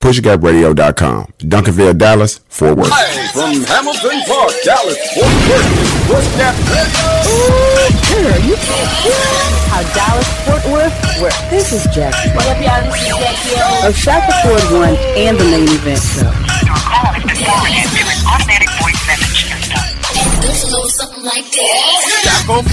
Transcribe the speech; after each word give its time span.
PushGapRadio.com. 0.00 1.26
Duncanville, 1.40 1.92
Dallas, 1.96 2.40
Fort 2.48 2.76
Worth. 2.78 2.88
Live 2.88 3.30
from 3.36 3.52
Hamilton 3.68 4.16
Park, 4.24 4.52
Dallas, 4.64 4.96
Fort 5.12 5.28
Worth, 5.44 5.68
Push 6.08 6.28
Gap 6.40 6.56
Radio. 6.72 7.04
Girl, 8.08 8.40
you 8.48 8.56
can't 8.56 8.90
hear 9.04 9.28
how 9.68 9.84
Dallas, 9.92 10.28
Fort 10.48 10.64
Worth, 10.72 10.96
where 11.20 11.36
this 11.50 11.72
is 11.76 11.84
Jackie. 11.94 12.32
What 12.32 12.48
up, 12.48 12.56
y'all? 12.64 12.80
This 12.88 12.96
is 12.96 13.12
Jackie 13.12 13.60
O. 13.60 13.88
Of 13.88 13.94
Shaka 13.94 14.32
Ford 14.40 14.64
One 14.80 14.96
and 15.20 15.36
the 15.36 15.44
main 15.44 15.68
event 15.68 16.00
show. 16.00 16.32
Your 16.64 16.80
call 16.80 17.12
is 17.20 17.36
forwarded 17.44 17.84
to 17.92 18.00
an 18.00 18.18
automatic 18.24 18.72
voice 18.80 18.96
message 19.04 19.04
system. 19.04 19.09
Ford. 22.46 22.64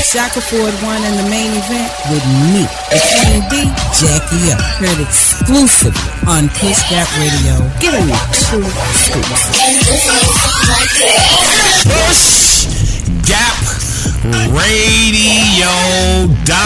Shaka 0.00 0.40
Ford 0.40 0.74
won 0.82 1.02
in 1.02 1.16
the 1.16 1.28
main 1.30 1.52
event 1.52 1.92
with 2.10 2.24
me, 2.52 2.62
the 2.90 2.98
Queen 3.20 3.42
B, 3.50 3.52
Jackie 3.98 4.52
O. 4.52 4.54
Heard 4.78 5.00
exclusively 5.00 6.10
on 6.26 6.48
Push 6.50 6.82
Gap 6.88 7.08
Radio. 7.18 7.54
Giving 7.80 8.08
you 8.08 8.16
two 8.32 8.62
scoops. 8.94 9.42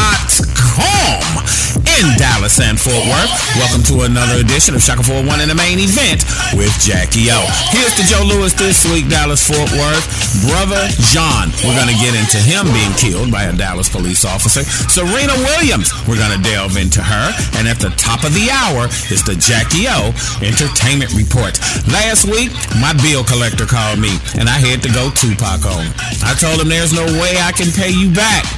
PushGapRadio.com 0.01 1.70
in 2.01 2.17
Dallas 2.17 2.57
and 2.61 2.81
Fort 2.81 3.05
Worth. 3.05 3.33
Welcome 3.61 3.85
to 3.93 4.09
another 4.09 4.41
edition 4.41 4.73
of 4.75 4.81
Shaka 4.81 5.05
41 5.05 5.45
in 5.45 5.49
the 5.53 5.55
main 5.55 5.77
event 5.77 6.25
with 6.57 6.73
Jackie 6.81 7.29
O. 7.29 7.41
Here's 7.69 7.93
to 8.01 8.05
Joe 8.09 8.25
Lewis 8.25 8.57
this 8.57 8.89
week, 8.89 9.13
Dallas, 9.13 9.45
Fort 9.45 9.69
Worth. 9.77 10.07
Botham 10.49 10.89
Jean, 11.13 11.53
we're 11.61 11.77
going 11.77 11.93
to 11.93 12.01
get 12.01 12.17
into 12.17 12.41
him 12.41 12.65
being 12.73 12.95
killed 12.97 13.29
by 13.29 13.45
a 13.45 13.53
Dallas 13.53 13.93
police 13.93 14.25
officer. 14.25 14.65
Serena 14.65 15.37
Williams, 15.53 15.93
we're 16.09 16.17
going 16.17 16.33
to 16.33 16.41
delve 16.41 16.81
into 16.81 17.05
her. 17.05 17.27
And 17.61 17.69
at 17.69 17.77
the 17.85 17.93
top 18.01 18.25
of 18.25 18.33
the 18.33 18.49
hour 18.49 18.89
is 19.13 19.21
the 19.21 19.37
Jackie 19.37 19.85
O 19.93 20.17
Entertainment 20.41 21.13
Report. 21.13 21.61
Last 21.93 22.25
week, 22.25 22.49
my 22.81 22.97
bill 23.05 23.29
collector 23.29 23.69
called 23.69 24.01
me 24.01 24.17
and 24.41 24.49
I 24.49 24.57
had 24.57 24.81
to 24.89 24.91
go 24.97 25.13
Tupac 25.13 25.69
on. 25.69 25.85
I 26.25 26.33
told 26.33 26.65
him 26.65 26.73
there's 26.73 26.97
no 26.97 27.05
way 27.21 27.37
I 27.45 27.53
can 27.53 27.69
pay 27.77 27.93
you 27.93 28.09
back. 28.09 28.49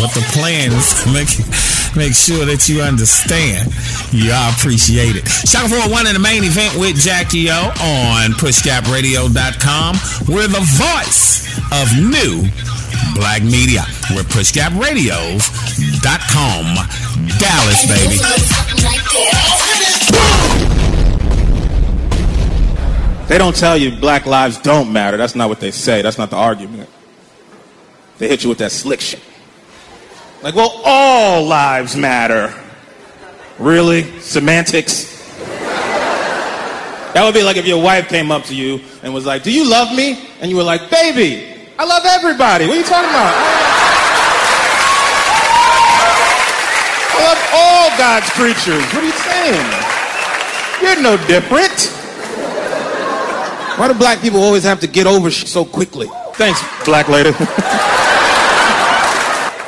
But 0.00 0.10
the 0.14 0.22
plan 0.34 0.72
is 0.72 0.94
to 1.02 1.08
make, 1.14 1.28
make 1.94 2.14
sure 2.14 2.44
that 2.44 2.68
you 2.68 2.82
understand. 2.82 3.70
You 4.10 4.32
all 4.32 4.50
appreciate 4.50 5.14
it. 5.16 5.26
Shout 5.28 5.64
out 5.64 5.70
for 5.70 5.88
one 5.90 6.06
in 6.06 6.14
the 6.14 6.18
main 6.22 6.42
event 6.44 6.74
with 6.76 6.96
Jackie 6.98 7.48
O 7.50 7.70
on 7.70 8.32
pushgapradio.com. 8.42 9.96
We're 10.26 10.48
the 10.50 10.64
voice 10.66 11.46
of 11.70 11.86
new 11.94 12.42
black 13.14 13.42
media. 13.42 13.84
We're 14.10 14.26
pushgapradios.com. 14.26 16.64
Dallas, 17.38 17.86
baby. 17.86 18.18
They 23.28 23.38
don't 23.38 23.56
tell 23.56 23.76
you 23.78 23.92
black 23.96 24.26
lives 24.26 24.58
don't 24.58 24.92
matter. 24.92 25.16
That's 25.16 25.34
not 25.34 25.48
what 25.48 25.60
they 25.60 25.70
say. 25.70 26.02
That's 26.02 26.18
not 26.18 26.28
the 26.30 26.36
argument. 26.36 26.90
They 28.18 28.28
hit 28.28 28.42
you 28.42 28.50
with 28.50 28.58
that 28.58 28.72
slick 28.72 29.00
shit. 29.00 29.20
Like, 30.42 30.56
well, 30.56 30.80
all 30.84 31.44
lives 31.46 31.96
matter. 31.96 32.52
Really? 33.58 34.18
Semantics? 34.20 35.12
That 37.14 37.22
would 37.24 37.34
be 37.34 37.42
like 37.44 37.56
if 37.58 37.66
your 37.66 37.80
wife 37.80 38.08
came 38.08 38.32
up 38.32 38.44
to 38.44 38.54
you 38.54 38.80
and 39.02 39.14
was 39.14 39.26
like, 39.26 39.42
Do 39.42 39.52
you 39.52 39.68
love 39.68 39.94
me? 39.94 40.18
And 40.40 40.50
you 40.50 40.56
were 40.56 40.62
like, 40.64 40.90
Baby, 40.90 41.54
I 41.78 41.84
love 41.84 42.02
everybody. 42.06 42.66
What 42.66 42.74
are 42.74 42.78
you 42.78 42.84
talking 42.84 43.10
about? 43.10 43.34
I 47.12 47.20
love 47.22 47.38
all 47.54 47.90
God's 47.98 48.30
creatures. 48.30 48.82
What 48.94 49.04
are 49.04 49.06
you 49.06 49.12
saying? 49.12 49.68
You're 50.82 51.02
no 51.02 51.16
different. 51.28 51.90
Why 53.78 53.88
do 53.88 53.94
black 53.94 54.20
people 54.20 54.40
always 54.42 54.64
have 54.64 54.80
to 54.80 54.86
get 54.86 55.06
over 55.06 55.30
so 55.30 55.64
quickly? 55.64 56.08
Thanks, 56.34 56.60
black 56.84 57.08
lady. 57.08 57.32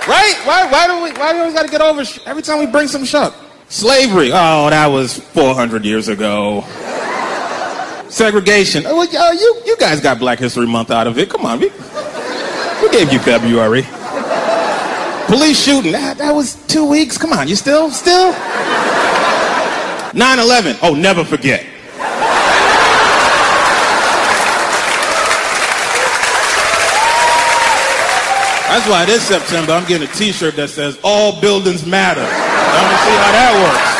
right? 0.09 0.35
Why, 0.45 0.67
why 0.71 0.87
do 0.87 1.03
we 1.03 1.11
why 1.19 1.33
do 1.33 1.37
we 1.37 1.41
always 1.41 1.55
got 1.55 1.65
to 1.65 1.71
get 1.71 1.81
over 1.81 2.05
sh- 2.05 2.21
every 2.27 2.43
time 2.43 2.59
we 2.59 2.67
bring 2.67 2.89
some 2.89 3.05
shit 3.05 3.21
up? 3.21 3.35
Slavery. 3.69 4.31
Oh, 4.33 4.71
that 4.71 4.87
was 4.87 5.19
400 5.19 5.85
years 5.85 6.09
ago. 6.09 6.63
Segregation. 8.09 8.85
Oh, 8.87 8.97
well, 8.97 9.17
uh, 9.29 9.33
you, 9.33 9.63
you 9.67 9.77
guys 9.79 10.01
got 10.01 10.19
Black 10.19 10.39
History 10.39 10.67
Month 10.67 10.91
out 10.91 11.07
of 11.07 11.19
it. 11.19 11.29
Come 11.31 11.45
on. 11.47 11.59
We, 11.59 11.69
we 12.83 12.91
gave 12.91 13.13
you 13.13 13.19
February. 13.19 13.83
Police 15.27 15.61
shooting. 15.65 15.93
That, 15.93 16.19
that 16.19 16.33
was 16.33 16.55
two 16.67 16.85
weeks. 16.89 17.19
Come 17.19 17.33
on. 17.33 17.49
You 17.49 17.57
still? 17.57 17.91
Still? 17.91 18.33
9 20.13 20.39
11. 20.39 20.77
Oh, 20.83 20.95
never 20.95 21.25
forget. 21.25 21.67
That's 28.75 28.89
why 28.89 29.05
this 29.05 29.23
September 29.23 29.71
I'm 29.71 29.87
getting 29.87 30.09
a 30.09 30.13
T-shirt 30.13 30.57
that 30.57 30.69
says 30.69 30.99
"All 31.05 31.41
buildings 31.41 31.87
matter." 31.87 32.27
I 32.27 32.83
want 32.83 32.91
to 32.91 32.99
see 33.07 33.15
how 33.23 33.31
that 33.31 33.55
works. 33.63 33.95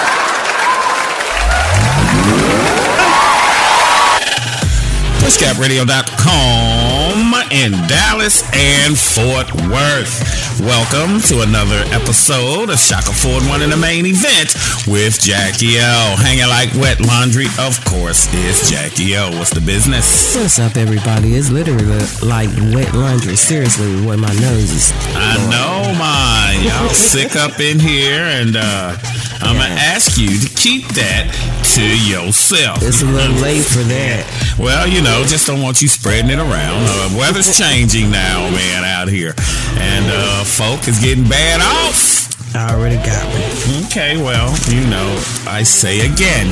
PushGapRadio.com 5.23 7.35
in 7.53 7.71
Dallas 7.87 8.43
and 8.53 8.99
Fort 8.99 9.55
Worth. 9.71 10.44
Welcome 10.61 11.21
to 11.29 11.41
another 11.41 11.83
episode 11.91 12.71
of 12.71 12.79
Shaka 12.79 13.13
Ford 13.13 13.43
One 13.49 13.61
in 13.61 13.71
the 13.71 13.77
main 13.77 14.07
event 14.07 14.55
with 14.87 15.19
Jackie 15.21 15.79
O. 15.81 16.15
Hanging 16.17 16.47
like 16.47 16.73
wet 16.75 17.01
laundry, 17.01 17.47
of 17.59 17.85
course, 17.85 18.33
is 18.33 18.71
Jackie 18.71 19.17
O. 19.17 19.31
What's 19.37 19.51
the 19.51 19.61
business? 19.61 20.37
What's 20.37 20.61
up, 20.61 20.77
everybody? 20.77 21.35
It's 21.35 21.51
literally 21.51 21.85
like 22.23 22.51
wet 22.73 22.95
laundry. 22.95 23.35
Seriously, 23.35 24.07
way 24.07 24.15
my 24.15 24.33
nose 24.35 24.71
is. 24.71 24.93
I 25.17 25.35
know 25.51 25.93
mine. 25.99 26.63
Y'all 26.65 26.89
sick 26.89 27.35
up 27.35 27.59
in 27.59 27.81
here, 27.81 28.23
and 28.23 28.57
uh, 28.57 28.97
I'm 29.43 29.57
gonna 29.57 29.75
ask 29.75 30.17
you 30.17 30.39
to 30.39 30.49
keep 30.55 30.87
that 30.95 31.35
to 31.75 31.83
yourself. 32.07 32.79
It's 32.83 33.03
a 33.03 33.07
little 33.07 33.35
late 33.43 33.65
for 33.65 33.83
that. 33.83 34.55
Well, 34.59 34.87
you 34.87 35.03
know, 35.03 35.25
just 35.27 35.49
don't 35.49 35.61
want 35.61 35.83
you 35.83 35.89
spreading 35.89 36.31
it 36.31 36.39
around. 36.39 36.87
Uh, 36.87 37.19
weather's 37.19 37.59
changing 37.59 38.11
now, 38.11 38.49
man, 38.51 38.85
out 38.85 39.09
here, 39.09 39.35
and 39.77 40.07
uh, 40.07 40.44
folk 40.45 40.87
is 40.89 40.99
getting 41.01 41.29
bad 41.29 41.61
off. 41.61 42.25
I 42.55 42.73
already 42.73 42.97
got 42.97 43.27
me. 43.35 43.85
Okay, 43.87 44.17
well, 44.17 44.55
you 44.71 44.87
know, 44.87 45.11
I 45.47 45.65
say 45.65 46.07
again, 46.07 46.47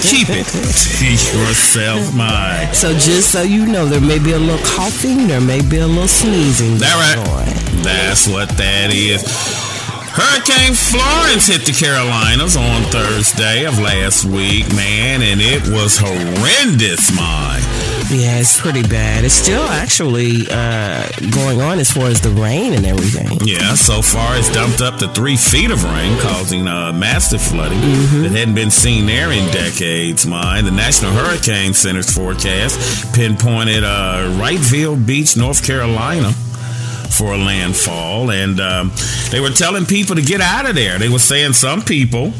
keep 0.00 0.30
it 0.30 0.48
to 0.48 1.04
yourself, 1.04 2.14
mind. 2.14 2.74
So 2.74 2.92
just 2.94 3.32
so 3.32 3.42
you 3.42 3.66
know, 3.66 3.84
there 3.84 4.00
may 4.00 4.18
be 4.18 4.32
a 4.32 4.38
little 4.38 4.64
coughing, 4.64 5.28
there 5.28 5.42
may 5.42 5.60
be 5.60 5.78
a 5.78 5.86
little 5.86 6.08
sneezing. 6.08 6.78
That 6.78 6.96
right? 6.96 7.18
on. 7.28 7.82
That's 7.84 8.26
what 8.26 8.48
that 8.56 8.94
is. 8.94 9.22
Hurricane 10.12 10.74
Florence 10.74 11.48
hit 11.48 11.64
the 11.64 11.72
Carolinas 11.72 12.56
on 12.56 12.82
Thursday 12.92 13.64
of 13.64 13.78
last 13.78 14.24
week, 14.24 14.68
man, 14.76 15.22
and 15.22 15.40
it 15.40 15.62
was 15.68 15.96
horrendous, 15.96 17.14
mine. 17.16 17.64
Yeah, 18.12 18.40
it's 18.40 18.60
pretty 18.60 18.82
bad. 18.82 19.24
It's 19.24 19.32
still 19.34 19.62
actually 19.62 20.46
uh, 20.50 21.08
going 21.34 21.62
on 21.62 21.78
as 21.78 21.90
far 21.90 22.08
as 22.08 22.20
the 22.20 22.28
rain 22.28 22.74
and 22.74 22.84
everything. 22.84 23.38
Yeah, 23.42 23.74
so 23.74 24.02
far 24.02 24.36
it's 24.36 24.52
dumped 24.52 24.82
up 24.82 24.98
to 24.98 25.08
three 25.08 25.36
feet 25.36 25.70
of 25.70 25.82
rain, 25.82 26.18
causing 26.20 26.68
uh, 26.68 26.92
massive 26.92 27.40
flooding 27.40 27.80
that 27.80 28.32
hadn't 28.32 28.54
been 28.54 28.70
seen 28.70 29.06
there 29.06 29.32
in 29.32 29.50
decades. 29.50 30.26
Mine, 30.26 30.66
the 30.66 30.70
National 30.70 31.10
Hurricane 31.12 31.72
Center's 31.72 32.14
forecast 32.14 33.14
pinpointed 33.14 33.82
uh, 33.82 34.28
Wrightsville 34.38 35.04
Beach, 35.06 35.36
North 35.36 35.64
Carolina. 35.64 36.32
For 37.12 37.34
a 37.34 37.36
landfall, 37.36 38.30
and 38.30 38.58
um, 38.58 38.90
they 39.30 39.38
were 39.38 39.50
telling 39.50 39.84
people 39.84 40.16
to 40.16 40.22
get 40.22 40.40
out 40.40 40.66
of 40.66 40.74
there. 40.74 40.98
They 40.98 41.10
were 41.10 41.18
saying 41.18 41.52
some 41.52 41.82
people 41.82 42.32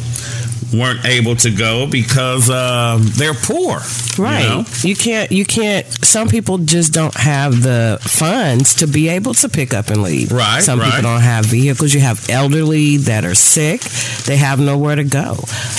weren't 0.72 1.04
able 1.04 1.36
to 1.36 1.50
go 1.50 1.86
because 1.86 2.50
uh, 2.50 2.98
they're 3.00 3.34
poor. 3.34 3.80
Right. 4.18 4.42
You 4.42 4.48
know? 4.48 4.64
You 4.82 4.94
can't 4.96 5.32
you 5.32 5.44
can't 5.44 5.86
some 6.04 6.28
people 6.28 6.58
just 6.58 6.92
don't 6.92 7.14
have 7.14 7.62
the 7.62 7.98
funds 8.02 8.74
to 8.76 8.86
be 8.86 9.08
able 9.08 9.32
to 9.34 9.48
pick 9.48 9.72
up 9.72 9.88
and 9.88 10.02
leave. 10.02 10.32
Right, 10.32 10.62
Some 10.62 10.78
right. 10.80 10.86
people 10.86 11.02
don't 11.10 11.22
have 11.22 11.46
vehicles. 11.46 11.94
You 11.94 12.00
have 12.00 12.28
elderly 12.28 12.98
that 12.98 13.24
are 13.24 13.34
sick. 13.34 13.80
They 14.26 14.36
have 14.36 14.60
nowhere 14.60 14.96
to 14.96 15.04
go. 15.04 15.36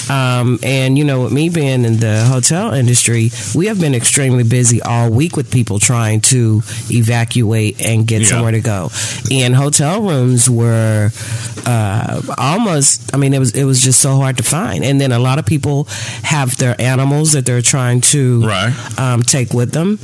Um, 0.10 0.60
and 0.64 0.98
you 0.98 1.04
know, 1.04 1.24
with 1.24 1.32
me 1.34 1.50
being 1.50 1.86
in 1.86 1.98
the 1.98 2.24
hotel 2.26 2.74
industry, 2.74 3.30
we 3.54 3.68
have 3.68 3.80
been 3.80 3.94
extremely 3.94 4.44
busy 4.44 4.82
all 4.82 5.12
week 5.12 5.36
with 5.36 5.52
people 5.52 5.78
trying 5.80 6.22
to 6.22 6.62
evacuate 6.90 7.82
and 7.82 8.08
get 8.08 8.22
Yeah. 8.22 8.28
somewhere 8.28 8.52
to 8.54 8.62
go. 8.62 8.90
And 9.32 9.56
hotel 9.56 10.02
rooms 10.02 10.50
were 10.50 11.12
uh, 11.66 12.22
almost 12.38 13.14
I 13.14 13.18
mean 13.18 13.34
it 13.34 13.40
was 13.40 13.52
it 13.56 13.64
was 13.66 13.82
just 13.82 14.00
so 14.02 14.16
hard 14.16 14.38
to 14.38 14.44
find. 14.44 14.73
And 14.82 15.00
then 15.00 15.12
a 15.12 15.20
lot 15.20 15.38
of 15.40 15.46
people 15.46 15.86
have 16.24 16.56
their 16.58 16.80
animals 16.82 17.34
that 17.34 17.46
they're 17.46 17.62
trying 17.62 18.02
to 18.14 18.42
Right. 18.46 18.74
um, 18.98 19.24
take 19.24 19.54
with 19.54 19.72
them. 19.74 20.00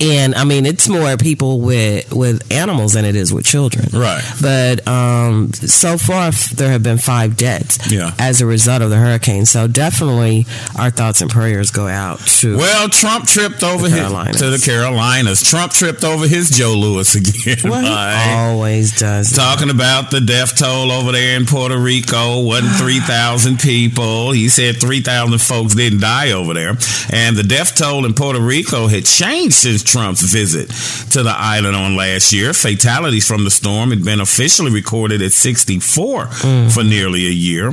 And 0.00 0.34
I 0.34 0.44
mean 0.44 0.66
it's 0.66 0.88
more 0.88 1.16
people 1.16 1.60
with 1.60 2.12
with 2.12 2.50
animals 2.52 2.92
than 2.94 3.04
it 3.04 3.16
is 3.16 3.32
with 3.32 3.44
children. 3.44 3.86
Right. 3.92 4.22
But 4.40 4.86
um, 4.88 5.52
so 5.52 5.96
far 5.98 6.28
f- 6.28 6.50
there 6.50 6.70
have 6.70 6.82
been 6.82 6.98
five 6.98 7.36
deaths. 7.36 7.90
Yeah. 7.90 8.12
As 8.18 8.40
a 8.40 8.46
result 8.46 8.82
of 8.82 8.90
the 8.90 8.96
hurricane, 8.96 9.46
so 9.46 9.66
definitely 9.66 10.46
our 10.78 10.90
thoughts 10.90 11.20
and 11.20 11.30
prayers 11.30 11.70
go 11.70 11.86
out 11.86 12.20
to. 12.40 12.56
Well, 12.56 12.88
Trump 12.88 13.26
tripped 13.26 13.62
over 13.62 13.88
his 13.88 14.08
to 14.38 14.50
the 14.50 14.62
Carolinas. 14.64 15.42
Trump 15.42 15.72
tripped 15.72 16.04
over 16.04 16.26
his 16.26 16.50
Joe 16.50 16.74
Lewis 16.74 17.14
again. 17.14 17.58
well, 17.70 17.80
he 18.28 18.34
always 18.34 18.98
does. 18.98 19.30
that. 19.30 19.36
Talking 19.36 19.70
about 19.70 20.10
the 20.10 20.20
death 20.20 20.56
toll 20.58 20.90
over 20.90 21.12
there 21.12 21.36
in 21.36 21.46
Puerto 21.46 21.78
Rico 21.78 22.42
wasn't 22.42 22.72
3,000 22.76 23.58
people. 23.58 24.32
He 24.32 24.48
said 24.48 24.80
3,000 24.80 25.38
folks 25.40 25.74
didn't 25.74 26.00
die 26.00 26.32
over 26.32 26.54
there. 26.54 26.76
And 27.10 27.36
the 27.36 27.42
death 27.42 27.74
toll 27.76 28.04
in 28.06 28.14
Puerto 28.14 28.40
Rico 28.40 28.86
had 28.86 29.04
changed 29.04 29.54
since 29.74 29.82
Trump's 29.90 30.22
visit 30.22 30.68
to 31.12 31.22
the 31.24 31.34
island 31.36 31.74
on 31.74 31.96
last 31.96 32.32
year. 32.32 32.52
Fatalities 32.52 33.26
from 33.26 33.42
the 33.44 33.50
storm 33.50 33.90
had 33.90 34.04
been 34.04 34.20
officially 34.20 34.70
recorded 34.70 35.20
at 35.20 35.32
64 35.32 36.26
for 36.26 36.84
nearly 36.84 37.26
a 37.26 37.30
year. 37.30 37.72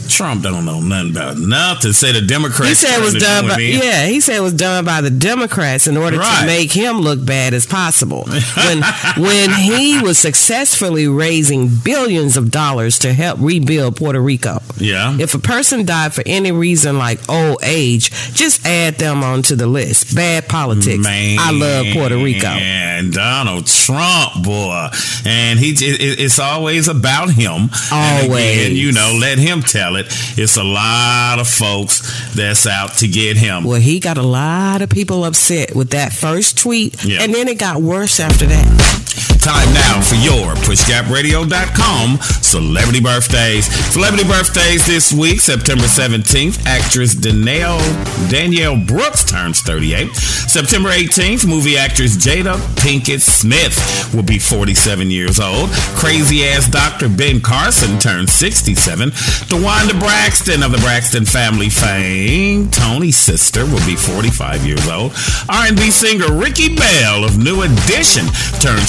Trump 0.08 0.42
don't 0.42 0.64
know 0.64 0.80
nothing 0.80 1.10
about 1.12 1.38
nothing. 1.38 1.92
Say 1.92 2.12
the 2.12 2.20
Democrats. 2.22 2.68
He 2.68 2.74
said 2.74 2.98
it 3.00 3.04
was 3.04 3.14
done 3.14 3.48
by 3.48 3.58
yeah. 3.58 4.06
He 4.06 4.20
said 4.20 4.36
it 4.36 4.40
was 4.42 4.52
done 4.54 4.84
by 4.84 5.00
the 5.00 5.10
Democrats 5.10 5.86
in 5.86 5.96
order 5.96 6.18
Right. 6.18 6.40
to 6.40 6.46
make 6.46 6.72
him 6.72 6.98
look 7.00 7.24
bad 7.24 7.54
as 7.54 7.66
possible. 7.66 8.26
When 8.56 8.82
when 9.16 9.50
he 9.52 10.00
was 10.02 10.18
successfully 10.18 11.06
raising 11.08 11.68
billions 11.68 12.36
of 12.36 12.50
dollars 12.50 12.98
to 13.00 13.12
help 13.12 13.38
rebuild 13.40 13.96
Puerto 13.96 14.20
Rico. 14.20 14.60
Yeah. 14.78 15.16
If 15.18 15.34
a 15.34 15.38
person 15.38 15.84
died 15.84 16.12
for 16.12 16.22
any 16.26 16.52
reason 16.52 16.98
like 16.98 17.20
old 17.28 17.58
age, 17.62 18.10
just 18.34 18.66
add 18.66 18.94
them 18.94 19.22
onto 19.22 19.54
the 19.56 19.66
list. 19.66 20.14
Bad 20.14 20.48
politics. 20.48 21.02
Man, 21.04 21.38
I 21.38 21.50
love 21.52 21.86
Puerto 21.92 22.16
Rico. 22.16 22.46
And 22.46 23.12
Donald 23.12 23.66
Trump, 23.66 24.42
boy, 24.44 24.88
and 25.24 25.58
he 25.58 25.70
it, 25.70 25.82
it- 26.00 26.18
it's 26.20 26.38
always 26.38 26.88
about 26.88 27.30
him. 27.30 27.70
And 27.92 28.26
again, 28.26 28.30
Always. 28.30 28.72
you 28.78 28.92
know, 28.92 29.16
let 29.20 29.38
him 29.38 29.62
tell 29.62 29.96
it. 29.96 29.97
It's 30.36 30.56
a 30.56 30.64
lot 30.64 31.38
of 31.38 31.48
folks 31.48 32.02
that's 32.34 32.66
out 32.66 32.94
to 32.98 33.08
get 33.08 33.36
him. 33.36 33.64
Well, 33.64 33.80
he 33.80 34.00
got 34.00 34.18
a 34.18 34.22
lot 34.22 34.82
of 34.82 34.90
people 34.90 35.24
upset 35.24 35.74
with 35.74 35.90
that 35.90 36.12
first 36.12 36.58
tweet, 36.58 37.04
Yeah. 37.04 37.22
and 37.22 37.34
then 37.34 37.48
it 37.48 37.58
got 37.58 37.80
worse 37.82 38.20
after 38.20 38.46
that. 38.46 39.37
Time 39.40 39.72
now 39.72 40.00
for 40.02 40.16
your 40.16 40.54
pushgapradio.com 40.66 42.18
celebrity 42.42 43.00
birthdays. 43.00 43.66
Celebrity 43.92 44.24
birthdays 44.24 44.86
this 44.86 45.12
week, 45.12 45.40
September 45.40 45.84
17th, 45.84 46.64
actress 46.66 47.14
Danielle, 47.14 47.78
Danielle 48.30 48.76
Brooks 48.76 49.24
turns 49.24 49.60
38. 49.62 50.14
September 50.16 50.90
18th, 50.90 51.46
movie 51.46 51.76
actress 51.76 52.16
Jada 52.16 52.54
Pinkett 52.76 53.20
Smith 53.20 53.76
will 54.14 54.22
be 54.22 54.38
47 54.38 55.10
years 55.10 55.38
old. 55.38 55.70
Crazy 55.94 56.44
ass 56.44 56.68
Dr. 56.68 57.08
Ben 57.08 57.40
Carson 57.40 57.98
turns 57.98 58.32
67. 58.32 59.10
Towanda 59.10 59.98
Braxton 59.98 60.62
of 60.62 60.72
the 60.72 60.78
Braxton 60.78 61.24
family 61.24 61.68
fame, 61.68 62.70
Tony's 62.70 63.16
sister, 63.16 63.64
will 63.66 63.84
be 63.86 63.94
45 63.94 64.66
years 64.66 64.88
old. 64.88 65.12
R&B 65.48 65.90
singer 65.90 66.32
Ricky 66.32 66.74
Bell 66.74 67.24
of 67.24 67.38
New 67.38 67.62
Edition 67.62 68.26
turns 68.60 68.88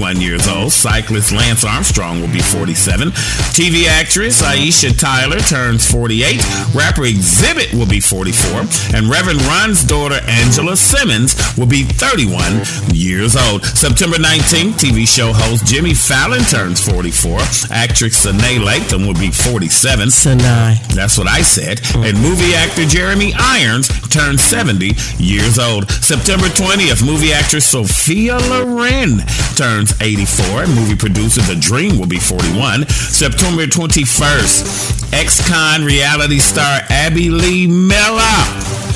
51 0.00 0.20
years 0.22 0.48
old. 0.48 0.72
Cyclist 0.72 1.30
Lance 1.30 1.62
Armstrong 1.62 2.22
will 2.22 2.32
be 2.32 2.40
47. 2.40 3.10
TV 3.52 3.84
actress 3.86 4.40
Aisha 4.40 4.98
Tyler 4.98 5.38
turns 5.40 5.84
48. 5.90 6.40
Rapper 6.74 7.02
Xzibit 7.02 7.74
will 7.74 7.86
be 7.86 8.00
44. 8.00 8.64
And 8.96 9.10
Reverend 9.10 9.42
Run's 9.42 9.84
daughter 9.84 10.20
Angela 10.26 10.76
Simmons 10.76 11.36
will 11.58 11.66
be 11.66 11.84
31 11.84 12.64
years 12.96 13.36
old. 13.36 13.62
September 13.64 14.16
19th, 14.16 14.80
TV 14.80 15.06
show 15.06 15.34
host 15.34 15.66
Jimmy 15.66 15.92
Fallon 15.92 16.40
turns 16.44 16.80
44. 16.80 17.40
Actress 17.70 18.24
Sanaa 18.24 18.56
Lathan 18.56 19.06
will 19.06 19.20
be 19.20 19.30
47. 19.30 20.08
Sanaa. 20.08 20.80
That's 20.94 21.18
what 21.18 21.28
I 21.28 21.42
said. 21.42 21.80
Hmm. 21.92 22.04
And 22.04 22.16
movie 22.22 22.54
actor 22.54 22.86
Jeremy 22.86 23.34
Irons 23.36 23.88
turned 24.08 24.40
70 24.40 24.92
years 25.18 25.58
old. 25.58 25.90
September 25.90 26.46
20th, 26.46 27.04
movie 27.04 27.32
actress 27.32 27.66
Sophia 27.66 28.38
Loren 28.48 29.18
turns 29.56 29.79
84. 30.00 30.64
And 30.64 30.74
movie 30.74 30.96
producer 30.96 31.40
The 31.42 31.56
Dream 31.56 31.98
will 31.98 32.06
be 32.06 32.18
41. 32.18 32.88
September 32.88 33.66
21st, 33.66 35.12
ex-con 35.12 35.84
reality 35.84 36.38
star 36.38 36.80
Abby 36.90 37.30
Lee 37.30 37.66
Miller 37.66 38.20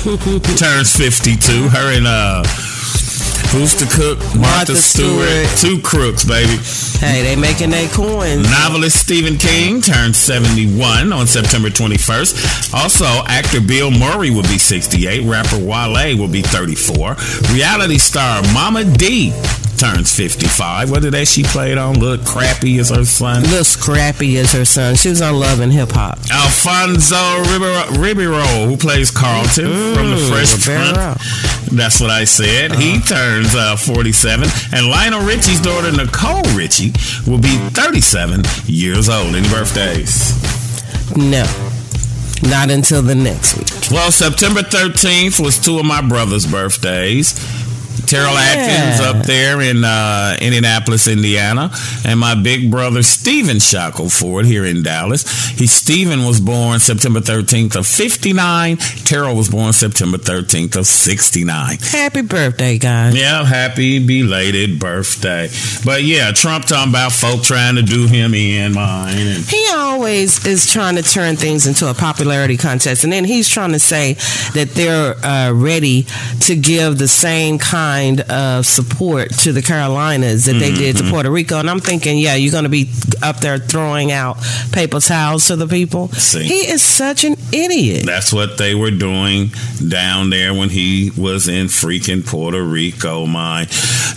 turns 0.57 0.95
52. 0.95 1.69
Her 1.69 1.97
and 1.97 2.07
uh 2.07 2.43
Who's 3.51 3.75
the 3.75 3.85
cook? 3.93 4.19
Martha, 4.35 4.39
Martha 4.39 4.75
Stewart. 4.75 5.47
Stewart. 5.47 5.57
Two 5.59 5.81
crooks, 5.81 6.25
baby. 6.25 6.57
Hey, 6.99 7.23
they 7.23 7.35
making 7.35 7.69
their 7.69 7.87
coins. 7.89 8.49
Novelist 8.49 8.97
Stephen 8.97 9.37
King 9.37 9.81
turns 9.81 10.17
71 10.17 11.13
on 11.13 11.27
September 11.27 11.69
21st. 11.69 12.73
Also, 12.73 13.05
actor 13.27 13.61
Bill 13.61 13.91
Murray 13.91 14.29
will 14.29 14.43
be 14.43 14.57
68. 14.57 15.23
Rapper 15.23 15.59
Wale 15.59 16.17
will 16.17 16.27
be 16.27 16.41
34. 16.41 17.15
Reality 17.53 17.97
star 17.97 18.41
Mama 18.53 18.83
Dee 18.83 19.33
turns 19.77 20.15
55. 20.15 20.89
What 20.89 21.01
did 21.01 21.13
that 21.13 21.27
she 21.27 21.43
played 21.43 21.77
on? 21.77 21.99
Look 21.99 22.25
crappy 22.25 22.79
as 22.79 22.89
her 22.89 23.05
son. 23.05 23.43
Little 23.43 23.63
scrappy 23.63 24.37
as 24.37 24.51
her 24.53 24.65
son. 24.65 24.95
She 24.95 25.09
was 25.09 25.21
on 25.21 25.35
Love 25.35 25.59
and 25.59 25.71
Hip 25.71 25.91
Hop. 25.91 26.17
Alfonso 26.31 27.39
Ribeiro, 27.51 28.01
Ribeiro 28.01 28.67
who 28.67 28.77
plays 28.77 29.11
Carlton 29.11 29.93
from 29.93 30.11
the 30.11 30.17
Fresh. 30.17 30.65
Prince. 30.65 31.55
That's 31.71 31.99
what 31.99 32.09
I 32.09 32.23
said. 32.23 32.73
He 32.73 32.95
uh-huh. 32.95 33.05
Turns 33.35 33.55
uh, 33.55 33.75
47. 33.75 34.47
And 34.71 34.87
Lionel 34.87 35.25
Richie's 35.25 35.59
daughter, 35.59 35.91
Nicole 35.91 36.41
Richie, 36.55 36.91
will 37.27 37.39
be 37.39 37.57
37 37.71 38.43
years 38.65 39.09
old. 39.09 39.35
Any 39.35 39.47
birthdays? 39.49 40.33
No, 41.17 41.43
not 42.49 42.71
until 42.71 43.01
the 43.01 43.15
next 43.15 43.57
week. 43.57 43.91
Well, 43.91 44.11
September 44.11 44.61
13th 44.61 45.43
was 45.43 45.59
two 45.59 45.79
of 45.79 45.85
my 45.85 46.01
brother's 46.01 46.45
birthdays. 46.45 47.33
Terrell 48.07 48.33
Yeah. 48.33 48.39
Atkins 48.55 48.99
up 49.05 49.25
there 49.25 49.61
in 49.61 49.83
uh, 49.83 50.37
Indianapolis, 50.41 51.07
Indiana, 51.07 51.71
and 52.05 52.19
my 52.19 52.35
big 52.35 52.69
brother 52.71 53.03
Stephen 53.03 53.59
Shackelford 53.59 54.45
here 54.45 54.65
in 54.65 54.83
Dallas. 54.83 55.23
He 55.49 55.67
Stephen 55.67 56.25
was 56.25 56.39
born 56.39 56.79
September 56.79 57.19
13th 57.19 57.75
of 57.75 57.87
59. 57.87 58.77
Terrell 59.05 59.35
was 59.35 59.49
born 59.49 59.73
September 59.73 60.17
13th 60.17 60.75
of 60.75 60.85
69. 60.87 61.77
Happy 61.79 62.21
birthday, 62.21 62.77
guys. 62.77 63.15
Yeah, 63.15 63.43
happy 63.43 64.05
belated 64.05 64.79
birthday. 64.79 65.49
But 65.83 66.03
yeah, 66.03 66.31
Trump 66.31 66.65
talking 66.65 66.91
about 66.91 67.11
folk 67.11 67.43
trying 67.43 67.75
to 67.75 67.81
do 67.81 68.07
him 68.07 68.33
in 68.33 68.73
mine 68.73 69.15
and 69.17 69.43
He 69.45 69.65
always 69.73 70.45
is 70.45 70.71
trying 70.71 70.95
to 70.95 71.03
turn 71.03 71.35
things 71.35 71.67
into 71.67 71.89
a 71.89 71.93
popularity 71.93 72.57
contest, 72.57 73.03
and 73.03 73.11
then 73.13 73.23
he's 73.25 73.49
trying 73.49 73.71
to 73.71 73.79
say 73.79 74.13
that 74.53 74.69
they're 74.75 75.15
uh, 75.25 75.51
ready 75.53 76.05
to 76.41 76.55
give 76.55 76.97
the 76.97 77.07
same 77.07 77.57
kind 77.59 77.94
of 78.29 78.65
support 78.65 79.29
to 79.39 79.51
the 79.51 79.61
Carolinas 79.61 80.45
that 80.45 80.53
they 80.53 80.73
did 80.73 80.97
to 80.97 81.09
Puerto 81.09 81.31
Rico. 81.31 81.59
And 81.59 81.69
I'm 81.69 81.79
thinking, 81.79 82.17
yeah, 82.17 82.35
you're 82.35 82.51
going 82.51 82.63
to 82.63 82.69
be 82.69 82.89
up 83.23 83.37
there 83.37 83.57
throwing 83.57 84.11
out 84.11 84.37
paper 84.71 84.99
towels 84.99 85.47
to 85.47 85.55
the 85.55 85.67
people. 85.67 86.09
See. 86.09 86.43
He 86.43 86.67
is 86.67 86.83
such 86.83 87.23
an 87.23 87.35
idiot. 87.51 88.05
That's 88.05 88.33
what 88.33 88.57
they 88.57 88.75
were 88.75 88.91
doing 88.91 89.51
down 89.87 90.29
there 90.29 90.53
when 90.53 90.69
he 90.69 91.11
was 91.17 91.47
in 91.47 91.67
freaking 91.67 92.25
Puerto 92.25 92.63
Rico, 92.63 93.25
My, 93.25 93.65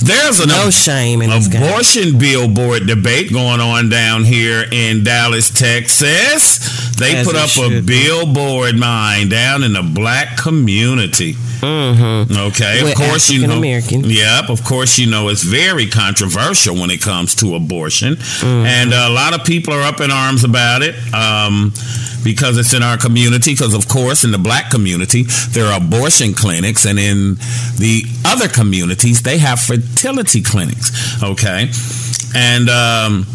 There's 0.01 0.41
an 0.41 0.49
No 0.49 0.71
shame 0.71 1.23
in 1.23 1.31
abortion 1.31 2.19
billboard 2.19 2.87
debate 2.87 3.33
going 3.33 3.61
on 3.61 3.89
down 3.89 4.25
here 4.25 4.65
in 4.71 5.05
Dallas, 5.05 5.51
Texas. 5.51 6.97
They 6.99 7.17
As 7.17 7.27
put 7.27 7.37
up 7.37 7.51
a 7.59 7.81
billboard, 7.81 8.77
mine, 8.77 9.29
down 9.29 9.63
in 9.63 9.73
the 9.73 9.83
black 9.83 10.37
community. 10.37 11.35
Mm-hmm. 11.61 12.37
Okay, 12.37 12.83
With 12.83 12.93
of 12.93 12.99
course 12.99 13.31
you 13.31 13.47
know 13.47 13.61
American. 13.69 14.05
Yep, 14.05 14.51
of 14.51 14.65
course, 14.65 14.99
you 14.99 15.11
know 15.11 15.29
it's 15.29 15.43
very 15.43 15.87
controversial 15.87 16.75
when 16.75 16.91
it 16.91 17.01
comes 17.01 17.35
to 17.37 17.55
abortion, 17.55 18.17
and 18.43 18.93
a 18.93 19.11
lot 19.11 19.39
of 19.39 19.45
people 19.45 19.73
are 19.73 19.83
up 19.83 20.01
in 20.01 20.11
arms 20.11 20.45
about 20.45 20.83
it 20.83 20.95
um, 21.15 21.73
because 22.25 22.59
it's 22.59 22.75
in 22.75 22.83
our 22.83 22.97
community. 22.97 23.53
Because 23.53 23.75
of 23.75 23.89
course, 23.89 24.25
in 24.25 24.31
the 24.31 24.39
black 24.39 24.71
community, 24.71 25.25
there 25.51 25.67
are 25.67 25.81
abortion 25.81 26.33
clinics, 26.35 26.87
and 26.87 26.99
in 26.99 27.35
the 27.79 28.03
other 28.25 28.49
communities, 28.49 29.23
they 29.23 29.39
have 29.39 29.61
fertility 29.61 30.43
clinics. 30.43 31.23
Okay, 31.23 31.71
and. 32.35 32.69
Um, 32.69 33.27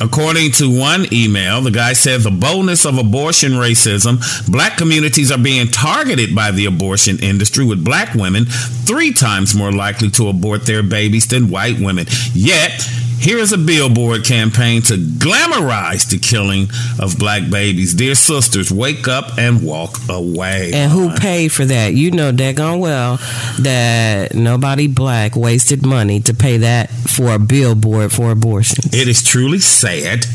According 0.00 0.52
to 0.52 0.68
one 0.68 1.06
email, 1.12 1.62
the 1.62 1.70
guy 1.70 1.94
said 1.94 2.20
the 2.20 2.30
boldness 2.30 2.84
of 2.84 2.98
abortion 2.98 3.52
racism, 3.52 4.20
black 4.50 4.76
communities 4.76 5.32
are 5.32 5.38
being 5.38 5.68
targeted 5.68 6.34
by 6.34 6.50
the 6.50 6.66
abortion 6.66 7.18
industry 7.20 7.64
with 7.64 7.84
black 7.84 8.14
women 8.14 8.44
three 8.44 9.12
times 9.12 9.54
more 9.54 9.72
likely 9.72 10.10
to 10.10 10.28
abort 10.28 10.66
their 10.66 10.82
babies 10.82 11.26
than 11.28 11.48
white 11.48 11.80
women. 11.80 12.06
Yet, 12.34 12.86
here 13.18 13.38
is 13.38 13.52
a 13.52 13.58
billboard 13.58 14.24
campaign 14.24 14.82
to 14.82 14.94
glamorize 14.96 16.08
the 16.10 16.18
killing 16.18 16.68
of 17.00 17.18
black 17.18 17.48
babies. 17.50 17.94
Dear 17.94 18.14
sisters, 18.14 18.70
wake 18.70 19.08
up 19.08 19.38
and 19.38 19.62
walk 19.62 19.98
away. 20.08 20.72
And 20.74 20.90
who 20.92 21.10
paid 21.16 21.48
for 21.48 21.64
that? 21.64 21.94
You 21.94 22.10
know 22.10 22.32
daggone 22.32 22.78
well 22.80 23.18
that 23.60 24.34
nobody 24.34 24.86
black 24.86 25.34
wasted 25.34 25.84
money 25.84 26.20
to 26.20 26.34
pay 26.34 26.58
that 26.58 26.90
for 26.90 27.32
a 27.32 27.38
billboard 27.38 28.12
for 28.12 28.30
abortion. 28.30 28.84
It 28.92 29.08
is 29.08 29.22
truly 29.24 29.60
sad, 29.60 30.26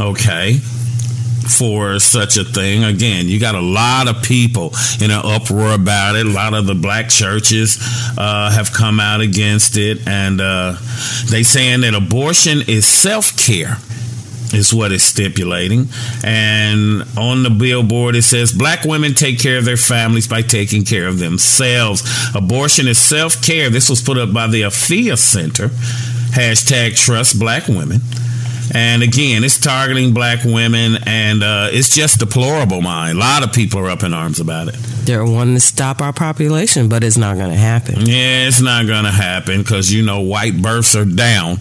okay, 0.00 0.60
for 1.48 1.98
such 1.98 2.36
a 2.36 2.44
thing. 2.44 2.84
Again, 2.84 3.26
you 3.26 3.40
got 3.40 3.54
a 3.54 3.60
lot 3.60 4.08
of 4.08 4.22
people 4.22 4.72
in 5.00 5.10
an 5.10 5.20
uproar 5.24 5.72
about 5.72 6.16
it. 6.16 6.26
A 6.26 6.30
lot 6.30 6.54
of 6.54 6.66
the 6.66 6.74
black 6.74 7.08
churches 7.08 7.78
uh, 8.18 8.50
have 8.50 8.72
come 8.72 9.00
out 9.00 9.20
against 9.20 9.76
it, 9.76 10.06
and 10.06 10.40
uh, 10.40 10.76
they 11.30 11.42
saying 11.42 11.82
that 11.82 11.94
abortion 11.94 12.62
is 12.68 12.86
self 12.86 13.36
care. 13.36 13.76
Is 14.52 14.74
what 14.74 14.90
it's 14.90 15.04
stipulating. 15.04 15.86
And 16.24 17.04
on 17.16 17.44
the 17.44 17.50
billboard, 17.50 18.16
it 18.16 18.22
says 18.22 18.52
Black 18.52 18.84
women 18.84 19.14
take 19.14 19.38
care 19.38 19.58
of 19.58 19.64
their 19.64 19.76
families 19.76 20.26
by 20.26 20.42
taking 20.42 20.84
care 20.84 21.06
of 21.06 21.20
themselves. 21.20 22.02
Abortion 22.34 22.88
is 22.88 22.98
self 22.98 23.40
care. 23.44 23.70
This 23.70 23.88
was 23.88 24.02
put 24.02 24.18
up 24.18 24.32
by 24.32 24.48
the 24.48 24.62
Afiya 24.62 25.16
Center. 25.16 25.68
Hashtag 26.34 26.96
trust 26.96 27.38
black 27.38 27.68
women. 27.68 28.00
And 28.72 29.02
again, 29.02 29.44
it's 29.44 29.58
targeting 29.58 30.14
black 30.14 30.44
women, 30.44 30.96
and 31.06 31.42
uh, 31.42 31.68
it's 31.72 31.94
just 31.94 32.20
deplorable, 32.20 32.80
mind. 32.80 33.16
A 33.16 33.20
lot 33.20 33.44
of 33.44 33.52
people 33.52 33.80
are 33.80 33.90
up 33.90 34.02
in 34.02 34.14
arms 34.14 34.40
about 34.40 34.68
it. 34.68 34.76
They're 35.04 35.24
wanting 35.24 35.54
to 35.54 35.60
stop 35.60 36.00
our 36.00 36.12
population, 36.12 36.88
but 36.88 37.02
it's 37.04 37.16
not 37.16 37.36
going 37.36 37.50
to 37.50 37.56
happen. 37.56 38.00
Yeah, 38.06 38.46
it's 38.46 38.60
not 38.60 38.86
going 38.86 39.04
to 39.04 39.10
happen 39.10 39.62
because, 39.62 39.92
you 39.92 40.04
know, 40.04 40.20
white 40.20 40.60
births 40.60 40.94
are 40.94 41.04
down 41.04 41.58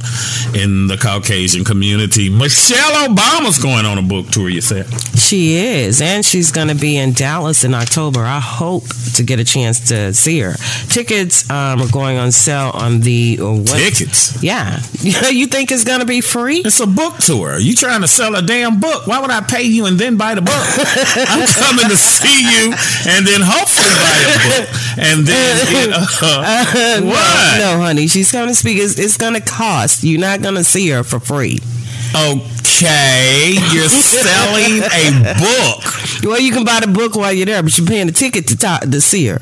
in 0.55 0.87
the 0.87 0.97
Caucasian 1.01 1.63
community. 1.63 2.29
Michelle 2.29 3.07
Obama's 3.07 3.57
going 3.59 3.85
on 3.85 3.97
a 3.97 4.01
book 4.01 4.27
tour, 4.29 4.49
you 4.49 4.61
said. 4.61 4.85
She 5.17 5.55
is, 5.57 6.01
and 6.01 6.25
she's 6.25 6.51
going 6.51 6.67
to 6.69 6.75
be 6.75 6.97
in 6.97 7.13
Dallas 7.13 7.63
in 7.63 7.73
October. 7.73 8.21
I 8.21 8.39
hope 8.39 8.83
to 9.15 9.23
get 9.23 9.39
a 9.39 9.43
chance 9.45 9.87
to 9.89 10.13
see 10.13 10.39
her. 10.39 10.53
Tickets 10.89 11.49
um, 11.49 11.81
are 11.81 11.91
going 11.91 12.17
on 12.17 12.31
sale 12.31 12.71
on 12.73 13.01
the 13.01 13.37
uh, 13.41 13.45
what- 13.45 13.79
Tickets. 13.79 14.41
Yeah, 14.43 14.79
you 15.01 15.45
think 15.47 15.71
it's 15.71 15.83
going 15.83 15.99
to 15.99 16.05
be 16.05 16.21
free? 16.21 16.57
It's 16.57 16.79
a 16.79 16.87
book 16.87 17.17
tour. 17.17 17.57
You 17.59 17.73
trying 17.75 18.01
to 18.01 18.07
sell 18.07 18.35
a 18.35 18.41
damn 18.41 18.79
book? 18.79 19.07
Why 19.07 19.19
would 19.19 19.31
I 19.31 19.41
pay 19.41 19.63
you 19.63 19.85
and 19.85 19.97
then 19.99 20.17
buy 20.17 20.35
the 20.35 20.41
book? 20.41 20.53
I'm 21.29 21.47
coming 21.47 21.89
to 21.89 21.97
see 21.97 22.41
you 22.41 22.73
and 23.07 23.25
then 23.29 23.41
hopefully 23.45 23.93
buy 24.01 24.17
a 24.17 24.33
book 24.49 24.79
and 24.97 25.25
then 25.25 25.93
uh, 25.93 27.01
what? 27.01 27.59
No, 27.59 27.77
no, 27.77 27.83
honey, 27.83 28.07
she's 28.07 28.31
coming 28.31 28.49
to 28.49 28.55
speak. 28.55 28.77
It's, 28.77 28.97
it's 28.99 29.17
going 29.17 29.33
to 29.33 29.41
cost. 29.41 30.03
You're 30.03 30.19
not 30.19 30.41
going 30.41 30.55
to 30.55 30.63
see 30.63 30.89
her 30.89 31.03
for 31.03 31.19
free. 31.19 31.59
Okay, 32.15 33.53
you're 33.71 33.87
selling 33.89 34.81
a 34.81 35.33
book. 35.37 36.23
Well, 36.23 36.39
you 36.39 36.51
can 36.51 36.65
buy 36.65 36.79
the 36.79 36.91
book 36.91 37.15
while 37.15 37.31
you're 37.31 37.45
there, 37.45 37.61
but 37.61 37.77
you're 37.77 37.87
paying 37.87 38.07
the 38.07 38.13
ticket 38.13 38.47
to 38.47 38.57
to 38.57 39.01
see 39.01 39.27
her. 39.27 39.39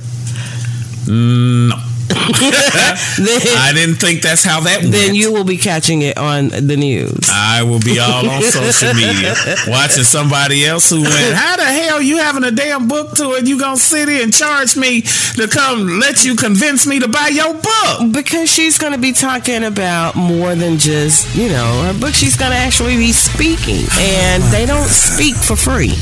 No, 1.07 1.75
then, 3.17 3.41
I 3.57 3.71
didn't 3.73 3.95
think 3.95 4.21
that's 4.21 4.43
how 4.43 4.61
that 4.61 4.81
went. 4.81 4.91
then 4.91 5.15
you 5.15 5.33
will 5.33 5.43
be 5.43 5.57
catching 5.57 6.01
it 6.01 6.17
on 6.17 6.49
the 6.49 6.77
news. 6.77 7.29
I 7.31 7.63
will 7.63 7.79
be 7.79 7.99
all 7.99 8.29
on 8.29 8.41
social 8.41 8.93
media 8.93 9.35
watching 9.67 10.03
somebody 10.03 10.65
else 10.65 10.89
who 10.89 11.01
went, 11.01 11.35
How 11.35 11.57
the 11.57 11.65
hell 11.65 12.01
you 12.01 12.17
having 12.17 12.43
a 12.43 12.51
damn 12.51 12.87
book 12.87 13.13
tour 13.15 13.37
and 13.37 13.47
you 13.47 13.59
gonna 13.59 13.77
sit 13.77 14.07
here 14.09 14.23
and 14.23 14.33
charge 14.33 14.77
me 14.77 15.01
to 15.01 15.47
come 15.47 15.99
let 15.99 16.23
you 16.25 16.35
convince 16.35 16.87
me 16.87 16.99
to 16.99 17.07
buy 17.07 17.27
your 17.27 17.53
book? 17.53 18.11
Because 18.11 18.49
she's 18.51 18.77
going 18.77 18.93
to 18.93 18.99
be 18.99 19.11
talking 19.11 19.63
about 19.63 20.15
more 20.15 20.55
than 20.55 20.77
just, 20.77 21.35
you 21.35 21.49
know, 21.49 21.83
her 21.83 21.99
book. 21.99 22.13
She's 22.13 22.35
going 22.35 22.51
to 22.51 22.57
actually 22.57 22.97
be 22.97 23.11
speaking, 23.11 23.85
and 23.99 24.43
they 24.51 24.65
don't 24.65 24.89
speak 24.89 25.35
for 25.35 25.55
free. 25.55 25.93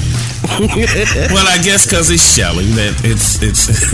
Well, 1.35 1.47
I 1.47 1.59
guess 1.63 1.85
because 1.85 2.09
it's 2.11 2.23
Shelley 2.23 2.65
that 2.77 3.01
it's 3.03 3.41
it's 3.41 3.67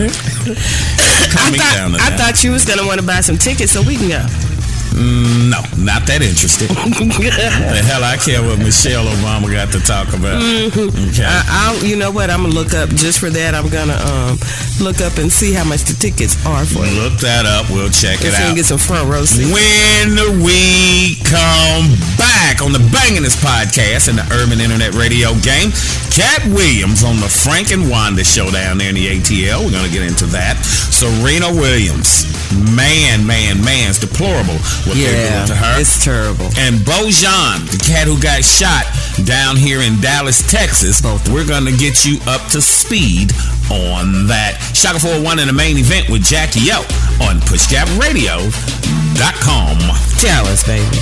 I 1.34 1.50
thought, 1.56 1.74
down 1.76 1.94
I 1.94 2.10
that. 2.10 2.18
thought 2.18 2.44
you 2.44 2.52
was 2.52 2.64
to 2.78 2.86
want 2.86 3.00
to 3.00 3.06
buy 3.06 3.20
some 3.20 3.38
tickets 3.38 3.72
so 3.72 3.82
we 3.82 3.96
can 3.96 4.08
go. 4.08 4.51
No, 4.92 5.60
not 5.80 6.04
that 6.06 6.20
interested. 6.20 6.68
the 6.74 7.82
hell 7.84 8.04
I 8.04 8.16
care 8.20 8.42
what 8.44 8.58
Michelle 8.58 9.06
Obama 9.08 9.48
got 9.50 9.72
to 9.72 9.80
talk 9.80 10.12
about. 10.12 10.42
Okay. 10.42 11.24
I, 11.24 11.42
I'll, 11.48 11.80
you 11.84 11.96
know 11.96 12.10
what? 12.10 12.28
I'm 12.30 12.42
gonna 12.42 12.54
look 12.54 12.74
up 12.74 12.90
just 12.90 13.18
for 13.18 13.30
that. 13.30 13.54
I'm 13.54 13.68
gonna 13.68 13.96
um, 13.96 14.36
look 14.84 15.00
up 15.00 15.16
and 15.16 15.32
see 15.32 15.52
how 15.52 15.64
much 15.64 15.84
the 15.88 15.96
tickets 15.96 16.36
are 16.44 16.64
for. 16.64 16.84
it. 16.84 16.92
Look 17.00 17.18
that 17.24 17.46
up. 17.48 17.70
We'll 17.72 17.88
check 17.90 18.20
it 18.20 18.30
Let's 18.30 18.36
see 18.36 18.42
and 18.44 18.52
out. 18.52 18.56
get 18.56 18.66
some 18.68 18.78
front 18.78 19.08
row 19.08 19.24
seats. 19.24 19.48
When 19.48 20.12
we 20.44 21.16
come 21.24 21.88
back 22.20 22.60
on 22.60 22.72
the 22.76 22.82
Bangin'est 22.92 23.40
podcast 23.40 24.08
and 24.12 24.18
the 24.20 24.26
Urban 24.36 24.60
Internet 24.60 24.94
Radio 24.94 25.32
game, 25.40 25.72
Katt 26.12 26.44
Williams 26.52 27.02
on 27.02 27.16
the 27.16 27.28
Frank 27.32 27.72
and 27.72 27.88
Wanda 27.88 28.24
show 28.24 28.50
down 28.50 28.76
there 28.78 28.90
in 28.90 28.96
the 28.96 29.08
ATL. 29.18 29.64
We're 29.64 29.72
going 29.72 29.88
to 29.88 29.92
get 29.92 30.04
into 30.04 30.26
that. 30.36 30.60
Serena 30.92 31.48
Williams. 31.48 32.28
Man, 32.76 33.24
man, 33.26 33.64
man's 33.64 33.98
deplorable 33.98 34.60
what 34.86 34.96
they're 34.96 35.12
Yeah, 35.12 35.46
doing 35.46 35.48
to 35.48 35.54
her. 35.56 35.80
it's 35.80 36.04
terrible. 36.04 36.48
and 36.58 36.84
Botham 36.84 37.10
Jean, 37.10 37.66
the 37.70 37.78
cat 37.82 38.06
who 38.06 38.18
got 38.20 38.44
shot 38.44 38.84
down 39.24 39.56
here 39.56 39.80
in 39.80 40.00
Dallas, 40.00 40.42
Texas. 40.50 41.02
We're 41.30 41.46
going 41.46 41.64
to 41.66 41.72
get 41.76 42.04
you 42.04 42.18
up 42.26 42.46
to 42.52 42.60
speed 42.62 43.32
on 43.70 44.26
that. 44.28 44.58
Shaka 44.74 44.98
401 45.00 45.38
in 45.38 45.46
the 45.48 45.52
main 45.56 45.78
event 45.78 46.08
with 46.10 46.22
Jackie 46.24 46.70
O 46.72 46.80
on 47.22 47.40
PushGapRadio.com. 47.48 49.78
Tell 50.18 50.46
us, 50.48 50.62
baby. 50.66 50.98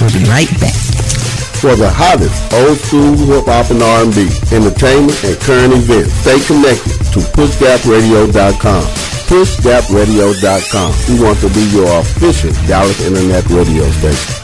We'll 0.00 0.12
be 0.12 0.24
right 0.30 0.50
back. 0.60 0.74
For 1.60 1.76
the 1.76 1.90
hottest 1.92 2.32
old 2.54 2.78
school 2.78 3.12
hip 3.28 3.44
hop 3.44 3.68
and 3.70 3.82
R&B, 3.82 4.30
entertainment, 4.48 5.12
and 5.24 5.36
current 5.40 5.72
events, 5.76 6.12
stay 6.24 6.40
connected 6.48 6.96
to 7.12 7.20
PushGapRadio.com. 7.36 8.84
PushGapRadio.com. 9.30 10.92
We 11.08 11.22
want 11.22 11.38
to 11.38 11.48
be 11.50 11.62
your 11.70 12.00
official 12.00 12.50
Dallas 12.66 13.00
Internet 13.06 13.48
radio 13.48 13.88
station. 13.92 14.34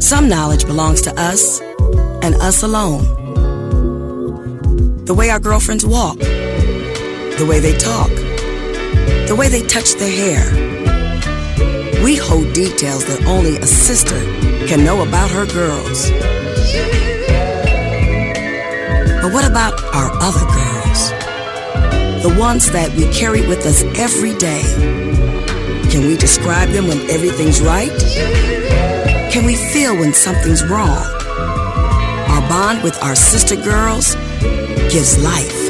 Some 0.00 0.28
knowledge 0.28 0.64
belongs 0.64 1.02
to 1.02 1.20
us 1.20 1.60
and 2.22 2.36
us 2.36 2.62
alone. 2.62 3.02
The 5.06 5.14
way 5.14 5.30
our 5.30 5.40
girlfriends 5.40 5.84
walk, 5.84 6.18
the 6.18 7.46
way 7.48 7.58
they 7.58 7.76
talk, 7.76 8.10
the 9.26 9.34
way 9.36 9.48
they 9.48 9.66
touch 9.66 9.94
their 9.94 10.08
hair. 10.08 10.77
We 12.04 12.16
hold 12.16 12.52
details 12.52 13.04
that 13.06 13.26
only 13.26 13.56
a 13.56 13.66
sister 13.66 14.18
can 14.66 14.84
know 14.84 15.02
about 15.02 15.30
her 15.30 15.46
girls. 15.46 16.10
But 19.20 19.32
what 19.32 19.44
about 19.44 19.74
our 19.92 20.10
other 20.22 20.46
girls? 20.46 21.10
The 22.22 22.34
ones 22.38 22.70
that 22.70 22.94
we 22.96 23.12
carry 23.12 23.46
with 23.46 23.66
us 23.66 23.82
every 23.98 24.34
day. 24.36 24.62
Can 25.90 26.06
we 26.06 26.16
describe 26.16 26.68
them 26.70 26.86
when 26.86 26.98
everything's 27.10 27.60
right? 27.60 27.90
Can 29.32 29.44
we 29.44 29.56
feel 29.56 29.96
when 29.96 30.12
something's 30.12 30.64
wrong? 30.64 31.04
Our 32.30 32.48
bond 32.48 32.82
with 32.82 32.96
our 33.02 33.16
sister 33.16 33.56
girls 33.56 34.14
gives 34.92 35.22
life. 35.22 35.68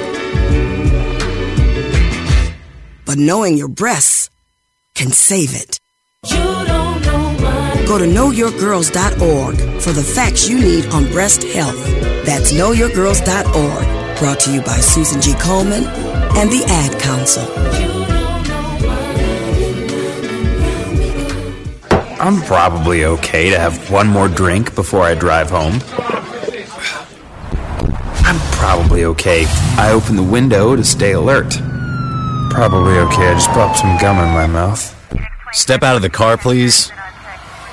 But 3.06 3.16
knowing 3.16 3.56
your 3.56 3.68
breasts 3.68 4.28
can 4.94 5.11
save 5.11 5.54
it. 5.54 5.80
Go 7.88 7.97
to 7.97 8.04
knowyourgirls.org 8.04 9.80
for 9.80 9.92
the 9.92 10.02
facts 10.02 10.47
you 10.47 10.61
need 10.61 10.85
on 10.92 11.11
breast 11.11 11.42
health. 11.42 11.83
That's 12.26 12.52
knowyourgirls.org. 12.52 14.18
Brought 14.18 14.40
to 14.40 14.52
you 14.52 14.61
by 14.61 14.76
Susan 14.76 15.23
G. 15.23 15.33
Komen 15.33 15.87
and 16.37 16.50
the 16.50 16.64
Ad 16.68 17.00
Council. 17.00 17.45
I'm 22.21 22.42
probably 22.42 23.07
okay 23.07 23.49
to 23.49 23.59
have 23.59 23.90
one 23.90 24.07
more 24.07 24.28
drink 24.28 24.75
before 24.75 25.00
I 25.00 25.14
drive 25.14 25.49
home. 25.49 25.80
I'm 28.26 28.38
probably 28.59 29.04
okay. 29.07 29.47
I 29.78 29.92
open 29.92 30.16
the 30.16 30.23
window 30.23 30.76
to 30.76 30.85
stay 30.85 31.12
alert. 31.12 31.54
Probably 32.50 32.99
okay. 32.99 33.28
I 33.28 33.33
just 33.33 33.49
popped 33.49 33.78
some 33.78 33.97
gum 33.97 34.18
in 34.18 34.35
my 34.35 34.47
mouth. 34.47 34.95
Step 35.52 35.83
out 35.83 35.97
of 35.97 36.02
the 36.02 36.11
car, 36.11 36.37
please. 36.37 36.92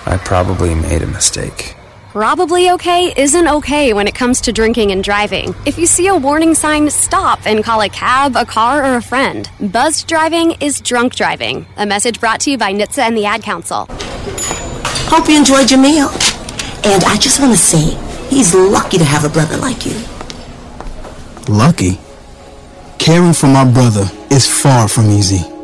I 0.08 0.18
probably 0.18 0.76
made 0.76 1.02
a 1.02 1.08
mistake. 1.08 1.76
Probably 2.12 2.70
okay 2.72 3.12
isn't 3.18 3.48
okay 3.48 3.92
when 3.92 4.08
it 4.08 4.16
comes 4.16 4.40
to 4.42 4.54
drinking 4.54 4.92
and 4.92 5.04
driving. 5.04 5.54
If 5.66 5.78
you 5.78 5.86
see 5.86 6.08
a 6.08 6.16
warning 6.16 6.54
sign, 6.54 6.90
stop 6.90 7.46
and 7.46 7.64
call 7.64 7.82
a 7.82 7.90
cab, 7.90 8.36
a 8.38 8.46
car, 8.46 8.86
or 8.86 8.98
a 8.98 9.02
friend. 9.02 9.50
Buzzed 9.60 10.08
driving 10.08 10.52
is 10.62 10.80
drunk 10.80 11.16
driving. 11.16 11.66
A 11.76 11.86
message 11.86 12.20
brought 12.20 12.40
to 12.42 12.52
you 12.52 12.58
by 12.58 12.72
NHTSA 12.72 13.00
and 13.00 13.18
the 13.18 13.26
Ad 13.26 13.42
Council. 13.44 13.88
Hope 15.10 15.28
you 15.28 15.38
enjoyed 15.38 15.72
your 15.72 15.82
meal. 15.82 16.10
And 16.86 17.04
I 17.06 17.18
just 17.20 17.40
want 17.42 17.52
to 17.52 17.58
say, 17.58 17.98
he's 18.30 18.54
lucky 18.54 18.98
to 19.00 19.04
have 19.04 19.26
a 19.26 19.30
brother 19.30 19.58
like 19.58 19.86
you. 19.86 19.96
Lucky? 21.50 22.00
Caring 23.00 23.34
for 23.34 23.48
my 23.48 23.66
brother 23.70 24.10
is 24.30 24.48
far 24.48 24.88
from 24.88 25.10
easy. 25.10 25.55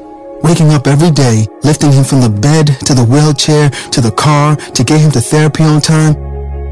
Waking 0.43 0.71
up 0.71 0.87
every 0.87 1.11
day, 1.11 1.47
lifting 1.63 1.91
him 1.91 2.03
from 2.03 2.21
the 2.21 2.29
bed 2.29 2.67
to 2.85 2.93
the 2.93 3.03
wheelchair 3.03 3.69
to 3.69 4.01
the 4.01 4.11
car 4.11 4.55
to 4.55 4.83
get 4.83 4.99
him 4.99 5.11
to 5.11 5.21
therapy 5.21 5.63
on 5.63 5.79
time, 5.81 6.15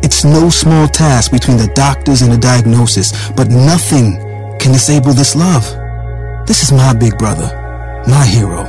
it's 0.02 0.24
no 0.24 0.50
small 0.50 0.88
task 0.88 1.32
between 1.32 1.58
the 1.58 1.72
doctors 1.76 2.22
and 2.22 2.32
the 2.32 2.38
diagnosis, 2.38 3.30
but 3.32 3.50
nothing 3.50 4.18
can 4.60 4.72
disable 4.72 5.14
this 5.14 5.36
love. 5.36 5.64
This 6.48 6.64
is 6.64 6.72
my 6.72 6.94
big 6.94 7.18
brother, 7.18 7.48
my 8.08 8.26
hero. 8.26 8.64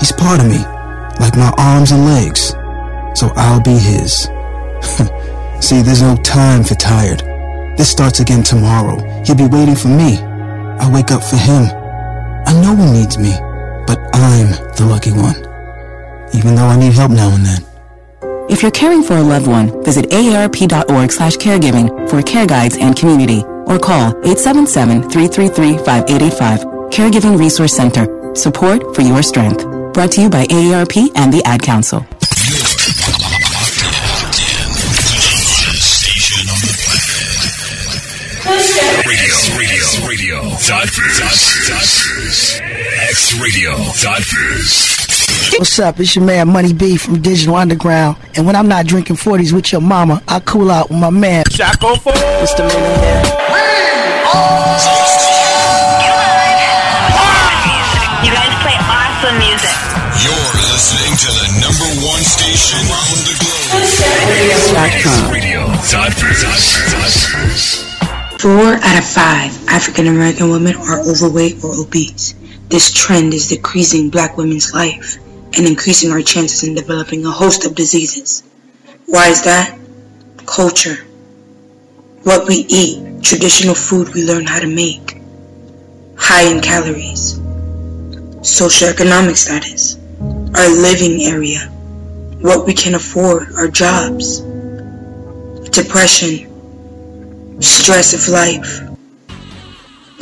He's 0.00 0.12
part 0.12 0.40
of 0.40 0.46
me, 0.46 0.58
like 1.20 1.36
my 1.36 1.52
arms 1.58 1.92
and 1.92 2.04
legs. 2.04 2.54
So 3.14 3.30
I'll 3.36 3.62
be 3.62 3.78
his. 3.78 4.28
See, 5.60 5.82
there's 5.82 6.02
no 6.02 6.16
time 6.16 6.64
for 6.64 6.74
tired. 6.74 7.22
This 7.76 7.90
starts 7.90 8.20
again 8.20 8.42
tomorrow. 8.42 8.98
He'll 9.24 9.36
be 9.36 9.46
waiting 9.46 9.76
for 9.76 9.88
me. 9.88 10.18
I 10.18 10.90
wake 10.92 11.12
up 11.12 11.22
for 11.22 11.36
him. 11.36 11.64
I 12.46 12.52
know 12.60 12.74
he 12.74 12.90
needs 12.90 13.18
me, 13.18 13.32
but 13.92 14.00
I'm 14.16 14.48
the 14.76 14.86
lucky 14.86 15.12
one. 15.12 15.36
Even 16.34 16.54
though 16.54 16.66
I 16.66 16.76
need 16.76 16.94
help 16.94 17.12
now 17.12 17.28
and 17.34 17.44
then. 17.44 17.60
If 18.48 18.62
you're 18.62 18.70
caring 18.70 19.02
for 19.02 19.18
a 19.18 19.22
loved 19.22 19.46
one, 19.46 19.84
visit 19.84 20.06
aarp.org 20.06 21.12
slash 21.12 21.36
caregiving 21.36 22.08
for 22.08 22.22
care 22.22 22.46
guides 22.46 22.78
and 22.78 22.96
community, 22.96 23.42
or 23.42 23.78
call 23.78 24.14
877-333-5885. 24.22 26.90
Caregiving 26.90 27.38
Resource 27.38 27.74
Center. 27.74 28.06
Support 28.34 28.94
for 28.94 29.02
your 29.02 29.22
strength. 29.22 29.66
Brought 29.92 30.12
to 30.12 30.22
you 30.22 30.30
by 30.30 30.46
AARP 30.46 31.10
and 31.14 31.30
the 31.32 31.42
Ad 31.44 31.62
Council. 31.62 32.06
X 43.32 43.40
radio. 43.40 43.70
Dot. 44.02 44.20
What's 45.58 45.78
up? 45.78 46.00
It's 46.00 46.16
your 46.16 46.24
man 46.24 46.48
Money 46.48 46.72
B 46.72 46.96
from 46.96 47.20
Digital 47.22 47.54
Underground. 47.54 48.16
And 48.36 48.46
when 48.46 48.56
I'm 48.56 48.68
not 48.68 48.86
drinking 48.86 49.16
40s 49.16 49.52
with 49.52 49.72
your 49.72 49.80
mama, 49.80 50.22
I 50.28 50.40
cool 50.40 50.70
out 50.70 50.90
with 50.90 50.98
my 50.98 51.10
man. 51.10 51.44
Shackle 51.50 51.96
Four. 51.96 52.12
What's 52.12 52.54
the 52.54 52.64
man 52.64 52.72
here? 53.00 53.22
You 58.20 58.30
guys 58.32 58.52
play 58.60 58.76
awesome 58.76 59.36
music. 59.40 59.76
You're 60.20 60.52
listening 60.68 61.16
to 61.16 61.30
the 61.32 61.48
number 61.60 61.88
one 62.04 62.22
station 62.24 62.80
around 62.84 63.20
the 63.28 63.36
globe. 63.40 63.72
Radio. 65.32 65.60
Dot 65.88 66.12
biz. 66.20 66.42
Dot 66.42 67.12
biz. 67.48 67.84
Four 68.40 68.74
out 68.74 68.98
of 68.98 69.06
five 69.06 69.68
African 69.68 70.06
American 70.08 70.50
women 70.50 70.74
are 70.76 71.00
overweight 71.00 71.62
or 71.64 71.80
obese. 71.80 72.34
This 72.72 72.90
trend 72.90 73.34
is 73.34 73.48
decreasing 73.48 74.08
black 74.08 74.38
women's 74.38 74.72
life 74.72 75.18
and 75.52 75.66
increasing 75.66 76.10
our 76.10 76.22
chances 76.22 76.66
in 76.66 76.74
developing 76.74 77.22
a 77.26 77.30
host 77.30 77.66
of 77.66 77.74
diseases. 77.74 78.42
Why 79.04 79.28
is 79.28 79.42
that? 79.42 79.78
Culture. 80.46 81.04
What 82.22 82.48
we 82.48 82.64
eat, 82.70 83.22
traditional 83.22 83.74
food 83.74 84.14
we 84.14 84.24
learn 84.24 84.46
how 84.46 84.58
to 84.58 84.66
make, 84.66 85.20
high 86.16 86.50
in 86.50 86.62
calories. 86.62 87.38
Socioeconomic 88.40 89.36
status, 89.36 89.98
our 90.56 90.70
living 90.70 91.24
area, 91.24 91.68
what 92.40 92.66
we 92.66 92.72
can 92.72 92.94
afford, 92.94 93.52
our 93.52 93.68
jobs, 93.68 94.40
depression, 95.68 97.60
stress 97.60 98.14
of 98.14 98.32
life. 98.32 98.91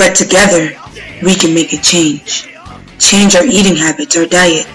But 0.00 0.16
together, 0.16 0.72
we 1.22 1.34
can 1.34 1.52
make 1.52 1.74
a 1.74 1.76
change. 1.76 2.48
Change 2.98 3.36
our 3.36 3.44
eating 3.44 3.76
habits, 3.76 4.16
our 4.16 4.24
diet. 4.24 4.66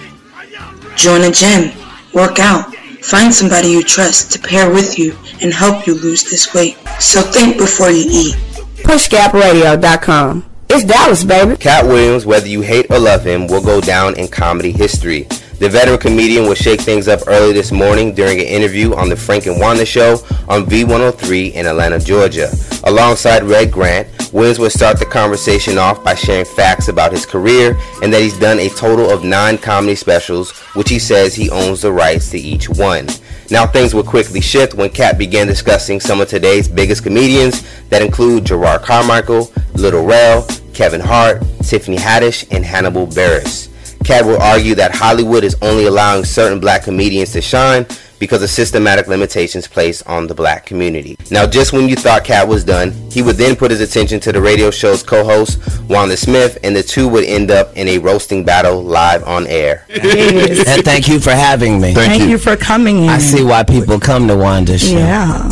Join 0.94 1.22
a 1.22 1.32
gym, 1.32 1.76
work 2.14 2.38
out, 2.38 2.72
find 3.02 3.34
somebody 3.34 3.70
you 3.70 3.82
trust 3.82 4.30
to 4.30 4.38
pair 4.38 4.70
with 4.70 5.00
you 5.00 5.18
and 5.42 5.52
help 5.52 5.84
you 5.84 5.94
lose 5.94 6.22
this 6.30 6.54
weight. 6.54 6.78
So 7.00 7.22
think 7.22 7.58
before 7.58 7.90
you 7.90 8.04
eat. 8.08 8.36
PushGapRadio.com. 8.84 10.44
It's 10.68 10.84
Dallas, 10.84 11.24
baby. 11.24 11.56
Katt 11.56 11.86
Williams, 11.86 12.24
whether 12.24 12.46
you 12.46 12.60
hate 12.60 12.86
or 12.88 13.00
love 13.00 13.26
him, 13.26 13.48
will 13.48 13.64
go 13.64 13.80
down 13.80 14.16
in 14.16 14.28
comedy 14.28 14.70
history. 14.70 15.26
The 15.58 15.70
veteran 15.70 15.98
comedian 15.98 16.44
will 16.44 16.54
shake 16.54 16.82
things 16.82 17.08
up 17.08 17.20
early 17.26 17.54
this 17.54 17.72
morning 17.72 18.14
during 18.14 18.38
an 18.38 18.46
interview 18.46 18.94
on 18.94 19.08
the 19.08 19.16
Frank 19.16 19.46
and 19.46 19.58
Wanda 19.58 19.86
Show 19.86 20.16
on 20.48 20.66
V103 20.66 21.54
in 21.54 21.66
Atlanta, 21.66 21.98
Georgia. 21.98 22.50
Alongside 22.84 23.42
Red 23.42 23.72
Grant, 23.72 24.06
Williams 24.34 24.58
will 24.58 24.68
start 24.68 24.98
the 24.98 25.06
conversation 25.06 25.78
off 25.78 26.04
by 26.04 26.14
sharing 26.14 26.44
facts 26.44 26.88
about 26.88 27.10
his 27.10 27.24
career 27.24 27.74
and 28.02 28.12
that 28.12 28.20
he's 28.20 28.38
done 28.38 28.58
a 28.58 28.68
total 28.68 29.08
of 29.08 29.24
nine 29.24 29.56
comedy 29.56 29.94
specials, 29.94 30.50
which 30.74 30.90
he 30.90 30.98
says 30.98 31.34
he 31.34 31.48
owns 31.48 31.80
the 31.80 31.90
rights 31.90 32.30
to 32.32 32.38
each 32.38 32.68
one. 32.68 33.08
Now 33.50 33.66
things 33.66 33.94
will 33.94 34.04
quickly 34.04 34.42
shift 34.42 34.74
when 34.74 34.90
Katt 34.90 35.16
began 35.16 35.46
discussing 35.46 36.00
some 36.00 36.20
of 36.20 36.28
today's 36.28 36.68
biggest 36.68 37.02
comedians 37.02 37.62
that 37.88 38.02
include 38.02 38.44
Jerrod 38.44 38.82
Carmichael, 38.82 39.50
Little 39.72 40.04
Rel, 40.04 40.46
Kevin 40.74 41.00
Hart, 41.00 41.42
Tiffany 41.62 41.96
Haddish, 41.96 42.46
and 42.50 42.62
Hannibal 42.62 43.06
Buress. 43.06 43.70
Katt 44.06 44.24
will 44.24 44.40
argue 44.40 44.76
that 44.76 44.94
Hollywood 44.94 45.42
is 45.42 45.56
only 45.62 45.86
allowing 45.86 46.24
certain 46.24 46.60
black 46.60 46.84
comedians 46.84 47.32
to 47.32 47.40
shine 47.42 47.84
because 48.20 48.40
of 48.40 48.48
systematic 48.48 49.08
limitations 49.08 49.66
placed 49.66 50.06
on 50.06 50.28
the 50.28 50.34
black 50.34 50.64
community. 50.64 51.16
Now, 51.32 51.44
just 51.44 51.72
when 51.72 51.88
you 51.88 51.96
thought 51.96 52.22
Katt 52.22 52.46
was 52.46 52.62
done, 52.62 52.92
he 53.10 53.20
would 53.20 53.34
then 53.34 53.56
put 53.56 53.72
his 53.72 53.80
attention 53.80 54.20
to 54.20 54.30
the 54.30 54.40
radio 54.40 54.70
show's 54.70 55.02
co-host, 55.02 55.58
Wanda 55.88 56.16
Smith, 56.16 56.56
and 56.62 56.76
the 56.76 56.84
two 56.84 57.08
would 57.08 57.24
end 57.24 57.50
up 57.50 57.76
in 57.76 57.88
a 57.88 57.98
roasting 57.98 58.44
battle 58.44 58.80
live 58.80 59.24
on 59.24 59.48
air. 59.48 59.84
and 59.88 60.84
thank 60.84 61.08
you 61.08 61.18
for 61.18 61.32
having 61.32 61.80
me. 61.80 61.92
Thank, 61.92 62.30
you. 62.30 62.38
for 62.38 62.56
coming 62.56 63.02
in. 63.02 63.08
I 63.08 63.18
see 63.18 63.42
why 63.42 63.64
people 63.64 63.98
come 63.98 64.28
to 64.28 64.36
Wanda's 64.36 64.88
show. 64.88 64.98
Yeah. 64.98 65.48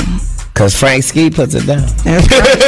Because 0.54 0.78
Frank 0.78 1.02
Ski 1.02 1.30
puts 1.30 1.54
it 1.54 1.66
down. 1.66 1.80
That's 2.04 2.30
right. 2.30 2.58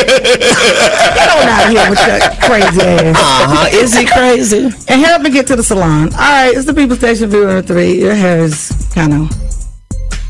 Get 1.15 1.31
on 1.31 1.49
out 1.49 1.71
here 1.71 1.89
with 1.89 2.05
your 2.05 2.19
crazy 2.43 2.81
ass. 2.83 3.17
Uh-huh. 3.17 3.69
Is 3.73 3.97
he 3.97 4.05
crazy? 4.07 4.65
And 4.89 5.01
help 5.01 5.23
me 5.23 5.31
get 5.31 5.47
to 5.47 5.57
the 5.57 5.63
salon. 5.63 6.13
All 6.13 6.19
right, 6.19 6.53
it's 6.53 6.67
the 6.67 6.75
People 6.75 6.97
Station 6.97 7.31
Viewer 7.31 7.63
3. 7.63 8.01
Your 8.01 8.15
hair 8.15 8.41
is 8.41 8.73
kind 8.93 9.13
of. 9.13 9.31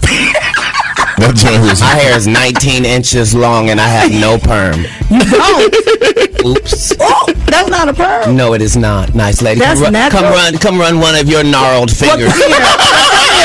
My 1.18 1.94
hair 1.94 2.14
is 2.16 2.26
19 2.26 2.84
inches 2.84 3.34
long 3.34 3.70
and 3.70 3.80
I 3.80 3.88
have 3.88 4.10
no 4.12 4.36
perm. 4.38 4.82
You 5.10 5.20
don't. 5.20 6.46
Oops. 6.46 6.92
Oh, 7.00 7.24
that's 7.46 7.70
not 7.70 7.88
a 7.88 7.94
perm. 7.94 8.36
No, 8.36 8.52
it 8.52 8.60
is 8.60 8.76
not. 8.76 9.14
Nice 9.14 9.40
lady. 9.40 9.60
That's 9.60 9.80
come, 9.80 9.84
run, 9.84 9.92
natural. 9.94 10.22
come 10.22 10.32
run, 10.32 10.58
come 10.58 10.78
run 10.78 11.00
one 11.00 11.14
of 11.14 11.26
your 11.26 11.42
gnarled 11.42 11.90
fingers 11.90 12.32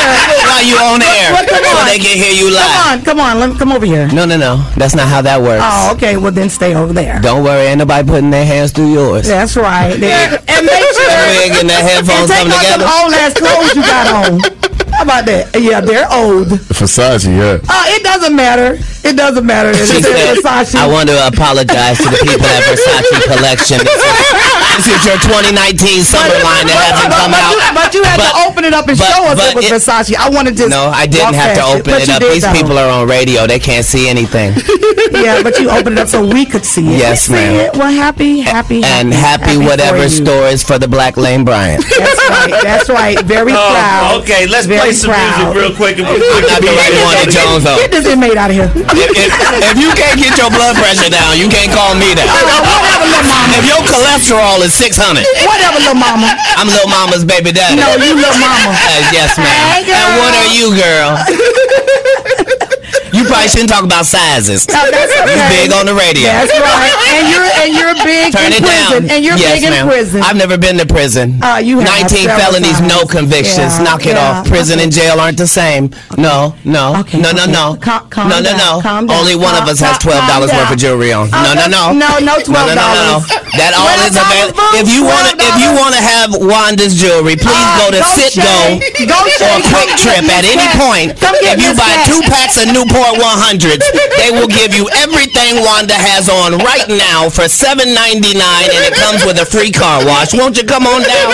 while 0.01 0.63
you 0.65 0.75
on 0.77 1.01
air, 1.01 1.31
Well, 1.33 1.45
come 1.47 1.63
so 1.63 1.77
on. 1.77 1.85
they 1.87 1.99
can 1.99 2.17
hear 2.17 2.33
you 2.33 2.53
live. 2.53 2.63
Come 2.65 2.87
on, 2.87 3.01
come 3.05 3.19
on. 3.19 3.39
Let 3.39 3.49
me 3.51 3.55
come 3.57 3.71
over 3.71 3.85
here. 3.85 4.07
No, 4.09 4.25
no, 4.25 4.37
no. 4.37 4.57
That's 4.75 4.95
not 4.95 5.07
how 5.07 5.21
that 5.21 5.41
works. 5.41 5.63
Oh, 5.65 5.93
okay. 5.95 6.17
Well, 6.17 6.31
then 6.31 6.49
stay 6.49 6.75
over 6.75 6.93
there. 6.93 7.19
Don't 7.21 7.43
worry, 7.43 7.67
ain't 7.67 7.79
nobody 7.79 8.07
putting 8.07 8.29
their 8.29 8.45
hands 8.45 8.71
through 8.71 8.91
yours. 8.93 9.27
That's 9.27 9.55
right. 9.55 9.95
There. 9.99 10.39
And 10.51 10.65
make 10.67 10.83
sure. 10.93 11.07
We 11.31 11.37
ain't 11.47 11.53
getting 11.53 11.67
that 11.73 11.81
and 11.87 12.05
take 12.05 12.27
come 12.27 12.51
off 12.51 12.59
together. 12.61 12.83
them 12.83 12.93
old 13.01 13.13
ass 13.17 13.33
clothes 13.33 13.73
you 13.75 13.81
got 13.81 14.05
on. 14.13 14.39
How 14.91 15.03
about 15.07 15.25
that? 15.25 15.49
Yeah, 15.57 15.79
they're 15.81 16.05
old. 16.11 16.47
Versace, 16.75 17.25
yeah. 17.25 17.57
Oh, 17.63 17.83
it 17.95 18.03
doesn't 18.03 18.35
matter. 18.35 18.77
It 19.07 19.15
doesn't 19.17 19.45
matter. 19.45 19.73
She 19.73 20.01
said, 20.03 20.35
Versace. 20.37 20.75
I 20.75 20.85
want 20.85 21.09
to 21.09 21.17
apologize 21.25 21.97
to 21.97 22.09
the 22.11 22.19
people 22.21 22.45
at 22.45 22.61
Versace 22.67 23.23
Collection. 23.25 23.79
This 24.77 24.88
is 24.88 25.03
This 25.03 25.05
your 25.05 25.19
2019 25.19 26.03
summer 26.03 26.38
line 26.41 26.65
that 26.67 26.79
hasn't 26.79 27.12
come 27.12 27.31
but, 27.31 27.41
out. 27.43 27.51
You, 27.51 27.60
but 27.75 27.89
you 27.93 28.01
had 28.07 28.17
But- 28.17 28.31
to 28.31 28.47
open 28.47 28.63
it 28.65 28.73
up 28.73 28.88
and 28.88 28.97
but- 28.97 29.07
show 29.12 29.23
us 29.27 29.36
but 29.38 29.47
it 29.51 29.55
was 29.55 29.65
it- 29.67 29.73
Versace. 29.73 30.15
I 30.15 30.29
wanted 30.29 30.55
to. 30.57 30.69
No, 30.69 30.89
I 30.89 31.05
didn't 31.05 31.36
have 31.36 31.55
to 31.57 31.63
open 31.75 31.91
it 32.01 32.10
up. 32.10 32.21
These 32.23 32.47
people 32.55 32.77
are 32.79 32.89
on 32.89 33.07
radio; 33.07 33.45
they 33.47 33.60
can't 33.60 33.86
see 33.86 34.07
anything. 34.10 34.53
yeah, 35.12 35.43
but 35.43 35.60
you 35.60 35.69
opened 35.69 35.97
it 35.99 36.01
up 36.03 36.07
so 36.07 36.23
we 36.25 36.45
could 36.45 36.65
see 36.65 36.88
it. 36.88 36.97
Yes, 36.97 37.27
We 37.29 37.36
see 37.38 37.41
ma'am. 37.41 37.55
it. 37.67 37.69
Well, 37.77 37.91
happy, 37.91 38.39
happy, 38.41 38.81
And 38.84 39.13
happy, 39.13 39.55
for 39.60 39.65
whatever 39.69 40.03
you. 40.07 40.10
stores 40.10 40.63
for 40.63 40.79
the 40.79 40.88
Black 40.88 41.17
Lane 41.17 41.43
Bryant. 41.43 41.84
That's 41.88 42.29
right. 42.29 42.53
That's 42.63 42.89
right. 42.89 43.19
Very 43.25 43.51
Oh, 43.62 43.71
proud. 43.75 44.21
okay, 44.23 44.47
let's 44.47 44.65
Very 44.67 44.79
play 44.79 44.93
some 44.93 45.12
proud. 45.12 45.51
music 45.51 45.62
real 45.62 45.73
quick. 45.75 45.95
I'm 45.99 46.15
not 46.47 46.62
the 46.63 46.73
right 46.73 46.95
one 47.03 47.17
to 47.25 47.27
Jones 47.29 47.63
though. 47.65 47.77
Get 47.77 47.91
this 47.91 48.05
inmate 48.07 48.38
out 48.38 48.49
of 48.49 48.55
here. 48.55 48.71
If, 48.71 49.10
if, 49.17 49.31
if 49.73 49.77
you 49.77 49.89
can't 49.99 50.17
get 50.19 50.38
your 50.39 50.49
blood 50.49 50.75
pressure 50.79 51.10
down, 51.12 51.38
you 51.38 51.49
can't 51.51 51.71
call 51.75 51.93
me 51.95 52.13
that. 52.15 52.27
Whatever, 52.31 53.05
little 53.05 53.27
mama. 53.27 53.53
If 53.60 53.65
your 53.67 53.84
cholesterol 53.86 54.61
is 54.62 54.74
600, 54.74 55.26
Whatever, 55.45 55.80
little 55.80 55.95
mama. 55.95 56.30
I'm 56.58 56.67
little 56.67 56.89
mama's 56.89 57.26
baby 57.26 57.52
daddy. 57.52 57.78
No, 57.78 57.95
you 57.97 58.13
little 58.15 58.38
mama. 58.38 58.71
Uh, 58.74 59.02
yes, 59.12 59.38
ma'am. 59.38 59.50
Hey, 59.74 59.89
and 59.89 60.10
what 60.21 60.34
are 60.38 60.50
you, 60.54 60.76
girl? 60.78 61.17
you 63.13 63.24
probably 63.26 63.47
shouldn't 63.50 63.69
talk 63.69 63.84
about 63.84 64.06
sizes. 64.06 64.67
No, 64.67 64.80
that's 64.91 65.12
You 65.15 65.24
okay. 65.24 65.67
big 65.67 65.69
on 65.74 65.86
the 65.86 65.95
radio. 65.95 66.32
That's 66.32 66.52
right. 66.56 66.91
And 67.17 67.26
you're 67.32 67.50
and 67.62 67.69
you're 67.76 67.95
big 68.06 68.32
Turn 68.34 68.52
in 68.52 68.60
it 68.60 68.63
prison. 68.63 69.02
down. 69.08 69.12
And 69.12 69.19
you're 69.26 69.38
yes, 69.38 69.60
big 69.60 69.63
in 69.67 69.71
ma'am. 69.71 69.88
prison. 69.88 70.19
I've 70.24 70.38
never 70.38 70.58
been 70.58 70.78
to 70.78 70.86
prison. 70.88 71.41
Uh, 71.43 71.58
you 71.63 71.80
have 71.80 71.88
19 72.10 72.28
felonies, 72.28 72.80
times. 72.80 72.88
no 72.88 73.00
convictions. 73.06 73.76
Yeah, 73.78 73.84
Knock 73.84 74.06
it 74.06 74.15
yeah, 74.15 74.41
off. 74.41 74.47
Prison 74.47 74.80
and 74.80 74.91
jail 74.91 75.19
aren't 75.19 75.38
the 75.38 75.47
same. 75.47 75.91
No, 76.17 76.56
no, 76.63 77.00
Okay, 77.02 77.19
no, 77.19 77.32
no, 77.32 77.45
no. 77.45 77.76
Cal- 77.82 78.08
calm 78.10 78.30
no, 78.30 78.39
no, 78.39 78.56
no. 78.56 78.80
calm 78.82 79.08
down. 79.08 79.17
Only 79.19 79.36
one 79.36 79.56
of 79.60 79.67
us 79.67 79.80
has 79.80 79.97
twelve 80.00 80.24
dollars 80.28 80.52
worth 80.52 80.71
of 80.71 80.78
jewelry 80.80 81.12
on. 81.12 81.30
No, 81.32 81.54
no, 81.54 81.67
no. 81.67 81.91
no, 81.91 82.19
no 82.19 82.38
No, 82.47 82.62
no, 82.67 82.74
no, 82.74 82.86
no, 82.95 83.04
no. 83.12 83.15
That 83.60 83.76
all 83.76 83.91
is 84.08 84.15
available. 84.15 84.63
If 84.80 84.88
you 84.93 85.04
want 85.04 85.28
to, 85.30 85.36
if 85.41 85.56
you 85.60 85.69
want 85.76 85.93
to 85.97 86.02
have 86.02 86.30
Wanda's 86.38 86.95
jewelry, 86.95 87.36
please 87.36 87.52
Uh, 87.52 87.78
go 87.84 87.86
to 87.91 88.00
go 88.00 88.10
Sit 88.15 88.34
Go 88.39 89.17
or 89.19 89.58
Quick 89.74 89.89
Trip 90.00 90.24
at 90.32 90.43
any 90.47 90.67
point. 90.80 91.17
If 91.19 91.58
you 91.60 91.71
buy 91.76 91.93
two 92.08 92.21
packs 92.32 92.62
of 92.62 92.71
Newport 92.71 93.00
100s, 93.09 93.81
they 94.17 94.31
will 94.31 94.47
give 94.47 94.73
you 94.73 94.87
everything 95.01 95.63
Wanda 95.65 95.95
has 95.97 96.29
on 96.29 96.57
right 96.61 96.87
now 96.87 97.29
for 97.29 97.49
seven 97.49 97.93
ninety 97.93 98.33
nine, 98.37 98.69
and 98.69 98.85
it 98.85 98.93
comes 98.93 99.25
with 99.25 99.39
a 99.41 99.45
free 99.45 99.71
car 99.71 100.05
wash. 100.05 100.33
Won't 100.33 100.57
you 100.57 100.63
come 100.63 100.85
on 100.85 101.01
down? 101.01 101.33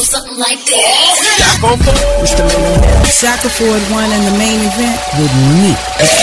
something 0.00 0.38
like 0.38 0.64
this. 0.64 1.20
Shaka 3.20 3.50
Ford 3.50 3.82
won 3.92 4.08
in 4.10 4.24
the 4.24 4.32
main 4.38 4.60
event 4.64 4.96
with 5.20 5.32
me, 5.60 5.76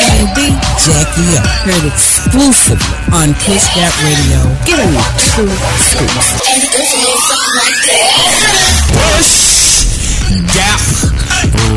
Queen 0.09 0.25
B, 0.33 0.49
Jackie 0.81 1.37
O. 1.37 1.39
Heard 1.67 1.85
exclusively 1.85 2.97
on 3.13 3.35
Push 3.45 3.69
Gap 3.75 3.93
Radio. 4.01 4.41
Giving 4.65 4.89
you 4.91 5.03
true 5.31 5.53
scoops. 5.77 6.41
And 6.47 6.63
it 6.63 6.73
a 6.73 6.81
little 6.97 7.21
something 7.27 7.55
like 7.55 7.79
this. 7.85 8.33
Push 8.97 9.85
Gap 10.51 10.81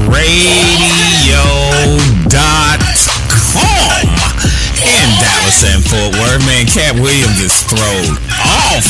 Radio 0.09 1.44
dot 2.31 2.79
com 3.29 4.07
in 4.81 5.07
Dallas 5.21 5.61
and 5.66 5.85
Fort 5.85 6.14
Worth. 6.16 6.40
Man, 6.47 6.64
Katt 6.66 6.95
Williams 6.97 7.40
is 7.40 7.53
thrown 7.69 8.16
off. 8.40 8.87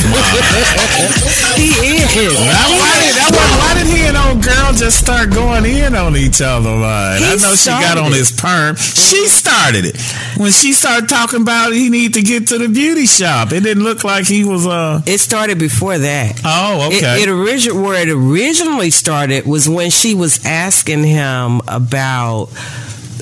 he 1.57 1.71
is. 1.75 2.35
Why, 2.39 2.55
why, 2.79 2.95
did, 3.03 3.15
that 3.17 3.31
was- 3.33 3.59
why 3.59 3.75
did 3.75 3.87
he 3.91 4.07
and 4.07 4.17
old 4.17 4.43
girl 4.45 4.73
just 4.73 4.99
start 4.99 5.31
going 5.31 5.65
in 5.67 5.95
on 5.97 6.17
each 6.17 6.41
other? 6.41 6.71
Man? 6.71 7.23
I 7.23 7.35
know 7.41 7.55
she 7.57 7.71
got 7.71 7.99
on 7.99 8.13
his 8.13 8.31
perm. 8.31 8.77
She 8.77 9.27
started 9.27 9.85
it 9.87 9.97
when 10.37 10.53
she 10.53 10.73
started 10.73 11.09
talking 11.09 11.43
about 11.43 11.73
he 11.73 11.89
need 11.91 12.15
to 12.15 12.23
get 12.23 12.49
to 12.49 12.59
the 12.59 12.69
beauty 12.69 13.07
shop. 13.07 13.53
It 13.53 13.63
didn't 13.65 13.83
look 13.83 14.05
like 14.05 14.27
he 14.27 14.45
was. 14.45 14.67
Uh, 14.67 15.03
It 15.07 15.19
started 15.19 15.59
before 15.59 15.99
that. 15.99 16.41
oh, 16.45 16.89
It, 16.93 16.99
okay. 16.99 17.23
it 17.23 17.29
origin 17.29 17.81
where 17.83 18.01
it 18.01 18.09
originally 18.11 18.91
started 18.91 19.45
was 19.47 19.69
when 19.69 19.91
she 19.91 20.15
was 20.15 20.45
asking 20.47 21.03
him 21.03 21.61
about 21.67 22.49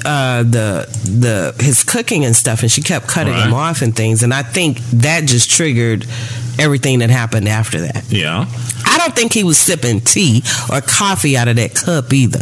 uh, 0.04 0.42
the 0.42 0.86
the 1.04 1.62
his 1.62 1.82
cooking 1.84 2.24
and 2.24 2.34
stuff, 2.34 2.62
and 2.62 2.70
she 2.70 2.82
kept 2.82 3.08
cutting 3.08 3.34
him 3.34 3.52
off 3.54 3.82
and 3.82 3.94
things, 3.94 4.22
and 4.22 4.32
I 4.32 4.42
think 4.42 4.78
that 4.92 5.24
just 5.24 5.50
triggered 5.50 6.06
everything 6.58 6.98
that 7.00 7.10
happened 7.10 7.48
after 7.48 7.80
that. 7.80 8.04
yeah. 8.10 8.46
I 8.90 8.96
don't 8.98 9.14
think 9.14 9.32
he 9.32 9.44
was 9.44 9.58
sipping 9.58 10.00
tea 10.00 10.42
or 10.72 10.80
coffee 10.80 11.36
out 11.36 11.46
of 11.46 11.56
that 11.56 11.74
cup 11.74 12.12
either. 12.12 12.40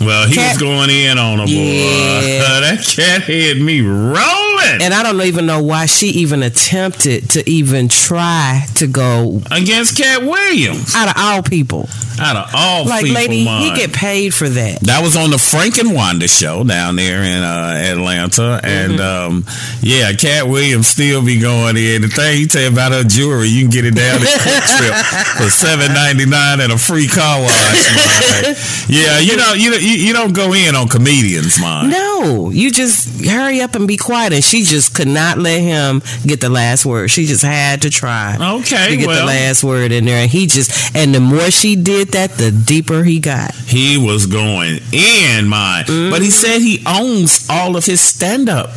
Well, 0.00 0.26
he 0.28 0.34
Cat- 0.34 0.54
was 0.54 0.62
going 0.62 0.90
in 0.90 1.18
on 1.18 1.40
him, 1.40 1.46
boy. 1.46 1.52
Yeah. 1.52 2.60
that 2.60 2.84
cat 2.84 3.22
had 3.22 3.58
me 3.58 3.80
rolling 3.80 4.82
And 4.82 4.92
I 4.94 5.02
don't 5.02 5.20
even 5.22 5.46
know 5.46 5.62
why 5.62 5.86
she 5.86 6.08
even 6.08 6.42
attempted 6.42 7.30
to 7.30 7.48
even 7.48 7.88
try 7.88 8.66
to 8.76 8.86
go 8.86 9.40
against 9.50 9.96
Katt 9.96 10.22
Williams. 10.22 10.94
out 10.94 11.08
of 11.08 11.14
all 11.16 11.42
people. 11.42 11.88
Out 12.20 12.36
of 12.36 12.50
all 12.54 12.84
like, 12.86 13.04
people, 13.04 13.14
lady, 13.22 13.44
man. 13.44 13.60
he 13.62 13.74
get 13.74 13.92
paid 13.92 14.32
for 14.34 14.48
that. 14.48 14.80
That 14.82 15.02
was 15.02 15.16
on 15.16 15.30
the 15.30 15.38
Frank 15.38 15.78
and 15.78 15.92
Wanda 15.94 16.28
show 16.28 16.62
down 16.62 16.94
there 16.96 17.22
in 17.24 17.42
uh, 17.42 17.74
Atlanta, 17.76 18.60
and 18.62 18.84
Mm-hmm. 18.94 19.00
um, 19.02 19.44
yeah, 19.80 20.12
Katt 20.12 20.46
Williams 20.46 20.86
still 20.86 21.24
be 21.24 21.40
going 21.40 21.76
in. 21.76 22.02
The 22.02 22.08
thing 22.08 22.38
he 22.38 22.46
tell 22.46 22.62
you 22.62 22.68
about 22.68 22.92
her 22.92 23.02
jewelry, 23.02 23.48
you 23.48 23.62
can 23.62 23.70
get 23.70 23.84
it 23.84 23.94
down 23.96 24.20
at 24.22 24.30
Quick 24.42 24.62
Trip 24.78 24.94
for 25.42 25.48
seven 25.50 25.92
ninety 25.92 26.26
nine 26.26 26.60
and 26.60 26.70
a 26.72 26.78
free 26.78 27.08
car 27.08 27.40
wash. 27.40 27.50
yeah, 28.88 29.18
you 29.18 29.36
know, 29.36 29.54
you, 29.54 29.74
you 29.84 29.90
you 30.06 30.12
don't 30.12 30.34
go 30.34 30.52
in 30.54 30.74
on 30.74 30.88
comedians, 30.88 31.60
man. 31.60 31.90
No, 31.90 32.50
you 32.50 32.70
just 32.70 33.24
hurry 33.24 33.60
up 33.60 33.74
and 33.74 33.86
be 33.86 33.96
quiet. 33.96 34.32
And 34.32 34.42
she 34.42 34.62
just 34.62 34.94
could 34.96 35.08
not 35.08 35.38
let 35.38 35.60
him 35.60 36.02
get 36.26 36.40
the 36.40 36.48
last 36.48 36.84
word. 36.86 37.08
She 37.10 37.26
just 37.26 37.42
had 37.42 37.82
to 37.82 37.90
try 37.90 38.36
Okay, 38.60 38.88
to 38.90 38.96
get 38.96 39.06
well. 39.06 39.20
the 39.20 39.26
last 39.26 39.62
word 39.62 39.92
in 39.92 40.04
there. 40.06 40.22
And 40.22 40.30
he 40.30 40.46
just, 40.46 40.94
and 40.96 41.14
the 41.14 41.20
more 41.20 41.50
she 41.50 41.76
did 41.76 42.08
that, 42.08 42.30
the 42.32 42.50
deeper 42.50 43.04
he 43.04 43.20
got. 43.20 43.54
He 43.54 43.96
was 43.98 44.26
going 44.26 44.78
in, 44.92 45.48
man. 45.48 45.84
But 46.10 46.22
he 46.22 46.30
said 46.30 46.58
he 46.60 46.82
owns 46.86 47.46
all 47.50 47.76
of 47.76 47.84
his 47.84 48.00
stand 48.00 48.48
up 48.48 48.70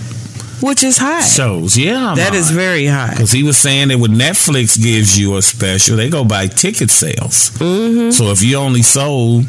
Which 0.62 0.84
is 0.84 0.98
high. 0.98 1.22
shows. 1.22 1.78
Yeah, 1.78 2.14
That 2.16 2.34
is 2.34 2.50
very 2.52 2.86
high. 2.88 3.12
Because 3.12 3.32
he 3.32 3.44
was 3.44 3.58
saying 3.58 3.90
that 3.90 4.00
when 4.00 4.12
Netflix 4.16 4.82
gives 4.82 5.18
you 5.18 5.38
a 5.38 5.42
special, 5.42 5.96
they 5.98 6.10
go 6.10 6.24
by 6.26 6.48
ticket 6.48 6.90
sales. 6.90 7.52
Mm-hmm. 7.60 8.12
So 8.12 8.32
if 8.32 8.42
you 8.44 8.58
only 8.58 8.82
sold 8.82 9.46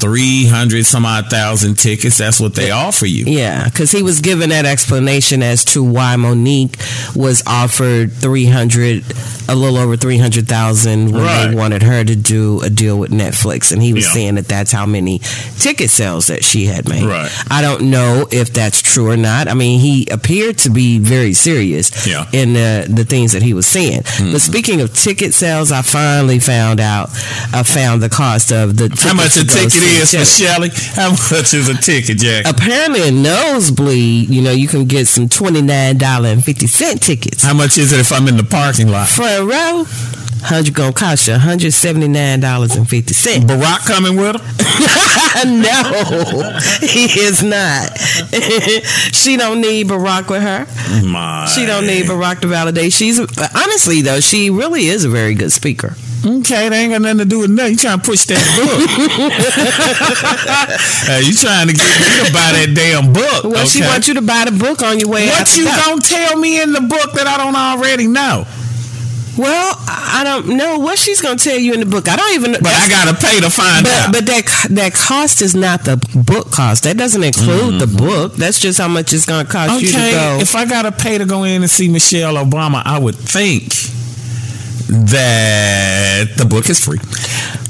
300 0.00 0.84
some 0.86 1.04
odd 1.04 1.26
thousand 1.28 1.76
tickets, 1.76 2.18
that's 2.18 2.40
what 2.40 2.54
they 2.54 2.70
offer 2.70 3.06
you. 3.06 3.24
Yeah, 3.26 3.64
because 3.64 3.90
he 3.92 4.02
was 4.02 4.20
given 4.20 4.48
that 4.50 4.64
explanation 4.66 5.42
as 5.42 5.64
to 5.66 5.82
why 5.82 6.16
Mo'Nique 6.16 6.76
was 7.14 7.42
offered 7.46 8.12
three 8.12 8.46
hundred, 8.46 9.04
a 9.48 9.54
little 9.54 9.76
over 9.78 9.96
three 9.96 10.18
hundred 10.18 10.48
thousand 10.48 11.12
when 11.12 11.22
Right. 11.22 11.48
they 11.48 11.54
wanted 11.54 11.82
her 11.82 12.02
to 12.04 12.16
do 12.16 12.60
a 12.62 12.70
deal 12.70 12.98
with 12.98 13.10
Netflix, 13.10 13.72
and 13.72 13.82
he 13.82 13.92
was 13.92 14.06
Yeah. 14.06 14.12
saying 14.12 14.34
that 14.36 14.48
that's 14.48 14.72
how 14.72 14.86
many 14.86 15.20
ticket 15.58 15.90
sales 15.90 16.26
that 16.28 16.44
she 16.44 16.66
had 16.66 16.88
made. 16.88 17.04
Right. 17.04 17.30
I 17.50 17.60
don't 17.62 17.82
know 17.90 18.26
if 18.30 18.52
that's 18.52 18.80
true 18.82 19.10
or 19.10 19.16
not. 19.16 19.48
I 19.48 19.54
mean, 19.54 19.80
he 19.80 20.06
appeared 20.10 20.58
to 20.58 20.70
be 20.70 20.98
very 20.98 21.34
serious 21.34 22.06
Yeah. 22.06 22.26
in 22.32 22.54
the 22.54 22.86
the 22.88 23.04
things 23.04 23.32
that 23.32 23.42
he 23.42 23.52
was 23.54 23.66
saying. 23.66 24.02
Mm-hmm. 24.02 24.32
But 24.32 24.40
speaking 24.42 24.80
of 24.80 24.94
ticket 24.94 25.34
sales, 25.34 25.70
I 25.72 25.82
finally 25.82 26.38
found 26.38 26.80
out. 26.80 27.10
I 27.52 27.62
found 27.62 28.02
the 28.02 28.08
cost 28.08 28.52
of 28.52 28.76
the. 28.76 28.88
How 29.00 29.14
much 29.14 29.36
a 29.36 29.44
tickets 29.44 29.54
to 29.54 29.60
go 29.60 29.68
ticket 29.68 29.89
is 29.90 30.38
Shelly? 30.38 30.70
How 30.94 31.10
much 31.10 31.54
is 31.54 31.68
a 31.68 31.74
ticket, 31.74 32.18
Jack? 32.18 32.46
Apparently, 32.48 33.08
a 33.08 33.10
nosebleed, 33.10 34.28
you 34.28 34.42
know, 34.42 34.52
you 34.52 34.68
can 34.68 34.84
get 34.86 35.06
some 35.06 35.28
twenty 35.28 35.62
nine 35.62 35.98
dollar 35.98 36.28
and 36.28 36.44
fifty 36.44 36.66
cent 36.66 37.02
tickets. 37.02 37.42
How 37.42 37.54
much 37.54 37.78
is 37.78 37.92
it 37.92 38.00
if 38.00 38.12
I'm 38.12 38.28
in 38.28 38.36
the 38.36 38.44
parking 38.44 38.88
lot? 38.88 39.08
For 39.08 39.22
a 39.22 39.44
row, 39.44 39.84
hundred 40.42 40.74
gonna 40.74 40.92
cost 40.92 41.26
you 41.26 41.34
one 41.34 41.40
hundred 41.40 41.72
seventy 41.72 42.08
nine 42.08 42.40
dollars 42.40 42.76
and 42.76 42.88
fifty 42.88 43.14
cent. 43.14 43.44
Barack 43.44 43.86
coming 43.86 44.16
with 44.16 44.40
her? 44.40 45.44
no, 45.44 46.58
he 46.80 47.04
is 47.20 47.42
not. 47.42 47.98
she 49.14 49.36
don't 49.36 49.60
need 49.60 49.88
Barack 49.88 50.30
with 50.30 50.42
her. 50.42 50.66
My. 51.06 51.46
She 51.46 51.66
don't 51.66 51.86
need 51.86 52.06
Barack 52.06 52.40
to 52.40 52.48
validate. 52.48 52.92
She's 52.92 53.18
honestly 53.18 54.02
though, 54.02 54.20
she 54.20 54.50
really 54.50 54.86
is 54.86 55.04
a 55.04 55.08
very 55.08 55.34
good 55.34 55.52
speaker. 55.52 55.96
Okay, 56.24 56.68
they 56.68 56.76
ain't 56.84 56.92
got 56.92 57.02
nothing 57.02 57.18
to 57.18 57.24
do 57.24 57.40
with 57.40 57.50
nothing. 57.50 57.72
You 57.72 57.78
trying 57.78 57.98
to 58.00 58.04
push 58.04 58.24
that 58.26 58.44
book. 58.56 58.80
Uh, 61.10 61.18
you 61.24 61.32
trying 61.34 61.66
to 61.66 61.72
get 61.72 62.00
me 62.00 62.26
to 62.28 62.32
buy 62.32 62.52
that 62.52 62.72
damn 62.76 63.12
book. 63.12 63.44
Well, 63.44 63.64
she 63.66 63.80
okay? 63.80 63.88
wants 63.88 64.06
you 64.06 64.14
to 64.14 64.22
buy 64.22 64.44
the 64.44 64.52
book 64.52 64.82
on 64.82 64.98
your 65.00 65.08
way 65.08 65.28
out. 65.30 65.40
What 65.40 65.56
you 65.56 65.64
door. 65.64 65.72
gonna 65.76 66.00
tell 66.00 66.36
me 66.38 66.60
in 66.62 66.72
the 66.72 66.80
book 66.82 67.12
that 67.14 67.26
I 67.26 67.36
don't 67.36 67.56
already 67.56 68.06
know? 68.06 68.44
Well, 69.38 69.74
I 69.88 70.20
don't 70.22 70.56
know 70.56 70.78
what 70.78 70.98
she's 70.98 71.20
gonna 71.22 71.38
tell 71.38 71.58
you 71.58 71.72
in 71.72 71.80
the 71.80 71.86
book. 71.86 72.06
I 72.08 72.16
don't 72.16 72.34
even. 72.34 72.52
But 72.52 72.66
I 72.72 72.86
gotta 72.88 73.14
pay 73.16 73.40
to 73.40 73.50
find 73.50 73.84
But, 73.84 73.92
out. 73.92 74.12
but 74.12 74.26
that 74.26 74.66
that 74.70 74.94
cost 74.94 75.40
is 75.42 75.54
not 75.54 75.84
the 75.84 75.96
book 76.26 76.50
cost. 76.52 76.84
That 76.84 76.96
doesn't 76.96 77.24
include 77.24 77.80
the 77.80 77.86
book. 77.88 78.34
That's 78.34 78.60
just 78.60 78.78
how 78.78 78.88
much 78.88 79.12
it's 79.12 79.26
going 79.26 79.44
to 79.46 79.50
cost 79.50 79.80
you 79.82 79.88
to 79.88 79.94
go. 79.96 80.38
if 80.40 80.54
I 80.54 80.64
gotta 80.66 80.92
pay 80.92 81.18
to 81.18 81.24
go 81.24 81.42
in 81.44 81.62
and 81.62 81.70
see 81.70 81.88
Michelle 81.88 82.34
Obama, 82.34 82.82
I 82.84 82.98
would 82.98 83.14
think 83.16 83.72
that 84.90 86.26
the 86.36 86.44
book 86.44 86.68
is 86.68 86.78
free, 86.82 86.98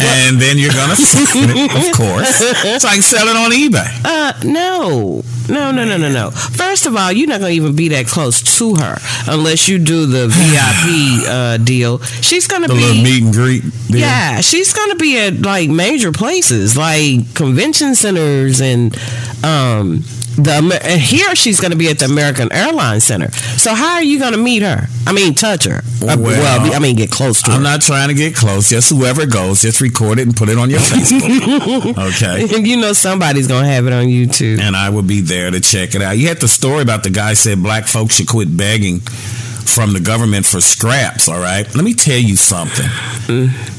and 0.01 0.41
then 0.41 0.59
you're 0.59 0.73
gonna 0.73 0.97
sign 0.97 1.51
it, 1.51 1.71
of 1.71 1.97
course, 1.97 2.37
so 2.83 2.89
I 2.89 2.93
can 2.95 3.03
sell 3.03 3.29
it 3.29 3.37
on 3.37 3.51
eBay. 3.53 3.87
uh, 4.05 4.33
no, 4.45 5.23
No, 5.49 5.71
no, 5.73 5.85
no, 5.85 5.97
no, 5.97 6.09
no. 6.11 6.31
First 6.31 6.87
of 6.87 6.97
all, 6.97 7.11
you're 7.13 7.27
not 7.29 7.41
going 7.41 7.51
to 7.51 7.57
even 7.57 7.75
be 7.75 7.89
that 7.89 8.07
close 8.07 8.41
to 8.59 8.77
her 8.77 8.97
unless 9.27 9.69
you 9.69 9.79
do 9.79 10.07
the 10.07 10.29
VIP 10.29 11.29
uh, 11.29 11.57
deal. 11.59 11.99
She's 12.23 12.47
going 12.47 12.63
to 12.63 12.69
be 12.69 12.75
little 12.75 13.03
meet 13.03 13.23
and 13.25 13.33
greet. 13.35 13.63
deal. 13.89 13.99
Yeah, 14.01 14.41
she's 14.43 14.73
gonna 14.73 14.95
be 14.95 15.19
at 15.19 15.41
like 15.43 15.69
major 15.69 16.13
places, 16.13 16.77
like 16.77 17.35
convention 17.35 17.95
centers, 17.97 18.61
and 18.61 18.97
um, 19.45 20.05
the 20.45 20.81
and 20.83 21.01
here 21.01 21.35
she's 21.35 21.61
gonna 21.61 21.77
be 21.77 21.89
at 21.89 21.99
the 21.99 22.07
American 22.07 22.53
Airlines 22.53 23.05
Center. 23.05 23.31
So 23.31 23.75
how 23.75 23.95
are 23.95 24.03
you 24.03 24.19
gonna 24.19 24.37
meet 24.37 24.63
her? 24.63 24.87
I 25.07 25.13
mean, 25.13 25.35
touch 25.35 25.65
her. 25.65 25.79
Uh, 26.03 26.17
well, 26.19 26.75
I 26.75 26.79
mean, 26.79 26.97
get 26.97 27.11
close 27.11 27.43
to 27.43 27.51
her. 27.51 27.57
I'm 27.57 27.63
not 27.63 27.81
trying 27.81 28.09
to 28.09 28.15
get 28.15 28.35
close. 28.35 28.69
Just 28.69 28.91
whoever 28.91 29.27
goes, 29.27 29.63
just 29.63 29.81
record 29.81 30.19
it 30.19 30.23
and 30.23 30.37
put 30.37 30.49
it 30.49 30.59
on 30.59 30.71
your 30.71 30.81
Facebook. 30.81 31.99
okay. 32.17 32.57
And 32.57 32.67
you 32.67 32.77
know 32.77 32.93
somebody's 32.93 33.47
gonna 33.47 33.69
have 33.69 33.87
it 33.87 33.93
on 33.93 34.05
YouTube. 34.07 34.61
And 34.61 34.77
I 34.77 34.91
will 34.91 35.03
be 35.03 35.21
there 35.21 35.51
to 35.51 35.61
check 35.61 35.95
it 35.95 36.03
out. 36.03 36.19
You 36.19 36.29
had 36.29 36.39
the 36.39 36.49
story 36.49 36.83
about 36.83 37.03
the 37.03 37.11
guy 37.11 37.35
said 37.35 37.63
black 37.63 37.87
folks 37.87 38.17
should 38.17 38.29
quit 38.29 38.57
begging 38.57 39.01
from 39.01 39.93
the 39.93 40.01
government 40.01 40.47
for 40.47 40.61
scraps, 40.61 41.29
all 41.29 41.39
right? 41.39 41.73
Let 41.75 41.85
me 41.85 41.95
tell 41.95 42.19
you 42.19 42.37
something. 42.37 42.87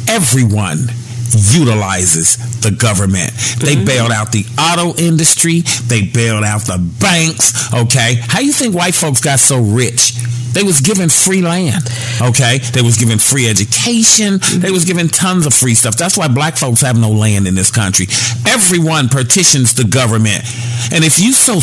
Everyone 0.08 0.88
utilizes 1.34 2.38
the 2.62 2.72
government. 2.72 3.32
They 3.60 3.76
mm-hmm. 3.76 3.86
bailed 3.86 4.12
out 4.12 4.32
the 4.32 4.46
auto 4.60 4.98
industry, 5.02 5.62
they 5.88 6.04
bailed 6.04 6.44
out 6.44 6.62
the 6.62 6.80
banks, 7.00 7.74
okay? 7.74 8.16
How 8.28 8.40
you 8.40 8.52
think 8.52 8.76
white 8.76 8.96
folks 8.96 9.22
got 9.22 9.40
so 9.40 9.62
rich? 9.62 10.14
They 10.54 10.64
was 10.64 10.82
given 10.82 11.08
free 11.08 11.42
land, 11.42 11.88
okay? 12.22 12.58
They 12.60 12.82
was 12.82 12.98
given 12.98 13.20
free 13.20 13.48
education. 13.48 14.40
Mm-hmm. 14.40 14.60
They 14.60 14.72
was 14.72 14.84
given 14.84 15.08
tons 15.08 15.46
of 15.46 15.54
free 15.54 15.76
stuff. 15.76 15.96
That's 15.96 16.18
why 16.18 16.28
black 16.28 16.58
folks 16.58 16.82
have 16.82 17.00
no 17.00 17.10
land 17.10 17.48
in 17.48 17.56
this 17.56 17.72
country. 17.72 18.08
Everyone 18.46 19.08
petitions 19.08 19.74
the 19.74 19.86
government. 19.86 20.44
And 20.92 21.06
if 21.06 21.20
you 21.22 21.32
so 21.32 21.62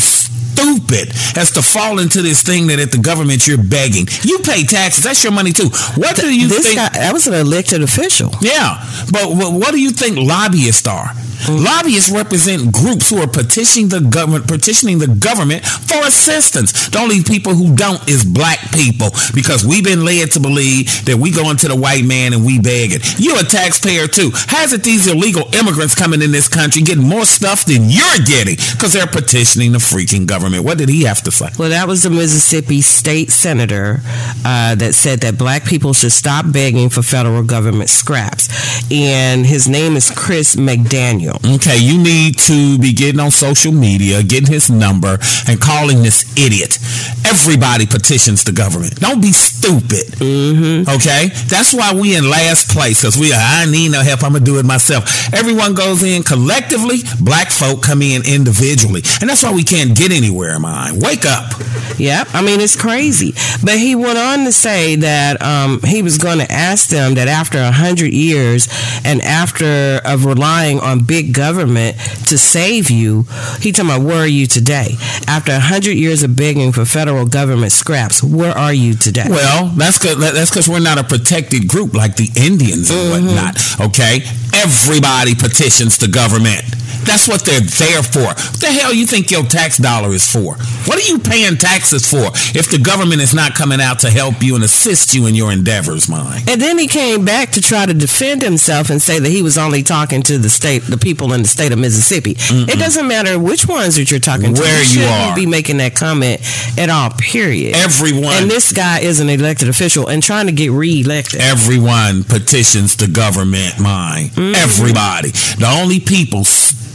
stupid 0.89 1.15
as 1.37 1.51
to 1.51 1.61
fall 1.61 1.99
into 1.99 2.21
this 2.21 2.41
thing 2.41 2.67
that 2.67 2.79
at 2.79 2.91
the 2.91 2.97
government 2.97 3.47
you're 3.47 3.61
begging, 3.61 4.07
you 4.23 4.39
pay 4.39 4.63
taxes. 4.63 5.03
That's 5.03 5.23
your 5.23 5.33
money 5.33 5.51
too. 5.51 5.69
What 5.95 6.15
do 6.15 6.33
you 6.33 6.47
this 6.47 6.65
think? 6.65 6.77
guy, 6.77 6.89
that 6.89 7.13
was 7.13 7.27
an 7.27 7.33
elected 7.33 7.81
official. 7.81 8.31
Yeah, 8.41 8.83
but 9.11 9.29
what, 9.29 9.53
what 9.53 9.71
do 9.71 9.79
you 9.79 9.91
think 9.91 10.17
lobbyists 10.17 10.87
are? 10.87 11.11
Lobbyists 11.47 12.11
represent 12.11 12.73
groups 12.73 13.09
who 13.09 13.17
are 13.17 13.27
petitioning 13.27 13.87
the 13.89 14.01
government, 14.01 14.47
petitioning 14.47 14.99
the 14.99 15.07
government 15.07 15.65
for 15.65 15.99
assistance. 16.05 16.89
The 16.89 16.99
only 16.99 17.23
people 17.23 17.53
who 17.53 17.75
don't 17.75 18.01
is 18.09 18.23
black 18.25 18.59
people 18.71 19.09
because 19.33 19.65
we've 19.65 19.83
been 19.83 20.03
led 20.03 20.31
to 20.31 20.39
believe 20.39 21.05
that 21.05 21.17
we 21.17 21.31
go 21.31 21.49
into 21.49 21.67
the 21.67 21.75
white 21.75 22.03
man 22.03 22.33
and 22.33 22.45
we 22.45 22.59
beg 22.59 22.91
it. 22.91 23.19
You're 23.19 23.39
a 23.39 23.43
taxpayer 23.43 24.07
too. 24.07 24.31
How's 24.33 24.73
it 24.73 24.83
these 24.83 25.07
illegal 25.07 25.47
immigrants 25.55 25.95
coming 25.95 26.21
in 26.21 26.31
this 26.31 26.47
country 26.47 26.81
getting 26.81 27.07
more 27.07 27.25
stuff 27.25 27.65
than 27.65 27.89
you're 27.89 28.19
getting 28.25 28.55
because 28.55 28.93
they're 28.93 29.07
petitioning 29.07 29.71
the 29.71 29.79
freaking 29.79 30.27
government? 30.27 30.65
What 30.65 30.77
did 30.77 30.89
he 30.89 31.03
have 31.03 31.21
to 31.23 31.31
say? 31.31 31.49
Well, 31.57 31.69
that 31.69 31.87
was 31.87 32.03
the 32.03 32.09
Mississippi 32.09 32.81
state 32.81 33.31
senator 33.31 34.01
uh, 34.45 34.75
that 34.75 34.93
said 34.93 35.21
that 35.21 35.37
black 35.37 35.65
people 35.65 35.93
should 35.93 36.11
stop 36.11 36.51
begging 36.51 36.89
for 36.89 37.01
federal 37.01 37.43
government 37.43 37.89
scraps. 37.89 38.49
And 38.91 39.45
his 39.45 39.67
name 39.67 39.95
is 39.95 40.11
Chris 40.11 40.55
McDaniel. 40.55 41.28
Okay, 41.45 41.77
you 41.77 42.01
need 42.01 42.37
to 42.39 42.77
be 42.77 42.93
getting 42.93 43.19
on 43.19 43.31
social 43.31 43.71
media, 43.71 44.23
getting 44.23 44.51
his 44.51 44.69
number, 44.69 45.17
and 45.47 45.59
calling 45.59 46.03
this 46.03 46.25
idiot. 46.37 46.77
Everybody 47.25 47.85
petitions 47.85 48.43
the 48.43 48.51
government. 48.51 48.99
Don't 48.99 49.21
be 49.21 49.31
stupid. 49.31 50.07
Mm-hmm. 50.19 50.89
Okay, 50.89 51.29
that's 51.47 51.73
why 51.73 51.93
we 51.93 52.15
in 52.15 52.29
last 52.29 52.71
place 52.71 53.01
because 53.01 53.17
we 53.17 53.31
are. 53.31 53.39
I 53.39 53.65
need 53.65 53.91
no 53.91 54.01
help. 54.01 54.23
I'm 54.23 54.33
gonna 54.33 54.45
do 54.45 54.57
it 54.59 54.65
myself. 54.65 55.33
Everyone 55.33 55.73
goes 55.73 56.03
in 56.03 56.23
collectively. 56.23 56.97
Black 57.21 57.51
folk 57.51 57.83
come 57.83 58.01
in 58.01 58.23
individually, 58.25 59.01
and 59.21 59.29
that's 59.29 59.43
why 59.43 59.53
we 59.53 59.63
can't 59.63 59.97
get 59.97 60.11
anywhere. 60.11 60.55
In 60.55 60.61
Mine, 60.61 60.99
wake 60.99 61.25
up. 61.25 61.53
Yep, 61.97 62.29
I 62.33 62.41
mean 62.41 62.61
it's 62.61 62.79
crazy. 62.79 63.33
But 63.63 63.77
he 63.77 63.95
went 63.95 64.17
on 64.17 64.45
to 64.45 64.51
say 64.51 64.95
that 64.97 65.41
um, 65.41 65.81
he 65.81 66.01
was 66.01 66.17
going 66.17 66.39
to 66.39 66.49
ask 66.51 66.89
them 66.89 67.15
that 67.15 67.27
after 67.27 67.59
a 67.59 67.71
hundred 67.71 68.13
years 68.13 68.67
and 69.03 69.21
after 69.21 69.99
of 70.05 70.25
relying 70.25 70.79
on 70.79 71.03
big 71.03 71.18
government 71.23 71.97
to 72.27 72.37
save 72.37 72.89
you, 72.89 73.23
he 73.59 73.71
talking 73.71 73.91
about 73.91 74.05
where 74.05 74.19
are 74.19 74.27
you 74.27 74.47
today? 74.47 74.95
After 75.27 75.51
a 75.51 75.59
hundred 75.59 75.93
years 75.93 76.23
of 76.23 76.35
begging 76.35 76.71
for 76.71 76.85
federal 76.85 77.25
government 77.25 77.71
scraps, 77.71 78.23
where 78.23 78.57
are 78.57 78.73
you 78.73 78.93
today? 78.93 79.25
Well, 79.29 79.67
that's 79.75 79.99
cause, 79.99 80.19
that's 80.19 80.49
because 80.49 80.69
we're 80.69 80.79
not 80.79 80.97
a 80.97 81.03
protected 81.03 81.67
group 81.67 81.93
like 81.93 82.15
the 82.15 82.29
Indians 82.35 82.89
and 82.89 82.99
mm-hmm. 82.99 83.25
whatnot. 83.25 83.89
Okay, 83.89 84.21
everybody 84.53 85.35
petitions 85.35 85.97
the 85.97 86.07
government. 86.07 86.63
That's 87.09 87.27
what 87.27 87.43
they're 87.43 87.59
there 87.59 88.03
for. 88.03 88.29
What 88.29 88.59
the 88.61 88.67
hell 88.67 88.93
you 88.93 89.07
think 89.07 89.31
your 89.31 89.41
tax 89.41 89.77
dollar 89.77 90.13
is 90.13 90.29
for? 90.29 90.55
What 90.85 90.97
are 90.97 91.07
you 91.11 91.17
paying 91.17 91.57
taxes 91.57 92.07
for 92.07 92.27
if 92.53 92.69
the 92.69 92.77
government 92.77 93.21
is 93.21 93.33
not 93.33 93.55
coming 93.55 93.81
out 93.81 93.99
to 94.01 94.11
help 94.11 94.43
you 94.43 94.53
and 94.53 94.63
assist 94.63 95.15
you 95.15 95.25
in 95.25 95.33
your 95.33 95.51
endeavors, 95.51 96.07
mine? 96.07 96.43
And 96.47 96.61
then 96.61 96.77
he 96.77 96.85
came 96.85 97.25
back 97.25 97.51
to 97.53 97.61
try 97.61 97.87
to 97.87 97.95
defend 97.95 98.43
himself 98.43 98.91
and 98.91 99.01
say 99.01 99.17
that 99.17 99.29
he 99.29 99.41
was 99.41 99.57
only 99.57 99.81
talking 99.81 100.21
to 100.23 100.37
the 100.37 100.49
state, 100.49 100.83
the 100.83 100.97
people 100.97 101.08
in 101.33 101.41
the 101.41 101.47
state 101.47 101.71
of 101.71 101.79
Mississippi. 101.79 102.35
It 102.39 102.79
doesn't 102.79 103.07
matter 103.07 103.37
which 103.39 103.67
ones 103.67 103.95
that 103.95 104.11
you're 104.11 104.19
talking 104.19 104.53
to. 104.53 104.61
Where 104.61 104.79
you 104.79 105.01
shouldn't 105.01 105.31
are. 105.31 105.35
be 105.35 105.45
making 105.45 105.77
that 105.77 105.95
comment 105.95 106.41
at 106.77 106.89
all. 106.89 107.09
Period. 107.11 107.75
Everyone. 107.75 108.33
And 108.35 108.49
this 108.49 108.71
guy 108.71 108.99
is 108.99 109.19
an 109.19 109.29
elected 109.29 109.69
official 109.69 110.07
and 110.07 110.21
trying 110.21 110.45
to 110.45 110.51
get 110.51 110.71
reelected. 110.71 111.41
Everyone 111.41 112.23
petitions 112.23 112.97
the 112.97 113.07
government, 113.07 113.79
mine. 113.79 114.27
Mm-hmm. 114.29 114.55
Everybody. 114.55 115.29
The 115.29 115.69
only 115.81 115.99
people 115.99 116.43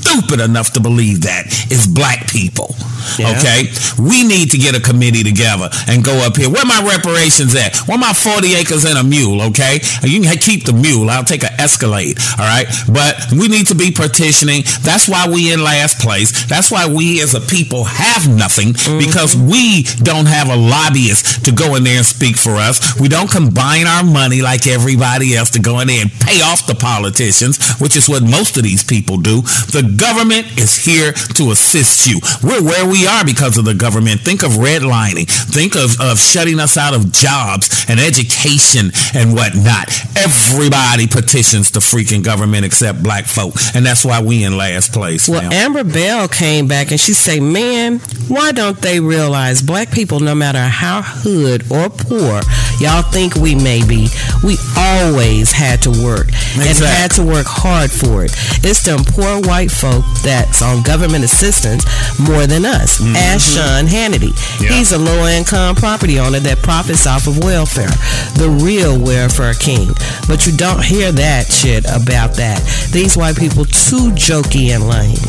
stupid 0.04 0.40
enough 0.40 0.72
to 0.72 0.80
believe 0.80 1.22
that 1.22 1.46
is 1.72 1.86
black 1.86 2.28
people. 2.28 2.76
Yeah. 3.18 3.36
Okay? 3.36 3.68
We 3.98 4.24
need 4.24 4.50
to 4.50 4.58
get 4.58 4.76
a 4.76 4.80
committee 4.80 5.22
together 5.22 5.68
and 5.88 6.04
go 6.04 6.12
up 6.24 6.36
here. 6.36 6.50
Where 6.50 6.64
my 6.64 6.80
reparations 6.84 7.54
at? 7.54 7.76
Where 7.88 7.98
my 7.98 8.12
40 8.12 8.54
acres 8.54 8.84
and 8.84 8.98
a 8.98 9.04
mule, 9.04 9.42
okay? 9.52 9.80
You 10.02 10.22
can 10.22 10.36
keep 10.38 10.64
the 10.64 10.72
mule. 10.72 11.10
I'll 11.10 11.24
take 11.24 11.44
an 11.44 11.52
Escalade, 11.58 12.18
all 12.38 12.46
right? 12.46 12.66
But 12.88 13.30
we 13.32 13.48
need 13.48 13.68
to 13.68 13.74
be 13.74 13.92
partitioning. 13.92 14.64
That's 14.82 15.08
why 15.08 15.28
we 15.28 15.52
in 15.52 15.62
last 15.62 16.00
place. 16.00 16.46
That's 16.46 16.70
why 16.70 16.88
we 16.88 17.20
as 17.22 17.34
a 17.34 17.40
people 17.40 17.84
have 17.84 18.28
nothing 18.28 18.72
mm-hmm. 18.72 18.98
because 18.98 19.36
we 19.36 19.84
don't 20.02 20.26
have 20.26 20.48
a 20.48 20.56
lobbyist 20.56 21.44
to 21.44 21.52
go 21.52 21.76
in 21.76 21.84
there 21.84 21.98
and 21.98 22.06
speak 22.06 22.36
for 22.36 22.56
us. 22.56 22.98
We 22.98 23.08
don't 23.08 23.30
combine 23.30 23.86
our 23.86 24.04
money 24.04 24.42
like 24.42 24.66
everybody 24.66 25.36
else 25.36 25.50
to 25.50 25.60
go 25.60 25.80
in 25.80 25.88
there 25.88 26.02
and 26.02 26.10
pay 26.10 26.40
off 26.40 26.66
the 26.66 26.74
politicians, 26.74 27.60
which 27.78 27.96
is 27.96 28.08
what 28.08 28.22
most 28.22 28.56
of 28.56 28.62
these 28.62 28.82
people 28.82 29.18
do. 29.18 29.42
The 29.70 29.93
government 29.96 30.58
is 30.58 30.76
here 30.76 31.12
to 31.12 31.50
assist 31.50 32.06
you. 32.06 32.20
We're 32.42 32.62
where 32.62 32.86
we 32.88 33.06
are 33.06 33.24
because 33.24 33.58
of 33.58 33.64
the 33.64 33.74
government. 33.74 34.20
Think 34.20 34.42
of 34.42 34.52
redlining. 34.52 35.28
Think 35.28 35.74
of, 35.76 36.00
of 36.00 36.18
shutting 36.18 36.60
us 36.60 36.76
out 36.76 36.94
of 36.94 37.12
jobs 37.12 37.86
and 37.88 38.00
education 38.00 38.90
and 39.14 39.34
whatnot. 39.34 39.88
Everybody 40.16 41.06
petitions 41.06 41.70
the 41.70 41.80
freaking 41.80 42.24
government 42.24 42.64
except 42.64 43.02
black 43.02 43.26
folk. 43.26 43.54
And 43.74 43.84
that's 43.84 44.04
why 44.04 44.22
we 44.22 44.44
in 44.44 44.56
last 44.56 44.92
place 44.92 45.28
Well, 45.28 45.42
now. 45.42 45.52
Amber 45.52 45.84
Bell 45.84 46.28
came 46.28 46.68
back 46.68 46.90
and 46.90 47.00
she 47.00 47.12
said, 47.12 47.42
"Man, 47.42 47.98
why 48.28 48.52
don't 48.52 48.78
they 48.78 49.00
realize 49.00 49.62
black 49.62 49.90
people, 49.90 50.20
no 50.20 50.34
matter 50.34 50.60
how 50.60 51.02
hood 51.02 51.70
or 51.70 51.90
poor 51.90 52.42
y'all 52.80 53.02
think 53.02 53.34
we 53.36 53.54
may 53.54 53.86
be, 53.86 54.08
we 54.42 54.56
always 54.76 55.52
had 55.52 55.82
to 55.82 55.90
work 55.90 56.28
and 56.56 56.78
had 56.84 57.10
to 57.12 57.24
work 57.24 57.46
hard 57.46 57.90
for 57.90 58.24
it. 58.24 58.32
It's 58.64 58.82
them 58.82 59.00
poor 59.04 59.40
white 59.42 59.70
folk 59.84 60.00
that's 60.24 60.62
on 60.64 60.80
government 60.80 61.24
assistance 61.24 61.84
more 62.18 62.46
than 62.48 62.64
us." 62.64 62.96
Mm-hmm. 62.96 63.16
Ask 63.16 63.52
Sean 63.52 63.84
Hannity. 63.84 64.32
Yeah. 64.56 64.72
He's 64.72 64.92
a 64.92 64.98
low-income 64.98 65.76
property 65.76 66.18
owner 66.18 66.40
that 66.40 66.62
profits 66.62 67.06
off 67.06 67.26
of 67.26 67.44
welfare, 67.44 67.92
the 68.40 68.48
real 68.64 68.96
welfare 68.96 69.52
king. 69.52 69.92
But 70.26 70.46
you 70.46 70.56
don't 70.56 70.82
hear 70.82 71.12
that 71.12 71.52
shit 71.52 71.84
about 71.84 72.32
that. 72.40 72.64
These 72.92 73.16
white 73.16 73.36
people 73.36 73.64
too 73.64 74.16
jokey 74.16 74.72
and 74.72 74.88
lame. 74.88 75.20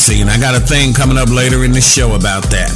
See, 0.00 0.20
and 0.22 0.30
I 0.30 0.40
got 0.40 0.56
a 0.56 0.60
thing 0.60 0.94
coming 0.94 1.18
up 1.18 1.28
later 1.28 1.64
in 1.64 1.72
the 1.72 1.82
show 1.82 2.14
about 2.14 2.48
that. 2.48 2.72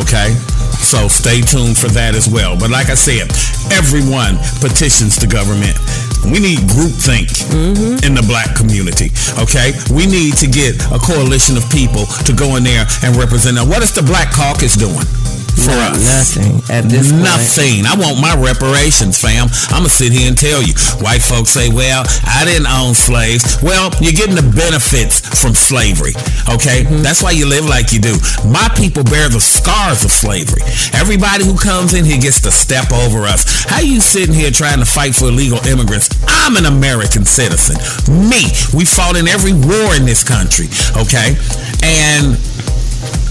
Okay? 0.00 0.32
So 0.80 1.08
stay 1.08 1.40
tuned 1.40 1.76
for 1.76 1.88
that 1.88 2.14
as 2.14 2.28
well. 2.28 2.56
But 2.56 2.70
like 2.70 2.88
I 2.88 2.94
said, 2.94 3.28
everyone 3.72 4.40
petitions 4.60 5.16
the 5.16 5.26
government. 5.26 5.76
We 6.24 6.38
need 6.38 6.58
groupthink 6.70 7.28
mm-hmm. 7.50 8.04
in 8.06 8.14
the 8.14 8.22
black 8.22 8.54
community. 8.56 9.10
Okay? 9.38 9.74
We 9.90 10.06
need 10.06 10.38
to 10.38 10.46
get 10.46 10.78
a 10.94 10.98
coalition 10.98 11.56
of 11.56 11.64
people 11.70 12.06
to 12.24 12.32
go 12.32 12.56
in 12.56 12.64
there 12.64 12.86
and 13.02 13.16
represent 13.16 13.56
them. 13.56 13.68
What 13.68 13.82
is 13.82 13.92
the 13.92 14.02
Black 14.02 14.30
Caucus 14.32 14.76
doing? 14.76 15.06
For 15.52 15.70
us. 15.70 16.36
Nothing 16.36 16.62
at 16.72 16.88
this 16.88 17.12
point. 17.12 17.22
Nothing. 17.22 17.86
I 17.86 17.94
want 17.94 18.20
my 18.20 18.34
reparations, 18.34 19.20
fam. 19.20 19.48
I'm 19.70 19.84
gonna 19.84 19.88
sit 19.88 20.12
here 20.12 20.28
and 20.28 20.38
tell 20.38 20.62
you. 20.62 20.74
White 21.04 21.22
folks 21.22 21.50
say, 21.50 21.68
"Well, 21.68 22.04
I 22.24 22.44
didn't 22.44 22.66
own 22.66 22.94
slaves." 22.94 23.62
Well, 23.62 23.92
you're 24.00 24.16
getting 24.16 24.34
the 24.34 24.48
benefits 24.48 25.20
from 25.20 25.54
slavery. 25.54 26.14
Okay, 26.48 26.84
mm-hmm. 26.84 27.02
that's 27.02 27.22
why 27.22 27.30
you 27.32 27.46
live 27.46 27.66
like 27.66 27.92
you 27.92 28.00
do. 28.00 28.16
My 28.48 28.68
people 28.76 29.04
bear 29.04 29.28
the 29.28 29.40
scars 29.40 30.04
of 30.04 30.10
slavery. 30.10 30.62
Everybody 30.94 31.44
who 31.44 31.56
comes 31.56 31.94
in 31.94 32.04
here 32.04 32.18
gets 32.18 32.40
to 32.42 32.50
step 32.50 32.90
over 32.90 33.24
us. 33.28 33.64
How 33.68 33.80
you 33.80 34.00
sitting 34.00 34.34
here 34.34 34.50
trying 34.50 34.78
to 34.78 34.86
fight 34.86 35.14
for 35.14 35.28
illegal 35.28 35.58
immigrants? 35.66 36.08
I'm 36.26 36.56
an 36.56 36.66
American 36.66 37.24
citizen. 37.24 37.76
Me, 38.10 38.50
we 38.74 38.84
fought 38.84 39.16
in 39.16 39.28
every 39.28 39.52
war 39.52 39.94
in 39.94 40.04
this 40.04 40.24
country. 40.24 40.66
Okay, 40.96 41.36
and 41.82 42.38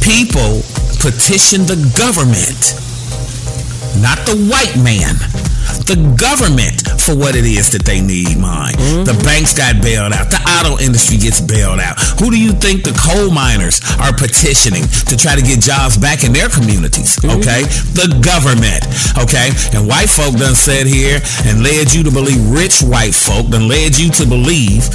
people 0.02 0.62
petitioned 1.00 1.67
the 1.67 1.80
government, 1.98 2.76
not 4.02 4.20
the 4.26 4.36
white 4.52 4.76
man. 4.78 5.31
The 5.88 5.97
government 6.19 6.81
for 7.01 7.15
what 7.15 7.36
it 7.36 7.45
is 7.45 7.71
that 7.71 7.84
they 7.84 8.01
need, 8.01 8.38
mine. 8.38 8.75
The 8.77 9.12
mm-hmm. 9.12 9.25
banks 9.25 9.53
got 9.53 9.81
bailed 9.81 10.13
out. 10.13 10.29
The 10.29 10.41
auto 10.45 10.77
industry 10.81 11.17
gets 11.17 11.41
bailed 11.41 11.79
out. 11.79 11.99
Who 12.19 12.29
do 12.29 12.39
you 12.39 12.53
think 12.53 12.84
the 12.84 12.93
coal 12.93 13.31
miners 13.31 13.81
are 13.99 14.13
petitioning 14.13 14.86
to 15.10 15.17
try 15.17 15.36
to 15.36 15.41
get 15.41 15.60
jobs 15.60 15.97
back 15.97 16.23
in 16.23 16.31
their 16.34 16.49
communities? 16.49 17.17
Mm-hmm. 17.19 17.41
Okay? 17.41 17.62
The 17.97 18.07
government. 18.21 18.86
Okay? 19.17 19.49
And 19.73 19.88
white 19.88 20.10
folk 20.10 20.38
done 20.38 20.55
said 20.55 20.86
here 20.86 21.19
and 21.47 21.63
led 21.63 21.93
you 21.93 22.03
to 22.03 22.12
believe, 22.12 22.39
rich 22.49 22.81
white 22.81 23.15
folk 23.15 23.49
done 23.49 23.67
led 23.67 23.97
you 23.97 24.12
to 24.21 24.25
believe 24.25 24.86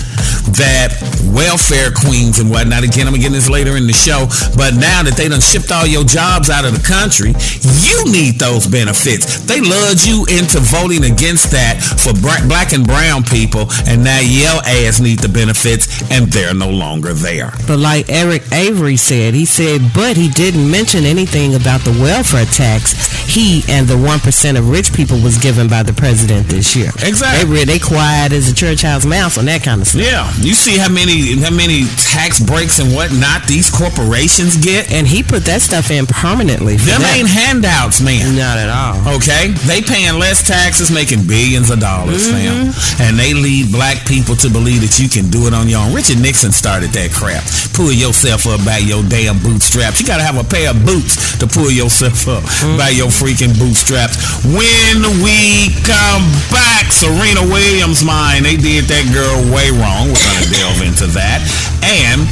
that 0.55 0.95
welfare 1.35 1.91
queens 1.91 2.39
and 2.39 2.49
whatnot, 2.51 2.85
again, 2.85 3.07
I'm 3.07 3.13
gonna 3.13 3.23
get 3.23 3.33
this 3.33 3.51
later 3.51 3.77
in 3.77 3.87
the 3.87 3.97
show, 3.97 4.31
but 4.55 4.79
now 4.79 5.03
that 5.03 5.19
they 5.19 5.29
done 5.29 5.43
shipped 5.43 5.71
all 5.75 5.87
your 5.87 6.05
jobs 6.05 6.51
out 6.51 6.65
of 6.65 6.73
the 6.73 6.85
country, 6.87 7.35
you 7.83 8.07
need 8.07 8.39
those 8.39 8.67
benefits. 8.67 9.43
They 9.43 9.61
lured 9.61 10.01
you 10.07 10.25
into 10.31 10.63
voting 10.67 11.05
against 11.05 11.51
that 11.53 11.83
for 11.83 12.13
black 12.15 12.73
and 12.73 12.87
brown 12.87 13.23
people, 13.23 13.67
and 13.87 14.03
now 14.03 14.21
your 14.21 14.61
ass 14.67 15.01
need 15.01 15.21
the 15.21 15.29
benefits, 15.29 16.03
and 16.11 16.27
they're 16.29 16.55
no 16.55 16.71
longer 16.71 17.13
there. 17.13 17.53
But 17.67 17.79
like 17.79 18.09
Eric 18.09 18.43
Avery 18.53 18.97
said, 18.97 19.35
he 19.35 19.45
said, 19.45 19.81
but 19.95 20.17
he 20.17 20.29
didn't 20.29 20.71
mention 20.71 21.05
anything 21.05 21.55
about 21.55 21.81
the 21.83 21.93
welfare 21.93 22.47
tax 22.47 23.17
he 23.27 23.63
and 23.69 23.87
the 23.87 23.95
1% 23.95 24.59
of 24.59 24.71
rich 24.71 24.93
people 24.95 25.21
was 25.21 25.37
given 25.39 25.69
by 25.69 25.83
the 25.83 25.93
president 25.93 26.47
this 26.47 26.75
year. 26.77 26.91
Exactly. 27.03 27.65
They, 27.65 27.65
they 27.65 27.79
quiet 27.79 28.33
as 28.33 28.51
a 28.51 28.55
church 28.55 28.83
house 28.83 29.05
mouse 29.05 29.37
on 29.37 29.45
that 29.47 29.63
kind 29.63 29.81
of 29.83 29.87
stuff. 29.87 30.03
Yeah, 30.03 30.31
you 30.39 30.55
see 30.55 30.79
how 30.79 30.89
many 30.89 31.37
how 31.43 31.51
many 31.51 31.85
tax 31.99 32.41
breaks 32.41 32.79
and 32.79 32.95
whatnot 32.95 33.45
these 33.47 33.69
corporations 33.69 34.57
get, 34.57 34.91
And 34.93 35.07
he 35.07 35.23
put 35.23 35.45
that 35.45 35.61
stuff 35.61 35.91
in 35.91 36.07
permanently. 36.07 36.79
For 36.79 36.87
them 36.87 37.03
that. 37.03 37.17
ain't 37.19 37.29
handouts, 37.29 38.01
man. 38.01 38.37
Not 38.37 38.59
at 38.59 38.71
all. 38.71 39.17
Okay, 39.17 39.53
they 39.67 39.83
paying 39.83 40.19
less 40.19 40.47
taxes, 40.57 40.89
making 40.89 41.29
billions 41.29 41.69
of 41.69 41.79
dollars, 41.81 42.25
mm-hmm. 42.25 42.73
fam, 42.73 43.05
and 43.05 43.21
they 43.21 43.37
lead 43.37 43.69
black 43.69 44.01
people 44.09 44.33
to 44.41 44.49
believe 44.49 44.81
that 44.81 44.97
you 44.97 45.09
can 45.09 45.29
do 45.29 45.45
it 45.45 45.53
on 45.53 45.69
your 45.69 45.85
own. 45.85 45.93
Richard 45.93 46.17
Nixon 46.17 46.51
started 46.51 46.97
that 46.97 47.13
crap. 47.13 47.45
Pull 47.77 47.93
yourself 47.93 48.49
up 48.49 48.65
by 48.65 48.81
your 48.81 49.05
damn 49.13 49.37
bootstraps. 49.45 50.01
You 50.01 50.09
gotta 50.09 50.25
have 50.25 50.41
a 50.41 50.47
pair 50.49 50.73
of 50.73 50.81
boots 50.89 51.37
to 51.37 51.45
pull 51.45 51.69
yourself 51.69 52.25
up 52.25 52.41
mm-hmm. 52.41 52.81
by 52.81 52.97
your 52.97 53.13
freaking 53.13 53.53
bootstraps. 53.61 54.17
When 54.49 55.05
we 55.21 55.77
come 55.85 56.25
back, 56.49 56.89
Serena 56.89 57.45
Williams, 57.45 58.01
mine, 58.01 58.49
they 58.49 58.57
did 58.57 58.89
that 58.89 59.05
girl 59.13 59.37
way 59.53 59.69
wrong. 59.77 60.09
We're 60.09 60.25
gonna 60.25 60.49
delve 60.57 60.81
into 60.89 61.07
that, 61.13 61.45
and 61.85 62.25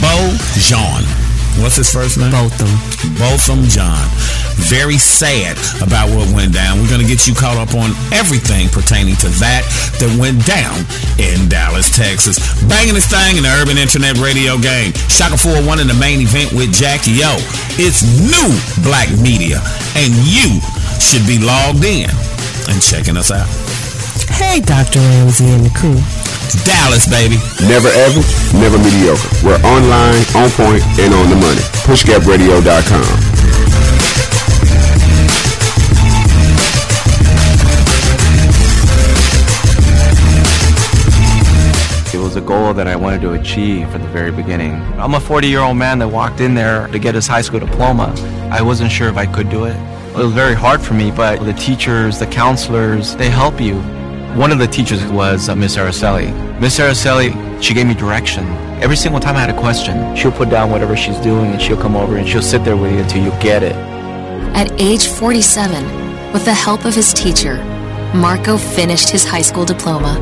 Bo 0.00 0.16
Jean. 0.56 1.27
What's 1.58 1.76
his 1.76 1.90
first 1.90 2.18
name? 2.18 2.30
Botham. 2.30 2.70
Botham 3.18 3.66
Jean. 3.66 4.06
Very 4.70 4.98
sad 4.98 5.58
about 5.82 6.10
what 6.10 6.30
went 6.34 6.52
down. 6.54 6.78
We're 6.78 6.90
going 6.90 7.02
to 7.02 7.06
get 7.06 7.26
you 7.26 7.34
caught 7.34 7.56
up 7.58 7.74
on 7.74 7.90
everything 8.14 8.68
pertaining 8.68 9.14
to 9.22 9.28
that 9.42 9.66
that 9.98 10.10
went 10.18 10.42
down 10.46 10.82
in 11.18 11.48
Dallas, 11.48 11.90
Texas. 11.90 12.38
Banging 12.66 12.94
this 12.94 13.10
thing 13.10 13.38
in 13.38 13.42
the 13.42 13.54
Urban 13.58 13.78
Internet 13.78 14.18
Radio 14.18 14.58
game. 14.58 14.94
Shaka 15.10 15.38
401 15.38 15.82
in 15.82 15.86
the 15.86 15.98
main 15.98 16.22
event 16.22 16.54
with 16.54 16.70
Jackie 16.74 17.22
O. 17.22 17.38
It's 17.78 18.02
new 18.02 18.50
black 18.82 19.10
media, 19.18 19.62
and 19.94 20.10
you 20.26 20.58
should 20.98 21.26
be 21.26 21.38
logged 21.38 21.86
in 21.86 22.10
and 22.70 22.78
checking 22.82 23.16
us 23.16 23.30
out. 23.30 23.48
Hey, 24.30 24.60
Dr. 24.60 25.00
Ramsey 25.00 25.46
and 25.48 25.64
the 25.64 25.70
crew. 25.70 25.96
It's 25.96 26.64
Dallas, 26.64 27.06
baby. 27.08 27.36
Never 27.68 27.88
average, 27.88 28.26
never 28.54 28.78
mediocre. 28.78 29.28
We're 29.44 29.60
online, 29.62 30.22
on 30.36 30.50
point, 30.56 30.82
and 30.98 31.12
on 31.14 31.28
the 31.30 31.36
money. 31.36 31.60
PushGapRadio.com. 31.84 33.38
It 42.14 42.18
was 42.18 42.36
a 42.36 42.40
goal 42.40 42.72
that 42.74 42.86
I 42.88 42.96
wanted 42.96 43.20
to 43.22 43.34
achieve 43.34 43.90
from 43.90 44.02
the 44.02 44.08
very 44.08 44.30
beginning. 44.30 44.72
I'm 44.98 45.14
a 45.14 45.20
40 45.20 45.46
year 45.46 45.60
old 45.60 45.76
man 45.76 45.98
that 45.98 46.08
walked 46.08 46.40
in 46.40 46.54
there 46.54 46.88
to 46.88 46.98
get 46.98 47.14
his 47.14 47.26
high 47.26 47.42
school 47.42 47.60
diploma. 47.60 48.14
I 48.50 48.62
wasn't 48.62 48.90
sure 48.90 49.08
if 49.08 49.16
I 49.16 49.26
could 49.26 49.50
do 49.50 49.64
it. 49.66 49.76
It 50.10 50.16
was 50.16 50.32
very 50.32 50.54
hard 50.54 50.80
for 50.80 50.94
me, 50.94 51.10
but 51.10 51.44
the 51.44 51.52
teachers, 51.52 52.18
the 52.18 52.26
counselors, 52.26 53.14
they 53.16 53.28
help 53.28 53.60
you. 53.60 53.74
One 54.36 54.52
of 54.52 54.58
the 54.58 54.66
teachers 54.66 55.04
was 55.06 55.48
uh, 55.48 55.56
Miss 55.56 55.76
Araceli. 55.76 56.60
Miss 56.60 56.78
Araceli, 56.78 57.62
she 57.62 57.74
gave 57.74 57.86
me 57.86 57.94
direction. 57.94 58.44
Every 58.80 58.94
single 58.94 59.20
time 59.20 59.36
I 59.36 59.40
had 59.40 59.50
a 59.50 59.58
question, 59.58 60.14
she'll 60.14 60.30
put 60.30 60.50
down 60.50 60.70
whatever 60.70 60.96
she's 60.96 61.18
doing 61.18 61.50
and 61.50 61.60
she'll 61.60 61.80
come 61.80 61.96
over 61.96 62.16
and 62.16 62.28
she'll 62.28 62.42
sit 62.42 62.64
there 62.64 62.76
with 62.76 62.92
you 62.92 62.98
until 62.98 63.24
you 63.24 63.30
get 63.40 63.62
it. 63.62 63.74
At 64.54 64.70
age 64.80 65.08
47, 65.08 66.32
with 66.32 66.44
the 66.44 66.54
help 66.54 66.84
of 66.84 66.94
his 66.94 67.12
teacher, 67.12 67.56
Marco 68.14 68.56
finished 68.56 69.08
his 69.10 69.24
high 69.24 69.42
school 69.42 69.64
diploma. 69.64 70.16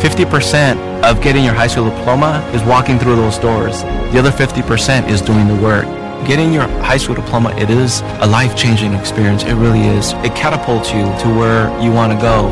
50% 0.00 1.02
of 1.02 1.20
getting 1.20 1.44
your 1.44 1.54
high 1.54 1.66
school 1.66 1.90
diploma 1.90 2.48
is 2.54 2.62
walking 2.62 2.98
through 2.98 3.16
those 3.16 3.38
doors. 3.38 3.82
The 4.12 4.18
other 4.18 4.30
50% 4.30 5.08
is 5.08 5.20
doing 5.20 5.48
the 5.48 5.56
work. 5.56 5.99
Getting 6.26 6.52
your 6.52 6.68
high 6.82 6.96
school 6.96 7.14
diploma, 7.14 7.50
it 7.56 7.70
is 7.70 8.02
a 8.20 8.26
life-changing 8.26 8.94
experience. 8.94 9.42
It 9.42 9.54
really 9.54 9.80
is. 9.80 10.12
It 10.24 10.34
catapults 10.34 10.92
you 10.92 11.02
to 11.02 11.38
where 11.38 11.68
you 11.80 11.90
want 11.92 12.12
to 12.12 12.18
go. 12.20 12.48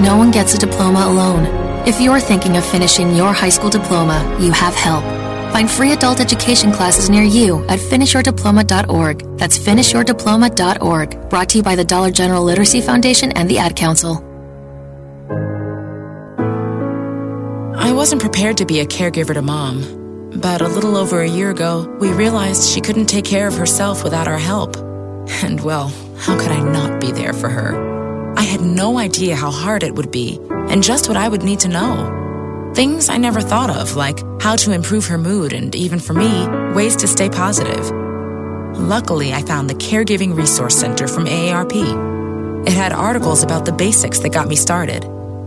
No 0.00 0.16
one 0.16 0.30
gets 0.30 0.54
a 0.54 0.58
diploma 0.58 1.06
alone. 1.06 1.46
If 1.86 2.00
you're 2.00 2.20
thinking 2.20 2.56
of 2.56 2.64
finishing 2.64 3.14
your 3.14 3.32
high 3.32 3.48
school 3.48 3.70
diploma, 3.70 4.36
you 4.40 4.50
have 4.52 4.74
help. 4.74 5.04
Find 5.52 5.70
free 5.70 5.92
adult 5.92 6.20
education 6.20 6.70
classes 6.72 7.10
near 7.10 7.24
you 7.24 7.64
at 7.66 7.78
finishyourdiploma.org. 7.78 9.38
That's 9.38 9.58
finishyourdiploma.org. 9.58 11.28
Brought 11.28 11.48
to 11.50 11.58
you 11.58 11.64
by 11.64 11.76
the 11.76 11.84
Dollar 11.84 12.10
General 12.10 12.44
Literacy 12.44 12.80
Foundation 12.80 13.32
and 13.32 13.48
the 13.48 13.58
Ad 13.58 13.74
Council. 13.76 14.24
I 17.76 17.92
wasn't 17.92 18.20
prepared 18.20 18.56
to 18.58 18.66
be 18.66 18.80
a 18.80 18.86
caregiver 18.86 19.34
to 19.34 19.42
mom, 19.42 19.82
but 20.40 20.62
a 20.62 20.68
little 20.68 20.96
over 20.96 21.20
a 21.20 21.28
year 21.28 21.50
ago, 21.50 21.86
we 22.00 22.12
realized 22.12 22.70
she 22.70 22.80
couldn't 22.80 23.06
take 23.06 23.26
care 23.26 23.46
of 23.46 23.54
herself 23.54 24.02
without 24.02 24.26
our 24.26 24.38
help. 24.38 24.76
And 25.42 25.60
well, 25.60 25.92
how 26.16 26.38
could 26.38 26.50
I 26.50 26.60
not 26.60 27.00
be 27.00 27.12
there 27.12 27.34
for 27.34 27.50
her? 27.50 28.34
I 28.36 28.42
had 28.42 28.62
no 28.62 28.98
idea 28.98 29.36
how 29.36 29.50
hard 29.50 29.82
it 29.82 29.94
would 29.94 30.10
be 30.10 30.40
and 30.50 30.82
just 30.82 31.08
what 31.08 31.18
I 31.18 31.28
would 31.28 31.42
need 31.42 31.60
to 31.60 31.68
know. 31.68 32.72
Things 32.74 33.10
I 33.10 33.18
never 33.18 33.40
thought 33.40 33.68
of, 33.68 33.96
like 33.96 34.20
how 34.40 34.56
to 34.56 34.72
improve 34.72 35.06
her 35.06 35.18
mood 35.18 35.52
and 35.52 35.74
even 35.74 35.98
for 35.98 36.14
me, 36.14 36.48
ways 36.72 36.96
to 36.96 37.06
stay 37.06 37.28
positive. 37.28 37.90
Luckily, 38.78 39.34
I 39.34 39.42
found 39.42 39.68
the 39.68 39.74
Caregiving 39.74 40.34
Resource 40.34 40.74
Center 40.74 41.06
from 41.06 41.26
AARP. 41.26 42.66
It 42.66 42.72
had 42.72 42.92
articles 42.92 43.42
about 43.42 43.66
the 43.66 43.72
basics 43.72 44.20
that 44.20 44.32
got 44.32 44.48
me 44.48 44.56
started, 44.56 45.02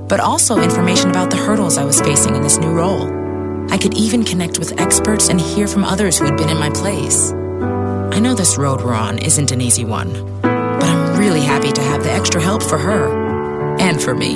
but 0.08 0.19
also 0.19 0.62
information 0.62 1.10
about 1.10 1.32
the 1.32 1.38
hurdles 1.38 1.77
I 1.77 1.84
was 1.86 1.99
facing 2.01 2.36
in 2.36 2.43
this 2.43 2.58
new 2.58 2.71
role. 2.71 3.22
I 3.69 3.78
could 3.78 3.95
even 3.95 4.23
connect 4.23 4.60
with 4.60 4.80
experts 4.80 5.30
and 5.30 5.39
hear 5.39 5.67
from 5.67 5.84
others 5.84 6.17
who 6.17 6.26
had 6.26 6.38
been 6.38 6.49
in 6.49 6.60
my 6.60 6.69
place. 6.69 7.32
I 7.32 8.19
know 8.19 8.36
this 8.36 8.58
road 8.58 8.82
we're 8.82 8.93
on 8.93 9.17
isn't 9.17 9.52
an 9.52 9.62
easy 9.62 9.86
one, 9.86 10.13
but 10.41 10.84
I'm 10.84 11.19
really 11.19 11.41
happy 11.41 11.71
to 11.71 11.82
have 11.82 12.04
the 12.04 12.12
extra 12.12 12.41
help 12.41 12.62
for 12.62 12.78
her 12.78 13.78
and 13.80 14.02
for 14.02 14.13
me. 14.13 14.36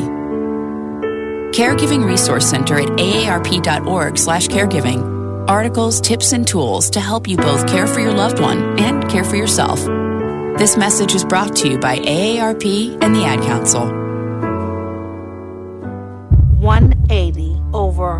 Caregiving 1.53 2.05
Resource 2.05 2.49
Center 2.49 2.79
at 2.79 2.87
aarp.org 2.87 4.17
slash 4.17 4.47
caregiving. 4.47 5.47
Articles, 5.47 6.01
tips, 6.01 6.33
and 6.33 6.45
tools 6.47 6.89
to 6.89 6.99
help 6.99 7.27
you 7.27 7.37
both 7.37 7.67
care 7.67 7.87
for 7.87 7.99
your 7.99 8.13
loved 8.13 8.39
one 8.39 8.79
and 8.79 9.09
care 9.09 9.23
for 9.23 9.37
yourself. 9.37 9.79
This 10.59 10.75
message 10.75 11.15
is 11.15 11.23
brought 11.23 11.55
to 11.57 11.69
you 11.69 11.77
by 11.77 11.99
AARP 11.99 13.01
and 13.01 13.15
the 13.15 13.23
Ad 13.23 13.41
Council. 13.41 13.85
180 16.59 17.61
over 17.73 18.19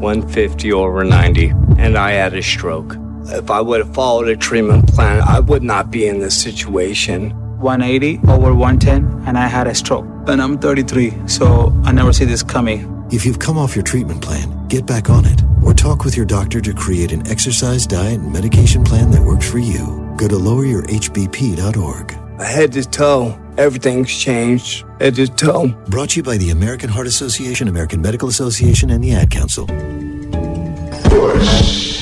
150 0.00 0.72
over 0.72 1.04
90, 1.04 1.48
and 1.78 1.96
I 1.96 2.12
had 2.12 2.34
a 2.34 2.42
stroke. 2.42 2.96
If 3.26 3.50
I 3.50 3.60
would 3.60 3.80
have 3.80 3.94
followed 3.94 4.28
a 4.28 4.36
treatment 4.36 4.88
plan, 4.88 5.20
I 5.22 5.40
would 5.40 5.62
not 5.62 5.90
be 5.90 6.06
in 6.06 6.20
this 6.20 6.40
situation. 6.40 7.30
180 7.60 8.20
over 8.28 8.54
110, 8.54 9.24
and 9.26 9.38
I 9.38 9.46
had 9.46 9.66
a 9.66 9.74
stroke. 9.74 10.04
And 10.28 10.42
I'm 10.42 10.58
33, 10.58 11.12
so 11.26 11.72
I 11.84 11.92
never 11.92 12.12
see 12.12 12.24
this 12.24 12.42
coming. 12.42 12.92
If 13.10 13.24
you've 13.24 13.38
come 13.38 13.56
off 13.56 13.74
your 13.74 13.84
treatment 13.84 14.22
plan, 14.22 14.66
get 14.68 14.86
back 14.86 15.08
on 15.10 15.24
it. 15.24 15.42
or 15.64 15.74
talk 15.74 16.04
with 16.04 16.16
your 16.16 16.26
doctor 16.26 16.60
to 16.60 16.72
create 16.72 17.10
an 17.10 17.26
exercise, 17.26 17.88
diet, 17.88 18.20
and 18.20 18.32
medication 18.32 18.84
plan 18.84 19.10
that 19.10 19.20
works 19.22 19.50
for 19.50 19.58
you. 19.58 20.14
Go 20.16 20.28
to 20.28 20.36
loweryourhbp.org. 20.36 22.40
Head 22.40 22.72
to 22.72 22.84
toe, 22.84 23.36
everything's 23.58 24.14
changed. 24.14 24.84
Head 25.00 25.14
to 25.16 25.26
toe. 25.26 25.68
Brought 25.88 26.10
to 26.10 26.16
you 26.16 26.22
by 26.22 26.36
the 26.36 26.50
American 26.50 26.88
Heart 26.90 27.06
Association, 27.06 27.68
American 27.68 28.00
Medical 28.00 28.28
Association, 28.28 28.90
and 28.90 29.02
the 29.02 29.12
Ad 29.12 29.30
Council. 29.30 29.66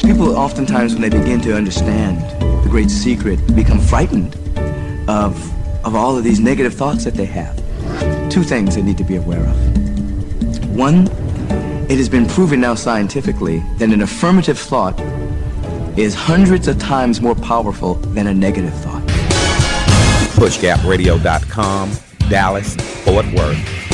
People 0.02 0.36
oftentimes, 0.36 0.92
when 0.92 1.02
they 1.02 1.08
begin 1.08 1.40
to 1.42 1.54
understand 1.54 2.20
the 2.64 2.68
great 2.68 2.90
secret, 2.90 3.38
become 3.54 3.80
frightened 3.80 4.34
of, 5.08 5.36
of 5.84 5.94
all 5.94 6.16
of 6.16 6.24
these 6.24 6.40
negative 6.40 6.74
thoughts 6.74 7.04
that 7.04 7.14
they 7.14 7.24
have. 7.24 7.56
Two 8.30 8.42
things 8.42 8.74
they 8.74 8.82
need 8.82 8.98
to 8.98 9.04
be 9.04 9.16
aware 9.16 9.44
of. 9.46 10.76
One, 10.76 11.06
it 11.88 11.98
has 11.98 12.08
been 12.08 12.26
proven 12.26 12.60
now 12.60 12.74
scientifically 12.74 13.62
that 13.78 13.90
an 13.90 14.02
affirmative 14.02 14.58
thought 14.58 14.98
is 15.98 16.14
hundreds 16.14 16.66
of 16.66 16.78
times 16.78 17.20
more 17.20 17.36
powerful 17.36 17.94
than 17.94 18.26
a 18.26 18.34
negative 18.34 18.74
thought. 18.74 19.03
PushGapRadio.com, 20.34 21.92
Dallas, 22.28 22.74
Fort 23.04 23.26
Worth. 23.32 23.84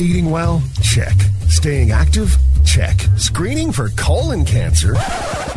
Eating 0.00 0.30
well? 0.30 0.62
Check. 0.82 1.14
Staying 1.48 1.90
active? 1.90 2.36
Check. 2.70 3.00
Screening 3.16 3.72
for 3.72 3.88
colon 3.96 4.44
cancer? 4.44 4.94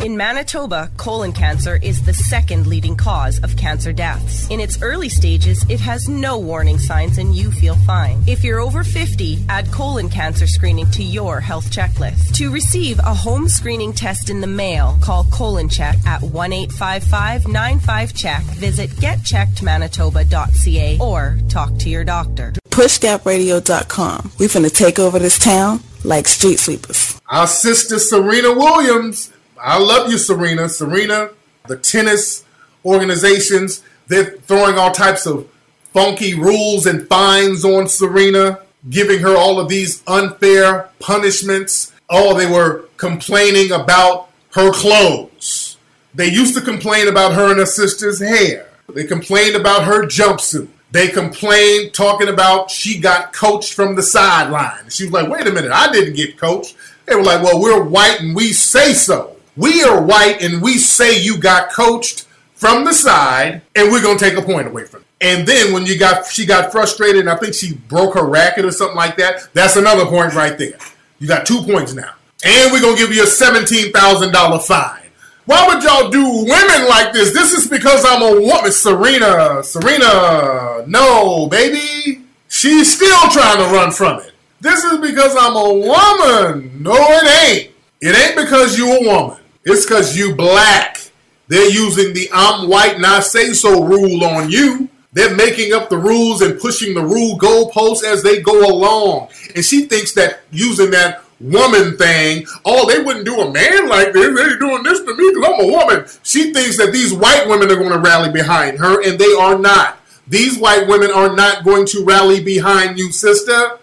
In 0.04 0.16
Manitoba, 0.16 0.90
colon 0.96 1.32
cancer 1.32 1.78
is 1.80 2.04
the 2.04 2.12
second 2.12 2.66
leading 2.66 2.96
cause 2.96 3.38
of 3.44 3.56
cancer 3.56 3.92
deaths. 3.92 4.50
In 4.50 4.58
its 4.58 4.82
early 4.82 5.08
stages, 5.08 5.64
it 5.70 5.78
has 5.78 6.08
no 6.08 6.40
warning 6.40 6.76
signs 6.76 7.18
and 7.18 7.32
you 7.32 7.52
feel 7.52 7.76
fine. 7.86 8.20
If 8.26 8.42
you're 8.42 8.58
over 8.58 8.82
50, 8.82 9.44
add 9.48 9.70
colon 9.70 10.08
cancer 10.08 10.48
screening 10.48 10.90
to 10.90 11.04
your 11.04 11.38
health 11.38 11.70
checklist. 11.70 12.34
To 12.34 12.50
receive 12.50 12.98
a 12.98 13.14
home 13.14 13.48
screening 13.48 13.92
test 13.92 14.28
in 14.28 14.40
the 14.40 14.48
mail, 14.48 14.98
call 15.00 15.22
Colon 15.30 15.68
Check 15.68 15.94
at 16.04 16.20
1 16.20 16.52
855 16.52 17.46
95 17.46 18.12
Check. 18.12 18.42
Visit 18.58 18.90
getcheckedmanitoba.ca 18.90 20.98
or 20.98 21.38
talk 21.48 21.78
to 21.78 21.88
your 21.88 22.02
doctor. 22.02 22.52
PushGapRadio.com. 22.70 24.32
We're 24.40 24.48
going 24.48 24.64
to 24.64 24.70
take 24.70 24.98
over 24.98 25.20
this 25.20 25.38
town 25.38 25.80
like 26.04 26.28
street 26.28 26.58
sweepers. 26.58 27.20
Our 27.28 27.46
sister 27.46 27.98
Serena 27.98 28.52
Williams. 28.52 29.32
I 29.60 29.78
love 29.78 30.10
you, 30.10 30.18
Serena. 30.18 30.68
Serena, 30.68 31.30
the 31.66 31.76
tennis 31.76 32.44
organizations, 32.84 33.82
they're 34.08 34.36
throwing 34.38 34.76
all 34.76 34.90
types 34.90 35.26
of 35.26 35.48
funky 35.92 36.34
rules 36.34 36.86
and 36.86 37.08
fines 37.08 37.64
on 37.64 37.88
Serena, 37.88 38.60
giving 38.90 39.20
her 39.20 39.36
all 39.36 39.58
of 39.58 39.68
these 39.68 40.02
unfair 40.06 40.90
punishments. 40.98 41.92
Oh, 42.10 42.36
they 42.36 42.46
were 42.46 42.88
complaining 42.98 43.72
about 43.72 44.28
her 44.52 44.70
clothes. 44.72 45.78
They 46.14 46.28
used 46.28 46.54
to 46.54 46.60
complain 46.60 47.08
about 47.08 47.32
her 47.32 47.50
and 47.50 47.58
her 47.58 47.66
sister's 47.66 48.20
hair. 48.20 48.68
They 48.92 49.04
complained 49.04 49.56
about 49.56 49.84
her 49.84 50.04
jumpsuit. 50.04 50.68
They 50.94 51.08
complained 51.08 51.92
talking 51.92 52.28
about 52.28 52.70
she 52.70 53.00
got 53.00 53.32
coached 53.32 53.74
from 53.74 53.96
the 53.96 54.02
sideline. 54.02 54.90
She 54.90 55.02
was 55.02 55.12
like, 55.12 55.28
wait 55.28 55.44
a 55.44 55.50
minute, 55.50 55.72
I 55.72 55.90
didn't 55.90 56.14
get 56.14 56.38
coached. 56.38 56.76
They 57.06 57.16
were 57.16 57.24
like, 57.24 57.42
well, 57.42 57.60
we're 57.60 57.82
white 57.82 58.20
and 58.20 58.32
we 58.32 58.52
say 58.52 58.92
so. 58.92 59.34
We 59.56 59.82
are 59.82 60.00
white 60.00 60.40
and 60.40 60.62
we 60.62 60.78
say 60.78 61.20
you 61.20 61.36
got 61.36 61.72
coached 61.72 62.28
from 62.54 62.84
the 62.84 62.94
side 62.94 63.62
and 63.74 63.90
we're 63.90 64.02
going 64.02 64.18
to 64.18 64.24
take 64.24 64.38
a 64.38 64.42
point 64.42 64.68
away 64.68 64.84
from 64.84 65.00
you. 65.00 65.06
And 65.32 65.48
then 65.48 65.72
when 65.72 65.84
you 65.84 65.98
got 65.98 66.28
she 66.28 66.46
got 66.46 66.70
frustrated 66.70 67.22
and 67.22 67.30
I 67.30 67.34
think 67.38 67.54
she 67.54 67.74
broke 67.74 68.14
her 68.14 68.24
racket 68.24 68.64
or 68.64 68.70
something 68.70 68.96
like 68.96 69.16
that, 69.16 69.48
that's 69.52 69.74
another 69.74 70.06
point 70.06 70.32
right 70.34 70.56
there. 70.56 70.78
You 71.18 71.26
got 71.26 71.44
two 71.44 71.60
points 71.62 71.92
now. 71.94 72.14
And 72.46 72.72
we're 72.72 72.80
going 72.80 72.94
to 72.94 73.02
give 73.02 73.12
you 73.12 73.24
a 73.24 73.26
$17,000 73.26 74.62
fine. 74.62 75.03
Why 75.46 75.66
would 75.66 75.82
y'all 75.82 76.10
do 76.10 76.24
women 76.24 76.88
like 76.88 77.12
this? 77.12 77.34
This 77.34 77.52
is 77.52 77.68
because 77.68 78.04
I'm 78.06 78.22
a 78.22 78.40
woman. 78.40 78.72
Serena, 78.72 79.62
Serena, 79.62 80.84
no, 80.86 81.46
baby. 81.48 82.22
She's 82.48 82.94
still 82.94 83.28
trying 83.30 83.58
to 83.58 83.74
run 83.74 83.90
from 83.90 84.20
it. 84.20 84.32
This 84.60 84.82
is 84.84 84.98
because 84.98 85.36
I'm 85.38 85.56
a 85.56 85.74
woman. 85.74 86.82
No, 86.82 86.94
it 86.96 87.50
ain't. 87.50 87.70
It 88.00 88.16
ain't 88.16 88.36
because 88.36 88.78
you 88.78 88.90
a 88.90 89.04
woman. 89.04 89.38
It's 89.64 89.84
because 89.84 90.16
you 90.16 90.34
black. 90.34 91.00
They're 91.48 91.70
using 91.70 92.14
the 92.14 92.30
I'm 92.32 92.68
white 92.68 92.96
and 92.96 93.04
I 93.04 93.20
say 93.20 93.52
so 93.52 93.84
rule 93.84 94.24
on 94.24 94.50
you. 94.50 94.88
They're 95.12 95.36
making 95.36 95.72
up 95.72 95.90
the 95.90 95.98
rules 95.98 96.40
and 96.42 96.58
pushing 96.58 96.94
the 96.94 97.02
rule 97.02 97.38
goalposts 97.38 98.02
as 98.02 98.22
they 98.22 98.40
go 98.40 98.66
along. 98.68 99.28
And 99.54 99.64
she 99.64 99.86
thinks 99.86 100.12
that 100.14 100.40
using 100.50 100.90
that 100.92 101.23
woman 101.52 101.96
thing, 101.96 102.46
oh, 102.64 102.88
they 102.88 103.02
wouldn't 103.02 103.24
do 103.24 103.40
a 103.40 103.50
man 103.50 103.88
like 103.88 104.12
this. 104.12 104.34
They're 104.34 104.58
doing 104.58 104.82
this 104.82 105.00
to 105.00 105.14
me 105.14 105.32
because 105.34 105.44
I'm 105.46 105.68
a 105.68 105.72
woman. 105.72 106.06
She 106.22 106.52
thinks 106.52 106.78
that 106.78 106.92
these 106.92 107.12
white 107.12 107.46
women 107.46 107.70
are 107.70 107.76
going 107.76 107.92
to 107.92 107.98
rally 107.98 108.32
behind 108.32 108.78
her, 108.78 109.02
and 109.02 109.18
they 109.18 109.32
are 109.34 109.58
not. 109.58 109.98
These 110.26 110.58
white 110.58 110.86
women 110.88 111.10
are 111.10 111.34
not 111.34 111.64
going 111.64 111.86
to 111.86 112.04
rally 112.04 112.42
behind 112.42 112.98
you, 112.98 113.12
sister. 113.12 113.78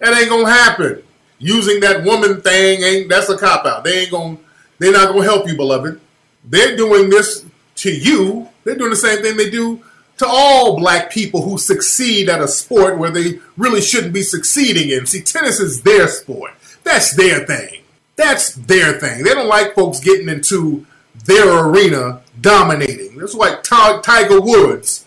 That 0.00 0.18
ain't 0.18 0.28
gonna 0.28 0.50
happen. 0.50 1.02
Using 1.38 1.80
that 1.80 2.04
woman 2.04 2.40
thing 2.40 2.82
ain't 2.82 3.08
that's 3.08 3.28
a 3.28 3.38
cop 3.38 3.64
out. 3.64 3.84
They 3.84 4.00
ain't 4.00 4.10
gonna 4.10 4.38
they're 4.78 4.92
not 4.92 5.12
gonna 5.12 5.24
help 5.24 5.46
you, 5.46 5.56
beloved. 5.56 6.00
They're 6.44 6.76
doing 6.76 7.10
this 7.10 7.46
to 7.76 7.92
you. 7.92 8.48
They're 8.64 8.76
doing 8.76 8.90
the 8.90 8.96
same 8.96 9.22
thing 9.22 9.36
they 9.36 9.50
do 9.50 9.82
to 10.18 10.26
all 10.26 10.78
black 10.78 11.10
people 11.10 11.42
who 11.42 11.58
succeed 11.58 12.28
at 12.28 12.40
a 12.40 12.48
sport 12.48 12.98
where 12.98 13.10
they 13.10 13.38
really 13.56 13.80
shouldn't 13.80 14.12
be 14.12 14.22
succeeding 14.22 14.90
in. 14.90 15.06
See, 15.06 15.22
tennis 15.22 15.60
is 15.60 15.82
their 15.82 16.08
sport. 16.08 16.52
That's 16.84 17.16
their 17.16 17.46
thing. 17.46 17.82
That's 18.16 18.54
their 18.54 19.00
thing. 19.00 19.24
They 19.24 19.34
don't 19.34 19.48
like 19.48 19.74
folks 19.74 20.00
getting 20.00 20.28
into 20.28 20.86
their 21.24 21.66
arena 21.66 22.22
dominating. 22.40 23.18
That's 23.18 23.34
like 23.34 23.62
Tiger 23.62 24.40
Woods. 24.40 25.04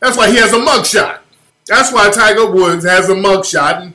That's 0.00 0.16
why 0.16 0.30
he 0.30 0.36
has 0.36 0.52
a 0.52 0.58
mugshot. 0.58 1.18
That's 1.66 1.92
why 1.92 2.10
Tiger 2.10 2.50
Woods 2.50 2.84
has 2.84 3.08
a 3.08 3.14
mugshot. 3.14 3.82
And, 3.82 3.94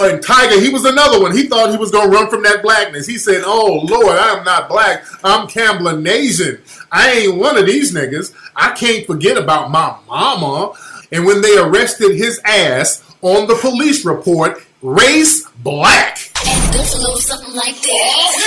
and 0.00 0.22
Tiger, 0.22 0.60
he 0.60 0.68
was 0.70 0.84
another 0.84 1.20
one. 1.20 1.36
He 1.36 1.46
thought 1.48 1.70
he 1.70 1.76
was 1.76 1.90
going 1.90 2.10
to 2.10 2.16
run 2.16 2.30
from 2.30 2.42
that 2.44 2.62
blackness. 2.62 3.06
He 3.06 3.18
said, 3.18 3.42
Oh, 3.44 3.80
Lord, 3.84 4.16
I'm 4.16 4.44
not 4.44 4.68
black. 4.68 5.04
I'm 5.24 5.48
Cablinasian. 5.48 6.60
I 6.90 7.12
ain't 7.12 7.36
one 7.36 7.58
of 7.58 7.66
these 7.66 7.92
niggas. 7.92 8.34
I 8.54 8.72
can't 8.72 9.06
forget 9.06 9.36
about 9.36 9.70
my 9.70 9.96
mama. 10.06 10.72
And 11.12 11.26
when 11.26 11.40
they 11.40 11.58
arrested 11.58 12.14
his 12.16 12.40
ass 12.44 13.04
on 13.22 13.48
the 13.48 13.54
police 13.56 14.04
report, 14.04 14.62
race 14.82 15.48
black. 15.58 16.18
And 16.46 16.72
goes 16.72 16.94
a 16.94 16.98
little 16.98 17.18
something 17.18 17.54
like 17.54 17.74
this. 17.82 18.38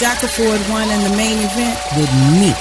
Shaka 0.00 0.28
Ford 0.28 0.60
won 0.70 0.88
in 0.88 1.02
the 1.04 1.10
main 1.16 1.36
event 1.38 1.78
with 1.96 2.10
me, 2.40 2.54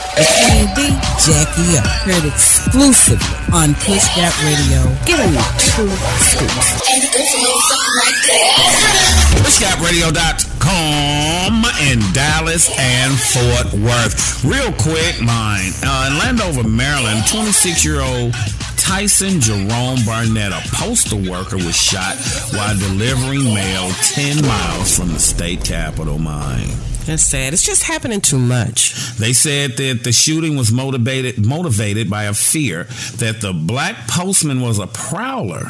Candy 0.44 0.90
Jackie 1.24 1.80
O. 1.80 1.82
Heard 2.04 2.26
exclusively 2.28 3.24
on 3.54 3.74
Push 3.76 4.04
Gap 4.16 4.34
Radio. 4.44 4.84
Giving 5.06 5.32
you 5.32 5.40
true 5.72 5.90
scoops. 6.20 6.90
And 6.92 7.00
it 7.00 7.08
goes 7.16 7.32
something 7.32 7.96
like 8.04 8.20
this. 8.28 9.40
PushGapRadio.com 9.40 11.64
in 11.88 12.04
Dallas 12.14 12.68
and 12.78 13.18
Fort 13.18 13.72
Worth. 13.82 14.44
Real 14.44 14.74
quick, 14.74 15.22
mine. 15.22 15.72
Uh, 15.82 16.10
in 16.12 16.18
Landover, 16.20 16.68
Maryland, 16.68 17.26
26 17.28 17.86
year 17.86 18.02
old 18.02 18.36
Tyson 18.90 19.40
Jerome 19.40 20.04
Barnett, 20.04 20.52
a 20.52 20.68
postal 20.74 21.20
worker, 21.30 21.58
was 21.58 21.80
shot 21.80 22.16
while 22.56 22.76
delivering 22.76 23.44
mail 23.54 23.92
10 23.92 24.42
miles 24.42 24.98
from 24.98 25.10
the 25.10 25.20
state 25.20 25.64
capitol 25.64 26.18
mine. 26.18 26.70
That's 27.06 27.22
sad. 27.22 27.54
It's 27.54 27.64
just 27.64 27.84
happening 27.84 28.20
too 28.20 28.40
much. 28.40 28.96
They 29.18 29.32
said 29.32 29.78
that 29.78 30.04
the 30.04 30.12
shooting 30.12 30.58
was 30.58 30.72
motivated 30.72 31.46
motivated 31.46 32.10
by 32.10 32.24
a 32.24 32.34
fear 32.34 32.86
that 33.18 33.42
the 33.42 33.54
black 33.54 34.08
postman 34.08 34.60
was 34.60 34.80
a 34.80 34.88
prowler. 34.88 35.70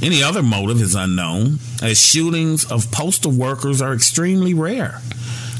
Any 0.00 0.22
other 0.22 0.42
motive 0.42 0.80
is 0.80 0.94
unknown, 0.94 1.58
as 1.82 2.00
shootings 2.00 2.64
of 2.72 2.90
postal 2.90 3.32
workers 3.32 3.82
are 3.82 3.92
extremely 3.92 4.54
rare. 4.54 5.02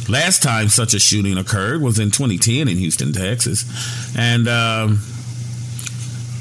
Last 0.08 0.42
time 0.42 0.70
such 0.70 0.94
a 0.94 0.98
shooting 0.98 1.36
occurred 1.36 1.82
was 1.82 1.98
in 1.98 2.10
2010 2.10 2.68
in 2.68 2.78
Houston, 2.78 3.12
Texas, 3.12 3.64
and 4.16 4.48
um, 4.48 5.00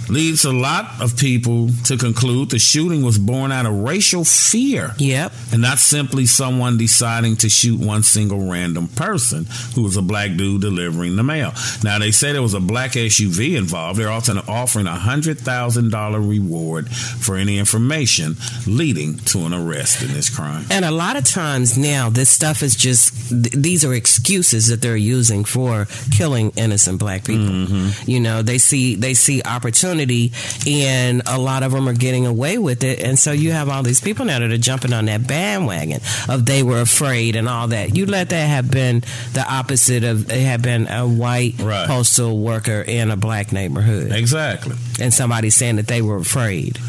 leads 0.09 0.45
a 0.45 0.51
lot 0.51 1.01
of 1.01 1.17
people 1.17 1.69
to 1.85 1.97
conclude 1.97 2.49
the 2.49 2.59
shooting 2.59 3.03
was 3.03 3.17
born 3.17 3.51
out 3.51 3.65
of 3.65 3.73
racial 3.73 4.23
fear. 4.23 4.93
Yep. 4.97 5.31
And 5.51 5.61
not 5.61 5.79
simply 5.79 6.25
someone 6.25 6.77
deciding 6.77 7.37
to 7.37 7.49
shoot 7.49 7.79
one 7.79 8.03
single 8.03 8.49
random 8.49 8.87
person 8.87 9.45
who 9.75 9.83
was 9.83 9.97
a 9.97 10.01
black 10.01 10.35
dude 10.35 10.61
delivering 10.61 11.15
the 11.15 11.23
mail. 11.23 11.53
Now, 11.83 11.99
they 11.99 12.11
say 12.11 12.31
there 12.31 12.41
was 12.41 12.53
a 12.53 12.59
black 12.59 12.91
SUV 12.91 13.57
involved. 13.57 13.99
They're 13.99 14.09
also 14.09 14.33
offering 14.47 14.87
a 14.87 14.91
$100,000 14.91 16.29
reward 16.29 16.89
for 16.89 17.35
any 17.35 17.57
information 17.57 18.35
leading 18.67 19.17
to 19.17 19.45
an 19.45 19.53
arrest 19.53 20.01
in 20.01 20.13
this 20.13 20.29
crime. 20.29 20.65
And 20.69 20.85
a 20.85 20.91
lot 20.91 21.15
of 21.15 21.25
times 21.25 21.77
now, 21.77 22.09
this 22.09 22.29
stuff 22.29 22.63
is 22.63 22.75
just, 22.75 23.29
th- 23.29 23.53
these 23.53 23.85
are 23.85 23.93
excuses 23.93 24.67
that 24.67 24.81
they're 24.81 24.95
using 24.95 25.43
for 25.43 25.87
killing 26.11 26.51
innocent 26.55 26.99
black 26.99 27.25
people. 27.25 27.45
Mm-hmm. 27.45 28.09
You 28.09 28.19
know, 28.19 28.41
they 28.41 28.57
see, 28.57 28.95
they 28.95 29.13
see 29.13 29.41
opportunity 29.43 29.92
opportunity, 29.93 30.31
and 30.67 31.21
a 31.27 31.37
lot 31.39 31.63
of 31.63 31.71
them 31.71 31.87
are 31.87 31.93
getting 31.93 32.25
away 32.25 32.57
with 32.57 32.83
it. 32.83 32.99
And 33.01 33.17
so 33.17 33.31
you 33.31 33.51
have 33.51 33.69
all 33.69 33.83
these 33.83 34.01
people 34.01 34.25
now 34.25 34.39
that 34.39 34.51
are 34.51 34.57
jumping 34.57 34.93
on 34.93 35.05
that 35.05 35.27
bandwagon 35.27 36.01
of 36.29 36.45
they 36.45 36.63
were 36.63 36.81
afraid 36.81 37.35
and 37.35 37.47
all 37.47 37.67
that. 37.69 37.95
You 37.95 38.05
let 38.05 38.29
that 38.29 38.47
have 38.47 38.69
been 38.71 39.01
the 39.33 39.45
opposite 39.47 40.03
of 40.03 40.29
it 40.29 40.41
had 40.43 40.61
been 40.61 40.87
a 40.87 41.07
white 41.07 41.55
Right. 41.59 41.87
postal 41.87 42.39
worker 42.39 42.81
in 42.81 43.11
a 43.11 43.17
black 43.17 43.51
neighborhood. 43.51 44.11
Exactly. 44.11 44.75
And 44.99 45.13
somebody 45.13 45.49
saying 45.49 45.77
that 45.77 45.87
they 45.87 46.01
were 46.01 46.17
afraid. 46.17 46.79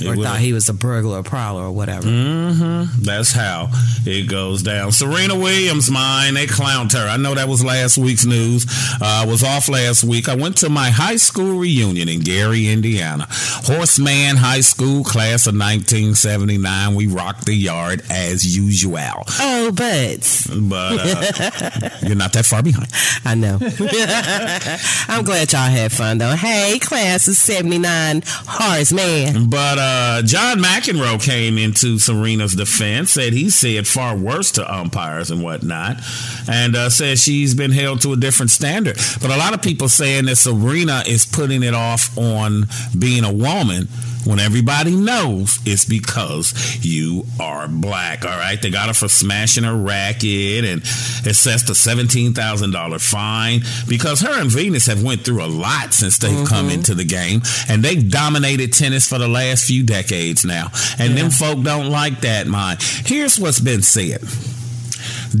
It 0.00 0.06
or 0.08 0.16
thought 0.16 0.38
he 0.38 0.52
was 0.52 0.68
a 0.68 0.74
burglar 0.74 1.18
or 1.20 1.22
prowler 1.22 1.62
or 1.62 1.72
whatever. 1.72 2.06
Mm-hmm. 2.06 3.02
That's 3.02 3.32
how 3.32 3.68
it 4.04 4.28
goes 4.28 4.62
down. 4.62 4.92
Serena 4.92 5.34
Williams, 5.34 5.90
mine, 5.90 6.34
they 6.34 6.46
clowned 6.46 6.92
her. 6.92 7.08
I 7.08 7.16
know 7.16 7.34
that 7.34 7.48
was 7.48 7.64
last 7.64 7.98
week's 7.98 8.24
news. 8.24 8.66
Uh, 9.00 9.22
I 9.22 9.26
was 9.26 9.42
off 9.42 9.68
last 9.68 10.04
week. 10.04 10.28
I 10.28 10.34
went 10.34 10.58
to 10.58 10.68
my 10.68 10.90
high 10.90 11.16
school 11.16 11.58
reunion 11.58 12.08
in 12.08 12.20
Gary, 12.20 12.68
Indiana. 12.68 13.26
Horace 13.30 13.98
Mann 13.98 14.36
High 14.36 14.60
School, 14.60 15.04
class 15.04 15.46
of 15.46 15.54
1979. 15.54 16.94
We 16.94 17.06
rocked 17.06 17.46
the 17.46 17.54
yard 17.54 18.02
as 18.10 18.56
usual. 18.56 18.96
Oh, 19.40 19.70
but 19.74 20.46
But 20.62 20.98
uh, 21.00 21.90
you're 22.06 22.16
not 22.16 22.32
that 22.32 22.46
far 22.46 22.62
behind. 22.62 22.88
I 23.24 23.34
know. 23.34 23.58
I'm 25.08 25.24
glad 25.24 25.52
y'all 25.52 25.68
had 25.70 25.92
fun 25.92 26.18
though. 26.18 26.34
Hey, 26.34 26.78
class 26.78 27.26
of 27.28 27.34
'79, 27.34 28.22
Horace 28.26 28.92
Mann. 28.92 29.48
But 29.50 29.78
uh, 29.78 29.85
John 30.22 30.58
McEnroe 30.58 31.22
came 31.22 31.58
into 31.58 31.98
Serena's 31.98 32.54
defense, 32.54 33.12
said 33.12 33.32
he 33.32 33.50
said 33.50 33.86
far 33.86 34.16
worse 34.16 34.52
to 34.52 34.74
umpires 34.74 35.30
and 35.30 35.42
whatnot, 35.42 36.00
and 36.48 36.76
uh, 36.76 36.90
said 36.90 37.18
she's 37.18 37.54
been 37.54 37.72
held 37.72 38.00
to 38.02 38.12
a 38.12 38.16
different 38.16 38.50
standard. 38.50 38.96
But 39.20 39.30
a 39.30 39.36
lot 39.36 39.54
of 39.54 39.62
people 39.62 39.88
saying 39.88 40.26
that 40.26 40.36
Serena 40.36 41.02
is 41.06 41.26
putting 41.26 41.62
it 41.62 41.74
off 41.74 42.16
on 42.16 42.66
being 42.98 43.24
a 43.24 43.32
woman 43.32 43.88
when 44.26 44.40
everybody 44.40 44.94
knows 44.94 45.58
it's 45.64 45.84
because 45.84 46.84
you 46.84 47.24
are 47.40 47.68
black. 47.68 48.24
All 48.24 48.36
right, 48.36 48.60
they 48.60 48.70
got 48.70 48.88
her 48.88 48.94
for 48.94 49.08
smashing 49.08 49.64
a 49.64 49.74
racket 49.74 50.64
and 50.64 50.82
assessed 51.26 51.70
a 51.70 51.74
seventeen 51.74 52.34
thousand 52.34 52.72
dollar 52.72 52.98
fine 52.98 53.60
because 53.88 54.20
her 54.20 54.40
and 54.40 54.50
Venus 54.50 54.86
have 54.86 55.02
went 55.02 55.24
through 55.24 55.44
a 55.44 55.46
lot 55.46 55.94
since 55.94 56.18
they've 56.18 56.32
mm-hmm. 56.32 56.46
come 56.46 56.70
into 56.70 56.94
the 56.94 57.04
game, 57.04 57.42
and 57.68 57.82
they've 57.82 58.10
dominated 58.10 58.72
tennis 58.72 59.08
for 59.08 59.18
the 59.18 59.28
last 59.28 59.66
few 59.66 59.84
decades 59.84 60.44
now. 60.44 60.70
And 60.98 61.16
them 61.16 61.30
folk 61.30 61.62
don't 61.62 61.90
like 61.90 62.20
that. 62.22 62.46
Mind. 62.46 62.82
Here's 62.82 63.38
what's 63.38 63.60
been 63.60 63.82
said: 63.82 64.20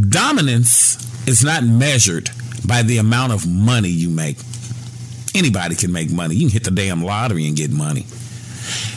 dominance 0.08 1.28
is 1.28 1.44
not 1.44 1.64
measured 1.64 2.30
by 2.66 2.82
the 2.82 2.98
amount 2.98 3.32
of 3.32 3.46
money 3.46 3.88
you 3.88 4.10
make. 4.10 4.38
Anybody 5.34 5.74
can 5.74 5.92
make 5.92 6.10
money. 6.10 6.34
You 6.34 6.46
can 6.46 6.52
hit 6.52 6.64
the 6.64 6.70
damn 6.70 7.02
lottery 7.02 7.46
and 7.46 7.56
get 7.56 7.70
money. 7.70 8.06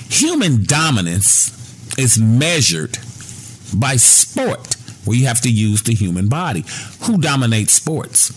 Human 0.09 0.63
dominance 0.63 1.97
is 1.97 2.19
measured 2.19 2.97
by 3.75 3.95
sport, 3.95 4.75
where 5.05 5.17
you 5.17 5.27
have 5.27 5.41
to 5.41 5.51
use 5.51 5.83
the 5.83 5.93
human 5.93 6.27
body. 6.27 6.65
Who 7.03 7.17
dominates 7.17 7.73
sports? 7.73 8.31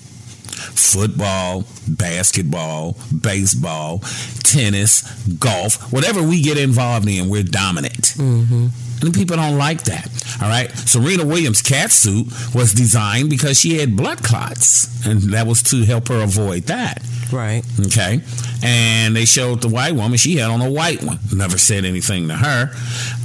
Football, 0.92 1.64
basketball, 1.88 2.96
baseball, 3.22 3.98
tennis, 4.44 5.02
golf, 5.38 5.92
whatever 5.92 6.22
we 6.22 6.42
get 6.42 6.58
involved 6.58 7.08
in, 7.08 7.28
we're 7.28 7.42
dominant. 7.42 8.14
Mm-hmm. 8.16 8.68
And 9.04 9.14
people 9.14 9.36
don't 9.36 9.58
like 9.58 9.82
that. 9.84 10.08
All 10.40 10.48
right. 10.48 10.70
Serena 10.70 11.26
Williams' 11.26 11.62
cat 11.62 11.90
suit 11.90 12.26
was 12.54 12.72
designed 12.72 13.30
because 13.30 13.58
she 13.58 13.78
had 13.78 13.96
blood 13.96 14.22
clots, 14.22 15.04
and 15.06 15.20
that 15.32 15.46
was 15.46 15.62
to 15.64 15.84
help 15.84 16.08
her 16.08 16.22
avoid 16.22 16.64
that. 16.64 17.02
Right. 17.32 17.62
Okay. 17.86 18.20
And 18.62 19.16
they 19.16 19.24
showed 19.24 19.62
the 19.62 19.68
white 19.68 19.94
woman, 19.94 20.18
she 20.18 20.36
had 20.36 20.50
on 20.50 20.60
a 20.60 20.70
white 20.70 21.02
one. 21.02 21.18
Never 21.34 21.58
said 21.58 21.84
anything 21.84 22.28
to 22.28 22.34
her. 22.34 22.70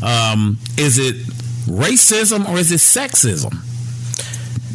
Um, 0.03 0.58
is 0.78 0.97
it 0.97 1.16
racism 1.68 2.47
or 2.49 2.58
is 2.58 2.72
it 2.72 2.80
sexism? 2.80 3.55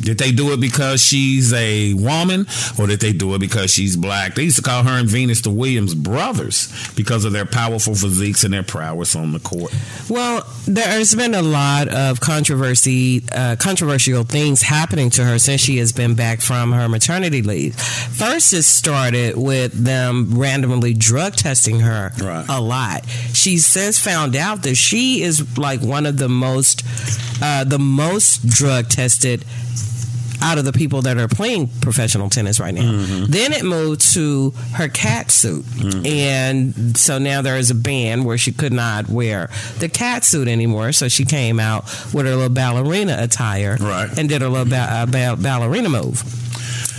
Did 0.02 0.18
they 0.18 0.32
do 0.32 0.52
it 0.52 0.60
because 0.60 1.00
she's 1.00 1.52
a 1.52 1.94
woman 1.94 2.46
or 2.78 2.88
did 2.88 3.00
they 3.00 3.12
do 3.12 3.34
it 3.34 3.38
because 3.38 3.72
she's 3.72 3.96
black? 3.96 4.34
They 4.34 4.44
used 4.44 4.56
to 4.56 4.62
call 4.62 4.82
her 4.82 4.90
and 4.90 5.08
Venus 5.08 5.40
the 5.42 5.50
Williams 5.50 5.94
brothers 5.94 6.68
because 6.94 7.24
of 7.24 7.32
their 7.32 7.46
powerful 7.46 7.94
physiques 7.94 8.42
and 8.42 8.52
their 8.52 8.64
prowess 8.64 9.14
on 9.14 9.32
the 9.32 9.38
court. 9.38 9.72
Well, 10.08 10.44
there's 10.66 11.14
been 11.14 11.34
a 11.34 11.42
lot 11.42 11.86
of 11.88 12.20
controversy, 12.20 13.22
uh, 13.32 13.56
controversial 13.60 14.24
things 14.24 14.62
happening 14.62 15.08
to 15.10 15.24
her 15.24 15.38
since 15.38 15.60
she 15.60 15.76
has 15.76 15.92
been 15.92 16.14
back 16.14 16.40
from 16.40 16.72
her 16.72 16.88
maternity 16.88 17.42
leave. 17.42 17.76
First, 17.76 18.52
it 18.52 18.64
started 18.64 19.36
with 19.36 19.72
them 19.72 20.36
randomly 20.36 20.94
drug 20.94 21.34
testing 21.34 21.78
her 21.80 22.12
a 22.48 22.60
lot. 22.60 23.06
She's 23.32 23.66
since 23.66 23.98
found 23.98 24.34
out 24.34 24.64
that 24.64 24.74
she 24.74 25.22
is 25.22 25.56
like 25.56 25.80
one 25.80 26.06
of 26.06 26.18
the 26.18 26.28
most, 26.28 26.84
uh, 27.40 27.62
the 27.62 27.78
most 27.78 28.48
drug 28.48 28.88
tested 28.88 29.44
out 30.42 30.58
of 30.58 30.64
the 30.64 30.72
people 30.72 31.02
that 31.02 31.16
are 31.18 31.28
playing 31.28 31.68
professional 31.80 32.28
tennis 32.28 32.58
right 32.58 32.74
now. 32.74 32.90
Then 33.28 33.52
it 33.52 33.64
moved 33.64 34.00
to 34.14 34.50
her 34.74 34.88
cat 34.88 35.30
suit. 35.30 35.64
And 36.04 36.96
so 36.98 37.18
now 37.18 37.42
there 37.42 37.56
is 37.56 37.70
a 37.70 37.74
ban 37.74 38.24
where 38.24 38.36
she 38.38 38.52
could 38.52 38.72
not 38.72 39.08
wear 39.08 39.48
the 39.78 39.88
cat 39.88 40.24
suit 40.24 40.48
anymore. 40.48 40.92
So 40.92 41.08
she 41.08 41.24
came 41.24 41.60
out 41.60 41.84
with 42.12 42.26
her 42.26 42.34
little 42.34 42.48
ballerina 42.48 43.16
attire 43.20 43.76
and 44.18 44.28
did 44.28 44.42
her 44.42 44.48
little 44.48 44.66
ba- 44.66 44.88
uh, 44.90 45.06
ba- 45.06 45.36
ballerina 45.40 45.88
move. 45.88 46.22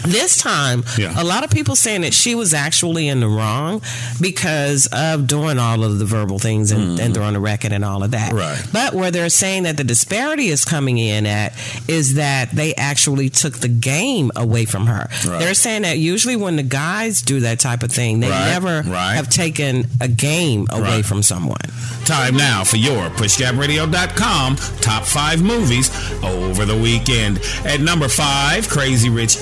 This 0.05 0.37
time, 0.37 0.83
Yeah. 0.97 1.13
a 1.19 1.23
lot 1.23 1.43
of 1.43 1.49
people 1.49 1.75
saying 1.75 2.01
that 2.01 2.13
she 2.13 2.35
was 2.35 2.53
actually 2.53 3.07
in 3.07 3.19
the 3.19 3.27
wrong 3.27 3.81
because 4.19 4.87
of 4.91 5.27
doing 5.27 5.57
all 5.59 5.83
of 5.83 5.99
the 5.99 6.05
verbal 6.05 6.39
things 6.39 6.71
and, 6.71 6.83
and 6.83 6.99
mm-hmm. 6.99 7.13
throwing 7.13 7.35
a 7.35 7.39
racket 7.39 7.71
and 7.71 7.83
all 7.85 8.03
of 8.03 8.11
that. 8.11 8.33
Right. 8.33 8.61
But 8.71 8.93
where 8.93 9.11
they're 9.11 9.29
saying 9.29 9.63
that 9.63 9.77
the 9.77 9.83
disparity 9.83 10.47
is 10.47 10.65
coming 10.65 10.97
in 10.97 11.25
at 11.25 11.53
is 11.87 12.15
that 12.15 12.51
they 12.51 12.73
actually 12.75 13.29
took 13.29 13.53
the 13.59 13.67
game 13.67 14.31
away 14.35 14.65
from 14.65 14.87
her. 14.87 15.09
Right. 15.25 15.39
They're 15.39 15.53
saying 15.53 15.83
that 15.83 15.97
usually 15.97 16.35
when 16.35 16.55
the 16.55 16.63
guys 16.63 17.21
do 17.21 17.39
that 17.41 17.59
type 17.59 17.83
of 17.83 17.91
thing, 17.91 18.19
they 18.19 18.29
Right, 18.29 18.49
never 18.49 18.81
right. 18.89 19.13
have 19.15 19.29
taken 19.29 19.87
a 20.01 20.07
game 20.07 20.67
away 20.69 21.01
from 21.01 21.21
someone. 21.23 21.57
Time 22.05 22.35
now 22.35 22.63
for 22.63 22.77
your 22.77 23.09
pushgapradio.com 23.11 24.55
top 24.81 25.03
five 25.05 25.41
movies 25.41 25.89
over 26.23 26.65
the 26.65 26.75
weekend. 26.75 27.39
At 27.65 27.79
number 27.79 28.07
five, 28.09 28.67
Crazy 28.67 29.09
Rich 29.09 29.37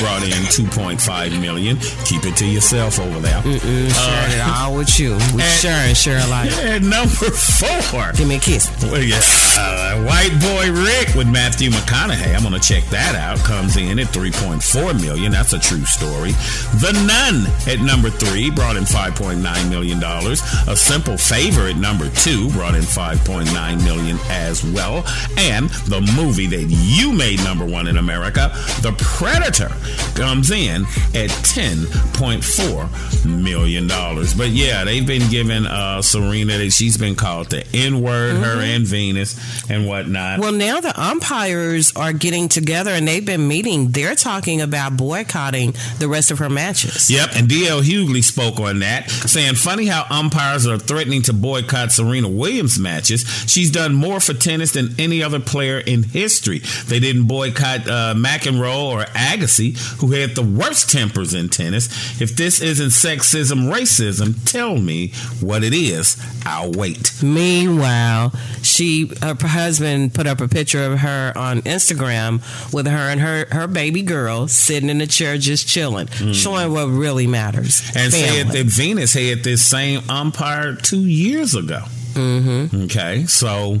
Brought 0.00 0.22
in 0.24 0.32
2.5 0.50 1.40
million. 1.40 1.76
Keep 2.04 2.24
it 2.26 2.36
to 2.36 2.46
yourself 2.46 2.98
over 3.00 3.20
there. 3.20 3.40
Mm-mm, 3.42 3.90
sharing 3.90 4.32
it 4.32 4.40
all 4.46 4.76
with 4.76 4.98
you. 4.98 5.16
We 5.34 5.42
and 5.42 5.96
share 5.96 6.24
alike. 6.26 6.50
At 6.64 6.82
number 6.82 7.30
four, 7.30 8.12
Give 8.12 8.26
me 8.28 8.36
a 8.36 8.40
kiss. 8.40 8.70
well, 8.82 9.02
yeah, 9.02 9.20
uh, 9.58 10.02
White 10.04 10.32
Boy 10.40 10.72
Rick 10.72 11.14
with 11.14 11.28
Matthew 11.28 11.70
McConaughey. 11.70 12.34
I'm 12.34 12.42
gonna 12.42 12.58
check 12.58 12.84
that 12.90 13.14
out. 13.14 13.38
Comes 13.44 13.76
in 13.76 13.98
at 13.98 14.06
3.4 14.08 15.00
million. 15.00 15.32
That's 15.32 15.52
a 15.52 15.58
true 15.58 15.84
story. 15.84 16.32
The 16.80 16.92
Nun 17.06 17.46
at 17.72 17.80
number 17.84 18.10
three 18.10 18.50
brought 18.50 18.76
in 18.76 18.84
5.9 18.84 19.70
million 19.70 20.00
dollars. 20.00 20.40
A 20.66 20.74
Simple 20.76 21.16
Favor 21.16 21.66
at 21.68 21.76
number 21.76 22.08
two 22.10 22.50
brought 22.50 22.74
in 22.74 22.82
5.9 22.82 23.84
million 23.84 24.18
as 24.30 24.64
well. 24.64 25.04
And 25.36 25.68
the 25.86 26.00
movie 26.16 26.46
that 26.46 26.64
you 26.68 27.12
made 27.12 27.42
number 27.44 27.64
one 27.64 27.86
in 27.86 27.96
America, 27.98 28.50
The 28.82 28.92
Predator, 28.98 29.67
comes 30.14 30.50
in 30.50 30.82
at 31.14 31.30
10.4 31.30 33.26
million 33.26 33.86
dollars. 33.86 34.34
But 34.34 34.48
yeah, 34.50 34.84
they've 34.84 35.06
been 35.06 35.28
giving 35.30 35.66
uh, 35.66 36.02
Serena. 36.02 36.70
She's 36.70 36.96
been 36.96 37.14
called 37.14 37.50
the 37.50 37.66
N 37.74 38.00
word. 38.02 38.36
Her 38.36 38.60
and 38.60 38.86
Venus 38.86 39.36
and 39.70 39.86
whatnot. 39.86 40.40
Well, 40.40 40.52
now 40.52 40.80
the 40.80 40.98
umpires 41.00 41.92
are 41.96 42.12
getting 42.12 42.48
together 42.48 42.90
and 42.90 43.06
they've 43.06 43.24
been 43.24 43.46
meeting. 43.48 43.90
They're 43.90 44.14
talking 44.14 44.60
about 44.60 44.96
boycotting 44.96 45.74
the 45.98 46.08
rest 46.08 46.30
of 46.30 46.38
her 46.38 46.48
matches. 46.48 47.10
Yep, 47.10 47.30
and 47.36 47.48
DL 47.48 47.82
Hughley 47.82 48.22
spoke 48.22 48.58
on 48.60 48.80
that, 48.80 49.10
saying, 49.10 49.54
Funny 49.54 49.86
how 49.86 50.06
umpires 50.10 50.66
are 50.66 50.78
threatening 50.78 51.22
to 51.22 51.32
boycott 51.32 51.92
Serena 51.92 52.28
Williams 52.28 52.78
matches. 52.78 53.22
She's 53.46 53.70
done 53.70 53.94
more 53.94 54.20
for 54.20 54.34
tennis 54.34 54.72
than 54.72 54.94
any 54.98 55.22
other 55.22 55.40
player 55.40 55.78
in 55.78 56.02
history. 56.02 56.60
They 56.86 57.00
didn't 57.00 57.24
boycott 57.26 57.88
uh, 57.88 58.14
McEnroe 58.16 58.84
or 58.84 59.02
Agassi, 59.04 59.57
who 59.98 60.12
had 60.12 60.34
the 60.34 60.42
worst 60.42 60.90
tempers 60.90 61.34
in 61.34 61.48
tennis. 61.48 62.20
If 62.20 62.36
this 62.36 62.60
isn't 62.60 62.88
sexism, 62.88 63.72
racism, 63.72 64.36
tell 64.50 64.78
me 64.78 65.08
what 65.40 65.64
it 65.64 65.74
is. 65.74 66.16
I'll 66.46 66.72
wait. 66.72 67.12
Meanwhile, 67.22 68.32
she 68.62 69.10
her 69.22 69.36
husband 69.40 70.14
put 70.14 70.26
up 70.26 70.40
a 70.40 70.48
picture 70.48 70.84
of 70.84 71.00
her 71.00 71.32
on 71.36 71.62
Instagram 71.62 72.42
with 72.72 72.86
her 72.86 73.10
and 73.10 73.20
her 73.20 73.46
her 73.50 73.66
baby 73.66 74.02
girl 74.02 74.48
sitting 74.48 74.88
in 74.88 74.98
the 74.98 75.06
chair 75.06 75.38
just 75.38 75.68
chilling, 75.68 76.06
showing 76.32 76.72
what 76.72 76.86
really 76.86 77.26
matters. 77.26 77.80
Mm. 77.80 77.96
And 77.96 78.12
Family. 78.12 78.28
said 78.28 78.46
that 78.48 78.66
Venus 78.66 79.14
had 79.14 79.44
this 79.44 79.64
same 79.64 80.02
umpire 80.08 80.74
two 80.74 81.06
years 81.06 81.54
ago. 81.54 81.82
Mm-hmm. 82.14 82.84
Okay, 82.84 83.26
so 83.26 83.78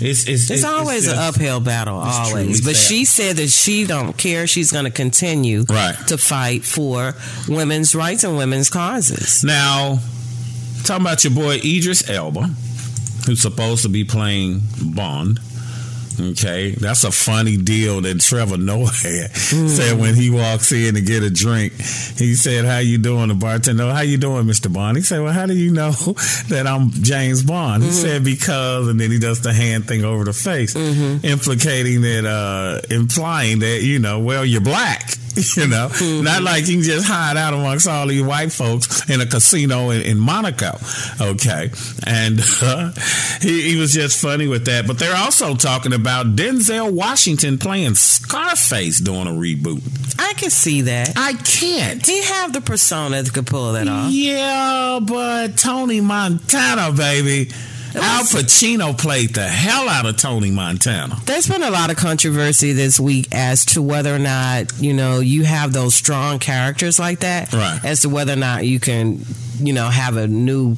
It's 0.00 0.26
it's, 0.26 0.50
It's 0.50 0.64
always 0.64 1.06
an 1.08 1.18
uphill 1.18 1.60
battle, 1.60 1.96
always. 1.98 2.60
But 2.64 2.76
sad. 2.76 2.88
she 2.88 3.04
said 3.04 3.36
that 3.36 3.48
she 3.50 3.84
don't 3.86 4.16
care. 4.16 4.46
She's 4.46 4.72
going 4.72 4.86
to 4.86 4.90
continue 4.90 5.64
Right. 5.68 5.94
to 6.08 6.16
fight 6.16 6.64
for 6.64 7.14
women's 7.48 7.94
rights 7.94 8.24
and 8.24 8.36
women's 8.36 8.70
causes. 8.70 9.44
Now, 9.44 9.98
talking 10.84 11.04
about 11.04 11.22
your 11.24 11.34
boy 11.34 11.56
Idris 11.64 12.08
Elba, 12.08 12.50
who's 13.26 13.42
supposed 13.42 13.82
to 13.82 13.88
be 13.88 14.04
playing 14.04 14.62
Bond. 14.82 15.38
Okay, 16.20 16.72
that's 16.72 17.04
a 17.04 17.10
funny 17.10 17.56
deal 17.56 18.00
that 18.02 18.20
Trevor 18.20 18.58
Noah 18.58 18.86
had. 19.02 19.34
Said 19.36 19.98
when 19.98 20.14
he 20.14 20.30
walks 20.30 20.70
in 20.72 20.94
to 20.94 21.00
get 21.00 21.22
a 21.22 21.30
drink, 21.30 21.72
he 21.74 22.34
said, 22.34 22.64
"How 22.64 22.78
you 22.78 22.98
doing?" 22.98 23.28
The 23.28 23.34
bartender, 23.34 23.92
"How 23.92 24.00
you 24.02 24.18
doing, 24.18 24.46
Mister 24.46 24.68
Bond?" 24.68 24.96
He 24.96 25.02
said, 25.02 25.22
"Well, 25.22 25.32
how 25.32 25.46
do 25.46 25.54
you 25.54 25.72
know 25.72 25.90
that 26.48 26.66
I'm 26.66 26.90
James 26.90 27.42
Bond?" 27.42 27.82
He 27.84 27.90
said, 27.90 28.24
"Because," 28.24 28.88
and 28.88 29.00
then 29.00 29.10
he 29.10 29.18
does 29.18 29.40
the 29.40 29.52
hand 29.52 29.86
thing 29.86 30.04
over 30.04 30.24
the 30.24 30.32
face, 30.32 30.74
implicating 30.76 32.02
that, 32.02 32.24
uh, 32.26 32.80
implying 32.94 33.60
that 33.60 33.82
you 33.82 33.98
know, 33.98 34.18
well, 34.18 34.44
you're 34.44 34.60
black. 34.60 35.14
You 35.56 35.66
know, 35.66 35.88
not 36.22 36.42
like 36.42 36.68
you 36.68 36.76
can 36.76 36.82
just 36.82 37.06
hide 37.06 37.36
out 37.36 37.54
amongst 37.54 37.88
all 37.88 38.06
these 38.06 38.22
white 38.22 38.52
folks 38.52 39.08
in 39.10 39.20
a 39.20 39.26
casino 39.26 39.90
in, 39.90 40.02
in 40.02 40.18
Monaco. 40.18 40.78
Okay. 41.20 41.70
And 42.06 42.40
uh, 42.62 42.92
he, 43.40 43.72
he 43.72 43.76
was 43.76 43.92
just 43.92 44.20
funny 44.20 44.46
with 44.46 44.66
that. 44.66 44.86
But 44.86 44.98
they're 44.98 45.16
also 45.16 45.54
talking 45.54 45.92
about 45.92 46.36
Denzel 46.36 46.92
Washington 46.92 47.58
playing 47.58 47.94
Scarface 47.94 49.00
doing 49.00 49.26
a 49.26 49.30
reboot. 49.30 49.82
I 50.18 50.34
can 50.34 50.50
see 50.50 50.82
that. 50.82 51.14
I 51.16 51.32
can't. 51.32 52.04
He 52.04 52.22
have 52.22 52.52
the 52.52 52.60
persona 52.60 53.22
that 53.22 53.32
could 53.32 53.46
pull 53.46 53.72
that 53.72 53.88
off. 53.88 54.12
Yeah, 54.12 55.00
but 55.02 55.58
Tony 55.58 56.00
Montana, 56.00 56.92
baby. 56.92 57.50
Al 57.94 58.24
Pacino 58.24 58.96
played 58.96 59.34
the 59.34 59.46
hell 59.46 59.88
out 59.88 60.06
of 60.06 60.16
Tony 60.16 60.50
Montana. 60.50 61.16
There's 61.24 61.48
been 61.48 61.62
a 61.62 61.70
lot 61.70 61.90
of 61.90 61.96
controversy 61.96 62.72
this 62.72 63.00
week 63.00 63.28
as 63.32 63.64
to 63.66 63.82
whether 63.82 64.14
or 64.14 64.18
not, 64.18 64.72
you 64.80 64.92
know, 64.92 65.20
you 65.20 65.44
have 65.44 65.72
those 65.72 65.94
strong 65.94 66.38
characters 66.38 66.98
like 66.98 67.20
that. 67.20 67.52
Right. 67.52 67.80
As 67.84 68.02
to 68.02 68.08
whether 68.08 68.32
or 68.32 68.36
not 68.36 68.66
you 68.66 68.80
can, 68.80 69.24
you 69.60 69.72
know, 69.72 69.88
have 69.88 70.16
a 70.16 70.26
new 70.26 70.76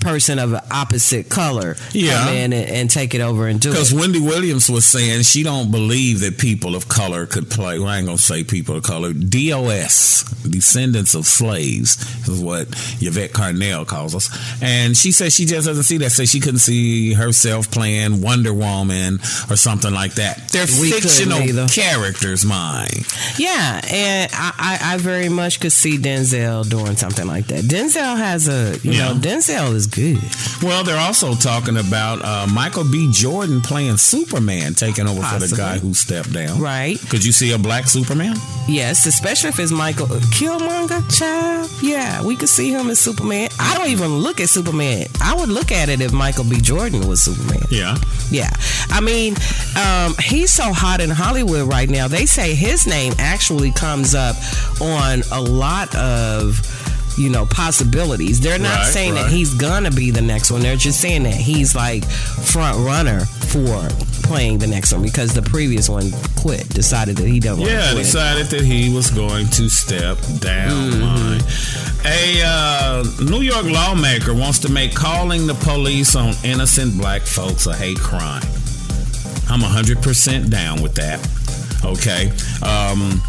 person 0.00 0.38
of 0.38 0.52
an 0.52 0.60
opposite 0.70 1.28
color 1.28 1.76
Yeah. 1.92 2.18
come 2.24 2.34
in 2.34 2.52
and, 2.52 2.68
and 2.70 2.90
take 2.90 3.14
it 3.14 3.20
over 3.20 3.46
and 3.46 3.60
do 3.60 3.70
it. 3.70 3.72
Because. 3.72 3.92
Wendy 3.94 4.20
Williams 4.20 4.68
was 4.68 4.84
saying 4.86 5.22
she 5.22 5.42
don't 5.42 5.70
believe 5.70 6.20
that 6.20 6.38
people 6.38 6.74
of 6.76 6.88
color 6.88 7.26
could 7.26 7.50
play. 7.50 7.78
Well, 7.78 7.88
I 7.88 7.98
ain't 7.98 8.06
gonna 8.06 8.18
say 8.18 8.44
people 8.44 8.76
of 8.76 8.82
color. 8.82 9.12
DOS, 9.12 10.24
descendants 10.48 11.14
of 11.14 11.26
slaves, 11.26 11.96
is 12.28 12.40
what 12.40 12.68
Yvette 13.00 13.32
Carnell 13.32 13.86
calls 13.86 14.14
us. 14.14 14.28
And 14.62 14.96
she 14.96 15.12
says 15.12 15.34
she 15.34 15.44
just 15.44 15.66
doesn't 15.66 15.84
see 15.84 15.98
that. 15.98 16.10
Say 16.10 16.26
she 16.26 16.40
couldn't 16.40 16.58
see 16.60 17.12
herself 17.14 17.70
playing 17.70 18.20
Wonder 18.20 18.52
Woman 18.52 19.14
or 19.50 19.56
something 19.56 19.92
like 19.92 20.14
that. 20.14 20.48
They're 20.48 20.66
We 20.80 20.90
fictional 20.90 21.68
characters, 21.68 22.44
mine. 22.44 23.04
Yeah, 23.38 23.80
and 23.90 24.30
I, 24.32 24.78
I, 24.82 24.94
I 24.94 24.96
very 24.98 25.28
much 25.28 25.60
could 25.60 25.72
see 25.72 25.98
Denzel 25.98 26.68
doing 26.68 26.96
something 26.96 27.26
like 27.26 27.46
that. 27.46 27.64
Denzel 27.64 28.16
has 28.24 28.48
a, 28.48 28.78
you 28.82 28.92
Yeah. 28.92 29.12
know, 29.12 29.14
Denzel 29.14 29.74
is 29.74 29.86
good. 29.86 30.18
Well, 30.62 30.82
they're 30.84 30.98
also 31.00 31.34
talking 31.34 31.76
about 31.76 32.22
uh, 32.24 32.46
Michael 32.52 32.84
B. 32.90 33.10
Jordan 33.12 33.60
playing 33.60 33.96
Superman, 33.98 34.74
taking 34.74 35.06
over 35.06 35.22
for 35.22 35.38
the 35.38 35.54
guy 35.56 35.78
who 35.78 35.94
stepped 35.94 36.32
down. 36.32 36.60
Right. 36.60 36.98
Could 37.10 37.24
you 37.24 37.32
see 37.32 37.52
a 37.52 37.58
black 37.58 37.86
Superman? 37.86 38.36
Yes, 38.66 39.06
especially 39.06 39.50
if 39.50 39.58
it's 39.58 39.72
Michael 39.72 40.06
Killmonger, 40.06 41.02
child. 41.18 41.70
Yeah, 41.82 42.22
we 42.24 42.34
could 42.36 42.48
see 42.48 42.70
him 42.70 42.88
as 42.88 42.98
Superman. 42.98 43.50
I 43.60 43.76
don't 43.76 43.88
even 43.90 44.16
look 44.18 44.40
at 44.40 44.48
Superman. 44.48 45.06
I 45.22 45.34
would 45.34 45.48
look 45.50 45.70
at 45.70 45.88
it 45.88 46.00
if 46.00 46.12
Michael 46.12 46.44
B. 46.44 46.60
Jordan 46.60 47.06
was 47.06 47.22
Superman. 47.22 47.62
Yeah. 47.70 47.96
Yeah. 48.30 48.50
I 48.88 49.00
mean, 49.00 49.34
um, 49.76 50.14
he's 50.22 50.50
so 50.50 50.72
hot 50.72 51.00
in 51.00 51.10
Hollywood 51.10 51.68
right 51.68 51.88
now. 51.90 52.08
They 52.08 52.24
say 52.26 52.54
his 52.54 52.86
name 52.86 53.12
actually 53.18 53.70
comes 53.72 54.14
up 54.14 54.36
on 54.80 55.22
a 55.30 55.40
lot 55.40 55.94
of 55.94 56.60
you 57.16 57.30
know 57.30 57.46
possibilities. 57.46 58.40
They're 58.40 58.58
not 58.58 58.76
Right, 58.78 58.86
saying 58.86 59.14
that 59.14 59.30
he's 59.30 59.54
gonna 59.54 59.90
be 59.90 60.10
the 60.10 60.22
next 60.22 60.50
one. 60.50 60.60
They're 60.62 60.76
just 60.76 61.00
saying 61.00 61.22
that 61.24 61.34
he's 61.34 61.74
like 61.74 62.04
front 62.04 62.78
runner 62.78 63.20
for 63.20 63.88
playing 64.26 64.58
the 64.58 64.66
next 64.66 64.92
one 64.92 65.02
because 65.02 65.32
the 65.34 65.42
previous 65.42 65.88
one 65.88 66.10
quit, 66.36 66.68
decided 66.70 67.16
that 67.18 67.26
he 67.28 67.38
doesn't 67.40 67.60
want 67.60 67.72
Yeah, 67.72 67.92
quit. 67.92 68.04
decided 68.04 68.46
that 68.46 68.62
he 68.62 68.92
was 68.94 69.10
going 69.10 69.46
to 69.48 69.68
step 69.68 70.16
down. 70.40 70.92
Mm-hmm. 70.92 72.06
A 72.06 72.42
uh, 72.44 73.04
New 73.30 73.42
York 73.42 73.64
lawmaker 73.66 74.34
wants 74.34 74.58
to 74.60 74.70
make 74.72 74.94
calling 74.94 75.46
the 75.46 75.54
police 75.54 76.16
on 76.16 76.34
innocent 76.42 76.98
black 76.98 77.22
folks 77.22 77.66
a 77.66 77.74
hate 77.76 77.98
crime. 77.98 78.42
I'm 79.48 79.60
100% 79.60 80.50
down 80.50 80.82
with 80.82 80.94
that. 80.96 81.20
Okay. 81.84 82.28
Um, 82.66 83.20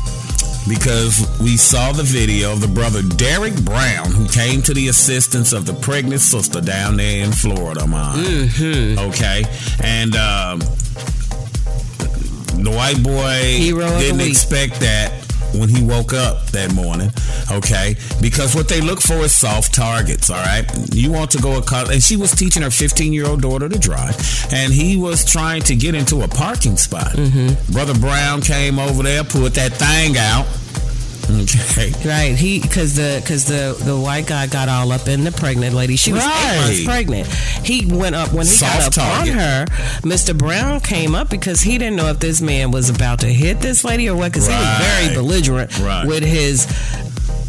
because 0.67 1.25
we 1.41 1.57
saw 1.57 1.91
the 1.91 2.03
video 2.03 2.51
of 2.53 2.61
the 2.61 2.67
brother 2.67 3.01
Derek 3.01 3.55
Brown 3.63 4.11
who 4.11 4.27
came 4.27 4.61
to 4.63 4.73
the 4.73 4.87
assistance 4.87 5.53
of 5.53 5.65
the 5.65 5.73
pregnant 5.73 6.21
sister 6.21 6.61
down 6.61 6.97
there 6.97 7.23
in 7.25 7.31
Florida, 7.31 7.87
man. 7.87 8.17
Mm-hmm. 8.17 8.99
Okay. 9.09 9.43
And 9.83 10.15
um, 10.15 10.59
the 12.63 12.71
white 12.71 13.01
boy 13.03 13.57
Hero 13.57 13.87
didn't 13.99 14.21
expect 14.21 14.79
that 14.79 15.24
when 15.59 15.69
he 15.69 15.83
woke 15.83 16.13
up 16.13 16.47
that 16.47 16.73
morning. 16.73 17.11
Okay. 17.51 17.95
Because 18.21 18.55
what 18.55 18.67
they 18.67 18.81
look 18.81 19.01
for 19.01 19.15
is 19.15 19.33
soft 19.33 19.73
targets. 19.73 20.29
All 20.29 20.37
right. 20.37 20.65
You 20.93 21.11
want 21.11 21.31
to 21.31 21.37
go 21.37 21.57
across, 21.57 21.89
and 21.89 22.01
she 22.01 22.17
was 22.17 22.31
teaching 22.31 22.63
her 22.63 22.71
15 22.71 23.13
year 23.13 23.27
old 23.27 23.41
daughter 23.41 23.69
to 23.69 23.79
drive, 23.79 24.15
and 24.51 24.73
he 24.73 24.97
was 24.97 25.25
trying 25.25 25.61
to 25.63 25.75
get 25.75 25.95
into 25.95 26.21
a 26.21 26.27
parking 26.27 26.77
spot. 26.77 27.11
Mm-hmm. 27.13 27.73
Brother 27.73 27.97
Brown 27.99 28.41
came 28.41 28.79
over 28.79 29.03
there, 29.03 29.23
pulled 29.23 29.53
that 29.53 29.73
thing 29.73 30.17
out. 30.17 30.45
Okay. 31.29 31.91
Right, 32.05 32.35
he 32.35 32.59
because 32.59 32.95
the 32.95 33.19
because 33.21 33.45
the 33.45 33.75
the 33.83 33.97
white 33.99 34.27
guy 34.27 34.47
got 34.47 34.69
all 34.69 34.91
up 34.91 35.07
in 35.07 35.23
the 35.23 35.31
pregnant 35.31 35.73
lady. 35.75 35.95
She 35.95 36.13
was 36.13 36.23
eight 36.23 36.61
months 36.61 36.83
pregnant. 36.85 37.27
He 37.65 37.85
went 37.85 38.15
up 38.15 38.29
when 38.31 38.45
he 38.45 38.51
Soft 38.51 38.77
got 38.77 38.87
up 38.87 38.93
target. 39.25 39.33
on 39.33 39.39
her. 39.39 39.65
Mr. 40.03 40.37
Brown 40.37 40.79
came 40.81 41.15
up 41.15 41.29
because 41.29 41.61
he 41.61 41.77
didn't 41.77 41.95
know 41.95 42.07
if 42.07 42.19
this 42.19 42.41
man 42.41 42.71
was 42.71 42.89
about 42.89 43.19
to 43.21 43.27
hit 43.27 43.59
this 43.59 43.83
lady 43.83 44.07
or 44.09 44.15
what. 44.15 44.31
Because 44.31 44.47
he 44.47 44.53
was 44.53 44.77
very 44.79 45.13
belligerent 45.15 45.77
Right. 45.79 46.05
with 46.07 46.23
his 46.23 46.65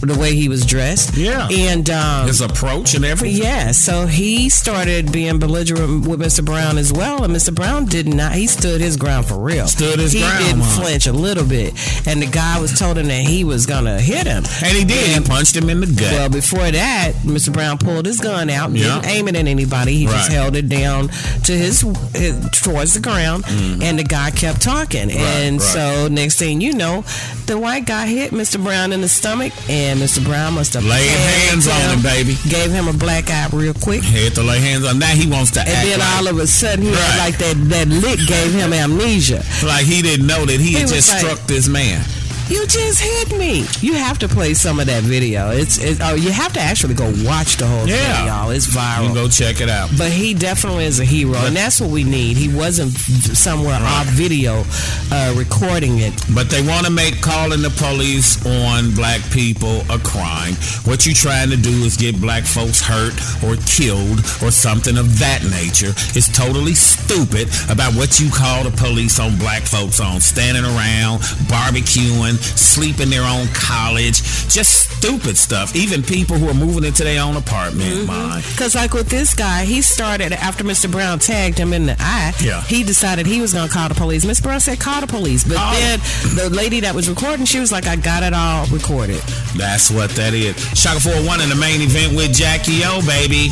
the 0.06 0.18
way 0.18 0.34
he 0.34 0.48
was 0.48 0.64
dressed. 0.64 1.16
Yeah. 1.16 1.48
and 1.50 1.88
um, 1.90 2.26
His 2.26 2.40
approach 2.40 2.94
and 2.94 3.04
everything. 3.04 3.42
yeah, 3.42 3.72
so 3.72 4.06
he 4.06 4.48
started 4.48 5.12
being 5.12 5.38
belligerent 5.38 6.06
with 6.06 6.20
Mr. 6.20 6.44
Brown 6.44 6.78
as 6.78 6.92
well, 6.92 7.24
and 7.24 7.34
Mr. 7.34 7.54
Brown 7.54 7.84
did 7.86 8.06
not. 8.08 8.32
He 8.32 8.46
stood 8.46 8.80
his 8.80 8.96
ground 8.96 9.26
for 9.26 9.38
real. 9.38 9.66
Stood 9.66 9.98
his 9.98 10.12
he 10.12 10.20
ground, 10.20 10.44
didn't 10.44 10.58
Mom. 10.60 10.68
flinch 10.68 11.06
a 11.06 11.12
little 11.12 11.44
bit, 11.44 11.74
and 12.06 12.20
the 12.22 12.26
guy 12.26 12.60
was 12.60 12.78
told 12.78 12.98
him 12.98 13.06
that 13.08 13.20
he 13.24 13.44
was 13.44 13.66
gonna 13.66 14.00
hit 14.00 14.26
him, 14.26 14.44
And 14.64 14.76
he 14.76 14.84
did. 14.84 15.22
He 15.22 15.28
punched 15.28 15.56
him 15.56 15.68
in 15.70 15.80
the 15.80 15.86
gut. 15.86 16.12
well, 16.12 16.28
before 16.28 16.70
that, 16.70 17.12
Mr. 17.24 17.52
Brown 17.52 17.78
pulled 17.78 18.06
his 18.06 18.20
gun 18.20 18.50
out, 18.50 18.72
didn't 18.72 19.04
Yeah. 19.04 19.10
aim 19.10 19.28
it 19.28 19.36
at 19.36 19.46
anybody. 19.46 19.96
He 19.98 20.06
just 20.06 20.30
held 20.30 20.56
it 20.56 20.68
down 20.68 21.08
to 21.44 21.52
his, 21.52 21.82
his 22.14 22.34
towards 22.60 22.94
the 22.94 23.00
ground, 23.00 23.44
and 23.48 23.98
the 23.98 24.04
guy 24.04 24.30
kept 24.30 24.62
talking. 24.62 25.10
and 25.10 25.60
Mm-hmm. 25.60 25.78
right. 25.78 26.06
so, 26.06 26.08
next 26.08 26.38
thing 26.38 26.60
you 26.60 26.72
know, 26.74 27.04
the 27.46 27.58
white 27.58 27.84
guy 27.86 28.06
hit 28.06 28.30
Mr. 28.32 28.62
Brown 28.62 28.92
in 28.92 29.00
the 29.00 29.08
stomach, 29.08 29.52
and 29.68 29.95
Mr. 29.96 30.22
Brown 30.24 30.54
must 30.54 30.74
have 30.74 30.84
Laid 30.84 31.08
hands 31.08 31.66
on 31.66 31.80
him, 31.96 32.02
baby. 32.02 32.36
Gave 32.48 32.70
him 32.70 32.88
a 32.88 32.92
black 32.92 33.30
eye 33.30 33.48
real 33.52 33.74
quick. 33.74 34.02
Had 34.02 34.34
to 34.34 34.42
lay 34.42 34.60
hands 34.60 34.84
on. 34.84 34.98
Now 34.98 35.06
he 35.08 35.26
wants 35.28 35.50
to 35.52 35.60
And 35.60 35.68
then 35.88 35.98
like, 35.98 36.16
all 36.16 36.26
of 36.28 36.38
a 36.38 36.46
sudden, 36.46 36.84
he 36.84 36.90
Right. 36.90 37.18
like 37.18 37.38
that 37.38 37.56
that 37.70 37.88
lick 37.88 38.20
gave 38.26 38.52
him 38.52 38.72
amnesia. 38.72 39.44
like 39.64 39.84
he 39.86 40.02
didn't 40.02 40.26
know 40.26 40.44
that 40.44 40.60
he, 40.60 40.68
He 40.68 40.74
had 40.74 40.88
just 40.88 41.08
like- 41.10 41.18
struck 41.20 41.46
this 41.46 41.68
man. 41.68 42.04
You 42.48 42.64
just 42.68 43.00
hit 43.02 43.36
me. 43.36 43.64
You 43.80 43.94
have 43.94 44.18
to 44.20 44.28
play 44.28 44.54
some 44.54 44.78
of 44.78 44.86
that 44.86 45.02
video. 45.02 45.50
It's 45.50 45.78
it, 45.78 45.98
oh, 46.00 46.14
you 46.14 46.30
have 46.30 46.52
to 46.52 46.60
actually 46.60 46.94
go 46.94 47.06
watch 47.24 47.56
the 47.56 47.66
whole 47.66 47.88
Yeah. 47.88 48.16
thing, 48.18 48.26
y'all. 48.26 48.50
It's 48.50 48.66
You 48.72 48.78
viral. 48.80 49.06
can 49.06 49.14
go 49.14 49.28
check 49.28 49.60
it 49.60 49.68
out. 49.68 49.90
But 49.98 50.12
he 50.12 50.32
definitely 50.32 50.84
is 50.84 51.00
a 51.00 51.04
hero, 51.04 51.36
and 51.44 51.56
that's 51.56 51.80
what 51.80 51.90
we 51.90 52.04
need. 52.04 52.36
He 52.36 52.48
wasn't 52.48 52.92
somewhere 52.92 53.80
off 53.82 54.06
video 54.06 54.64
uh, 55.10 55.34
recording 55.36 55.98
it. 55.98 56.14
But 56.34 56.48
they 56.48 56.62
want 56.62 56.86
to 56.86 56.92
make 56.92 57.20
calling 57.20 57.62
the 57.62 57.70
police 57.70 58.38
on 58.46 58.92
black 58.94 59.20
people 59.32 59.82
a 59.90 59.98
crime. 59.98 60.54
What 60.84 61.04
you're 61.04 61.16
trying 61.16 61.50
to 61.50 61.56
do 61.56 61.70
is 61.84 61.96
get 61.96 62.20
black 62.20 62.44
folks 62.44 62.80
hurt 62.80 63.14
or 63.42 63.56
killed 63.66 64.20
or 64.40 64.52
something 64.52 64.96
of 64.96 65.18
that 65.18 65.42
nature. 65.50 65.90
It's 66.14 66.28
totally 66.30 66.74
stupid 66.74 67.48
about 67.70 67.94
what 67.94 68.20
you 68.20 68.30
call 68.30 68.62
the 68.62 68.70
police 68.70 69.18
on 69.18 69.36
black 69.36 69.62
folks 69.62 69.98
on 69.98 70.20
standing 70.20 70.64
around, 70.64 71.22
barbecuing, 71.50 72.35
sleep 72.38 73.00
in 73.00 73.10
their 73.10 73.22
own 73.22 73.46
college, 73.54 74.22
just 74.48 74.90
stupid 74.98 75.36
stuff. 75.36 75.74
Even 75.76 76.02
people 76.02 76.36
who 76.36 76.48
are 76.48 76.54
moving 76.54 76.84
into 76.84 77.04
their 77.04 77.22
own 77.22 77.36
apartment, 77.36 77.90
mm-hmm. 77.90 78.06
mine. 78.06 78.42
Because, 78.52 78.74
like 78.74 78.92
with 78.92 79.08
this 79.08 79.34
guy, 79.34 79.64
he 79.64 79.82
started 79.82 80.32
after 80.32 80.64
Mr. 80.64 80.90
Brown 80.90 81.18
tagged 81.18 81.58
him 81.58 81.72
in 81.72 81.86
the 81.86 81.96
eye. 81.98 82.32
Yeah. 82.42 82.62
He 82.62 82.82
decided 82.82 83.26
he 83.26 83.40
was 83.40 83.52
going 83.52 83.68
to 83.68 83.72
call 83.74 83.88
the 83.88 83.94
police. 83.94 84.24
Mr. 84.24 84.42
Brown 84.44 84.60
said, 84.60 84.80
call 84.80 85.00
the 85.00 85.06
police. 85.06 85.44
But 85.44 85.56
Oh. 85.58 85.72
then 85.72 86.00
the 86.36 86.54
lady 86.56 86.80
that 86.80 86.94
was 86.94 87.08
recording, 87.08 87.46
she 87.46 87.60
was 87.60 87.72
like, 87.72 87.86
I 87.86 87.96
got 87.96 88.22
it 88.22 88.32
all 88.34 88.66
recorded. 88.66 89.20
That's 89.56 89.90
what 89.90 90.10
that 90.10 90.34
is. 90.34 90.56
Shaka 90.78 91.00
401 91.00 91.40
in 91.40 91.48
the 91.48 91.56
main 91.56 91.80
event 91.82 92.14
with 92.16 92.32
Jackie 92.34 92.82
O, 92.84 93.00
baby. 93.06 93.48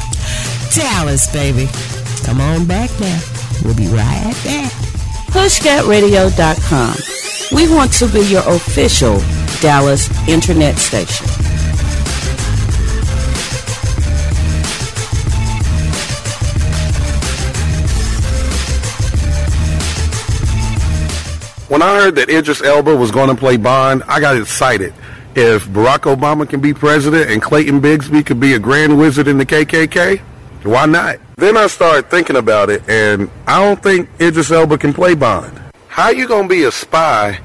Dallas, 0.74 1.30
baby. 1.32 1.68
Come 2.24 2.40
on 2.40 2.66
back 2.66 2.90
now. 3.00 3.20
We'll 3.64 3.76
be 3.76 3.86
right 3.88 4.34
back. 4.44 4.72
PushGapRadio.com. 5.30 6.94
We 7.52 7.68
want 7.68 7.92
to 7.94 8.08
be 8.08 8.20
your 8.20 8.42
official 8.48 9.18
Dallas 9.60 10.08
internet 10.28 10.76
station. 10.76 11.26
When 21.68 21.82
I 21.82 21.96
heard 21.96 22.14
that 22.16 22.28
Idris 22.28 22.62
Elba 22.62 22.94
was 22.94 23.10
going 23.10 23.28
to 23.28 23.34
play 23.34 23.56
Bond, 23.56 24.04
I 24.06 24.20
got 24.20 24.36
excited. 24.36 24.94
If 25.34 25.66
Barack 25.66 26.14
Obama 26.14 26.48
can 26.48 26.60
be 26.60 26.72
president 26.72 27.30
and 27.30 27.42
Clayton 27.42 27.80
Bigsby 27.80 28.24
could 28.24 28.38
be 28.38 28.54
a 28.54 28.58
grand 28.58 28.96
wizard 28.96 29.26
in 29.28 29.38
the 29.38 29.46
KKK, 29.46 30.20
why 30.62 30.86
not? 30.86 31.18
Then 31.36 31.56
I 31.56 31.66
started 31.66 32.06
thinking 32.06 32.36
about 32.36 32.70
it, 32.70 32.88
and 32.88 33.28
I 33.46 33.60
don't 33.60 33.82
think 33.82 34.08
Idris 34.20 34.50
Elba 34.50 34.78
can 34.78 34.92
play 34.92 35.14
Bond. 35.14 35.63
How 35.94 36.06
are 36.06 36.14
you 36.14 36.26
gonna 36.26 36.48
be 36.48 36.64
a 36.64 36.72
spy 36.72 37.38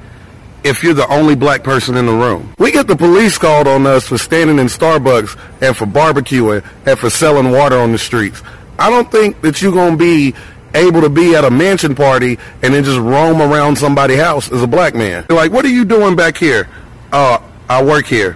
if 0.63 0.83
you're 0.83 0.95
the 0.95 1.07
only 1.07 1.35
black 1.35 1.61
person 1.61 1.95
in 1.95 2.07
the 2.07 2.11
room? 2.11 2.51
We 2.57 2.71
get 2.71 2.87
the 2.87 2.95
police 2.95 3.37
called 3.37 3.67
on 3.67 3.85
us 3.85 4.07
for 4.07 4.17
standing 4.17 4.57
in 4.57 4.65
Starbucks 4.65 5.39
and 5.61 5.77
for 5.77 5.85
barbecuing 5.85 6.65
and 6.87 6.97
for 6.97 7.11
selling 7.11 7.51
water 7.51 7.77
on 7.77 7.91
the 7.91 7.99
streets. 7.99 8.41
I 8.79 8.89
don't 8.89 9.11
think 9.11 9.39
that 9.41 9.61
you're 9.61 9.71
gonna 9.71 9.97
be 9.97 10.33
able 10.73 11.01
to 11.01 11.09
be 11.09 11.35
at 11.35 11.45
a 11.45 11.51
mansion 11.51 11.93
party 11.93 12.39
and 12.63 12.73
then 12.73 12.83
just 12.83 12.97
roam 12.97 13.39
around 13.39 13.77
somebody's 13.77 14.19
house 14.19 14.51
as 14.51 14.63
a 14.63 14.67
black 14.67 14.95
man. 14.95 15.27
Like, 15.29 15.51
what 15.51 15.63
are 15.63 15.69
you 15.69 15.85
doing 15.85 16.15
back 16.15 16.35
here? 16.35 16.67
Uh, 17.11 17.37
I 17.69 17.83
work 17.83 18.07
here. 18.07 18.35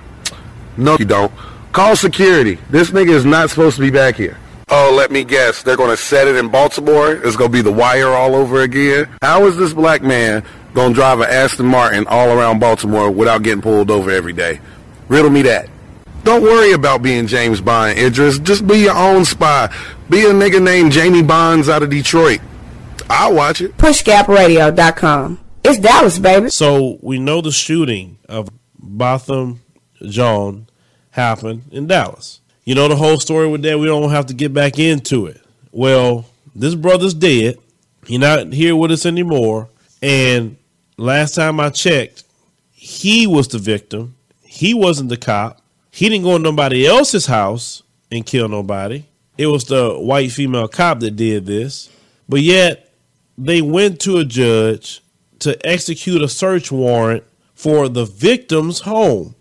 No, 0.78 0.96
you 1.00 1.06
don't. 1.06 1.32
Call 1.72 1.96
security. 1.96 2.60
This 2.70 2.92
nigga 2.92 3.10
is 3.10 3.26
not 3.26 3.50
supposed 3.50 3.78
to 3.78 3.82
be 3.82 3.90
back 3.90 4.16
here. 4.16 4.38
Oh, 4.76 4.92
let 4.92 5.12
me 5.12 5.24
guess. 5.24 5.62
They're 5.62 5.78
going 5.78 5.92
to 5.92 5.98
set 5.98 6.28
it 6.28 6.36
in 6.36 6.50
Baltimore. 6.50 7.12
It's 7.14 7.36
going 7.36 7.52
to 7.52 7.56
be 7.56 7.62
the 7.62 7.72
wire 7.72 8.08
all 8.08 8.34
over 8.34 8.62
again. 8.62 9.08
How 9.22 9.46
is 9.46 9.56
this 9.56 9.72
black 9.72 10.02
man 10.02 10.44
going 10.74 10.90
to 10.90 10.96
drive 10.96 11.20
an 11.20 11.30
Aston 11.30 11.68
Martin 11.68 12.08
all 12.08 12.30
around 12.36 12.58
Baltimore 12.58 13.12
without 13.12 13.44
getting 13.44 13.62
pulled 13.62 13.92
over 13.92 14.10
every 14.10 14.34
day? 14.34 14.60
Riddle 15.10 15.30
me 15.30 15.44
that. 15.44 15.70
Don't 16.24 16.42
worry 16.42 16.72
about 16.72 17.04
being 17.04 17.28
James 17.28 17.62
Bond, 17.62 18.00
Idris. 18.00 18.40
Just 18.40 18.66
be 18.66 18.80
your 18.80 18.96
own 18.98 19.26
spy. 19.26 19.72
Be 20.10 20.22
a 20.22 20.32
nigga 20.32 20.60
named 20.60 20.92
Jamie 20.92 21.22
Bonds 21.22 21.70
out 21.70 21.84
of 21.84 21.92
Detroit. 21.92 22.42
I'll 23.12 23.36
watch 23.36 23.62
it. 23.62 23.78
PushGapRadio.com. 23.78 25.40
It's 25.66 25.78
Dallas, 25.78 26.18
baby. 26.18 26.50
So 26.50 26.98
we 27.04 27.20
know 27.20 27.42
the 27.42 27.52
shooting 27.52 28.18
of 28.28 28.50
Botham 28.80 29.62
Jean 30.02 30.68
happened 31.12 31.66
in 31.72 31.86
Dallas. 31.86 32.42
You 32.66 32.76
know 32.76 32.88
the 32.88 32.96
whole 32.96 33.20
story 33.20 33.48
with 33.48 33.62
that. 33.64 33.78
We 33.78 33.86
don't 33.86 34.10
have 34.12 34.28
to 34.28 34.34
get 34.34 34.54
back 34.54 34.80
into 34.80 35.26
it. 35.26 35.42
Well, 35.72 36.26
this 36.56 36.76
brother's 36.76 37.14
dead. 37.14 37.58
He's 38.06 38.20
not 38.20 38.54
here 38.54 38.76
with 38.76 38.92
us 38.92 39.06
anymore. 39.06 39.70
And 40.02 40.58
last 40.98 41.36
time 41.36 41.60
I 41.60 41.70
checked, 41.70 42.24
he 42.72 43.28
was 43.28 43.48
the 43.48 43.58
victim. 43.58 44.16
He 44.42 44.74
wasn't 44.74 45.10
the 45.10 45.18
cop. 45.18 45.62
He 45.92 46.10
didn't 46.10 46.24
go 46.24 46.38
to 46.38 46.44
nobody 46.44 46.86
else's 46.86 47.26
house 47.26 47.84
and 48.12 48.26
kill 48.26 48.48
nobody. 48.48 49.06
It 49.38 49.48
was 49.48 49.66
the 49.66 49.96
white 49.96 50.32
female 50.32 50.68
cop 50.68 51.00
that 51.02 51.16
did 51.16 51.46
this. 51.46 51.90
But 52.30 52.42
yet, 52.42 52.94
they 53.38 53.62
went 53.62 54.00
to 54.02 54.18
a 54.18 54.26
judge 54.26 55.02
to 55.40 55.58
execute 55.66 56.22
a 56.22 56.30
search 56.30 56.72
warrant 56.72 57.24
for 57.54 57.90
the 57.90 58.06
victim's 58.06 58.82
home 58.82 59.36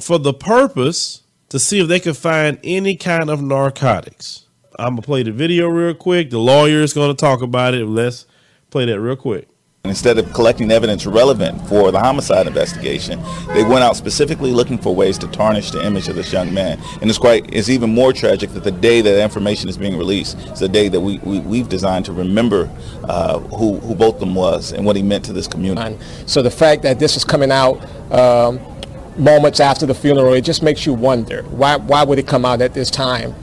for 0.00 0.18
the 0.18 0.32
purpose 0.32 1.22
to 1.48 1.58
see 1.58 1.80
if 1.80 1.88
they 1.88 2.00
could 2.00 2.16
find 2.16 2.58
any 2.62 2.96
kind 2.96 3.30
of 3.30 3.42
narcotics. 3.42 4.46
I'm 4.78 4.90
going 4.90 5.02
to 5.02 5.06
play 5.06 5.22
the 5.22 5.32
video 5.32 5.68
real 5.68 5.94
quick. 5.94 6.30
The 6.30 6.38
lawyer 6.38 6.82
is 6.82 6.92
going 6.92 7.10
to 7.10 7.16
talk 7.16 7.42
about 7.42 7.74
it. 7.74 7.86
Let's 7.86 8.26
play 8.70 8.84
that 8.84 9.00
real 9.00 9.16
quick. 9.16 9.48
Instead 9.84 10.18
of 10.18 10.30
collecting 10.34 10.70
evidence 10.70 11.06
relevant 11.06 11.66
for 11.66 11.90
the 11.90 11.98
homicide 11.98 12.46
investigation, 12.46 13.18
they 13.54 13.64
went 13.64 13.82
out 13.82 13.96
specifically 13.96 14.52
looking 14.52 14.76
for 14.76 14.94
ways 14.94 15.16
to 15.16 15.26
tarnish 15.28 15.70
the 15.70 15.82
image 15.84 16.08
of 16.08 16.16
this 16.16 16.32
young 16.32 16.52
man. 16.52 16.78
And 17.00 17.08
it's 17.08 17.18
quite, 17.18 17.52
it's 17.54 17.70
even 17.70 17.94
more 17.94 18.12
tragic 18.12 18.50
that 18.50 18.64
the 18.64 18.70
day 18.70 19.00
that 19.00 19.22
information 19.22 19.68
is 19.68 19.78
being 19.78 19.96
released 19.96 20.36
is 20.38 20.60
the 20.60 20.68
day 20.68 20.88
that 20.88 21.00
we, 21.00 21.18
we, 21.18 21.58
have 21.58 21.70
designed 21.70 22.04
to 22.04 22.12
remember 22.12 22.68
uh, 23.04 23.38
who, 23.38 23.78
who 23.78 23.94
Botham 23.94 24.34
was 24.34 24.72
and 24.72 24.84
what 24.84 24.96
he 24.96 25.02
meant 25.02 25.24
to 25.24 25.32
this 25.32 25.46
community. 25.46 25.96
So 26.26 26.42
the 26.42 26.50
fact 26.50 26.82
that 26.82 26.98
this 26.98 27.16
is 27.16 27.24
coming 27.24 27.50
out 27.50 27.80
um, 28.12 28.60
moments 29.18 29.60
after 29.60 29.86
the 29.86 29.94
funeral, 29.94 30.32
it 30.32 30.42
just 30.42 30.62
makes 30.62 30.86
you 30.86 30.94
wonder, 30.94 31.42
why, 31.44 31.76
why 31.76 32.04
would 32.04 32.18
it 32.18 32.26
come 32.26 32.44
out 32.44 32.60
at 32.60 32.74
this 32.74 32.90
time? 32.90 33.34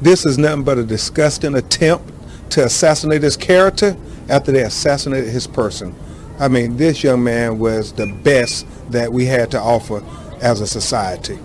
This 0.00 0.26
is 0.26 0.36
nothing 0.38 0.62
but 0.62 0.78
a 0.78 0.84
disgusting 0.84 1.54
attempt 1.54 2.12
to 2.50 2.64
assassinate 2.64 3.22
his 3.22 3.36
character 3.36 3.96
after 4.28 4.52
they 4.52 4.62
assassinated 4.62 5.30
his 5.30 5.46
person. 5.46 5.94
I 6.38 6.48
mean, 6.48 6.76
this 6.76 7.02
young 7.02 7.24
man 7.24 7.58
was 7.58 7.92
the 7.92 8.06
best 8.22 8.66
that 8.90 9.12
we 9.12 9.24
had 9.24 9.50
to 9.52 9.58
offer 9.58 10.04
as 10.42 10.60
a 10.60 10.66
society. 10.66 11.38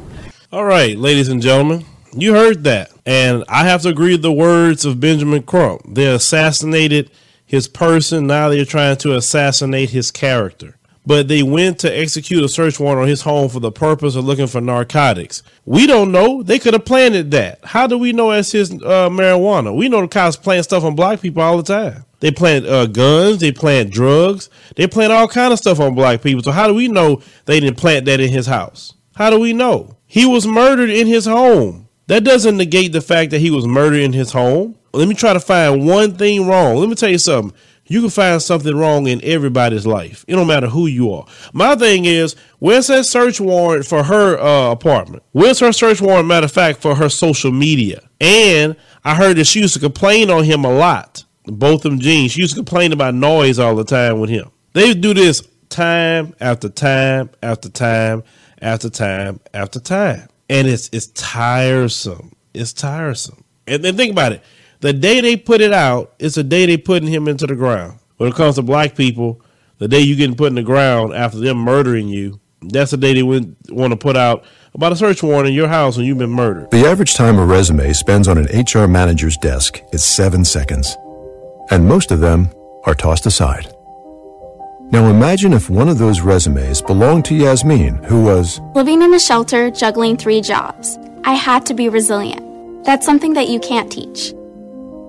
All 0.51 0.65
right, 0.65 0.97
ladies 0.97 1.29
and 1.29 1.41
gentlemen, 1.41 1.85
you 2.13 2.33
heard 2.33 2.65
that. 2.65 2.91
And 3.05 3.45
I 3.47 3.63
have 3.63 3.83
to 3.83 3.89
agree 3.89 4.11
with 4.11 4.21
the 4.21 4.33
words 4.33 4.83
of 4.83 4.99
Benjamin 4.99 5.43
Crump. 5.43 5.81
They 5.87 6.07
assassinated 6.07 7.09
his 7.45 7.67
person, 7.67 8.27
now 8.27 8.49
they're 8.49 8.65
trying 8.65 8.97
to 8.97 9.15
assassinate 9.15 9.89
his 9.89 10.11
character 10.11 10.77
but 11.05 11.27
they 11.27 11.43
went 11.43 11.79
to 11.79 11.97
execute 11.97 12.43
a 12.43 12.49
search 12.49 12.79
warrant 12.79 13.01
on 13.01 13.07
his 13.07 13.21
home 13.21 13.49
for 13.49 13.59
the 13.59 13.71
purpose 13.71 14.15
of 14.15 14.25
looking 14.25 14.47
for 14.47 14.61
narcotics. 14.61 15.41
We 15.65 15.87
don't 15.87 16.11
know. 16.11 16.43
They 16.43 16.59
could 16.59 16.73
have 16.73 16.85
planted 16.85 17.31
that. 17.31 17.59
How 17.63 17.87
do 17.87 17.97
we 17.97 18.13
know 18.13 18.31
it's 18.31 18.51
his 18.51 18.71
uh, 18.71 19.09
marijuana? 19.09 19.75
We 19.75 19.89
know 19.89 20.01
the 20.01 20.07
cops 20.07 20.35
plant 20.35 20.65
stuff 20.65 20.83
on 20.83 20.95
black 20.95 21.21
people 21.21 21.41
all 21.41 21.57
the 21.57 21.63
time. 21.63 22.05
They 22.19 22.29
plant 22.29 22.67
uh, 22.67 22.85
guns. 22.85 23.39
They 23.39 23.51
plant 23.51 23.91
drugs. 23.91 24.49
They 24.75 24.85
plant 24.85 25.11
all 25.11 25.27
kind 25.27 25.51
of 25.51 25.59
stuff 25.59 25.79
on 25.79 25.95
black 25.95 26.21
people. 26.21 26.43
So 26.43 26.51
how 26.51 26.67
do 26.67 26.73
we 26.75 26.87
know 26.87 27.21
they 27.45 27.59
didn't 27.59 27.77
plant 27.77 28.05
that 28.05 28.19
in 28.19 28.29
his 28.29 28.45
house? 28.45 28.93
How 29.15 29.31
do 29.31 29.39
we 29.39 29.53
know? 29.53 29.97
He 30.05 30.25
was 30.25 30.45
murdered 30.45 30.91
in 30.91 31.07
his 31.07 31.25
home. 31.25 31.87
That 32.07 32.23
doesn't 32.23 32.57
negate 32.57 32.91
the 32.91 33.01
fact 33.01 33.31
that 33.31 33.39
he 33.39 33.49
was 33.49 33.65
murdered 33.65 34.01
in 34.01 34.13
his 34.13 34.31
home. 34.31 34.75
Let 34.93 35.07
me 35.07 35.15
try 35.15 35.33
to 35.33 35.39
find 35.39 35.87
one 35.87 36.15
thing 36.15 36.45
wrong. 36.45 36.75
Let 36.75 36.89
me 36.89 36.95
tell 36.95 37.09
you 37.09 37.17
something 37.17 37.57
you 37.91 38.01
can 38.01 38.09
find 38.09 38.41
something 38.41 38.75
wrong 38.75 39.07
in 39.07 39.23
everybody's 39.23 39.85
life. 39.85 40.23
It 40.27 40.35
don't 40.35 40.47
matter 40.47 40.67
who 40.67 40.87
you 40.87 41.13
are. 41.13 41.25
My 41.53 41.75
thing 41.75 42.05
is, 42.05 42.35
where's 42.59 42.87
that 42.87 43.05
search 43.05 43.39
warrant 43.39 43.85
for 43.85 44.03
her 44.03 44.39
uh, 44.39 44.71
apartment? 44.71 45.23
Where's 45.31 45.59
her 45.59 45.71
search 45.71 46.01
warrant, 46.01 46.27
matter 46.27 46.45
of 46.45 46.51
fact, 46.51 46.81
for 46.81 46.95
her 46.95 47.09
social 47.09 47.51
media? 47.51 48.01
And 48.19 48.75
I 49.03 49.15
heard 49.15 49.37
that 49.37 49.45
she 49.45 49.61
used 49.61 49.73
to 49.73 49.79
complain 49.79 50.29
on 50.29 50.43
him 50.43 50.63
a 50.63 50.71
lot. 50.71 51.23
Both 51.45 51.85
of 51.85 51.91
them 51.91 51.99
jeans. 51.99 52.33
She 52.33 52.41
used 52.41 52.53
to 52.53 52.59
complain 52.59 52.93
about 52.93 53.15
noise 53.15 53.59
all 53.59 53.75
the 53.75 53.83
time 53.83 54.19
with 54.19 54.29
him. 54.29 54.51
They 54.73 54.93
do 54.93 55.13
this 55.13 55.47
time 55.69 56.35
after 56.39 56.69
time 56.69 57.29
after 57.41 57.69
time 57.69 58.23
after 58.61 58.89
time 58.89 59.39
after 59.53 59.79
time. 59.79 60.27
And 60.49 60.67
it's 60.67 60.89
it's 60.93 61.07
tiresome. 61.07 62.35
It's 62.53 62.73
tiresome. 62.73 63.43
And 63.67 63.83
then 63.83 63.97
think 63.97 64.11
about 64.11 64.33
it. 64.33 64.43
The 64.81 64.93
day 64.93 65.21
they 65.21 65.37
put 65.37 65.61
it 65.61 65.73
out, 65.73 66.15
it's 66.17 66.33
the 66.33 66.43
day 66.43 66.65
they 66.65 66.75
putting 66.75 67.07
him 67.07 67.27
into 67.27 67.45
the 67.45 67.55
ground. 67.55 67.99
When 68.17 68.29
it 68.29 68.35
comes 68.35 68.55
to 68.55 68.63
black 68.63 68.95
people, 68.95 69.39
the 69.77 69.87
day 69.87 69.99
you 69.99 70.15
getting 70.15 70.35
put 70.35 70.47
in 70.47 70.55
the 70.55 70.63
ground 70.63 71.13
after 71.13 71.37
them 71.37 71.57
murdering 71.57 72.07
you, 72.07 72.39
that's 72.63 72.89
the 72.89 72.97
day 72.97 73.13
they 73.13 73.21
want 73.21 73.91
to 73.91 73.95
put 73.95 74.17
out 74.17 74.43
about 74.73 74.91
a 74.91 74.95
search 74.95 75.21
warrant 75.21 75.47
in 75.47 75.53
your 75.53 75.67
house 75.67 75.97
when 75.97 76.07
you've 76.07 76.17
been 76.17 76.31
murdered. 76.31 76.71
The 76.71 76.87
average 76.87 77.13
time 77.13 77.37
a 77.37 77.45
resume 77.45 77.93
spends 77.93 78.27
on 78.27 78.39
an 78.39 78.45
HR 78.45 78.87
manager's 78.87 79.37
desk 79.37 79.81
is 79.93 80.03
seven 80.03 80.43
seconds, 80.43 80.97
and 81.69 81.87
most 81.87 82.09
of 82.09 82.19
them 82.19 82.49
are 82.85 82.95
tossed 82.95 83.27
aside. 83.27 83.71
Now 84.91 85.11
imagine 85.11 85.53
if 85.53 85.69
one 85.69 85.89
of 85.89 85.99
those 85.99 86.21
resumes 86.21 86.81
belonged 86.81 87.25
to 87.25 87.35
Yasmin, 87.35 88.03
who 88.03 88.23
was 88.23 88.59
living 88.73 89.03
in 89.03 89.13
a 89.13 89.19
shelter, 89.19 89.69
juggling 89.69 90.17
three 90.17 90.41
jobs. 90.41 90.97
I 91.23 91.33
had 91.33 91.67
to 91.67 91.75
be 91.75 91.87
resilient. 91.87 92.83
That's 92.83 93.05
something 93.05 93.33
that 93.33 93.47
you 93.47 93.59
can't 93.59 93.91
teach. 93.91 94.33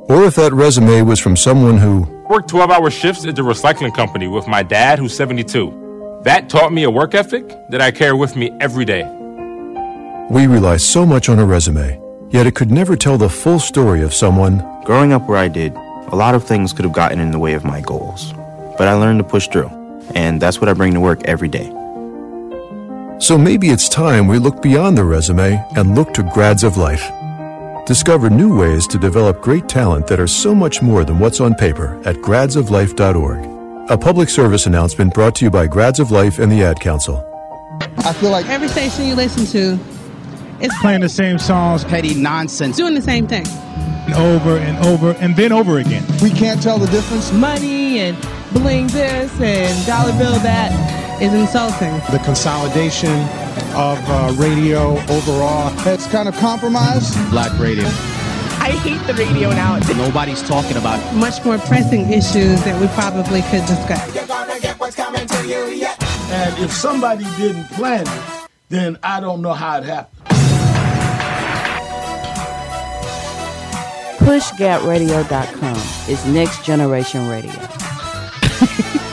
Or 0.09 0.25
if 0.25 0.35
that 0.37 0.53
resume 0.53 1.03
was 1.03 1.21
from 1.21 1.37
someone 1.37 1.79
who 1.79 2.03
worked 2.29 2.49
12 2.49 2.71
hour 2.71 2.91
shifts 2.91 3.25
at 3.25 3.37
the 3.37 3.43
recycling 3.43 3.95
company 3.95 4.27
with 4.27 4.47
my 4.47 4.63
dad, 4.63 4.99
who's 4.99 5.17
72. 5.17 6.21
That 6.25 6.49
taught 6.49 6.73
me 6.73 6.85
a 6.85 6.91
work 6.91 7.15
ethic 7.15 7.49
that 7.71 7.81
I 7.81 7.91
carry 7.91 8.15
with 8.15 8.37
me 8.37 8.51
every 8.61 8.85
day. 8.85 9.05
We 10.31 10.47
rely 10.47 10.77
so 10.77 11.05
much 11.05 11.29
on 11.29 11.39
a 11.39 11.45
resume, 11.45 12.01
yet 12.31 12.47
it 12.47 12.55
could 12.55 12.71
never 12.71 12.97
tell 12.97 13.19
the 13.19 13.29
full 13.29 13.59
story 13.59 14.03
of 14.03 14.15
someone. 14.15 14.59
Growing 14.85 15.13
up 15.13 15.29
where 15.29 15.39
I 15.39 15.49
did, 15.49 15.75
a 15.75 16.17
lot 16.17 16.35
of 16.35 16.45
things 16.45 16.73
could 16.73 16.85
have 16.85 16.95
gotten 16.95 17.21
in 17.21 17.31
the 17.31 17.39
way 17.39 17.55
of 17.55 17.65
my 17.65 17.81
goals. 17.81 18.33
But 18.79 18.89
I 18.89 18.95
learned 18.95 19.21
to 19.21 19.25
push 19.25 19.49
through, 19.49 19.71
and 20.15 20.41
that's 20.41 20.61
what 20.61 20.69
I 20.69 20.75
bring 20.75 20.95
to 20.95 21.01
work 21.01 21.23
every 21.27 21.49
day. 21.49 21.69
So 23.19 23.39
maybe 23.39 23.71
it's 23.71 23.89
time 23.89 24.27
we 24.27 24.39
look 24.39 24.61
beyond 24.63 24.99
the 24.99 25.05
resume 25.05 25.65
and 25.77 25.95
look 25.95 26.13
to 26.15 26.23
grads 26.23 26.65
of 26.65 26.77
life. 26.77 27.09
Discover 27.85 28.31
new 28.31 28.57
ways 28.57 28.87
to 28.89 28.99
develop 28.99 29.41
great 29.41 29.69
talent 29.69 30.07
that 30.07 30.21
are 30.21 30.29
so 30.29 30.55
much 30.55 30.81
more 30.83 31.05
than 31.05 31.19
what's 31.19 31.41
on 31.41 31.53
paper 31.57 32.01
at 32.05 32.15
gradsoflife.org. 32.17 33.91
A 33.91 33.99
public 33.99 34.29
service 34.29 34.67
announcement 34.67 35.13
brought 35.13 35.35
to 35.37 35.45
you 35.47 35.51
by 35.51 35.67
Grads 35.67 35.99
of 35.99 36.13
Life 36.13 36.39
and 36.39 36.51
the 36.51 36.63
Ad 36.63 36.79
Council. 36.79 37.27
I 37.99 38.13
feel 38.13 38.31
like 38.31 38.47
every 38.49 38.69
station 38.69 39.07
you 39.07 39.17
listen 39.17 39.47
to 39.47 39.81
is 40.65 40.73
playing 40.81 41.01
the 41.01 41.09
same 41.09 41.41
songs, 41.41 41.83
petty 41.83 42.15
nonsense, 42.15 42.77
doing 42.77 42.95
the 42.95 43.03
same 43.03 43.27
thing. 43.27 43.47
over 44.15 44.59
and 44.59 44.87
over 44.87 45.17
and 45.21 45.35
then 45.35 45.51
over 45.51 45.79
again. 45.79 46.05
We 46.23 46.31
can't 46.31 46.63
tell 46.63 46.79
the 46.79 46.87
difference. 46.87 47.33
Money 47.33 47.99
and 47.99 48.17
bling 48.53 48.87
this 48.89 49.41
and 49.41 49.87
dollar 49.87 50.13
bill 50.13 50.39
that 50.41 51.02
is 51.23 51.33
insulting. 51.35 51.95
The 52.11 52.21
consolidation 52.25 53.13
of 53.79 53.97
uh, 54.09 54.35
radio 54.37 54.99
overall 55.09 55.71
has 55.87 56.05
kind 56.09 56.29
of 56.29 56.37
compromised. 56.39 57.15
Black 57.31 57.57
radio. 57.61 57.85
I 58.59 58.73
hate 58.83 59.07
the 59.07 59.15
radio 59.15 59.51
now. 59.51 59.79
Nobody's 59.97 60.43
talking 60.43 60.77
about 60.77 60.99
it. 60.99 61.17
Much 61.17 61.45
more 61.45 61.59
pressing 61.59 62.13
issues 62.13 62.63
that 62.65 62.81
we 62.81 62.89
probably 62.89 63.43
could 63.43 63.65
discuss. 63.67 64.03
And 66.33 66.59
if 66.59 66.73
somebody 66.73 67.25
didn't 67.37 67.67
plan 67.71 68.05
it, 68.07 68.49
then 68.69 68.99
I 69.05 69.21
don't 69.21 69.43
know 69.43 69.53
how 69.53 69.79
it 69.79 69.85
happened. 69.85 70.19
PushGapRadio.com 74.19 75.77
is 76.09 76.27
next 76.27 76.65
generation 76.65 77.29
radio. 77.29 77.53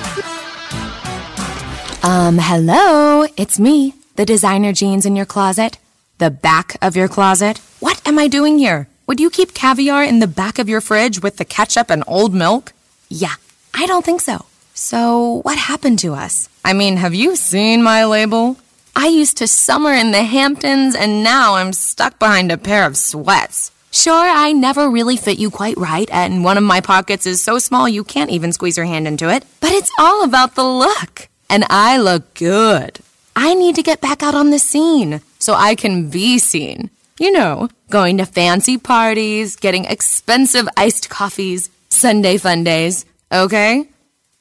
Um, 2.01 2.37
hello, 2.37 3.27
it's 3.35 3.59
me, 3.59 3.93
the 4.15 4.25
designer 4.25 4.71
jeans 4.71 5.05
in 5.05 5.17
your 5.17 5.25
closet, 5.25 5.77
the 6.17 6.29
back 6.29 6.77
of 6.81 6.95
your 6.95 7.09
closet. 7.09 7.57
What 7.81 8.01
am 8.07 8.17
I 8.17 8.27
doing 8.29 8.57
here? 8.57 8.87
Would 9.07 9.19
you 9.19 9.29
keep 9.29 9.53
caviar 9.53 10.03
in 10.03 10.19
the 10.19 10.27
back 10.27 10.59
of 10.59 10.69
your 10.69 10.79
fridge 10.79 11.21
with 11.21 11.37
the 11.37 11.45
ketchup 11.45 11.89
and 11.89 12.03
old 12.07 12.33
milk? 12.33 12.71
Yeah, 13.09 13.35
I 13.73 13.85
don't 13.85 14.05
think 14.05 14.21
so. 14.21 14.45
So, 14.73 15.41
what 15.43 15.57
happened 15.57 15.99
to 15.99 16.13
us? 16.13 16.47
I 16.63 16.71
mean, 16.71 16.95
have 16.97 17.13
you 17.13 17.35
seen 17.35 17.83
my 17.83 18.05
label? 18.05 18.57
I 18.95 19.07
used 19.07 19.37
to 19.37 19.47
summer 19.47 19.91
in 19.91 20.11
the 20.11 20.23
Hamptons 20.23 20.95
and 20.95 21.21
now 21.21 21.55
I'm 21.55 21.73
stuck 21.73 22.17
behind 22.17 22.49
a 22.49 22.57
pair 22.57 22.85
of 22.85 22.95
sweats. 22.95 23.71
Sure, 23.91 24.13
I 24.13 24.53
never 24.53 24.89
really 24.89 25.17
fit 25.17 25.39
you 25.39 25.49
quite 25.49 25.75
right, 25.77 26.07
and 26.11 26.43
one 26.43 26.57
of 26.57 26.63
my 26.63 26.79
pockets 26.79 27.25
is 27.25 27.41
so 27.41 27.57
small 27.57 27.89
you 27.89 28.03
can't 28.03 28.29
even 28.29 28.53
squeeze 28.53 28.77
your 28.77 28.85
hand 28.85 29.07
into 29.07 29.29
it. 29.29 29.43
But 29.59 29.71
it's 29.71 29.91
all 29.99 30.23
about 30.23 30.55
the 30.55 30.63
look. 30.63 31.27
And 31.49 31.65
I 31.69 31.97
look 31.97 32.33
good. 32.35 32.99
I 33.35 33.53
need 33.53 33.75
to 33.75 33.83
get 33.83 34.01
back 34.01 34.21
out 34.21 34.35
on 34.35 34.49
the 34.49 34.59
scene 34.59 35.21
so 35.39 35.53
I 35.53 35.75
can 35.75 36.09
be 36.09 36.37
seen. 36.37 36.89
You 37.19 37.31
know, 37.31 37.69
going 37.89 38.17
to 38.17 38.25
fancy 38.25 38.77
parties, 38.77 39.55
getting 39.55 39.85
expensive 39.85 40.67
iced 40.77 41.09
coffees, 41.09 41.69
Sunday 41.89 42.37
fun 42.37 42.63
days, 42.63 43.05
okay? 43.31 43.89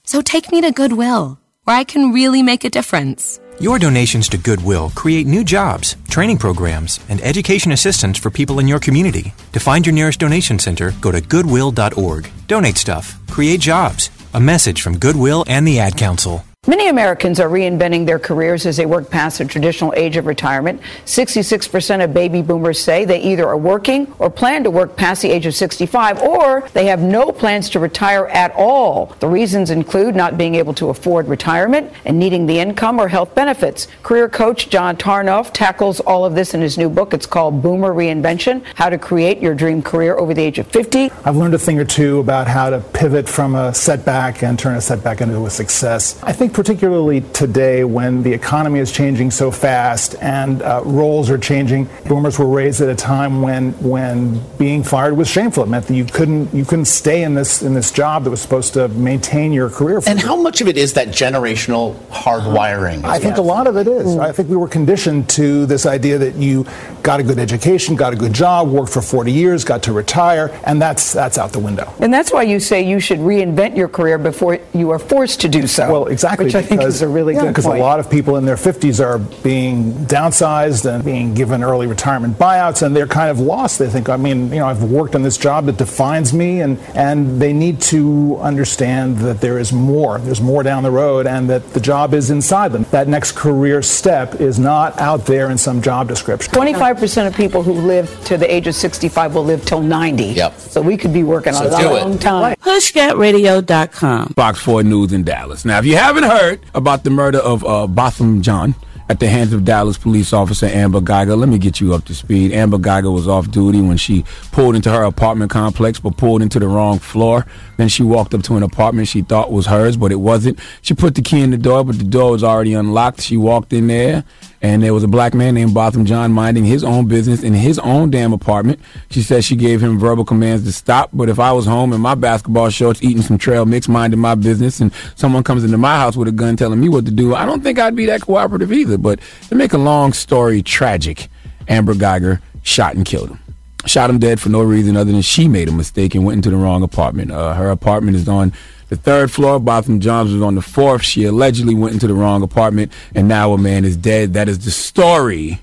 So 0.04 0.20
take 0.22 0.52
me 0.52 0.61
to 0.61 0.70
Goodwill, 0.70 1.38
where 1.64 1.76
I 1.76 1.84
can 1.84 2.12
really 2.12 2.42
make 2.42 2.64
a 2.64 2.70
difference. 2.70 3.40
Your 3.61 3.78
donations 3.78 4.28
to 4.28 4.38
Goodwill 4.38 4.90
create 4.94 5.26
new 5.26 5.42
jobs, 5.42 5.96
training 6.09 6.38
programs, 6.38 7.00
and 7.09 7.20
education 7.22 7.72
assistance 7.72 8.16
for 8.16 8.30
people 8.30 8.61
in 8.61 8.68
your 8.68 8.78
community. 8.78 9.32
To 9.52 9.61
find 9.61 9.84
your 9.84 9.92
nearest 9.92 10.20
donation 10.20 10.59
center, 10.61 10.92
go 11.00 11.11
to 11.11 11.20
goodwill.org. 11.20 12.30
Donate 12.46 12.76
stuff, 12.76 13.18
create 13.28 13.61
jobs. 13.61 14.11
A 14.34 14.40
message 14.40 14.82
from 14.82 14.98
Goodwill 14.98 15.44
and 15.48 15.66
the 15.66 15.80
Ad 15.80 15.96
Council. 15.96 16.44
Many 16.69 16.89
Americans 16.89 17.41
are 17.41 17.49
reinventing 17.49 18.05
their 18.05 18.19
careers 18.19 18.66
as 18.66 18.77
they 18.77 18.85
work 18.85 19.09
past 19.09 19.39
the 19.39 19.47
traditional 19.47 19.95
age 19.97 20.19
of 20.19 20.27
retirement. 20.27 20.83
66% 21.07 22.05
of 22.05 22.12
baby 22.12 22.43
boomers 22.43 22.79
say 22.79 23.07
they 23.07 23.23
either 23.23 23.49
are 23.49 23.57
working 23.57 24.12
or 24.19 24.29
plan 24.29 24.64
to 24.64 24.71
work 24.71 24.95
past 24.95 25.23
the 25.23 25.31
age 25.31 25.47
of 25.47 25.55
65 25.55 26.21
or 26.21 26.69
they 26.75 26.85
have 26.85 27.01
no 27.01 27.33
plans 27.33 27.71
to 27.71 27.81
retire 27.81 28.27
at 28.27 28.53
all. 28.55 29.16
The 29.19 29.29
reasons 29.29 29.71
include 29.71 30.14
not 30.14 30.37
being 30.37 30.57
able 30.57 30.75
to 30.75 30.91
afford 30.91 31.27
retirement 31.27 31.91
and 32.05 32.19
needing 32.19 32.45
the 32.45 32.59
income 32.59 33.01
or 33.01 33.09
health 33.09 33.35
benefits. 33.35 33.89
Career 34.03 34.29
coach 34.29 34.69
John 34.69 34.99
Tarnoff 34.99 35.55
tackles 35.55 36.01
all 36.01 36.27
of 36.27 36.35
this 36.35 36.53
in 36.53 36.61
his 36.61 36.77
new 36.77 36.91
book. 36.91 37.14
It's 37.14 37.25
called 37.25 37.62
Boomer 37.62 37.95
Reinvention 37.95 38.62
How 38.75 38.91
to 38.91 38.99
Create 38.99 39.41
Your 39.41 39.55
Dream 39.55 39.81
Career 39.81 40.19
Over 40.19 40.35
the 40.35 40.43
Age 40.43 40.59
of 40.59 40.66
50. 40.66 41.11
I've 41.25 41.37
learned 41.37 41.55
a 41.55 41.59
thing 41.59 41.79
or 41.79 41.87
two 41.87 42.19
about 42.19 42.47
how 42.47 42.69
to 42.69 42.81
pivot 42.81 43.27
from 43.27 43.55
a 43.55 43.73
setback 43.73 44.43
and 44.43 44.59
turn 44.59 44.77
a 44.77 44.83
setback 44.83 45.23
into 45.23 45.47
a 45.47 45.51
success. 45.51 46.23
I 46.23 46.33
think 46.35 46.57
particularly 46.59 47.20
today 47.32 47.84
when 47.84 48.20
the 48.24 48.32
economy 48.32 48.80
is 48.80 48.90
changing 48.90 49.30
so 49.30 49.48
fast 49.48 50.16
and 50.20 50.61
uh, 50.62 50.82
roles 50.84 51.30
are 51.30 51.38
changing, 51.38 51.88
boomers 52.09 52.36
were 52.36 52.48
raised 52.48 52.80
at 52.80 52.88
a 52.88 52.96
time 52.96 53.40
when 53.40 53.70
when 53.74 54.42
being 54.59 54.82
fired 54.82 55.16
was 55.16 55.28
shameful. 55.28 55.62
It 55.62 55.68
meant 55.68 55.86
that 55.86 55.94
you 55.94 56.04
couldn't 56.04 56.52
you 56.52 56.64
couldn't 56.64 56.86
stay 56.86 57.22
in 57.22 57.34
this 57.34 57.62
in 57.62 57.74
this 57.74 57.92
job 57.92 58.24
that 58.24 58.30
was 58.30 58.40
supposed 58.40 58.74
to 58.74 58.88
maintain 58.88 59.52
your 59.52 59.70
career. 59.70 60.00
and 60.09 60.18
how 60.18 60.34
much 60.34 60.61
of 60.61 60.66
it 60.66 60.76
is 60.76 60.94
that 60.94 61.09
generational 61.09 61.94
hardwiring? 62.09 63.04
I 63.04 63.20
think 63.20 63.36
a 63.36 63.42
lot 63.42 63.68
of 63.68 63.76
it 63.76 63.86
is. 63.86 64.16
I 64.16 64.32
think 64.32 64.48
we 64.48 64.56
were 64.56 64.66
conditioned 64.66 65.28
to 65.30 65.64
this 65.64 65.86
idea 65.86 66.18
that 66.18 66.34
you 66.34 66.66
got 67.04 67.20
a 67.20 67.22
good 67.22 67.38
education, 67.38 67.94
got 67.94 68.12
a 68.12 68.16
good 68.16 68.32
job, 68.32 68.68
worked 68.68 68.92
for 68.92 69.00
40 69.00 69.30
years, 69.30 69.62
got 69.62 69.84
to 69.84 69.92
retire, 69.92 70.50
and 70.64 70.82
that's 70.82 71.12
that's 71.12 71.38
out 71.38 71.52
the 71.52 71.61
window. 71.61 71.94
And 72.00 72.12
that's 72.12 72.32
why 72.32 72.42
you 72.42 72.59
say 72.59 72.82
you 72.82 72.98
should 72.98 73.20
reinvent 73.20 73.76
your 73.76 73.88
career 73.88 74.18
before 74.18 74.59
you 74.74 74.90
are 74.90 74.98
forced 74.98 75.40
to 75.42 75.48
do 75.48 75.68
so. 75.68 75.92
Well, 75.92 76.06
exactly. 76.09 76.47
Which 76.49 76.55
I 76.55 76.62
think 76.62 76.82
is 76.82 77.03
a 77.03 77.09
really 77.09 77.34
good 77.34 77.49
Because 77.49 77.66
a 77.66 77.70
lot 77.70 78.01
of 78.01 78.11
people 78.11 78.36
in 78.36 78.44
their 78.44 78.57
50s 78.57 79.05
are 79.05 79.18
being 79.42 79.92
downsized 80.07 80.84
and 80.92 81.05
being 81.05 81.34
given 81.34 81.62
early 81.62 81.86
retirement 81.86 82.38
buyouts, 82.38 82.82
and 82.82 82.94
they're 82.96 83.07
kind 83.07 83.30
of 83.30 83.38
lost. 83.40 83.78
They 83.78 83.88
think, 83.88 84.09
I 84.09 84.16
mean, 84.16 84.51
you 84.53 84.59
know, 84.61 84.66
I've 84.66 84.82
worked 84.82 85.14
on 85.14 85.22
this 85.22 85.36
job 85.36 85.66
that 85.66 85.76
defines 85.76 86.32
me, 86.32 86.61
and, 86.62 86.78
and 86.94 87.40
they 87.40 87.53
need 87.53 87.80
to 87.82 88.38
understand 88.40 89.18
that 89.18 89.40
there 89.40 89.59
is 89.59 89.72
more. 89.72 90.18
There's 90.18 90.40
more 90.40 90.62
down 90.62 90.82
the 90.82 90.90
road, 90.90 91.26
and 91.26 91.49
that 91.51 91.72
the 91.74 91.80
job 91.80 92.14
is 92.14 92.30
inside 92.30 92.72
them. 92.72 92.84
That 92.90 93.09
next 93.09 93.32
career 93.32 93.82
step 93.82 94.40
is 94.40 94.59
not 94.59 94.99
out 95.01 95.26
there 95.26 95.51
in 95.51 95.59
some 95.59 95.82
job 95.82 96.09
description. 96.09 96.53
25% 96.53 97.26
of 97.26 97.34
people 97.34 97.62
who 97.62 97.72
live 97.72 98.09
to 98.24 98.36
the 98.36 98.53
age 98.53 98.66
of 98.66 98.74
65 98.74 99.34
will 99.34 99.44
live 99.44 99.64
till 99.64 99.82
90. 99.82 100.24
Yep. 100.24 100.59
So 100.59 100.80
we 100.80 100.96
could 100.96 101.12
be 101.12 101.22
working 101.22 101.55
on 101.55 101.62
So 101.62 101.68
it 101.68 101.74
a 101.74 101.88
do 101.88 101.96
it. 101.96 102.01
long 102.01 102.18
time. 102.18 102.57
PushGapRadio.com. 102.57 104.28
Fox 104.34 104.61
4 104.61 104.82
News 104.82 105.12
in 105.12 105.24
Dallas. 105.24 105.64
Now, 105.64 105.78
if 105.78 105.84
you 105.86 105.96
haven't 105.96 106.24
heard 106.29 106.61
about 106.74 107.05
the 107.05 107.11
murder 107.11 107.39
of 107.39 107.64
uh, 107.64 107.87
Botham 107.87 108.43
Jean 108.43 108.74
at 109.09 109.18
the 109.18 109.26
hands 109.26 109.55
of 109.55 109.64
Dallas 109.64 109.97
police 109.97 110.35
officer 110.35 110.66
Amber 110.66 111.01
Guyger, 111.01 111.39
let 111.39 111.49
me 111.49 111.57
get 111.57 111.81
you 111.81 111.95
up 111.95 112.05
to 112.05 112.14
speed. 112.14 112.53
Amber 112.53 112.76
Guyger 112.76 113.12
was 113.12 113.26
off 113.26 113.51
duty 113.51 113.81
when 113.81 113.97
she 113.97 114.26
pulled 114.53 114.76
into 114.76 114.91
her 114.91 115.05
apartment 115.05 115.51
complex, 115.51 115.99
but 115.99 116.18
pulled 116.18 116.43
into 116.43 116.59
the 116.59 116.68
wrong 116.68 116.99
floor. 116.99 117.47
Then 117.79 117.89
she 117.89 118.03
walked 118.03 118.35
up 118.35 118.43
to 118.43 118.57
an 118.59 118.62
apartment 118.62 119.09
she 119.09 119.22
thought 119.22 119.51
was 119.51 119.64
hers, 119.64 119.97
but 119.97 120.12
it 120.12 120.16
wasn't. 120.16 120.59
She 120.83 120.93
put 120.93 121.14
the 121.14 121.22
key 121.22 121.41
in 121.41 121.51
the 121.51 121.57
door, 121.57 121.83
but 121.83 121.97
the 121.97 122.05
door 122.05 122.33
was 122.33 122.45
already 122.45 122.74
unlocked. 122.74 123.22
She 123.22 123.39
walked 123.39 123.72
in 123.72 123.87
there, 123.87 124.24
and 124.61 124.82
there 124.82 124.92
was 124.92 125.04
a 125.04 125.09
black 125.09 125.34
man 125.34 125.54
named 125.54 125.72
Botham 125.72 126.04
Jean 126.04 126.32
minding 126.32 126.64
his 126.64 126.82
own 126.82 127.06
business 127.06 127.42
in 127.42 127.54
his 127.54 127.78
own 127.78 128.11
damn 128.11 128.32
apartment. 128.32 128.80
She 129.11 129.22
said 129.22 129.44
she 129.44 129.54
gave 129.54 129.80
him 129.80 129.98
verbal 129.98 130.24
commands 130.24 130.64
to 130.64 130.72
stop, 130.72 131.11
but 131.12 131.28
if 131.28 131.38
I 131.38 131.52
was 131.52 131.66
home 131.66 131.92
in 131.92 132.00
my 132.00 132.14
basketball 132.14 132.70
shorts 132.70 133.02
eating 133.02 133.22
some 133.22 133.38
trail 133.38 133.66
mix, 133.66 133.88
minding 133.88 134.18
my 134.18 134.34
business, 134.34 134.80
and 134.80 134.92
someone 135.14 135.44
comes 135.44 135.64
into 135.64 135.78
my 135.78 135.96
house 135.96 136.16
with 136.16 136.28
a 136.28 136.32
gun 136.32 136.56
telling 136.56 136.80
me 136.80 136.88
what 136.88 137.04
to 137.04 137.12
do, 137.12 137.34
I 137.34 137.46
don't 137.46 137.62
think 137.62 137.78
I'd 137.78 137.96
be 137.96 138.06
that 138.06 138.22
cooperative 138.22 138.72
either. 138.72 138.98
But 138.98 139.20
to 139.48 139.54
make 139.54 139.72
a 139.72 139.78
long 139.78 140.12
story 140.12 140.62
tragic, 140.62 141.28
Amber 141.68 141.94
Guyger 141.94 142.40
shot 142.62 142.96
and 142.96 143.04
killed 143.04 143.30
him. 143.30 143.40
Shot 143.86 144.11
him 144.11 144.18
dead 144.18 144.40
for 144.40 144.48
no 144.48 144.62
reason 144.62 144.96
other 144.96 145.12
than 145.12 145.22
she 145.22 145.46
made 145.46 145.68
a 145.68 145.72
mistake 145.72 146.14
and 146.14 146.24
went 146.24 146.36
into 146.36 146.50
the 146.50 146.56
wrong 146.56 146.82
apartment. 146.82 147.30
Uh, 147.30 147.54
her 147.54 147.70
apartment 147.70 148.16
is 148.16 148.28
on 148.28 148.52
the 148.89 148.97
third 148.97 149.30
floor. 149.30 149.59
Botham 149.59 150.01
Jean's 150.01 150.32
was 150.32 150.43
on 150.43 150.55
the 150.55 150.62
fourth. 150.62 151.03
She 151.03 151.24
allegedly 151.24 151.74
went 151.74 151.95
into 151.95 152.07
the 152.07 152.14
wrong 152.14 152.43
apartment, 152.43 152.93
and 153.14 153.28
now 153.28 153.53
a 153.53 153.59
man 153.59 153.84
is 153.84 153.97
dead. 153.97 154.34
That 154.34 154.49
is 154.49 154.64
the 154.64 154.70
story 154.70 155.61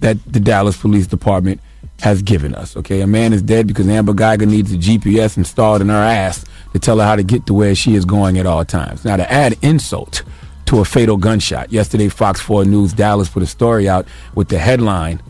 that 0.00 0.16
the 0.26 0.40
Dallas 0.40 0.76
Police 0.76 1.06
Department 1.06 1.60
has 2.00 2.22
given 2.22 2.54
us. 2.54 2.76
Okay, 2.76 3.00
a 3.00 3.06
man 3.06 3.32
is 3.32 3.42
dead 3.42 3.66
because 3.66 3.88
Amber 3.88 4.12
Guyger 4.12 4.46
needs 4.46 4.72
a 4.72 4.76
GPS 4.76 5.36
installed 5.36 5.82
in 5.82 5.88
her 5.88 5.94
ass 5.94 6.44
to 6.72 6.78
tell 6.78 6.98
her 6.98 7.04
how 7.04 7.16
to 7.16 7.22
get 7.22 7.46
to 7.46 7.54
where 7.54 7.74
she 7.74 7.94
is 7.94 8.04
going 8.04 8.38
at 8.38 8.46
all 8.46 8.64
times. 8.64 9.04
Now, 9.04 9.16
to 9.16 9.30
add 9.30 9.56
insult 9.62 10.22
to 10.66 10.80
a 10.80 10.84
fatal 10.84 11.16
gunshot, 11.16 11.72
yesterday 11.72 12.08
Fox 12.08 12.40
4 12.40 12.64
News 12.64 12.92
Dallas 12.92 13.28
put 13.28 13.42
a 13.42 13.46
story 13.46 13.88
out 13.88 14.06
with 14.34 14.48
the 14.48 14.58
headline. 14.58 15.20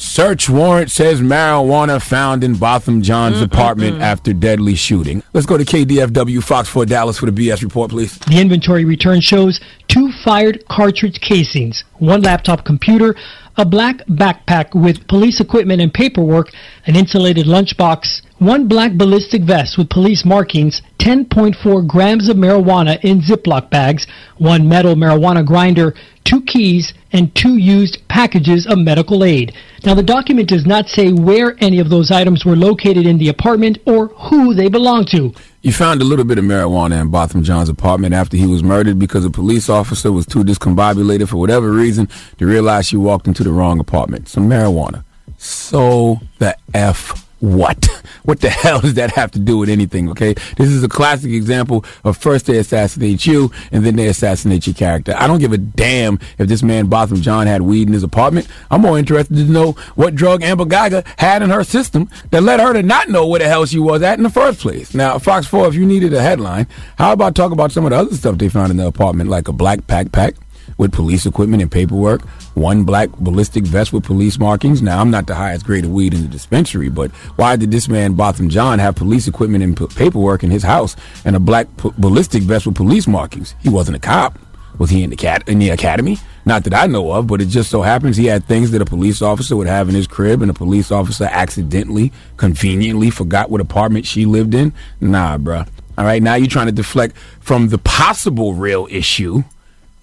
Search 0.00 0.48
warrant 0.48 0.90
says 0.90 1.20
marijuana 1.20 2.00
found 2.00 2.42
in 2.42 2.54
Botham 2.54 3.02
Jean's 3.02 3.36
mm-hmm. 3.36 3.44
apartment 3.44 3.92
mm-hmm. 3.96 4.02
after 4.02 4.32
deadly 4.32 4.74
shooting. 4.74 5.22
Let's 5.34 5.46
go 5.46 5.58
to 5.58 5.64
KDFW 5.64 6.42
Fox 6.42 6.70
4 6.70 6.86
Dallas 6.86 7.18
for 7.18 7.30
the 7.30 7.32
BS 7.32 7.62
report, 7.62 7.90
please. 7.90 8.18
The 8.20 8.40
inventory 8.40 8.86
return 8.86 9.20
shows 9.20 9.60
two 9.88 10.10
fired 10.24 10.66
cartridge 10.68 11.20
casings, 11.20 11.84
one 11.98 12.22
laptop 12.22 12.64
computer, 12.64 13.14
a 13.58 13.66
black 13.66 13.98
backpack 14.06 14.74
with 14.74 15.06
police 15.06 15.38
equipment 15.38 15.82
and 15.82 15.92
paperwork, 15.92 16.48
an 16.86 16.96
insulated 16.96 17.44
lunchbox, 17.44 18.22
one 18.40 18.68
black 18.68 18.92
ballistic 18.94 19.42
vest 19.42 19.76
with 19.76 19.90
police 19.90 20.24
markings, 20.24 20.80
10.4 20.98 21.86
grams 21.86 22.28
of 22.28 22.38
marijuana 22.38 22.98
in 23.04 23.20
Ziploc 23.20 23.68
bags, 23.68 24.06
one 24.38 24.66
metal 24.66 24.94
marijuana 24.94 25.44
grinder, 25.44 25.94
two 26.24 26.40
keys, 26.42 26.94
and 27.12 27.34
two 27.34 27.58
used 27.58 27.98
packages 28.08 28.66
of 28.66 28.78
medical 28.78 29.24
aid. 29.24 29.54
Now, 29.84 29.94
the 29.94 30.02
document 30.02 30.48
does 30.48 30.64
not 30.64 30.88
say 30.88 31.12
where 31.12 31.54
any 31.58 31.80
of 31.80 31.90
those 31.90 32.10
items 32.10 32.44
were 32.44 32.56
located 32.56 33.06
in 33.06 33.18
the 33.18 33.28
apartment 33.28 33.78
or 33.86 34.08
who 34.08 34.54
they 34.54 34.68
belong 34.68 35.04
to. 35.06 35.34
You 35.60 35.72
found 35.72 36.00
a 36.00 36.04
little 36.04 36.24
bit 36.24 36.38
of 36.38 36.44
marijuana 36.44 36.98
in 36.98 37.10
Botham 37.10 37.42
Jean's 37.42 37.68
apartment 37.68 38.14
after 38.14 38.38
he 38.38 38.46
was 38.46 38.62
murdered 38.62 38.98
because 38.98 39.26
a 39.26 39.30
police 39.30 39.68
officer 39.68 40.10
was 40.12 40.24
too 40.24 40.44
discombobulated 40.44 41.28
for 41.28 41.36
whatever 41.36 41.70
reason 41.70 42.08
to 42.38 42.46
realize 42.46 42.86
she 42.86 42.96
walked 42.96 43.26
into 43.26 43.44
the 43.44 43.52
wrong 43.52 43.80
apartment. 43.80 44.28
Some 44.28 44.48
marijuana. 44.48 45.04
So 45.36 46.20
the 46.38 46.56
F 46.72 47.26
what? 47.40 47.88
What 48.22 48.40
the 48.40 48.50
hell 48.50 48.80
does 48.80 48.94
that 48.94 49.12
have 49.12 49.30
to 49.30 49.38
do 49.38 49.56
with 49.56 49.70
anything? 49.70 50.10
Okay, 50.10 50.34
this 50.56 50.68
is 50.68 50.84
a 50.84 50.88
classic 50.88 51.32
example 51.32 51.84
of 52.04 52.18
first 52.18 52.46
they 52.46 52.58
assassinate 52.58 53.24
you 53.24 53.50
and 53.72 53.84
then 53.84 53.96
they 53.96 54.08
assassinate 54.08 54.66
your 54.66 54.74
character. 54.74 55.14
I 55.16 55.26
don't 55.26 55.38
give 55.38 55.52
a 55.52 55.58
damn 55.58 56.18
if 56.36 56.46
this 56.46 56.62
man 56.62 56.86
Botham 56.86 57.22
Jean 57.22 57.46
had 57.46 57.62
weed 57.62 57.88
in 57.88 57.94
his 57.94 58.02
apartment. 58.02 58.46
I'm 58.70 58.82
more 58.82 58.98
interested 58.98 59.34
to 59.36 59.44
know 59.44 59.72
what 59.94 60.14
drug 60.14 60.42
Amber 60.42 60.66
Guyger 60.66 61.04
had 61.18 61.42
in 61.42 61.48
her 61.48 61.64
system 61.64 62.10
that 62.30 62.42
led 62.42 62.60
her 62.60 62.74
to 62.74 62.82
not 62.82 63.08
know 63.08 63.26
where 63.26 63.40
the 63.40 63.48
hell 63.48 63.64
she 63.64 63.78
was 63.78 64.02
at 64.02 64.18
in 64.18 64.22
the 64.22 64.30
first 64.30 64.60
place. 64.60 64.94
Now, 64.94 65.18
Fox 65.18 65.46
4, 65.46 65.68
if 65.68 65.74
you 65.74 65.86
needed 65.86 66.12
a 66.12 66.20
headline, 66.20 66.66
how 66.98 67.12
about 67.12 67.34
talk 67.34 67.52
about 67.52 67.72
some 67.72 67.84
of 67.84 67.90
the 67.90 67.96
other 67.96 68.14
stuff 68.14 68.36
they 68.36 68.50
found 68.50 68.70
in 68.70 68.76
the 68.76 68.86
apartment, 68.86 69.30
like 69.30 69.48
a 69.48 69.52
black 69.52 69.80
backpack 69.86 70.36
with 70.80 70.92
police 70.92 71.26
equipment 71.26 71.60
and 71.62 71.70
paperwork, 71.70 72.22
one 72.54 72.84
black 72.84 73.10
ballistic 73.18 73.64
vest 73.64 73.92
with 73.92 74.02
police 74.02 74.38
markings. 74.38 74.80
Now, 74.80 75.00
I'm 75.00 75.10
not 75.10 75.26
the 75.26 75.34
highest 75.34 75.66
grade 75.66 75.84
of 75.84 75.90
weed 75.90 76.14
in 76.14 76.22
the 76.22 76.28
dispensary, 76.28 76.88
but 76.88 77.10
why 77.36 77.56
did 77.56 77.70
this 77.70 77.86
man, 77.86 78.14
Botham 78.14 78.48
Jean, 78.48 78.78
have 78.78 78.96
police 78.96 79.28
equipment 79.28 79.62
and 79.62 79.76
paperwork 79.94 80.42
in 80.42 80.50
his 80.50 80.62
house 80.62 80.96
and 81.26 81.36
a 81.36 81.38
black 81.40 81.68
p- 81.76 81.92
ballistic 81.98 82.42
vest 82.42 82.66
with 82.66 82.76
police 82.76 83.06
markings? 83.06 83.54
He 83.60 83.68
wasn't 83.68 83.98
a 83.98 84.00
cop. 84.00 84.38
Was 84.78 84.88
he 84.88 85.02
in 85.02 85.10
the 85.10 85.16
cat 85.16 85.46
in 85.46 85.58
the 85.58 85.68
academy? 85.68 86.16
Not 86.46 86.64
that 86.64 86.72
I 86.72 86.86
know 86.86 87.12
of, 87.12 87.26
but 87.26 87.42
it 87.42 87.48
just 87.48 87.68
so 87.68 87.82
happens 87.82 88.16
he 88.16 88.24
had 88.24 88.46
things 88.46 88.70
that 88.70 88.80
a 88.80 88.86
police 88.86 89.20
officer 89.20 89.54
would 89.56 89.66
have 89.66 89.90
in 89.90 89.94
his 89.94 90.06
crib, 90.06 90.40
and 90.40 90.50
a 90.50 90.54
police 90.54 90.90
officer 90.90 91.28
accidentally, 91.30 92.10
conveniently 92.38 93.10
forgot 93.10 93.50
what 93.50 93.60
apartment 93.60 94.06
she 94.06 94.24
lived 94.24 94.54
in. 94.54 94.72
Nah, 94.98 95.36
bruh. 95.36 95.68
All 95.98 96.06
right, 96.06 96.22
now 96.22 96.36
you're 96.36 96.48
trying 96.48 96.66
to 96.66 96.72
deflect 96.72 97.18
from 97.40 97.68
the 97.68 97.76
possible 97.76 98.54
real 98.54 98.88
issue 98.90 99.44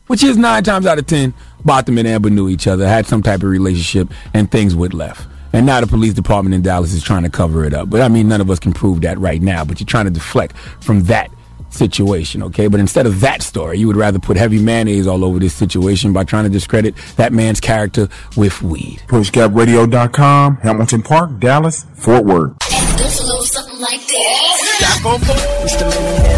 which 0.08 0.24
is 0.24 0.38
nine 0.38 0.64
times 0.64 0.86
out 0.86 0.98
of 0.98 1.06
ten, 1.06 1.34
Botham 1.64 1.98
and 1.98 2.08
Amber 2.08 2.30
knew 2.30 2.50
each 2.50 2.68
other, 2.68 2.88
had 2.88 3.06
some 3.06 3.22
type 3.22 3.44
of 3.44 3.50
relationship, 3.50 4.10
and 4.34 4.50
things 4.50 4.76
went 4.76 4.94
left. 4.94 5.28
And 5.54 5.66
now 5.66 5.82
the 5.82 5.88
police 5.88 6.14
department 6.14 6.54
in 6.54 6.62
Dallas 6.62 6.94
is 6.94 7.04
trying 7.04 7.24
to 7.24 7.30
cover 7.30 7.64
it 7.66 7.74
up. 7.74 7.90
But 7.90 8.02
I 8.02 8.10
mean, 8.10 8.28
none 8.28 8.42
of 8.42 8.50
us 8.50 8.60
can 8.60 8.74
prove 8.74 9.02
that 9.02 9.18
right 9.18 9.42
now. 9.42 9.64
But 9.64 9.80
you're 9.80 9.88
trying 9.88 10.06
to 10.06 10.12
deflect 10.12 10.56
from 10.82 11.04
that 11.04 11.32
situation, 11.70 12.44
okay? 12.44 12.68
But 12.68 12.80
instead 12.80 13.06
of 13.06 13.22
that 13.22 13.42
story, 13.42 13.78
you 13.78 13.88
would 13.88 13.96
rather 13.96 14.20
put 14.20 14.38
heavy 14.38 14.60
mayonnaise 14.60 15.08
all 15.08 15.24
over 15.24 15.40
this 15.40 15.54
situation 15.54 16.14
by 16.14 16.24
trying 16.24 16.44
to 16.44 16.50
discredit 16.50 16.96
that 17.16 17.34
man's 17.34 17.60
character 17.60 18.10
with 18.36 18.62
weed. 18.62 19.02
PushGapRadio.com, 19.08 20.58
Hamilton 20.58 21.02
Park, 21.02 21.40
Dallas, 21.40 21.86
Fort 21.96 22.26
Worth. 22.26 23.67
Goes 23.78 23.86
a 23.86 23.94
little 24.18 24.58
something 24.58 24.90
like 24.90 25.06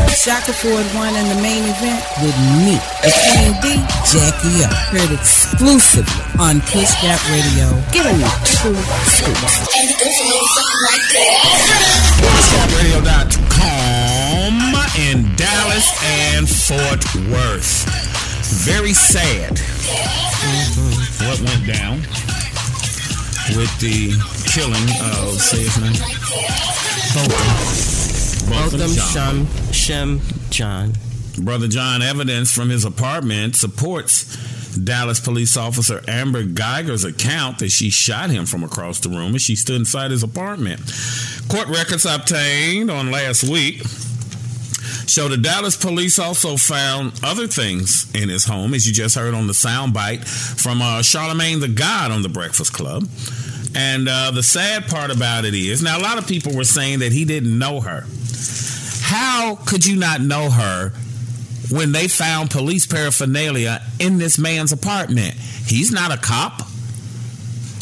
this. 0.08 0.20
Shaka 0.20 0.52
Ford 0.52 0.84
won 0.94 1.16
in 1.16 1.24
the 1.30 1.36
main 1.42 1.64
event 1.64 2.04
with 2.20 2.36
me, 2.68 2.76
the 3.00 3.16
Queen 3.16 3.56
D, 3.64 3.80
Jackie 4.12 4.60
O. 4.60 4.68
Heard 4.92 5.08
exclusively 5.16 6.20
on 6.38 6.60
Push 6.68 7.00
Gap 7.00 7.24
Radio. 7.32 7.72
Giving 7.96 8.20
you 8.20 8.28
two 8.44 8.76
scoops. 9.08 9.56
And 9.72 9.88
it 9.88 9.96
goes 9.96 10.20
a 10.20 10.26
little 10.28 10.52
something 10.52 10.84
like 10.92 11.08
this. 11.16 11.48
PushGapRadio.com 12.20 14.52
in 15.00 15.32
Dallas 15.36 15.88
and 16.04 16.44
Fort 16.44 17.00
Worth. 17.32 17.88
Very 18.68 18.92
sad 18.92 19.56
what 21.24 21.40
went 21.40 21.64
down 21.68 22.00
with 23.56 23.72
the 23.80 24.12
killing 24.52 24.90
of, 25.16 25.40
say 25.40 25.64
his 25.64 25.78
name? 25.80 25.96
Botham 27.14 28.92
Shem, 28.92 29.48
Shem 29.72 30.22
John. 30.52 30.94
Brother 31.42 31.68
John, 31.68 32.04
evidence 32.04 32.54
from 32.54 32.70
his 32.70 32.86
apartment 32.86 33.56
supports 33.56 34.38
Dallas 34.76 35.20
police 35.20 35.58
officer 35.58 36.04
Amber 36.08 36.44
Guyger's 36.44 37.06
account 37.06 37.60
that 37.60 37.70
she 37.70 37.90
shot 37.90 38.30
him 38.30 38.46
from 38.46 38.64
across 38.64 39.00
the 39.00 39.10
room 39.10 39.34
as 39.34 39.42
she 39.42 39.56
stood 39.56 39.78
inside 39.78 40.12
his 40.12 40.22
apartment. 40.22 40.82
Court 41.50 41.68
records 41.70 42.06
obtained 42.06 42.92
on 42.92 43.10
last 43.10 43.44
week 43.44 43.82
show 45.08 45.28
the 45.28 45.38
Dallas 45.38 45.76
police 45.76 46.20
also 46.20 46.58
found 46.58 47.20
other 47.24 47.48
things 47.48 48.08
in 48.14 48.30
his 48.30 48.46
home, 48.46 48.76
as 48.76 48.86
you 48.86 48.94
just 48.94 49.16
heard 49.16 49.34
on 49.34 49.48
the 49.48 49.54
soundbite 49.54 50.28
from 50.62 50.80
uh, 50.84 51.02
Charlemagne 51.02 51.60
the 51.60 51.68
God 51.68 52.12
on 52.12 52.22
the 52.22 52.30
Breakfast 52.30 52.72
Club. 52.74 53.08
And 53.76 54.10
uh, 54.10 54.32
the 54.32 54.44
sad 54.44 54.88
part 54.88 55.12
about 55.12 55.46
it 55.46 55.54
is, 55.54 55.82
now 55.84 55.98
a 55.98 56.02
lot 56.02 56.18
of 56.18 56.28
people 56.28 56.56
were 56.56 56.64
saying 56.64 57.00
that 57.00 57.12
he 57.12 57.26
didn't 57.26 57.58
know 57.58 57.82
her. 57.82 58.04
How 59.02 59.56
could 59.56 59.86
you 59.86 59.96
not 59.96 60.22
know 60.22 60.50
her 60.50 60.90
when 61.72 61.92
they 61.92 62.08
found 62.08 62.52
police 62.52 62.86
paraphernalia 62.86 63.82
in 64.00 64.18
this 64.18 64.38
man's 64.38 64.72
apartment? 64.72 65.36
He's 65.36 65.92
not 65.92 66.12
a 66.12 66.18
cop. 66.18 66.68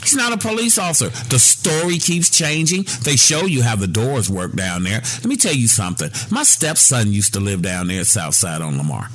He's 0.01 0.15
not 0.15 0.31
a 0.31 0.38
police 0.38 0.77
officer. 0.77 1.09
The 1.27 1.38
story 1.38 1.97
keeps 1.99 2.29
changing. 2.29 2.85
They 3.03 3.17
show 3.17 3.45
you 3.45 3.61
how 3.61 3.75
the 3.75 3.88
doors 3.88 4.29
work 4.29 4.53
down 4.53 4.83
there. 4.83 5.01
Let 5.01 5.25
me 5.25 5.35
tell 5.35 5.53
you 5.53 5.67
something. 5.67 6.09
My 6.31 6.43
stepson 6.43 7.11
used 7.11 7.33
to 7.33 7.41
live 7.41 7.61
down 7.61 7.88
there 7.88 8.05
Southside 8.05 8.61
on 8.61 8.77
Lamar. 8.77 9.09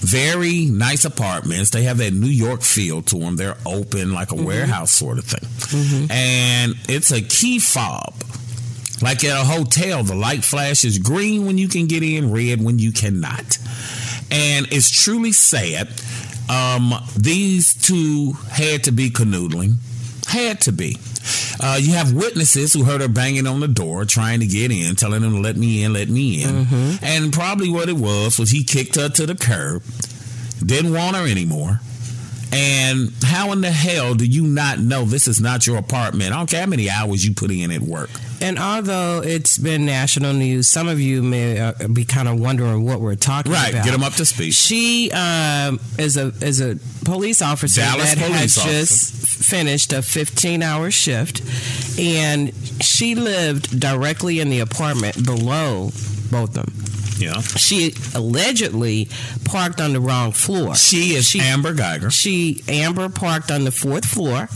Very 0.00 0.64
nice 0.66 1.04
apartments. 1.04 1.70
They 1.70 1.82
have 1.82 1.98
that 1.98 2.12
New 2.12 2.26
York 2.26 2.62
feel 2.62 3.02
to 3.02 3.18
them. 3.18 3.36
They're 3.36 3.56
open 3.66 4.12
like 4.12 4.32
a 4.32 4.34
warehouse 4.34 4.90
sort 4.90 5.18
of 5.18 5.24
thing. 5.24 5.48
And 6.10 6.74
it's 6.88 7.10
a 7.12 7.20
key 7.20 7.58
fob. 7.58 8.14
Like 9.02 9.24
at 9.24 9.40
a 9.40 9.44
hotel, 9.44 10.02
the 10.02 10.14
light 10.14 10.42
flashes 10.44 10.98
green 10.98 11.46
when 11.46 11.58
you 11.58 11.68
can 11.68 11.86
get 11.86 12.02
in, 12.02 12.32
red 12.32 12.62
when 12.62 12.78
you 12.78 12.92
cannot. 12.92 13.58
And 14.30 14.66
it's 14.72 14.90
truly 14.90 15.32
sad. 15.32 15.88
Um, 16.48 16.94
these 17.16 17.74
two 17.74 18.32
had 18.50 18.84
to 18.84 18.92
be 18.92 19.10
canoodling. 19.10 19.76
Had 20.26 20.60
to 20.62 20.72
be. 20.72 20.96
Uh, 21.62 21.76
you 21.80 21.92
have 21.92 22.12
witnesses 22.14 22.72
who 22.72 22.84
heard 22.84 23.00
her 23.02 23.08
banging 23.08 23.46
on 23.46 23.60
the 23.60 23.68
door, 23.68 24.04
trying 24.04 24.40
to 24.40 24.46
get 24.46 24.70
in, 24.70 24.96
telling 24.96 25.20
them 25.22 25.32
to 25.32 25.40
let 25.40 25.56
me 25.56 25.82
in, 25.82 25.92
let 25.92 26.08
me 26.08 26.42
in. 26.42 26.66
And 27.02 27.32
probably 27.32 27.68
what 27.70 27.88
it 27.88 27.96
was 27.96 28.38
was 28.38 28.50
he 28.50 28.64
kicked 28.64 28.96
her 28.96 29.08
to 29.10 29.26
the 29.26 29.34
curb, 29.34 29.82
didn't 30.64 30.92
want 30.92 31.16
her 31.16 31.26
anymore. 31.26 31.80
And 32.52 33.12
how 33.22 33.52
in 33.52 33.60
the 33.60 33.70
hell 33.70 34.14
do 34.14 34.26
you 34.26 34.42
not 34.42 34.78
know 34.80 35.04
this 35.04 35.28
is 35.28 35.40
not 35.40 35.66
your 35.66 35.76
apartment? 35.76 36.32
I 36.32 36.38
don't 36.38 36.50
care 36.50 36.60
how 36.60 36.66
many 36.66 36.90
hours 36.90 37.24
you 37.24 37.34
put 37.34 37.50
in 37.50 37.70
at 37.70 37.80
work. 37.80 38.10
And 38.40 38.58
although 38.58 39.22
it's 39.22 39.58
been 39.58 39.84
national 39.84 40.32
news, 40.32 40.66
some 40.68 40.88
of 40.88 40.98
you 41.00 41.22
may 41.22 41.58
uh, 41.58 41.72
be 41.92 42.04
kind 42.04 42.26
of 42.28 42.40
wondering 42.40 42.84
what 42.84 43.00
we're 43.00 43.14
talking 43.14 43.52
about. 43.52 43.72
Right, 43.72 43.84
get 43.84 43.92
them 43.92 44.02
up 44.02 44.14
to 44.14 44.24
speed. 44.24 44.52
She 44.52 45.10
um, 45.12 45.78
is 45.98 46.16
a 46.16 46.28
is 46.40 46.60
a 46.60 46.78
police 47.04 47.42
officer 47.42 47.82
Dallas 47.82 48.14
that 48.14 48.18
police 48.18 48.56
had 48.56 48.62
officer. 48.62 48.68
just 48.70 49.44
finished 49.44 49.92
a 49.92 50.02
15 50.02 50.62
hour 50.62 50.90
shift, 50.90 51.42
and 51.98 52.52
she 52.82 53.14
lived 53.14 53.78
directly 53.78 54.40
in 54.40 54.48
the 54.48 54.60
apartment 54.60 55.24
below 55.24 55.90
both 56.30 56.56
of 56.56 56.66
them. 56.66 56.72
Yeah. 57.20 57.40
She 57.40 57.94
allegedly 58.14 59.08
parked 59.44 59.80
on 59.80 59.92
the 59.92 60.00
wrong 60.00 60.32
floor. 60.32 60.74
She 60.74 61.14
is 61.14 61.34
Amber 61.36 61.74
Guyger. 61.74 62.10
She 62.12 62.62
Amber 62.68 63.08
parked 63.08 63.50
on 63.50 63.64
the 63.64 63.70
fourth 63.72 64.04
floor, 64.04 64.48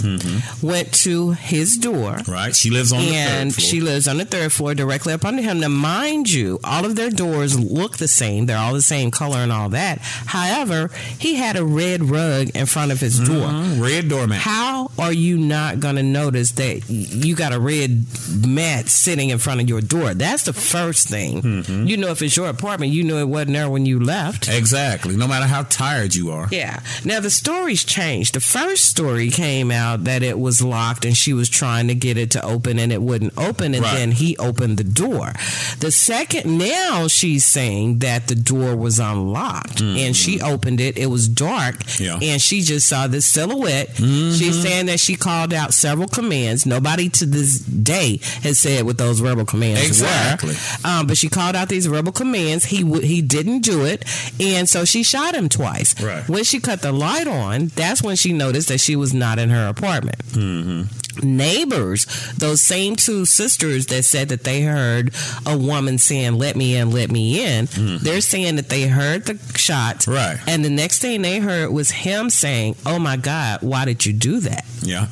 went 0.63 0.93
to 1.05 1.33
his 1.33 1.77
door. 1.77 2.19
Right. 2.27 2.55
She 2.55 2.71
lives 2.71 2.93
on 2.93 3.01
the 3.01 3.15
and 3.15 3.53
third 3.53 3.61
floor. 3.63 3.69
she 3.71 3.81
lives 3.81 4.09
on 4.09 4.19
the 4.19 4.25
third 4.25 4.53
floor 4.53 4.75
directly 4.75 5.13
up 5.13 5.25
under 5.25 5.43
him. 5.43 5.61
Now, 5.61 5.69
mind 5.69 6.31
you, 6.31 6.59
all 6.65 6.85
of 6.85 6.97
their 6.97 7.11
doors 7.11 7.59
look 7.59 7.99
the 7.99 8.09
same. 8.09 8.47
They're 8.47 8.59
all 8.59 8.73
the 8.73 8.83
same 8.83 9.11
color 9.11 9.39
and 9.39 9.53
all 9.53 9.69
that. 9.71 9.99
However, 10.01 10.91
he 11.19 11.35
had 11.35 11.57
a 11.57 11.65
red 11.65 12.05
rug 12.11 12.51
in 12.55 12.67
front 12.67 12.93
of 12.93 13.01
his 13.01 13.19
door. 13.19 13.49
Mhm, 13.49 13.81
Red 13.81 14.09
doormat. 14.09 14.39
How 14.41 14.91
are 14.99 15.13
you 15.13 15.37
not 15.37 15.81
going 15.81 15.97
to 15.97 16.03
notice 16.03 16.53
that 16.53 16.83
you 16.89 17.35
got 17.35 17.53
a 17.53 17.61
red 17.61 18.07
mat 18.47 18.89
sitting 18.89 19.31
in 19.31 19.39
front 19.39 19.61
of 19.61 19.69
your 19.69 19.81
door? 19.81 20.15
That's 20.15 20.45
the 20.45 20.53
first 20.53 21.09
thing. 21.09 21.43
Mm-hmm. 21.43 21.87
You 21.87 21.97
know, 21.97 22.09
if 22.09 22.23
it's 22.23 22.37
your 22.37 22.49
apartment, 22.55 22.93
you 22.93 23.05
knew 23.05 23.19
it 23.19 23.29
wasn't 23.29 23.53
there 23.53 23.69
when 23.69 23.87
you 23.87 24.01
left. 24.01 24.49
Exactly. 24.49 25.17
No 25.17 25.27
matter 25.29 25.47
how 25.47 25.63
tired 25.65 26.15
you 26.15 26.31
are. 26.31 26.49
Yeah. 26.51 26.81
Now 27.05 27.21
the 27.21 27.31
stories 27.31 27.85
changed. 27.85 28.35
The 28.35 28.41
first 28.41 28.85
story 28.87 29.31
came 29.31 29.71
out 29.71 30.05
that 30.05 30.23
it 30.23 30.39
was 30.39 30.63
locked 30.63 31.05
and 31.05 31.17
she 31.17 31.33
was 31.33 31.49
trying 31.49 31.89
to 31.89 31.95
get 31.95 32.17
it 32.17 32.31
to 32.33 32.45
open 32.45 32.79
and 32.79 32.93
it 32.93 33.03
wouldn't 33.03 33.37
open 33.39 33.75
and 33.75 33.83
Right. 33.85 33.95
then 33.95 34.13
he 34.13 34.37
opened 34.39 34.79
the 34.79 34.85
door. 34.85 35.33
The 35.81 35.91
second 35.91 36.59
now 36.59 37.09
she's 37.09 37.45
saying 37.45 37.99
that 38.01 38.29
the 38.29 38.35
door 38.35 38.77
was 38.77 38.99
unlocked 38.99 39.81
and 39.81 40.17
she 40.17 40.41
opened 40.41 40.81
it. 40.81 40.97
It 40.97 41.07
was 41.07 41.29
dark 41.29 41.75
Mm-hmm. 41.85 42.05
Yeah. 42.05 42.19
and 42.33 42.41
she 42.43 42.61
just 42.63 42.89
saw 42.89 43.07
this 43.07 43.27
silhouette. 43.27 43.95
Mhm. 43.97 44.39
She's 44.39 44.61
saying 44.61 44.87
that 44.87 45.01
she 45.01 45.17
called 45.17 45.53
out 45.53 45.75
several 45.75 46.09
commands. 46.09 46.67
Nobody 46.67 47.09
to 47.11 47.27
this 47.27 47.59
day 47.59 48.21
has 48.43 48.59
said 48.59 48.85
what 48.85 48.99
those 48.99 49.21
verbal 49.21 49.45
commands 49.45 49.87
Exactly. 49.87 50.55
were. 50.55 50.89
Um, 50.91 51.07
but 51.07 51.17
she 51.17 51.29
called 51.29 51.57
out 51.57 51.69
these 51.69 51.87
verbal 51.87 52.13
commands. 52.13 52.44
He 52.65 52.83
w- 52.83 53.03
he 53.03 53.23
didn't 53.23 53.61
do 53.61 53.85
it, 53.85 54.05
and 54.41 54.69
so 54.69 54.85
she 54.85 55.03
shot 55.03 55.35
him 55.35 55.49
twice. 55.49 56.01
Right. 56.03 56.29
When 56.29 56.45
she 56.45 56.61
cut 56.61 56.83
the 56.83 56.93
light 56.93 57.27
on, 57.27 57.69
that's 57.69 58.03
when 58.03 58.17
she 58.17 58.33
noticed 58.33 58.69
that 58.69 58.81
she 58.81 58.97
was 58.97 59.13
not 59.15 59.39
in 59.39 59.51
her 59.51 59.69
apartment. 59.69 60.19
Mm-hmm. 60.29 60.83
Neighbors, 61.37 62.07
those 62.37 62.61
same 62.61 62.97
two 62.97 63.25
sisters 63.25 63.87
that 63.87 64.05
said 64.05 64.31
that 64.31 64.43
they 64.43 64.63
heard 64.63 65.15
a 65.47 65.57
woman 65.57 65.99
saying 65.99 66.35
"Let 66.39 66.57
me 66.57 66.75
in, 66.77 66.91
let 66.91 67.11
me 67.11 67.41
in," 67.45 67.69
they're 68.03 68.21
saying 68.21 68.57
that 68.57 68.69
they 68.69 68.89
heard 68.89 69.25
the 69.27 69.39
shot, 69.57 69.99
Mm-hmm. 70.01 70.11
Right. 70.13 70.39
And 70.49 70.65
the 70.65 70.71
next 70.71 70.99
thing 70.99 71.23
they 71.23 71.39
heard 71.39 71.71
was 71.71 71.91
him 71.91 72.31
saying, 72.31 72.75
"Oh 72.85 72.99
my 72.99 73.17
God, 73.17 73.63
why 73.63 73.85
did 73.85 74.05
you 74.05 74.13
do 74.13 74.41
that?" 74.41 74.65
Yeah. 74.83 75.07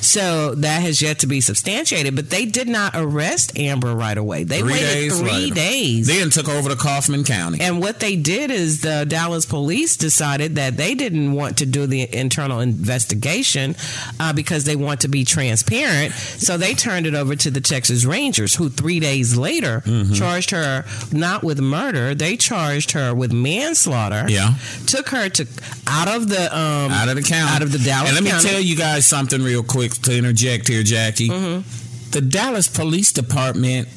So 0.00 0.54
that 0.56 0.82
has 0.82 1.00
yet 1.02 1.18
to 1.20 1.26
be 1.26 1.40
substantiated. 1.40 2.14
But 2.16 2.30
they 2.30 2.44
did 2.46 2.68
not 2.68 2.92
arrest 2.94 3.58
Amber 3.58 3.94
right 3.94 4.16
away. 4.16 4.44
They 4.44 4.60
Three 4.60 4.72
waited 4.72 4.86
days 4.86 5.18
three 5.20 5.30
later. 5.30 5.54
days. 5.54 6.06
Then 6.06 6.30
took 6.30 6.48
over 6.48 6.68
to 6.68 6.76
Kaufman 6.76 7.24
County. 7.24 7.60
And 7.60 7.80
what 7.80 8.00
they 8.00 8.16
did 8.16 8.50
is 8.50 8.80
the 8.82 9.04
Dallas 9.08 9.46
police 9.46 9.96
decided 9.96 10.56
that 10.56 10.76
they 10.76 10.94
didn't 10.94 11.32
want 11.32 11.58
to 11.58 11.66
do 11.66 11.86
the 11.86 12.14
internal 12.14 12.60
investigation 12.60 13.76
uh, 14.20 14.32
because 14.32 14.64
they 14.64 14.76
want 14.76 15.00
to 15.02 15.08
be 15.08 15.24
transparent. 15.24 16.12
So 16.12 16.56
they 16.56 16.74
turned 16.74 17.06
it 17.06 17.14
over 17.14 17.36
to 17.36 17.50
the 17.50 17.60
Texas 17.60 18.04
Rangers, 18.04 18.54
who 18.54 18.68
three 18.68 19.00
days 19.00 19.36
later 19.36 19.82
Mhm. 19.86 20.14
charged 20.16 20.50
her 20.50 20.84
not 21.12 21.42
with 21.42 21.60
murder, 21.60 22.14
they 22.14 22.36
charged 22.36 22.92
her 22.92 23.14
with 23.14 23.32
manslaughter. 23.32 24.26
Yeah. 24.28 24.54
took 24.86 25.08
her 25.10 25.28
to 25.28 25.46
out 25.86 26.08
of 26.08 26.28
the 26.28 26.44
um, 26.56 26.90
out 26.92 27.08
of 27.08 27.16
the 27.16 27.22
county. 27.22 27.50
out 27.52 27.62
of 27.62 27.72
the 27.72 27.78
Dallas. 27.78 28.08
And 28.10 28.14
let 28.14 28.24
me 28.24 28.30
County. 28.30 28.48
tell 28.48 28.60
you 28.60 28.76
guys 28.76 29.04
something 29.06 29.42
real 29.42 29.62
quick 29.62 29.85
to 29.94 30.16
interject 30.16 30.68
here, 30.68 30.82
Jackie. 30.82 31.28
Mm-hmm. 31.28 32.10
The 32.10 32.20
Dallas 32.20 32.68
Police 32.68 33.12
Department 33.12 33.88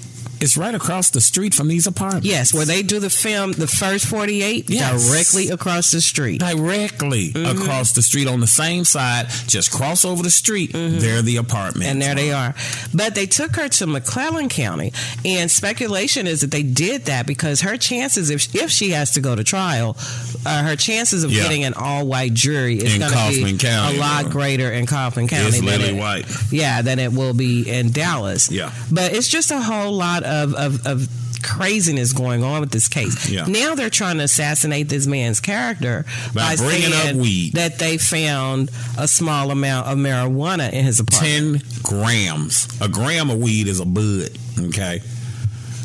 is 0.41 0.57
right 0.57 0.73
across 0.75 1.09
the 1.09 1.21
street 1.21 1.53
from 1.53 1.67
these 1.67 1.87
apartments. 1.87 2.27
Yes, 2.27 2.53
where 2.53 2.65
they 2.65 2.81
do 2.83 2.99
the 2.99 3.09
film, 3.09 3.53
the 3.53 3.67
first 3.67 4.05
48, 4.05 4.69
Yes. 4.69 5.07
directly 5.07 5.49
across 5.49 5.91
the 5.91 6.01
street. 6.01 6.39
Directly 6.39 7.31
Mhm. 7.33 7.51
across 7.61 7.91
the 7.93 8.01
street 8.01 8.27
on 8.27 8.39
the 8.39 8.47
same 8.47 8.85
side, 8.85 9.27
just 9.47 9.71
cross 9.71 10.05
over 10.05 10.23
the 10.23 10.29
street. 10.31 10.71
They're 10.73 11.21
the 11.21 11.37
apartments. 11.37 11.79
Mm-hmm. 11.87 11.91
And 11.91 12.01
there 12.01 12.15
they 12.15 12.31
are. 12.31 12.53
But 12.93 13.15
they 13.15 13.25
took 13.25 13.55
her 13.55 13.67
to 13.69 13.87
McClellan 13.87 14.49
County. 14.49 14.93
And 15.25 15.49
speculation 15.51 16.27
is 16.27 16.41
that 16.41 16.51
they 16.51 16.63
did 16.63 17.05
that 17.05 17.25
because 17.27 17.61
her 17.61 17.77
chances, 17.77 18.29
if, 18.29 18.53
if 18.55 18.71
she 18.71 18.91
has 18.91 19.11
to 19.11 19.21
go 19.21 19.35
to 19.35 19.43
trial, 19.43 19.97
uh, 20.45 20.63
her 20.63 20.75
chances 20.75 21.23
of 21.23 21.31
Yeah. 21.31 21.43
getting 21.43 21.63
an 21.63 21.73
all 21.73 22.05
white 22.07 22.33
jury 22.33 22.77
is 22.77 22.97
going 22.97 23.11
to 23.11 23.43
be 23.45 23.57
County, 23.57 23.97
a 23.97 23.99
lot 23.99 24.29
greater 24.29 24.71
in 24.71 24.85
Kaufman 24.85 25.27
County. 25.27 25.47
It's 25.47 25.59
than 25.59 25.81
it- 25.81 25.95
White. 25.95 26.25
Yeah, 26.51 26.81
than 26.81 26.99
it 26.99 27.11
will 27.11 27.33
be 27.33 27.67
in 27.69 27.91
Dallas. 27.91 28.49
Yeah. 28.51 28.71
But 28.91 29.13
it's 29.13 29.27
just 29.27 29.51
a 29.51 29.59
whole 29.61 29.91
lot 29.93 30.23
of, 30.29 30.53
of, 30.53 30.85
of 30.87 31.07
craziness 31.41 32.13
going 32.13 32.43
on 32.43 32.61
with 32.61 32.71
this 32.71 32.87
case. 32.87 33.29
Yeah. 33.29 33.45
Now 33.45 33.75
they're 33.75 33.89
trying 33.89 34.17
to 34.17 34.23
assassinate 34.23 34.89
this 34.89 35.07
man's 35.07 35.39
character 35.39 36.05
By 36.33 36.55
bringing 36.55 36.87
up 36.93 37.03
saying 37.03 37.17
weed. 37.17 37.53
that 37.53 37.79
they 37.79 37.97
found 37.97 38.69
a 38.97 39.07
small 39.07 39.51
amount 39.51 39.87
of 39.87 39.97
marijuana 39.97 40.71
in 40.71 40.85
his 40.85 40.99
apartment. 40.99 41.61
10 41.63 41.81
grams. 41.83 42.67
A 42.81 42.89
gram 42.89 43.29
of 43.29 43.37
weed 43.39 43.67
is 43.67 43.79
a 43.79 43.85
bud. 43.85 44.37
Okay. 44.59 45.01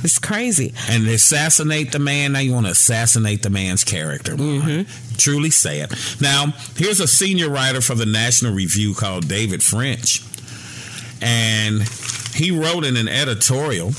It's 0.02 0.18
crazy. 0.18 0.74
And 0.90 1.06
assassinate 1.08 1.92
the 1.92 1.98
man, 1.98 2.32
now 2.32 2.40
you 2.40 2.52
want 2.52 2.66
to 2.66 2.72
assassinate 2.72 3.42
the 3.42 3.48
man's 3.48 3.84
character. 3.84 4.36
Mm-hmm. 4.36 5.16
Truly 5.16 5.50
sad. 5.50 5.92
Now, 6.20 6.52
here's 6.76 7.00
a 7.00 7.06
senior 7.06 7.48
writer 7.48 7.80
for 7.80 7.94
the 7.94 8.04
National 8.04 8.52
Review 8.52 8.92
called 8.94 9.28
David 9.28 9.62
French. 9.62 10.22
And 11.22 11.82
he 12.34 12.50
wrote 12.50 12.84
in 12.84 12.98
an 12.98 13.08
editorial 13.08 13.92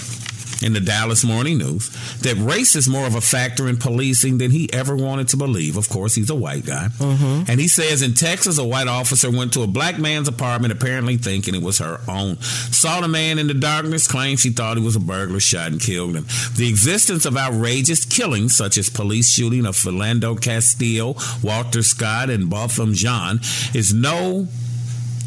in 0.61 0.73
the 0.73 0.79
Dallas 0.79 1.23
Morning 1.23 1.57
News 1.57 1.89
that 2.19 2.35
race 2.37 2.75
is 2.75 2.87
more 2.87 3.05
of 3.05 3.15
a 3.15 3.21
factor 3.21 3.67
in 3.67 3.77
policing 3.77 4.37
than 4.37 4.51
he 4.51 4.71
ever 4.73 4.95
wanted 4.95 5.27
to 5.29 5.37
believe. 5.37 5.77
Of 5.77 5.89
course, 5.89 6.15
he's 6.15 6.29
a 6.29 6.35
white 6.35 6.65
guy. 6.65 6.89
Mm-hmm. 6.97 7.49
And 7.49 7.59
he 7.59 7.67
says 7.67 8.01
in 8.01 8.13
Texas, 8.13 8.57
a 8.57 8.63
white 8.63 8.87
officer 8.87 9.29
went 9.29 9.53
to 9.53 9.61
a 9.61 9.67
black 9.67 9.99
man's 9.99 10.27
apartment, 10.27 10.73
apparently 10.73 11.17
thinking 11.17 11.55
it 11.55 11.61
was 11.61 11.79
her 11.79 11.99
own. 12.07 12.37
Saw 12.41 13.01
the 13.01 13.07
man 13.07 13.39
in 13.39 13.47
the 13.47 13.53
darkness, 13.53 14.07
claimed 14.07 14.39
she 14.39 14.49
thought 14.49 14.77
he 14.77 14.83
was 14.83 14.95
a 14.95 14.99
burglar, 14.99 15.39
shot 15.39 15.71
and 15.71 15.81
killed 15.81 16.15
him. 16.15 16.25
The 16.55 16.67
existence 16.69 17.25
of 17.25 17.37
outrageous 17.37 18.05
killings, 18.05 18.55
such 18.55 18.77
as 18.77 18.89
police 18.89 19.31
shooting 19.31 19.65
of 19.65 19.75
Philando 19.75 20.39
Castillo, 20.39 21.15
Walter 21.43 21.83
Scott, 21.83 22.29
and 22.29 22.49
Botham 22.49 22.93
Jean, 22.93 23.39
is 23.73 23.93
no 23.93 24.47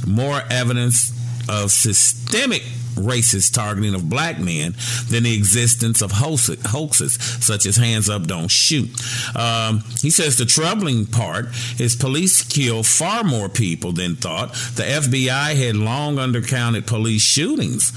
more 0.07 0.43
evidence 0.51 1.13
of 1.49 1.71
systemic 1.71 2.63
racist 2.99 3.55
targeting 3.55 3.95
of 3.95 4.09
black 4.09 4.39
men 4.39 4.75
than 5.09 5.25
the 5.25 5.35
existence 5.35 6.03
of 6.03 6.13
hoaxes 6.13 7.15
such 7.45 7.67
as 7.67 7.77
hands 7.77 8.09
up 8.09 8.27
don't 8.27 8.51
shoot. 8.51 8.91
Um, 9.37 9.81
he 10.01 10.11
says 10.11 10.37
the 10.37 10.47
troubling 10.47 11.07
part 11.07 11.47
is 11.79 11.97
police 11.97 12.43
kill 12.43 12.83
far 12.83 13.25
more 13.25 13.49
people 13.49 13.93
than 13.93 14.17
thought. 14.17 14.53
The 14.75 14.85
fbi 14.85 15.57
had 15.57 15.77
long 15.77 16.17
undercounted 16.17 16.87
police 16.87 17.23
shootings 17.23 17.93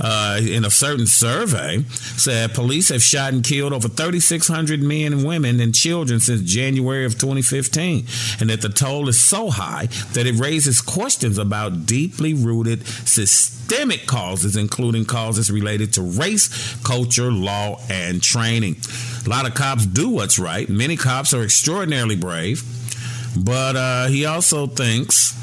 uh, 0.00 0.40
in 0.40 0.64
a 0.64 0.70
certain 0.70 1.06
survey 1.06 1.82
said 1.88 2.54
police 2.54 2.88
have 2.88 3.02
shot 3.02 3.32
and 3.32 3.44
killed 3.44 3.72
over 3.72 3.88
3,600 3.88 4.82
men 4.82 5.12
and 5.12 5.26
women 5.26 5.60
and 5.60 5.74
children 5.74 6.20
since 6.20 6.42
January 6.42 7.04
of 7.04 7.18
2015, 7.18 8.06
and 8.40 8.50
that 8.50 8.60
the 8.60 8.68
toll 8.68 9.08
is 9.08 9.20
so 9.20 9.50
high 9.50 9.86
that 10.12 10.26
it 10.26 10.34
raises 10.34 10.80
questions 10.80 11.38
about 11.38 11.86
deeply 11.86 12.34
rooted 12.34 12.86
systemic 12.86 14.06
causes, 14.06 14.56
including 14.56 15.04
causes 15.04 15.50
related 15.50 15.92
to 15.92 16.02
race, 16.02 16.76
culture, 16.82 17.30
law, 17.30 17.80
and 17.88 18.22
training. 18.22 18.76
A 19.26 19.28
lot 19.28 19.46
of 19.46 19.54
cops 19.54 19.86
do 19.86 20.10
what's 20.10 20.38
right. 20.38 20.68
Many 20.68 20.96
cops 20.96 21.34
are 21.34 21.42
extraordinarily 21.42 22.16
brave, 22.16 22.62
but 23.36 23.76
uh, 23.76 24.06
he 24.06 24.24
also 24.24 24.66
thinks 24.66 25.37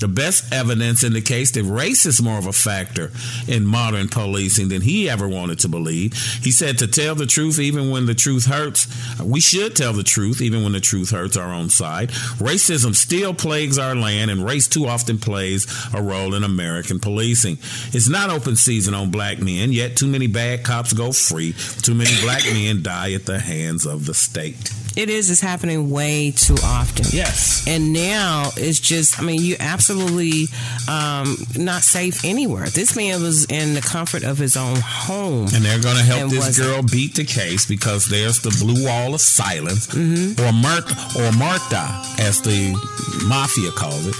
the 0.00 0.08
best 0.08 0.52
evidence 0.52 1.04
indicates 1.04 1.52
that 1.52 1.64
race 1.64 2.06
is 2.06 2.22
more 2.22 2.38
of 2.38 2.46
a 2.46 2.52
factor 2.52 3.10
in 3.46 3.64
modern 3.66 4.08
policing 4.08 4.68
than 4.68 4.82
he 4.82 5.08
ever 5.08 5.28
wanted 5.28 5.60
to 5.60 5.68
believe. 5.68 6.14
He 6.42 6.50
said 6.50 6.78
to 6.78 6.86
tell 6.86 7.14
the 7.14 7.26
truth 7.26 7.58
even 7.58 7.90
when 7.90 8.06
the 8.06 8.14
truth 8.14 8.46
hurts, 8.46 8.86
we 9.22 9.40
should 9.40 9.76
tell 9.76 9.92
the 9.92 10.02
truth 10.02 10.40
even 10.40 10.62
when 10.62 10.72
the 10.72 10.80
truth 10.80 11.10
hurts 11.10 11.36
our 11.36 11.52
own 11.52 11.70
side. 11.70 12.10
Racism 12.38 12.94
still 12.94 13.34
plagues 13.34 13.78
our 13.78 13.94
land, 13.94 14.30
and 14.30 14.44
race 14.44 14.68
too 14.68 14.86
often 14.86 15.18
plays 15.18 15.66
a 15.94 16.02
role 16.02 16.34
in 16.34 16.44
American 16.44 17.00
policing. 17.00 17.58
It's 17.92 18.08
not 18.08 18.30
open 18.30 18.56
season 18.56 18.94
on 18.94 19.10
black 19.10 19.38
men, 19.40 19.72
yet 19.72 19.96
too 19.96 20.06
many 20.06 20.26
bad 20.26 20.64
cops 20.64 20.92
go 20.92 21.12
free. 21.12 21.54
Too 21.82 21.94
many 21.94 22.10
black 22.22 22.44
men 22.44 22.82
die 22.82 23.12
at 23.12 23.26
the 23.26 23.38
hands 23.38 23.86
of 23.86 24.06
the 24.06 24.14
state. 24.14 24.72
It 24.96 25.10
is. 25.10 25.28
It's 25.28 25.40
happening 25.40 25.90
way 25.90 26.30
too 26.30 26.54
often. 26.62 27.06
Yes. 27.10 27.64
And 27.66 27.92
now 27.92 28.50
it's 28.56 28.78
just, 28.78 29.18
I 29.18 29.22
mean, 29.22 29.42
you 29.42 29.56
absolutely 29.58 29.83
um, 29.90 31.36
not 31.56 31.82
safe 31.82 32.24
anywhere. 32.24 32.66
This 32.66 32.96
man 32.96 33.22
was 33.22 33.44
in 33.46 33.74
the 33.74 33.80
comfort 33.80 34.22
of 34.24 34.38
his 34.38 34.56
own 34.56 34.76
home. 34.76 35.48
And 35.54 35.64
they're 35.64 35.80
going 35.80 35.96
to 35.96 36.02
help 36.02 36.30
this 36.30 36.58
girl 36.58 36.82
beat 36.82 37.14
the 37.14 37.24
case 37.24 37.66
because 37.66 38.06
there's 38.06 38.40
the 38.40 38.50
blue 38.64 38.84
wall 38.86 39.14
of 39.14 39.20
silence, 39.20 39.86
Mm-hmm. 39.88 40.40
or 40.40 40.52
Mert 40.52 40.90
or 41.16 41.36
Marta, 41.38 41.84
as 42.22 42.40
the 42.42 42.72
mafia 43.26 43.70
calls 43.72 44.06
it. 44.06 44.14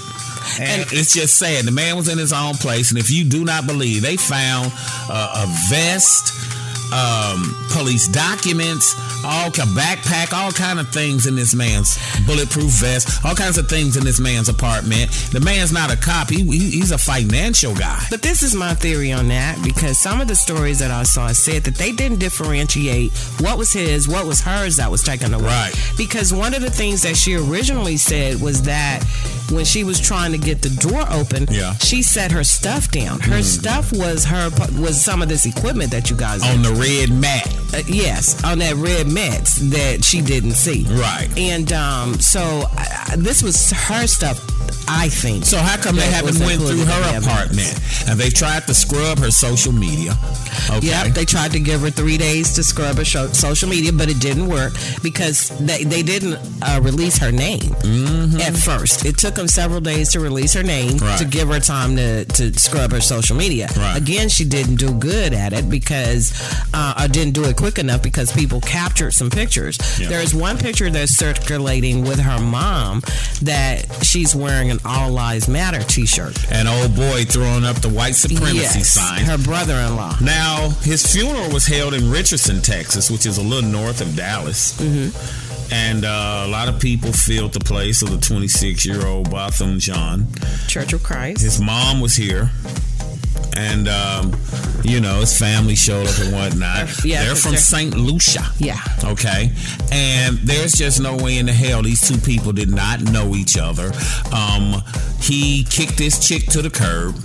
And, 0.59 0.81
it's 0.91 1.13
just 1.13 1.37
sad. 1.37 1.65
The 1.65 1.71
man 1.71 1.95
was 1.97 2.07
in 2.07 2.17
his 2.17 2.31
own 2.31 2.53
place, 2.55 2.91
and 2.91 2.99
if 2.99 3.09
you 3.11 3.23
do 3.25 3.43
not 3.43 3.65
believe, 3.65 4.03
they 4.03 4.15
found 4.15 4.71
uh, 5.09 5.43
a 5.43 5.47
vest, 5.69 6.31
um, 6.93 7.55
police 7.71 8.07
documents, 8.07 8.93
all 9.25 9.51
kind 9.51 9.69
backpack, 9.75 10.33
all 10.33 10.51
kind 10.51 10.79
of 10.79 10.87
things 10.89 11.25
in 11.25 11.35
this 11.35 11.53
man's 11.55 11.97
bulletproof 12.25 12.71
vest, 12.79 13.23
all 13.25 13.35
kinds 13.35 13.57
of 13.57 13.67
things 13.67 13.97
in 13.97 14.03
this 14.03 14.19
man's 14.19 14.49
apartment. 14.49 15.11
The 15.31 15.39
man's 15.39 15.71
not 15.71 15.91
a 15.91 15.97
cop; 15.97 16.29
he, 16.29 16.43
he 16.43 16.69
he's 16.71 16.91
a 16.91 16.97
financial 16.97 17.73
guy. 17.75 18.03
But 18.09 18.21
this 18.21 18.43
is 18.43 18.55
my 18.55 18.73
theory 18.75 19.11
on 19.11 19.27
that 19.29 19.61
because 19.63 19.97
some 19.99 20.21
of 20.21 20.27
the 20.27 20.35
stories 20.35 20.79
that 20.79 20.91
I 20.91 21.03
saw 21.03 21.27
said 21.29 21.63
that 21.63 21.75
they 21.75 21.91
didn't 21.91 22.19
differentiate 22.19 23.11
what 23.39 23.57
was 23.57 23.73
his, 23.73 24.07
what 24.07 24.25
was 24.25 24.41
hers 24.41 24.77
that 24.77 24.89
was 24.91 25.03
taken 25.03 25.33
away. 25.33 25.45
Right. 25.45 25.73
Because 25.97 26.33
one 26.33 26.53
of 26.53 26.61
the 26.61 26.69
things 26.71 27.01
that 27.03 27.15
she 27.17 27.35
originally 27.35 27.97
said 27.97 28.41
was 28.41 28.63
that 28.63 29.03
when 29.51 29.65
she 29.65 29.83
was 29.83 29.99
trying 29.99 30.31
to 30.31 30.37
get 30.37 30.61
the 30.61 30.69
door 30.69 31.03
open, 31.11 31.47
Yeah. 31.49 31.73
she 31.75 32.01
set 32.01 32.31
her 32.31 32.43
stuff 32.43 32.89
down. 32.91 33.19
Her 33.19 33.41
stuff 33.43 33.91
was 33.93 34.25
her 34.25 34.49
was 34.79 35.01
some 35.01 35.21
of 35.21 35.29
this 35.29 35.45
equipment 35.45 35.91
that 35.91 36.09
you 36.09 36.15
guys 36.15 36.43
On 36.43 36.61
the 36.61 36.73
red 36.79 37.09
mat. 37.11 37.47
uh, 37.73 37.81
yes, 37.87 38.43
on 38.43 38.59
that 38.59 38.75
red 38.75 39.07
mat 39.07 39.43
that 39.71 40.03
she 40.03 40.21
didn't 40.21 40.51
see. 40.53 40.85
Right. 40.89 41.27
And 41.37 41.71
um, 41.73 42.13
so 42.19 42.63
uh, 42.77 43.15
this 43.17 43.41
was 43.43 43.71
her 43.71 44.07
stuff, 44.07 44.39
I 44.87 45.09
think. 45.09 45.45
So 45.45 45.57
how 45.57 45.77
come 45.81 45.95
they 45.95 46.09
haven't 46.09 46.39
went 46.39 46.61
through 46.61 46.79
her 46.79 46.85
the 46.85 47.15
evidence. 47.15 47.25
apartment? 47.25 48.09
And 48.09 48.19
they 48.19 48.29
tried 48.29 48.67
to 48.67 48.73
scrub 48.73 49.19
her 49.19 49.31
social 49.31 49.71
media. 49.73 50.13
Okay. 50.69 50.87
Yep, 50.87 51.13
they 51.13 51.25
tried 51.25 51.51
to 51.51 51.59
give 51.59 51.81
her 51.81 51.89
three 51.89 52.17
days 52.17 52.53
to 52.55 52.63
scrub 52.63 52.97
her 52.97 53.05
social 53.05 53.67
media, 53.69 53.91
but 53.91 54.09
it 54.09 54.19
didn't 54.19 54.47
work 54.47 54.73
because 55.03 55.49
they, 55.59 55.83
they 55.83 56.01
didn't 56.03 56.37
uh, 56.61 56.79
release 56.81 57.17
her 57.17 57.31
name 57.31 57.61
at 58.41 58.55
first. 58.55 59.05
It 59.05 59.17
took 59.17 59.35
them 59.35 59.47
several 59.47 59.81
days 59.81 60.11
to 60.13 60.19
release 60.19 60.53
her 60.53 60.63
name 60.63 60.75
Mm-hmm. 60.75 61.05
Right. 61.05 61.17
to 61.19 61.25
give 61.25 61.47
her 61.49 61.59
time 61.59 61.95
to, 61.95 62.25
to 62.25 62.53
scrub 62.59 62.91
her 62.91 63.01
social 63.01 63.35
media. 63.35 63.67
Right. 63.77 63.97
Again, 63.97 64.29
she 64.29 64.43
didn't 64.45 64.75
do 64.75 64.93
good 64.93 65.33
at 65.33 65.51
it 65.53 65.69
because, 65.69 66.31
uh, 66.73 67.01
or 67.03 67.07
didn't 67.07 67.33
do 67.33 67.43
it 67.45 67.55
quick 67.55 67.77
enough 67.79 68.01
because 68.03 68.31
people 68.31 68.59
captured 68.61 69.11
some 69.11 69.29
pictures. 69.29 69.77
Yeah. 69.99 70.09
There's 70.09 70.33
one 70.33 70.57
picture 70.57 70.89
that's 70.89 71.11
circulating 71.13 72.03
with 72.03 72.19
her 72.19 72.39
mom 72.39 73.01
that 73.43 73.85
she's 74.03 74.35
wearing 74.35 74.71
an 74.71 74.79
All 74.85 75.11
Lives 75.11 75.47
Matter 75.47 75.81
t 75.83 76.05
shirt. 76.05 76.35
An 76.51 76.67
old 76.67 76.95
boy 76.95 77.23
throwing 77.25 77.63
up 77.65 77.77
the 77.77 77.89
white 77.89 78.15
supremacy 78.15 78.57
Yes, 78.57 78.89
sign. 78.89 79.23
her 79.25 79.37
brother 79.37 79.75
in 79.75 79.95
law. 79.95 80.15
Now, 80.21 80.69
his 80.81 81.05
funeral 81.13 81.51
was 81.51 81.65
held 81.65 81.93
in 81.93 82.09
Richardson, 82.11 82.61
Texas, 82.61 83.09
which 83.11 83.25
is 83.25 83.37
a 83.37 83.43
little 83.43 83.69
north 83.69 84.01
of 84.01 84.15
Dallas. 84.15 84.79
And 85.71 86.05
uh, 86.05 86.43
a 86.45 86.47
lot 86.47 86.67
of 86.69 86.79
people 86.79 87.11
filled 87.11 87.53
the 87.53 87.59
place 87.59 88.01
of 88.03 88.11
the 88.11 88.17
26 88.19 88.85
year 88.85 89.05
old 89.05 89.31
Botham 89.31 89.79
Jean. 89.79 90.27
Church 90.67 90.93
of 90.93 91.01
Christ. 91.03 91.41
His 91.41 91.59
mom 91.59 91.99
was 92.01 92.15
here. 92.15 92.51
And, 93.55 93.87
um, 93.87 94.33
you 94.83 94.99
know, 94.99 95.19
his 95.21 95.37
family 95.37 95.75
showed 95.75 96.07
up 96.07 96.19
and 96.19 96.33
whatnot. 96.33 97.03
Yeah, 97.05 97.23
they're 97.23 97.35
from 97.35 97.55
St. 97.55 97.95
Lucia. 97.95 98.45
Yeah. 98.57 98.79
Okay. 99.03 99.51
And 99.91 100.37
there's 100.39 100.73
just 100.73 100.99
no 101.01 101.15
way 101.15 101.37
in 101.37 101.45
the 101.45 101.53
hell 101.53 101.81
these 101.81 102.05
two 102.07 102.17
people 102.19 102.51
did 102.51 102.69
not 102.69 103.01
know 103.01 103.35
each 103.35 103.57
other. 103.57 103.91
Um, 104.33 104.83
he 105.21 105.63
kicked 105.63 105.97
this 105.97 106.25
chick 106.25 106.45
to 106.47 106.61
the 106.61 106.69
curb 106.69 107.15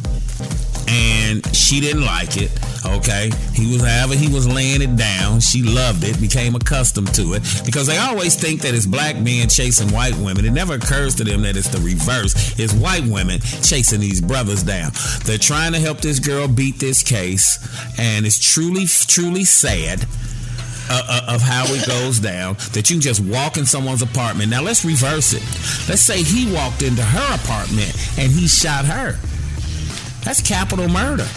and 0.88 1.44
she 1.54 1.80
didn't 1.80 2.04
like 2.04 2.36
it. 2.36 2.50
Okay, 2.84 3.30
he 3.52 3.72
was 3.72 3.82
however 3.82 4.14
he 4.14 4.32
was 4.32 4.48
laying 4.48 4.80
it 4.80 4.96
down. 4.96 5.40
She 5.40 5.62
loved 5.62 6.02
it, 6.04 6.18
became 6.20 6.54
accustomed 6.54 7.14
to 7.14 7.34
it 7.34 7.42
because 7.64 7.86
they 7.86 7.98
always 7.98 8.34
think 8.36 8.62
that 8.62 8.74
it's 8.74 8.86
black 8.86 9.16
men 9.16 9.48
chasing 9.48 9.92
white 9.92 10.16
women. 10.16 10.44
It 10.44 10.52
never 10.52 10.74
occurs 10.74 11.14
to 11.16 11.24
them 11.24 11.42
that 11.42 11.56
it's 11.56 11.68
the 11.68 11.80
reverse. 11.80 12.58
It's 12.58 12.72
white 12.72 13.04
women 13.04 13.40
chasing 13.40 14.00
these 14.00 14.20
brothers 14.20 14.62
down. 14.62 14.92
They're 15.24 15.38
trying 15.38 15.72
to 15.72 15.78
help 15.78 15.98
this 15.98 16.18
girl 16.18 16.48
beat 16.48 16.78
this 16.78 17.02
case, 17.02 17.58
and 17.98 18.24
it's 18.24 18.38
truly, 18.38 18.86
truly 18.86 19.44
sad 19.44 20.06
uh, 20.90 21.02
uh, 21.08 21.34
of 21.34 21.42
how 21.42 21.64
it 21.68 21.86
goes 21.86 22.18
down 22.18 22.56
that 22.72 22.90
you 22.90 22.98
just 22.98 23.20
walk 23.20 23.56
in 23.56 23.66
someone's 23.66 24.02
apartment. 24.02 24.50
Now 24.50 24.62
let's 24.62 24.84
reverse 24.84 25.32
it. 25.32 25.42
Let's 25.88 26.02
say 26.02 26.22
he 26.22 26.52
walked 26.52 26.82
into 26.82 27.02
her 27.02 27.34
apartment 27.36 27.94
and 28.18 28.32
he 28.32 28.48
shot 28.48 28.84
her. 28.86 29.16
That's 30.24 30.42
capital 30.42 30.88
murder. 30.88 31.28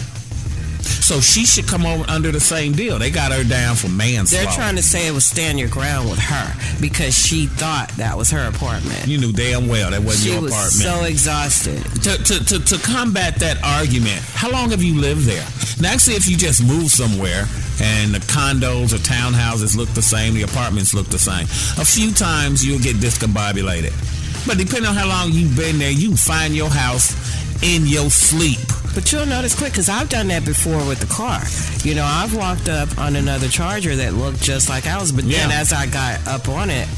So 0.84 1.20
she 1.20 1.44
should 1.44 1.66
come 1.66 1.84
over 1.86 2.04
under 2.08 2.30
the 2.32 2.40
same 2.40 2.72
deal. 2.72 2.98
They 2.98 3.10
got 3.10 3.32
her 3.32 3.44
down 3.44 3.76
for 3.76 3.88
manslaughter. 3.88 4.44
They're 4.46 4.54
trying 4.54 4.76
to 4.76 4.82
say 4.82 5.06
it 5.06 5.12
was 5.12 5.24
stand 5.24 5.58
your 5.58 5.68
ground 5.68 6.10
with 6.10 6.18
her 6.18 6.54
because 6.80 7.16
she 7.16 7.46
thought 7.46 7.90
that 7.96 8.16
was 8.16 8.30
her 8.30 8.48
apartment. 8.48 9.06
You 9.06 9.18
knew 9.18 9.32
damn 9.32 9.68
well 9.68 9.90
that 9.90 10.02
wasn't 10.02 10.24
She 10.24 10.32
your 10.32 10.42
was 10.42 10.52
apartment. 10.52 11.00
so 11.00 11.04
exhausted. 11.04 11.82
to, 12.02 12.16
to, 12.24 12.44
to, 12.44 12.64
to 12.64 12.78
combat 12.86 13.36
that 13.36 13.62
argument, 13.62 14.20
how 14.34 14.50
long 14.50 14.70
have 14.70 14.82
you 14.82 14.94
lived 15.00 15.22
there? 15.26 15.44
Now, 15.80 15.92
actually, 15.92 16.14
if 16.16 16.28
you 16.28 16.36
just 16.36 16.62
move 16.66 16.88
somewhere 16.90 17.44
and 17.80 18.14
the 18.14 18.20
condos 18.30 18.92
or 18.94 18.98
townhouses 18.98 19.76
look 19.76 19.88
the 19.90 20.02
same, 20.02 20.34
the 20.34 20.42
apartments 20.42 20.94
look 20.94 21.06
the 21.08 21.18
same, 21.18 21.44
a 21.80 21.84
few 21.84 22.12
times 22.12 22.64
you'll 22.64 22.78
get 22.78 22.96
discombobulated. 22.96 23.92
But 24.46 24.58
depending 24.58 24.86
on 24.86 24.94
how 24.94 25.08
long 25.08 25.32
you've 25.32 25.56
been 25.56 25.78
there, 25.78 25.90
you 25.90 26.08
can 26.08 26.16
find 26.16 26.54
your 26.54 26.68
house 26.70 27.14
in 27.62 27.86
your 27.86 28.10
sleep. 28.10 28.60
But 28.94 29.10
you'll 29.12 29.26
notice 29.26 29.54
quick 29.56 29.72
because 29.72 29.88
I've 29.88 30.08
done 30.08 30.28
that 30.28 30.44
before 30.44 30.84
with 30.86 31.00
the 31.00 31.06
car. 31.12 31.40
You 31.86 31.94
know, 31.94 32.04
I've 32.04 32.34
walked 32.34 32.68
up 32.68 32.96
on 32.98 33.16
another 33.16 33.48
Charger 33.48 33.96
that 33.96 34.14
looked 34.14 34.40
just 34.42 34.68
like 34.68 34.86
ours, 34.86 35.10
but 35.12 35.24
then 35.24 35.50
as 35.50 35.72
I 35.72 35.86
got 35.86 36.26
up 36.26 36.48
on 36.48 36.70
it, 36.70 36.88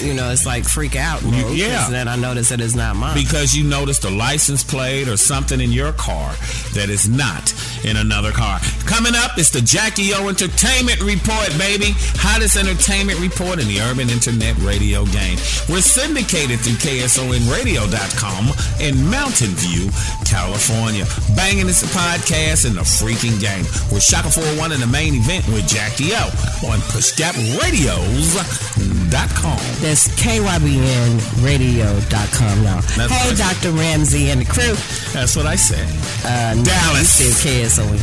you 0.00 0.12
know, 0.14 0.30
it's 0.30 0.44
like 0.46 0.64
freak 0.64 0.96
out 0.96 1.22
mode. 1.22 1.56
yeah. 1.56 1.88
Then 1.88 2.08
I 2.08 2.16
noticed 2.16 2.50
that 2.50 2.60
it's 2.60 2.74
not 2.74 2.96
mine. 2.96 3.14
Because 3.16 3.54
you 3.54 3.64
noticed 3.64 4.04
a 4.04 4.10
license 4.10 4.64
plate 4.64 5.08
or 5.08 5.16
something 5.16 5.60
in 5.60 5.70
your 5.72 5.92
car 5.92 6.34
that 6.74 6.88
is 6.90 7.08
not 7.08 7.54
in 7.84 7.96
another 7.96 8.32
car. 8.32 8.58
Coming 8.86 9.14
up, 9.14 9.38
it's 9.38 9.50
the 9.50 9.60
Jackie 9.60 10.12
O 10.14 10.28
Entertainment 10.28 11.00
Report, 11.00 11.48
baby. 11.58 11.94
Hottest 12.18 12.56
entertainment 12.56 13.20
report 13.20 13.60
in 13.60 13.68
the 13.68 13.80
urban 13.80 14.10
internet 14.10 14.56
radio 14.58 15.04
game. 15.06 15.38
We're 15.68 15.80
syndicated 15.80 16.60
through 16.60 16.76
KSONradio.com 16.82 18.50
in 18.80 18.98
Mountain 19.10 19.54
View, 19.62 19.90
California. 20.26 21.04
Banging 21.44 21.66
this 21.66 21.82
podcast 21.94 22.64
in 22.64 22.72
the 22.74 22.80
freaking 22.80 23.38
game. 23.38 23.66
We're 23.92 24.00
Shaka 24.00 24.30
401 24.30 24.72
in 24.72 24.80
the 24.80 24.86
main 24.86 25.14
event 25.14 25.46
with 25.48 25.68
Jackie 25.68 26.14
O 26.14 26.24
on 26.64 26.78
PushGapRadios.com. 26.88 29.58
That's 29.84 30.08
KYBNradio.com 30.16 32.64
now. 32.64 32.80
That's 32.96 33.12
hey, 33.12 33.34
Dr. 33.34 33.72
Ramsey 33.72 34.30
and 34.30 34.40
the 34.40 34.46
crew. 34.46 34.74
That's 35.12 35.36
what 35.36 35.44
I 35.44 35.56
said. 35.56 35.86
Uh, 36.24 36.54
Dallas. 36.64 37.20
Is 37.20 37.44
KSON. 37.44 37.98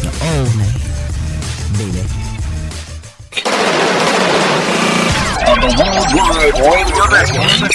The 0.00 0.10
old 0.32 0.56
name. 0.56 0.72
Baby. 1.92 2.08
On 5.46 5.60
the 5.60 5.66
Worldwide 5.78 6.58
Radio 6.58 7.04
Network. 7.06 7.70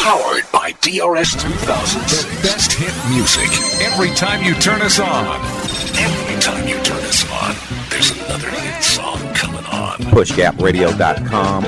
Powered 0.00 0.44
by 0.52 0.72
DRS 0.80 1.32
2000. 1.32 2.00
The 2.02 2.38
best 2.42 2.72
hit 2.72 2.94
music. 3.12 3.48
Every 3.82 4.10
time 4.10 4.44
you 4.44 4.54
turn 4.54 4.80
us 4.80 5.00
on. 5.00 5.26
Every 5.96 6.40
time 6.40 6.68
you 6.68 6.76
turn 6.84 7.02
us 7.04 7.28
on, 7.32 7.56
there's 7.90 8.12
another 8.12 8.48
hit 8.48 8.82
song 8.82 9.18
coming 9.34 9.64
on. 9.66 9.98
PushGapRadio.com, 10.14 11.64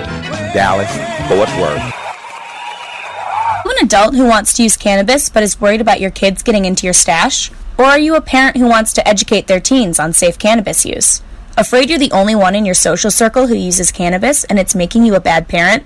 Dallas, 0.54 0.90
Fort 1.28 1.48
Worth. 1.60 1.82
Are 1.82 3.62
you 3.64 3.70
an 3.80 3.84
adult 3.84 4.14
who 4.14 4.26
wants 4.26 4.54
to 4.54 4.62
use 4.62 4.76
cannabis 4.76 5.28
but 5.28 5.42
is 5.42 5.60
worried 5.60 5.80
about 5.80 6.00
your 6.00 6.10
kids 6.12 6.42
getting 6.44 6.64
into 6.64 6.86
your 6.86 6.94
stash? 6.94 7.50
Or 7.78 7.84
are 7.84 7.98
you 7.98 8.14
a 8.14 8.20
parent 8.20 8.56
who 8.56 8.68
wants 8.68 8.92
to 8.94 9.06
educate 9.06 9.48
their 9.48 9.60
teens 9.60 9.98
on 9.98 10.12
safe 10.12 10.38
cannabis 10.38 10.86
use? 10.86 11.20
Afraid 11.58 11.88
you're 11.88 11.98
the 11.98 12.12
only 12.12 12.34
one 12.34 12.54
in 12.54 12.66
your 12.66 12.74
social 12.74 13.10
circle 13.10 13.46
who 13.46 13.54
uses 13.54 13.90
cannabis 13.90 14.44
and 14.44 14.58
it's 14.58 14.74
making 14.74 15.06
you 15.06 15.14
a 15.14 15.20
bad 15.20 15.48
parent? 15.48 15.84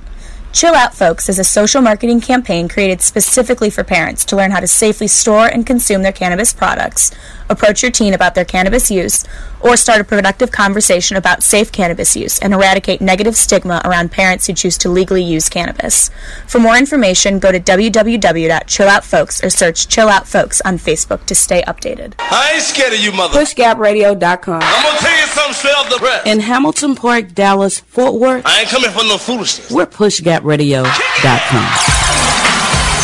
Chill 0.53 0.75
Out 0.75 0.97
Folks 0.97 1.29
is 1.29 1.39
a 1.39 1.45
social 1.45 1.81
marketing 1.81 2.21
campaign 2.21 2.69
created 2.69 3.01
specifically 3.01 3.71
for 3.71 3.85
parents 3.85 4.25
to 4.25 4.37
learn 4.37 4.51
how 4.51 4.59
to 4.59 4.67
safely 4.67 5.07
store 5.07 5.47
and 5.47 5.65
consume 5.65 6.03
their 6.03 6.11
cannabis 6.11 6.53
products, 6.53 7.13
approach 7.51 7.83
your 7.83 7.93
teen 7.93 8.15
about 8.15 8.35
their 8.35 8.45
cannabis 8.47 8.91
use, 8.91 9.25
or 9.61 9.77
start 9.77 10.01
a 10.01 10.05
productive 10.05 10.51
conversation 10.51 11.17
about 11.19 11.43
safe 11.43 11.71
cannabis 11.71 12.17
use 12.17 12.39
and 12.39 12.55
eradicate 12.55 13.01
negative 13.03 13.37
stigma 13.37 13.83
around 13.85 14.11
parents 14.11 14.47
who 14.47 14.55
choose 14.55 14.79
to 14.79 14.89
legally 14.89 15.23
use 15.23 15.49
cannabis. 15.51 16.11
For 16.47 16.59
more 16.59 16.77
information, 16.77 17.39
go 17.39 17.53
to 17.53 17.61
www.chilloutfolks 17.61 19.45
or 19.45 19.51
search 19.51 19.89
Chill 19.89 20.09
Out 20.09 20.27
Folks 20.27 20.61
on 20.63 20.79
Facebook 20.79 21.27
to 21.27 21.35
stay 21.35 21.63
updated. 21.63 22.15
I 22.19 22.53
ain't 22.55 22.63
scared 22.63 22.93
of 22.95 23.01
you, 23.01 23.13
mother. 23.13 23.39
PushGapRadio.com. 23.39 24.63
I'm 24.63 24.83
gonna 24.83 24.99
tell 24.99 25.21
you 25.21 25.27
something 25.27 25.55
straight 25.55 25.75
off 25.75 25.91
the 25.91 25.97
press. 25.99 26.27
In 26.27 26.41
Hamilton 26.41 26.95
Park, 26.95 27.35
Dallas, 27.35 27.81
Fort 27.81 28.15
Worth, 28.15 28.47
I 28.47 28.61
ain't 28.61 28.69
coming 28.71 28.91
for 28.91 29.05
no 29.05 29.19
foolishness. 29.19 29.71
we're 29.71 29.87
PushGapRadio.com. 29.87 31.67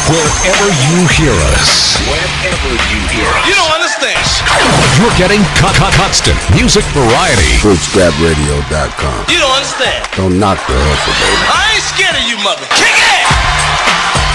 Wherever 0.06 0.66
you 0.86 1.02
hear 1.18 1.34
us. 1.50 1.98
Wherever 2.06 2.70
you 2.94 3.00
hear 3.10 3.26
us. 3.26 3.48
You 3.48 3.54
don't 3.58 3.72
understand. 4.26 4.98
You're 4.98 5.16
getting 5.16 5.42
cut, 5.54 5.74
cut, 5.76 5.92
constant 5.94 6.36
music 6.54 6.84
variety. 6.92 7.58
PushGapRadio.com. 7.62 9.26
You 9.30 9.38
don't 9.38 9.54
understand. 9.54 10.06
Don't 10.16 10.38
knock 10.38 10.58
the 10.66 10.74
hustle, 10.74 11.14
baby. 11.22 11.46
I 11.46 11.74
ain't 11.74 11.86
scared 11.86 12.16
of 12.16 12.24
you, 12.26 12.36
mother. 12.42 12.66
Kick 12.74 12.90
it! 12.90 14.25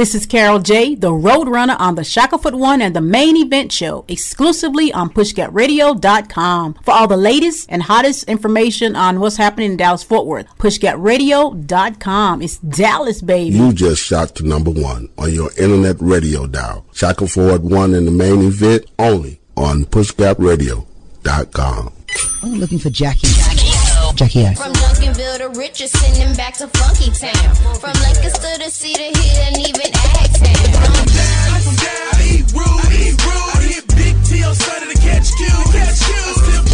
This 0.00 0.14
is 0.14 0.24
Carol 0.24 0.60
J, 0.60 0.94
the 0.94 1.10
Roadrunner 1.10 1.78
on 1.78 1.94
the 1.94 2.04
Shaka 2.04 2.38
401 2.38 2.80
and 2.80 2.96
the 2.96 3.02
Main 3.02 3.36
Event 3.36 3.70
Show, 3.70 4.06
exclusively 4.08 4.90
on 4.94 5.10
PushGapRadio.com. 5.10 6.74
For 6.82 6.94
all 6.94 7.06
the 7.06 7.18
latest 7.18 7.66
and 7.68 7.82
hottest 7.82 8.24
information 8.24 8.96
on 8.96 9.20
what's 9.20 9.36
happening 9.36 9.72
in 9.72 9.76
Dallas 9.76 10.02
Fort 10.02 10.24
Worth, 10.24 10.46
PushGapRadio.com. 10.56 12.40
It's 12.40 12.56
Dallas, 12.56 13.20
baby. 13.20 13.54
You 13.54 13.74
just 13.74 14.00
shot 14.00 14.34
to 14.36 14.46
number 14.46 14.70
one 14.70 15.10
on 15.18 15.34
your 15.34 15.50
internet 15.58 15.96
radio 16.00 16.46
dial. 16.46 16.86
Shaka 16.94 17.26
401 17.26 17.92
in 17.92 18.06
the 18.06 18.10
main 18.10 18.40
event 18.40 18.86
only 18.98 19.38
on 19.54 19.84
PushGapRadio.com. 19.84 21.92
I'm 22.42 22.54
looking 22.54 22.78
for 22.78 22.88
Jackie. 22.88 23.28
Jackie 24.14 24.46
O. 25.20 25.36
From 25.36 25.38
Duncanville 25.38 25.38
to 25.38 25.58
Richardson 25.58 26.22
and 26.22 26.36
back 26.36 26.56
to 26.58 26.66
Funky 26.68 27.10
Town. 27.10 27.54
From 27.76 27.92
Lancaster 28.02 28.62
to 28.62 28.70
Cedar 28.70 29.02
Hill 29.02 29.42
and 29.44 29.58
even 29.58 29.92
Agtown. 29.92 31.10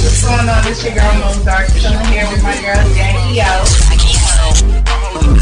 What's 0.06 0.22
going 0.22 0.48
on? 0.48 0.64
This 0.64 0.84
your 0.84 0.94
girl 0.94 1.14
Mozart. 1.14 1.68
Chilling 1.74 2.06
here 2.06 2.26
with 2.30 2.42
my 2.42 2.54
girl 2.60 2.76
Jackie 2.94 3.40
O. 3.40 3.64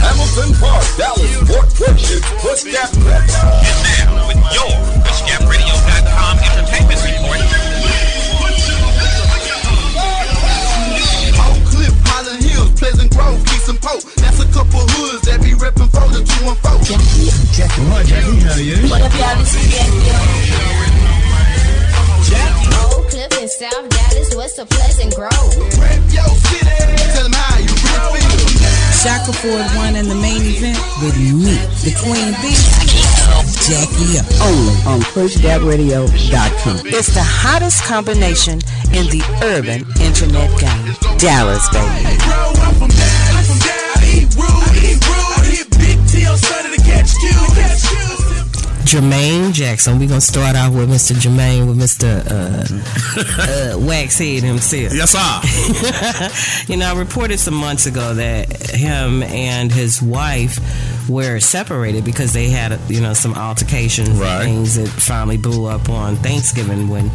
Hamilton 0.00 0.54
Park, 0.60 0.84
Dallas, 0.96 1.36
Fort 1.48 1.68
Worth, 1.80 2.10
is 2.10 2.20
Push 2.40 2.64
Gap 2.72 2.90
Radio. 3.04 3.40
And 3.64 3.80
now, 3.84 4.28
with 4.28 4.40
your 4.54 5.03
Pleasant 12.84 13.16
Grove, 13.16 13.40
Keys 13.46 13.66
and 13.70 13.80
Pope. 13.80 14.04
That's 14.20 14.40
a 14.40 14.48
couple 14.52 14.84
hoods 14.92 15.24
that 15.24 15.40
be 15.40 15.56
reppin' 15.56 15.88
for 15.88 16.04
the 16.12 16.20
2 16.20 16.52
and 16.52 16.58
4. 16.60 16.84
Jackie, 17.56 17.80
what, 17.88 18.04
Jackie? 18.04 18.44
How 18.44 18.52
are 18.52 18.60
you? 18.60 18.76
What 18.92 19.00
up, 19.00 19.08
y'all? 19.16 19.40
This 19.40 19.56
is 19.56 19.72
Jackie 19.72 20.04
O. 22.76 23.00
Oak 23.00 23.08
Cliff 23.08 23.32
in 23.40 23.48
South 23.48 23.88
Dallas, 23.88 24.36
west 24.36 24.58
of 24.58 24.68
Pleasant 24.68 25.16
Grove. 25.16 25.32
Rep 25.80 25.96
your 26.12 26.28
city. 26.44 26.68
Tell 27.16 27.24
them 27.24 27.32
how 27.32 27.56
you 27.56 27.72
really 27.72 28.20
feel. 28.52 28.63
Shaka 29.02 29.32
401 29.32 29.96
in 29.96 30.08
the 30.08 30.14
main 30.14 30.40
event 30.42 30.78
with 31.02 31.16
me, 31.18 31.56
the 31.82 31.92
Queen 32.00 32.32
Bee. 32.40 32.54
Jackie 33.66 34.20
O. 34.20 34.48
Only 34.48 34.74
on 34.86 35.00
PushGapRadio.com. 35.12 36.86
It's 36.86 37.14
the 37.14 37.22
hottest 37.22 37.82
combination 37.84 38.60
in 38.92 39.06
the 39.10 39.22
urban 39.42 39.84
internet 40.00 40.50
game. 40.60 40.94
Dallas, 41.18 41.68
baby. 41.70 42.04
Jermaine 48.84 49.52
Jackson. 49.52 49.98
We're 49.98 50.08
gonna 50.08 50.20
start 50.20 50.54
out 50.56 50.72
with 50.72 50.88
Mr. 50.90 51.14
Jermaine 51.14 51.66
with 51.66 51.78
Mr. 51.78 52.20
Uh, 52.30 52.64
uh, 53.42 53.78
Waxhead 53.78 54.42
himself. 54.42 54.92
Yes, 54.92 55.10
sir. 56.66 56.66
you 56.72 56.78
know, 56.78 56.92
I 56.94 56.98
reported 56.98 57.38
some 57.38 57.54
months 57.54 57.86
ago 57.86 58.14
that 58.14 58.70
him 58.70 59.22
and 59.22 59.72
his 59.72 60.00
wife 60.02 60.58
were 61.08 61.38
separated 61.40 62.04
because 62.04 62.32
they 62.32 62.48
had, 62.48 62.78
you 62.88 63.00
know, 63.00 63.12
some 63.14 63.34
altercations 63.34 64.08
Right. 64.10 64.36
and 64.36 64.44
things 64.44 64.74
that 64.76 64.88
finally 64.88 65.36
blew 65.36 65.66
up 65.66 65.88
on 65.88 66.16
Thanksgiving 66.16 66.88
when 66.88 67.10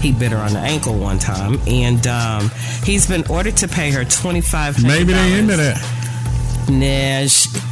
he 0.00 0.12
bit 0.12 0.32
her 0.32 0.38
on 0.38 0.52
the 0.52 0.58
ankle 0.60 0.94
one 0.98 1.18
time, 1.18 1.58
and 1.66 2.06
um, 2.06 2.50
he's 2.84 3.06
been 3.06 3.24
ordered 3.30 3.56
to 3.58 3.68
pay 3.68 3.90
her 3.90 4.04
twenty 4.04 4.40
five. 4.42 4.82
Maybe 4.82 5.12
they 5.14 5.38
into 5.38 5.56
that. 5.56 5.78
Nah, 6.68 7.26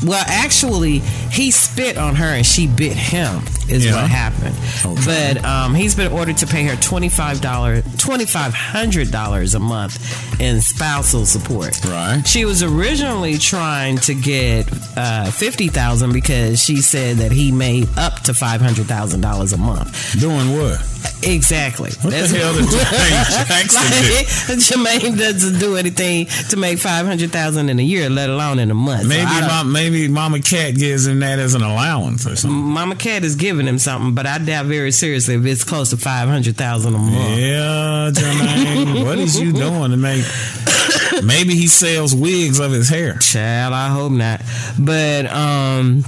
well, 0.05 0.25
actually, 0.27 0.99
he 1.31 1.51
spit 1.51 1.97
on 1.97 2.15
her 2.17 2.27
and 2.27 2.45
she 2.47 2.67
bit 2.67 2.97
him. 2.97 3.43
Is 3.69 3.87
Yeah. 3.87 3.95
what 4.03 4.11
happened. 4.11 4.55
Okay. 4.85 5.35
But 5.37 5.45
um, 5.45 5.73
he's 5.75 5.95
been 5.95 6.13
ordered 6.13 6.37
to 6.39 6.47
pay 6.47 6.65
her 6.65 6.77
twenty 6.77 7.09
five 7.09 7.41
dollars, 7.41 7.85
twenty 7.97 8.27
five 8.27 8.53
hundred 8.53 9.11
dollars 9.13 9.55
a 9.55 9.61
month 9.61 10.41
in 10.41 10.61
spousal 10.61 11.25
support. 11.25 11.83
Right. 11.85 12.23
She 12.27 12.45
was 12.45 12.63
originally 12.63 13.39
trying 13.39 13.99
to 13.99 14.15
get 14.15 14.67
uh, 14.97 15.31
fifty 15.31 15.69
thousand 15.69 16.13
because 16.13 16.63
she 16.63 16.83
said 16.83 17.19
that 17.19 17.31
he 17.33 17.53
made 17.53 17.89
up 17.97 18.21
to 18.25 18.35
five 18.35 18.61
hundred 18.61 18.87
thousand 18.87 19.21
dollars 19.21 19.53
a 19.53 19.59
month. 19.59 20.21
Doing 20.21 20.53
what? 20.59 20.81
Exactly. 21.25 21.91
What 22.03 22.11
the 22.11 22.27
hell 22.29 22.53
did 22.55 22.65
Jermaine 22.67 23.47
Jackson 23.47 24.57
Jermaine 24.59 25.17
doesn't 25.19 25.61
do 25.61 25.77
anything 25.77 26.27
to 26.51 26.57
make 26.57 26.79
five 26.79 27.07
hundred 27.07 27.31
thousand 27.31 27.69
in 27.71 27.79
a 27.79 27.83
year, 27.83 28.11
let 28.11 28.29
alone 28.29 28.59
in 28.59 28.71
a 28.73 28.75
Maybe, 28.87 29.23
don't- 29.25 29.47
mom, 29.49 29.73
maybe 29.73 30.09
Mama 30.09 30.41
Cat 30.41 30.75
gives 30.75 31.07
him 31.07 31.21
that 31.21 31.39
as 31.39 31.55
an 31.55 31.63
allowance 31.63 32.27
or 32.27 32.37
something. 32.37 32.59
Mama 32.59 32.97
Cat 32.97 33.25
is 33.25 33.37
giving 33.37 33.67
him 33.67 33.79
something, 33.79 34.15
but 34.15 34.27
I 34.27 34.39
doubt 34.39 34.67
very 34.67 34.93
seriously 34.93 35.35
if 35.35 35.45
it's 35.47 35.65
close 35.65 35.91
to 35.91 35.97
five 35.97 36.29
hundred 36.29 36.57
thousand 36.57 36.95
a 36.95 36.99
month. 36.99 37.39
Yeah, 37.39 38.11
Jermaine, 38.13 39.05
what 39.07 39.19
is 39.19 39.41
you 39.41 39.53
doing 39.53 39.91
to 39.91 39.97
make? 39.97 40.25
Maybe 41.23 41.55
he 41.55 41.67
sells 41.69 42.15
wigs 42.15 42.59
of 42.59 42.73
his 42.73 42.89
hair. 42.89 43.17
Child, 43.19 43.75
I 43.75 43.89
hope 43.91 44.13
not. 44.13 44.41
But 44.79 45.27
um 45.33 46.05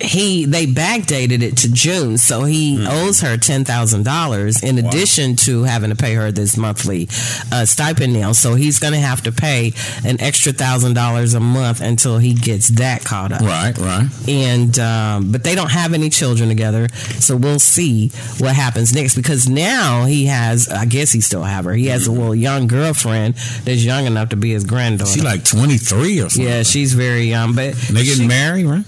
he 0.00 0.44
they 0.46 0.66
backdated 0.66 1.42
it 1.42 1.56
to 1.58 1.72
June, 1.72 2.18
so 2.18 2.44
he 2.44 2.76
Hmm. 2.76 2.86
owes 2.88 3.20
her 3.20 3.36
ten 3.36 3.64
thousand 3.64 4.04
dollars 4.04 4.62
in 4.62 4.78
addition 4.78 5.36
to 5.36 5.64
having 5.64 5.90
to 5.90 5.96
pay 5.96 6.14
her 6.14 6.32
this 6.32 6.56
monthly 6.56 7.08
uh, 7.52 7.64
stipend 7.66 8.12
now. 8.12 8.32
So 8.32 8.54
he's 8.54 8.78
going 8.78 8.94
to 8.94 8.98
have 8.98 9.22
to 9.22 9.32
pay 9.32 9.72
an 10.04 10.20
extra 10.20 10.52
thousand 10.52 10.94
dollars 10.94 11.34
a 11.34 11.40
month 11.40 11.80
until 11.80 12.18
he 12.18 12.32
gets 12.34 12.68
that 12.70 13.04
caught 13.04 13.32
up. 13.32 13.40
Right, 13.42 13.76
right. 13.78 14.08
and 14.28 14.78
um, 14.78 15.32
but 15.32 15.44
they 15.44 15.54
don't 15.54 15.70
have 15.70 15.92
any 15.92 16.08
children 16.10 16.48
together, 16.48 16.88
so 17.18 17.36
we'll 17.36 17.58
see 17.58 18.08
what 18.38 18.54
happens 18.54 18.94
next. 18.94 19.14
Because 19.14 19.48
now 19.48 20.04
he 20.06 20.26
has, 20.26 20.68
I 20.68 20.84
guess 20.86 21.12
he 21.12 21.20
still 21.20 21.42
have 21.42 21.64
her. 21.66 21.72
He 21.74 21.86
has 21.86 22.06
a 22.06 22.12
little 22.12 22.34
young 22.34 22.66
girlfriend 22.66 23.34
that's 23.64 23.84
young 23.84 24.06
enough 24.06 24.30
to 24.30 24.36
be 24.36 24.52
his 24.52 24.64
granddaughter. 24.64 25.10
She 25.12 25.20
like 25.20 25.44
twenty 25.44 25.76
three 25.76 26.20
or 26.20 26.28
something. 26.30 26.42
yeah, 26.50 26.62
she's 26.62 26.94
very 26.94 27.24
young, 27.24 27.54
but 27.54 27.74
And 27.88 27.96
they 27.96 28.04
getting 28.04 28.22
she- 28.22 28.26
married, 28.28 28.66
right? 28.66 28.84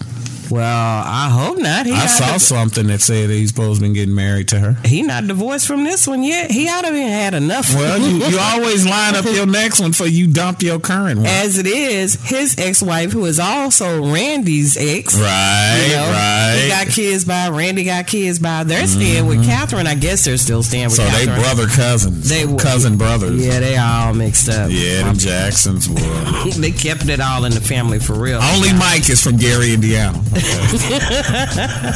Well, 0.51 1.03
I 1.07 1.29
hope 1.31 1.59
not. 1.59 1.87
He 1.87 1.93
I 1.93 2.07
saw 2.07 2.37
something 2.37 2.87
that 2.89 3.01
said 3.01 3.29
that 3.31 3.35
he's 3.35 3.51
supposed 3.51 3.81
to 3.81 3.89
be 3.89 3.95
getting 3.95 4.15
married 4.15 4.49
to 4.49 4.59
her. 4.61 4.77
He 4.85 5.03
not 5.03 5.27
divorced 5.27 5.66
from 5.66 5.85
this 5.85 6.07
one 6.07 6.23
yet. 6.23 6.51
He 6.51 6.69
ought 6.69 6.83
to 6.83 6.89
have 6.89 6.95
had 6.97 7.35
enough. 7.35 7.75
Well, 7.75 7.99
you, 7.99 8.25
you 8.27 8.39
always 8.41 8.85
line 8.87 9.15
up 9.16 9.25
your 9.25 9.47
next 9.47 9.81
one 9.81 9.93
for 9.93 10.07
you 10.07 10.27
dump 10.33 10.62
your 10.62 10.79
current 10.79 11.19
one. 11.19 11.27
As 11.27 11.59
it 11.59 11.66
is, 11.66 12.15
his 12.29 12.57
ex-wife, 12.59 13.12
who 13.12 13.25
is 13.27 13.39
also 13.41 14.12
Randy's 14.12 14.77
ex, 14.77 15.15
Right, 15.19 15.85
you 15.89 15.95
know, 15.97 16.11
right. 16.11 16.61
He 16.62 16.69
got 16.69 16.87
kids 16.89 17.25
by 17.25 17.49
Randy, 17.49 17.85
got 17.85 18.07
kids 18.07 18.39
by. 18.39 18.65
They're 18.65 18.87
staying 18.87 19.27
with 19.27 19.45
Katherine. 19.45 19.87
I 19.87 19.95
guess 19.95 20.25
they're 20.25 20.37
still 20.37 20.62
staying 20.62 20.85
with 20.87 20.95
Mm-hmm. 20.99 21.12
so 21.12 21.19
they 21.19 21.25
Katherine. 21.27 21.41
brother 21.43 21.66
cousins, 21.69 22.29
They 22.29 22.47
were- 22.47 22.59
cousin 22.59 22.97
brothers. 22.97 23.45
Yeah, 23.45 23.61
they 23.61 23.77
all 23.77 24.15
mixed 24.15 24.49
up. 24.49 24.71
Yeah, 24.71 25.03
them 25.05 25.16
Jacksons 25.16 25.89
were. 25.89 25.95
they 26.61 26.71
kept 26.71 27.09
it 27.09 27.21
all 27.21 27.45
in 27.45 27.53
the 27.53 27.61
family 27.61 27.99
for 27.99 28.15
real. 28.15 28.41
Only 28.43 28.73
Mike 28.75 29.09
is 29.09 29.23
from 29.23 29.37
Gary, 29.37 29.73
Indiana. 29.75 30.23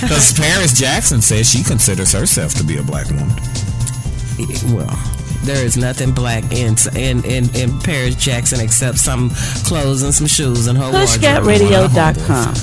Because 0.00 0.32
Paris 0.32 0.78
Jackson 0.78 1.20
says 1.20 1.48
she 1.50 1.62
considers 1.62 2.12
herself 2.12 2.54
to 2.54 2.64
be 2.64 2.76
a 2.78 2.82
black 2.82 3.06
woman. 3.08 3.28
well, 4.74 4.96
there 5.44 5.64
is 5.64 5.76
nothing 5.76 6.12
black 6.12 6.44
in 6.52 6.76
in 6.94 7.24
in, 7.24 7.54
in 7.56 7.78
Paris 7.80 8.14
Jackson 8.16 8.60
except 8.60 8.98
some 8.98 9.30
clothes 9.66 10.02
and 10.02 10.12
some 10.14 10.26
shoes 10.26 10.66
and 10.66 10.76
her 10.78 10.84
wardrobe. 10.90 11.08
PushGapRadio.com. 11.08 12.54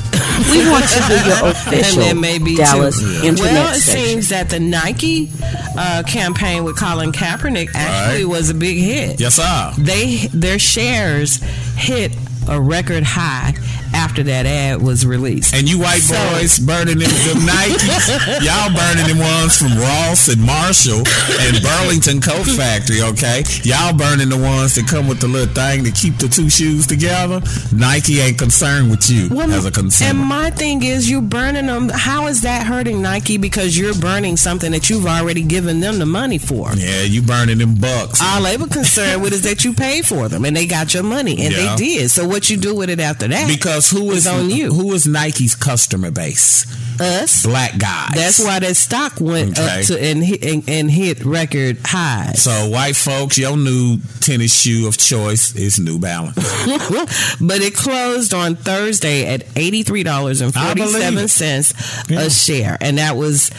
We 0.52 0.69
want 0.69 0.85
to 0.89 1.07
be 1.07 1.14
your 1.30 1.52
official 1.52 2.02
and 2.02 2.02
there 2.02 2.15
may 2.15 2.38
be 2.38 2.56
Dallas 2.56 2.99
too. 2.99 3.22
internet 3.27 3.53
Well, 3.53 3.73
it 3.76 3.81
station. 3.81 4.06
seems 4.06 4.30
that 4.30 4.49
the 4.49 4.60
Nike 4.60 5.30
uh, 5.77 6.03
campaign 6.07 6.64
with 6.64 6.77
Colin 6.77 7.11
Kaepernick 7.11 7.69
actually 7.73 8.23
Right. 8.26 8.30
was 8.30 8.49
a 8.49 8.53
big 8.53 8.77
hit. 8.77 9.19
Yes, 9.19 9.35
sir. 9.35 9.73
They 9.77 10.27
their 10.34 10.60
shares 10.60 11.38
hit 11.76 12.15
a 12.47 12.61
record 12.61 13.03
high 13.03 13.53
after 13.95 14.23
that 14.23 14.45
ad 14.45 14.81
was 14.81 15.05
released. 15.05 15.55
And 15.55 15.69
you 15.69 15.80
white 15.80 16.01
So- 16.01 16.15
boys 16.34 16.59
burning 16.59 16.99
them, 16.99 17.09
them 17.09 17.39
Nikes, 17.47 18.43
y'all 18.43 18.69
burning 18.76 19.07
them 19.07 19.19
ones 19.19 19.57
from 19.57 19.77
Ross 19.77 20.27
and 20.27 20.41
Marshall 20.41 21.03
and 21.39 21.61
Burlington 21.63 22.19
Coat 22.22 22.45
Factory, 22.45 23.01
okay? 23.01 23.43
Y'all 23.63 23.93
burning 23.93 24.30
the 24.30 24.38
ones 24.38 24.76
that 24.76 24.88
come 24.88 25.07
with 25.07 25.19
the 25.22 25.27
little 25.27 25.53
thing 25.53 25.84
to 25.85 25.91
keep 25.91 26.17
the 26.17 26.27
two 26.27 26.49
shoes 26.49 26.85
together. 26.85 27.41
Nike 27.72 28.19
ain't 28.19 28.38
concerned 28.38 28.89
with 28.91 29.09
you 29.09 29.30
Well, 29.30 29.51
as 29.51 29.65
a 29.65 29.72
concern. 29.72 30.09
And 30.09 30.19
my 30.19 30.49
thing 30.51 30.84
is, 30.84 31.09
you 31.09 31.22
burning 31.22 31.67
them. 31.67 31.89
How 31.89 32.27
is 32.27 32.41
that 32.41 32.65
hurting 32.67 33.01
Nike? 33.01 33.38
Because 33.38 33.77
you're 33.77 33.93
burning 33.95 34.35
something 34.38 34.72
that 34.72 34.89
you've 34.89 35.05
already 35.07 35.41
given 35.43 35.80
them 35.80 35.99
the 35.99 36.05
money 36.05 36.38
for. 36.38 36.72
yeah, 36.76 37.03
you 37.03 37.22
burning 37.22 37.57
them 37.59 37.76
bucks. 37.76 38.19
All 38.22 38.41
they 38.43 38.57
were 38.57 38.67
concerned 38.67 39.22
with 39.22 39.34
is 39.34 39.41
that 39.43 39.63
you 39.63 39.73
paid 39.73 40.05
for 40.05 40.27
them 40.27 40.43
and 40.45 40.55
they 40.55 40.65
got 40.65 40.93
your 40.93 41.03
money, 41.03 41.41
and 41.45 41.53
Yeah. 41.53 41.76
they 41.76 41.85
did. 41.85 42.11
So 42.11 42.27
what 42.27 42.49
you 42.49 42.57
do 42.57 42.76
with 42.76 42.89
it 42.89 42.99
after 42.99 43.27
that? 43.27 43.47
Because 43.47 43.85
who 43.91 44.12
is 44.12 44.28
on 44.28 44.49
you. 44.49 44.74
Who 44.74 44.94
is 44.94 45.07
Nike's 45.07 45.56
customer 45.56 46.12
base? 46.12 46.66
Us. 46.99 47.45
Black 47.45 47.78
guys. 47.78 48.12
That's 48.16 48.40
why 48.44 48.60
that 48.60 48.76
stock 48.76 49.20
went 49.20 49.60
Okay. 49.60 49.80
up 49.82 49.86
to 49.88 50.02
and 50.02 50.24
hit, 50.24 50.44
and, 50.45 50.70
and 50.70 50.90
hit 50.90 51.26
record 51.26 51.78
highs. 51.84 52.41
So 52.44 52.70
white 52.70 52.95
folks, 52.95 53.38
your 53.38 53.57
new 53.57 53.98
tennis 54.22 54.57
shoe 54.57 54.88
of 54.88 54.98
choice 54.98 55.56
is 55.56 55.78
New 55.80 55.99
Balance. 55.99 56.36
but 57.41 57.62
it 57.62 57.76
closed 57.76 58.34
on 58.34 58.56
Thursday 58.56 59.26
at 59.26 59.44
eighty 59.57 59.84
three 59.84 60.03
dollars 60.03 60.41
and 60.41 60.53
forty 60.53 60.86
seven 60.88 61.28
cents 61.28 61.74
Yeah. 62.10 62.22
a 62.22 62.30
share, 62.30 62.78
and 62.80 62.98
that 62.98 63.18
was 63.18 63.49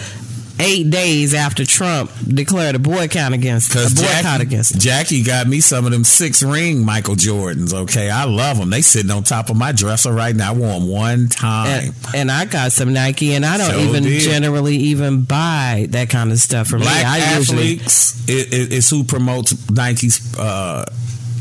eight 0.59 0.91
days 0.91 1.35
after 1.35 1.65
Trump 1.65 2.11
declared 2.27 2.74
a 2.74 2.78
boycott 2.78 3.33
against 3.33 3.74
a 3.74 3.78
boycott 3.95 4.23
Jackie, 4.23 4.43
against. 4.43 4.74
him. 4.74 4.81
Jackie 4.81 5.23
got 5.23 5.47
me 5.47 5.61
some 5.61 5.85
of 5.87 5.93
them 5.93 6.05
six 6.05 6.43
ring 6.43 6.85
Michael 6.85 7.15
Jordans. 7.15 7.74
Okay, 7.74 8.11
I 8.11 8.24
love 8.24 8.59
them. 8.59 8.70
They 8.70 8.83
sitting 8.83 9.11
on 9.11 9.23
top 9.23 9.51
of 9.51 9.57
my 9.57 9.73
dresser 9.73 10.12
right 10.12 10.35
now. 10.35 10.53
I 10.53 10.55
wore 10.55 10.78
them 10.81 10.89
one 10.89 11.28
time. 11.28 11.66
And, 11.69 12.15
and 12.15 12.31
I 12.31 12.45
got 12.45 12.73
some 12.73 12.93
Nike, 12.93 13.35
and 13.35 13.45
I 13.45 13.59
don't 13.59 13.70
Sure 13.70 13.81
even 13.81 14.03
did. 14.05 14.20
generally 14.23 14.77
even 14.77 15.23
buy 15.23 15.87
that 15.91 16.09
kind 16.09 16.33
of 16.33 16.39
stuff 16.39 16.69
for 16.69 16.78
Black 16.78 16.95
me. 16.97 17.05
I 17.05 17.37
usually 17.37 17.74
athletes 17.74 18.28
is, 18.28 18.53
is, 18.53 18.69
is 18.69 18.91
who 18.91 19.05
promotes 19.05 19.70
Nike's 19.70 20.37
uh, 20.39 20.85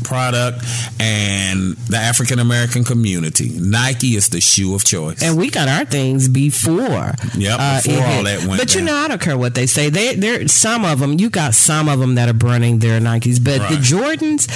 product 0.06 0.64
and 1.00 1.76
the 1.88 1.96
African 1.98 2.38
American 2.38 2.84
community. 2.84 3.50
Nike 3.58 4.14
is 4.16 4.28
the 4.30 4.40
shoe 4.40 4.74
of 4.74 4.84
choice. 4.84 5.22
And 5.22 5.36
we 5.36 5.50
got 5.50 5.68
our 5.68 5.84
things 5.84 6.28
before. 6.28 7.12
Yep, 7.36 7.56
uh, 7.60 7.82
before 7.82 8.02
all 8.06 8.22
that 8.24 8.44
went 8.46 8.60
But 8.60 8.74
you 8.74 8.82
know, 8.82 8.94
I 8.94 9.08
don't 9.08 9.20
care 9.20 9.36
what 9.36 9.54
they 9.54 9.66
say. 9.66 9.90
They, 9.90 10.14
there, 10.14 10.46
some 10.48 10.84
of 10.84 11.00
them. 11.00 11.18
You 11.18 11.28
got 11.30 11.54
some 11.54 11.88
of 11.88 11.98
them 11.98 12.14
that 12.14 12.28
are 12.28 12.32
burning 12.32 12.78
their 12.78 13.00
Nikes, 13.00 13.42
but 13.42 13.58
the 13.68 13.76
Right. 13.76 14.18
Jordans. 14.18 14.46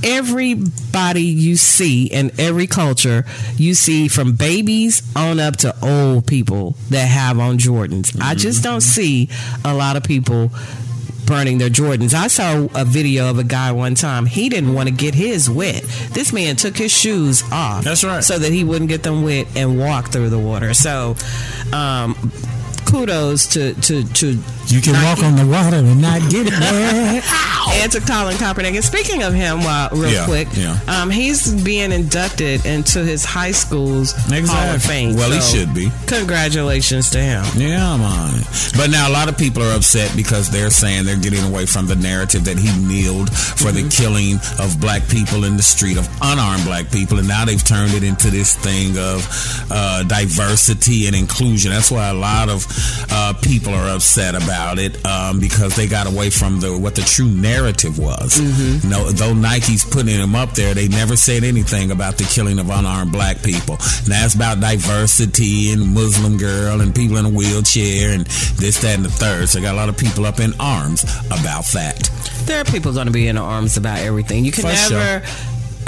Everybody 0.00 1.22
you 1.22 1.56
see 1.56 2.06
in 2.06 2.30
every 2.38 2.68
culture, 2.68 3.24
you 3.56 3.74
see 3.74 4.06
from 4.06 4.32
babies 4.36 5.02
on 5.16 5.40
up 5.40 5.56
to 5.58 5.74
old 5.82 6.26
people 6.26 6.76
that 6.90 7.06
have 7.06 7.38
on 7.40 7.58
Jordans. 7.58 8.14
I 8.20 8.30
Mm-hmm. 8.30 8.38
just 8.38 8.62
don't 8.62 8.80
see 8.80 9.28
a 9.64 9.74
lot 9.74 9.96
of 9.96 10.04
people 10.04 10.52
burning 11.28 11.58
their 11.58 11.68
Jordans. 11.68 12.14
I 12.14 12.28
saw 12.28 12.66
a 12.74 12.84
video 12.84 13.30
of 13.30 13.38
a 13.38 13.44
guy 13.44 13.70
one 13.72 13.94
time. 13.94 14.26
He 14.26 14.48
didn't 14.48 14.72
want 14.72 14.88
to 14.88 14.94
get 14.94 15.14
his 15.14 15.48
wet. 15.50 15.82
This 16.12 16.32
man 16.32 16.56
took 16.56 16.76
his 16.76 16.90
shoes 16.90 17.42
off. 17.52 17.84
That's 17.84 18.02
right. 18.02 18.24
So 18.24 18.38
that 18.38 18.50
he 18.50 18.64
wouldn't 18.64 18.88
get 18.88 19.02
them 19.02 19.22
wet 19.22 19.46
and 19.54 19.78
walk 19.78 20.10
through 20.10 20.30
the 20.30 20.38
water. 20.38 20.72
So, 20.74 21.14
um, 21.72 22.14
kudos 22.88 23.46
to 23.54 23.74
to 23.74 24.02
to 24.14 24.38
You 24.66 24.80
can 24.80 24.94
walk 25.04 25.22
on 25.22 25.36
the 25.36 25.46
water 25.46 25.76
and 25.76 26.00
not 26.00 26.20
get 26.30 26.46
wet. 26.46 27.24
and 27.70 27.92
to 27.92 28.00
Colin 28.00 28.36
Kaepernick. 28.36 28.74
And 28.74 28.84
speaking 28.84 29.22
of 29.22 29.32
him, 29.34 29.58
while 29.64 29.88
real 29.92 30.10
Yeah, 30.10 30.24
quick, 30.26 30.48
yeah. 30.54 30.78
um, 30.88 31.10
he's 31.10 31.52
being 31.62 31.92
inducted 31.92 32.64
into 32.66 33.04
his 33.04 33.24
high 33.24 33.52
school's 33.52 34.12
Hall 34.12 34.32
of 34.32 34.38
Exactly. 34.38 34.78
Fame. 34.88 35.16
Well, 35.16 35.30
he 35.30 35.40
should 35.40 35.74
be. 35.74 35.90
Congratulations 36.06 37.10
to 37.10 37.18
him. 37.20 37.44
Yeah, 37.56 37.96
man. 37.96 38.42
But 38.76 38.90
now 38.90 39.08
a 39.08 39.12
lot 39.12 39.28
of 39.28 39.36
people 39.38 39.62
are 39.62 39.74
upset 39.76 40.12
because 40.16 40.50
they're 40.50 40.70
saying 40.70 41.04
they're 41.04 41.16
getting 41.16 41.42
away 41.44 41.66
from 41.66 41.86
the 41.86 41.96
narrative 41.96 42.44
that 42.44 42.58
he 42.58 42.70
kneeled 42.86 43.32
for 43.34 43.72
the 43.72 43.88
killing 43.88 44.36
of 44.58 44.80
black 44.80 45.06
people 45.08 45.44
in 45.44 45.56
the 45.56 45.62
street, 45.62 45.96
of 45.98 46.08
unarmed 46.22 46.64
black 46.64 46.90
people, 46.90 47.18
and 47.18 47.26
now 47.28 47.44
they've 47.44 47.64
turned 47.64 47.92
it 47.94 48.02
into 48.02 48.30
this 48.30 48.54
thing 48.56 48.96
of 48.98 49.26
uh, 49.70 50.02
diversity 50.04 51.06
and 51.06 51.16
inclusion. 51.16 51.70
That's 51.72 51.90
why 51.90 52.08
a 52.08 52.14
lot 52.14 52.48
of 52.48 52.66
uh, 53.10 53.34
people 53.42 53.74
are 53.74 53.94
upset 53.94 54.34
about 54.34 54.78
it 54.78 55.04
um, 55.04 55.40
because 55.40 55.76
they 55.76 55.86
got 55.86 56.06
away 56.06 56.30
from 56.30 56.60
the 56.60 56.76
what 56.76 56.94
the 56.94 57.02
true 57.02 57.28
narrative 57.28 57.98
was. 57.98 58.40
No, 58.84 59.10
though 59.10 59.34
Nike's 59.34 59.84
putting 59.84 60.18
them 60.18 60.34
up 60.34 60.52
there, 60.52 60.74
they 60.74 60.88
never 60.88 61.16
said 61.16 61.44
anything 61.44 61.90
about 61.90 62.16
the 62.16 62.24
killing 62.24 62.58
of 62.58 62.70
unarmed 62.70 63.12
black 63.12 63.42
people. 63.42 63.74
And 63.74 64.06
that's 64.12 64.34
about 64.34 64.60
diversity 64.60 65.72
and 65.72 65.94
Muslim 65.94 66.36
girl 66.38 66.80
and 66.80 66.94
people 66.94 67.16
in 67.16 67.26
a 67.26 67.30
wheelchair 67.30 68.12
and 68.12 68.26
this, 68.56 68.80
that, 68.82 68.96
and 68.96 69.04
the 69.04 69.10
third. 69.10 69.48
So 69.48 69.58
I 69.58 69.62
got 69.62 69.74
a 69.74 69.76
lot 69.76 69.88
of 69.88 69.96
people 69.96 70.26
up 70.26 70.40
in 70.40 70.52
arms 70.60 71.04
about 71.26 71.64
that. 71.74 72.10
There 72.44 72.60
are 72.60 72.64
people 72.64 72.92
going 72.92 73.06
to 73.06 73.12
be 73.12 73.28
in 73.28 73.36
arms 73.36 73.76
about 73.76 73.98
everything. 73.98 74.44
You 74.44 74.52
can 74.52 74.62
For 74.62 74.92
never. 74.92 75.24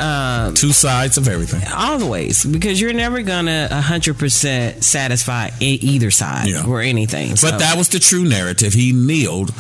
Um, 0.01 0.55
Two 0.55 0.73
sides 0.73 1.17
of 1.19 1.29
everything. 1.29 1.63
Always, 1.75 2.45
because 2.45 2.81
you're 2.81 2.93
never 2.93 3.23
gonna 3.23 3.69
100% 3.71 4.83
satisfy 4.83 5.51
e- 5.61 5.79
either 5.83 6.11
side 6.11 6.49
Yeah. 6.49 6.65
or 6.65 6.81
anything 6.81 7.31
But 7.31 7.39
So, 7.39 7.59
that 7.59 7.77
was 7.77 7.89
the 7.89 7.99
true 7.99 8.25
narrative. 8.25 8.73
He 8.75 8.93
kneeled 8.93 9.53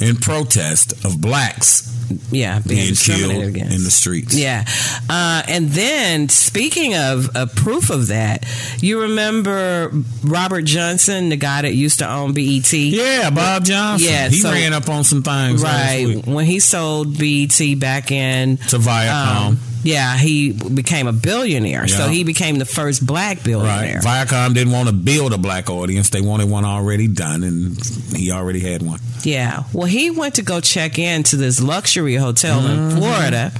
in 0.00 0.16
protest 0.16 0.92
of 1.04 1.20
blacks 1.20 1.84
yeah 2.30 2.58
being, 2.60 2.80
being 2.84 2.94
killed 2.94 3.44
against 3.44 3.76
in 3.76 3.84
the 3.84 3.90
streets. 3.90 4.34
Yeah. 4.34 4.64
Uh, 5.10 5.42
and 5.46 5.68
then, 5.70 6.28
speaking 6.30 6.94
of 6.94 7.28
uh, 7.36 7.44
proof 7.54 7.90
of 7.90 8.06
that, 8.06 8.46
you 8.80 9.02
remember 9.02 9.90
Robert 10.24 10.62
Johnson, 10.62 11.28
the 11.28 11.36
guy 11.36 11.62
that 11.62 11.74
used 11.74 11.98
to 11.98 12.08
own 12.10 12.32
BET? 12.32 12.72
Yeah, 12.72 13.28
Bob 13.30 13.64
Johnson. 13.66 14.08
Yeah, 14.08 14.28
he 14.30 14.36
so- 14.36 14.50
ran 14.52 14.72
up 14.72 14.88
on 14.88 15.04
some 15.04 15.22
things. 15.22 15.62
Right. 15.62 16.22
When 16.26 16.46
he 16.46 16.60
sold 16.60 17.18
BET 17.18 17.60
back 17.78 18.10
in. 18.10 18.56
To 18.68 18.78
Viacom. 18.78 19.46
um, 19.48 19.60
yeah, 19.84 20.16
he 20.16 20.52
became 20.52 21.06
a 21.06 21.12
billionaire. 21.12 21.88
So 21.88 22.08
he 22.08 22.24
became 22.24 22.58
the 22.58 22.64
first 22.64 23.04
black 23.06 23.42
billionaire. 23.42 24.00
Right. 24.00 24.26
Viacom 24.26 24.54
didn't 24.54 24.72
want 24.72 24.88
to 24.88 24.94
build 24.94 25.32
a 25.32 25.38
black 25.38 25.70
audience. 25.70 26.10
They 26.10 26.20
wanted 26.20 26.48
one 26.50 26.64
already 26.64 27.06
done, 27.08 27.42
and 27.44 27.76
he 28.16 28.30
already 28.32 28.60
had 28.60 28.82
one. 28.82 29.00
Yeah. 29.22 29.64
Well, 29.72 29.86
he 29.86 30.10
went 30.10 30.36
to 30.36 30.42
go 30.42 30.60
check 30.60 30.98
into 30.98 31.36
this 31.36 31.60
luxury 31.62 32.14
hotel 32.14 32.60
Mm-hmm. 32.60 32.90
in 32.90 32.96
Florida, 32.96 33.52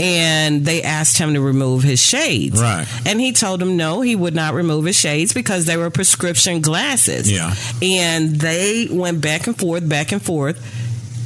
and 0.00 0.64
they 0.64 0.82
asked 0.82 1.18
him 1.18 1.34
to 1.34 1.40
remove 1.40 1.82
his 1.82 2.00
shades. 2.04 2.60
Right. 2.60 2.86
And 3.06 3.20
he 3.20 3.32
told 3.32 3.60
them 3.60 3.76
no, 3.76 4.00
he 4.00 4.14
would 4.16 4.34
not 4.34 4.54
remove 4.54 4.84
his 4.84 4.96
shades 4.98 5.32
because 5.32 5.64
they 5.66 5.76
were 5.76 5.90
prescription 5.90 6.60
glasses. 6.60 7.30
Yeah. 7.30 7.54
And 7.82 8.36
they 8.36 8.88
went 8.90 9.20
back 9.20 9.46
and 9.46 9.58
forth, 9.58 9.88
back 9.88 10.12
and 10.12 10.22
forth. 10.22 10.58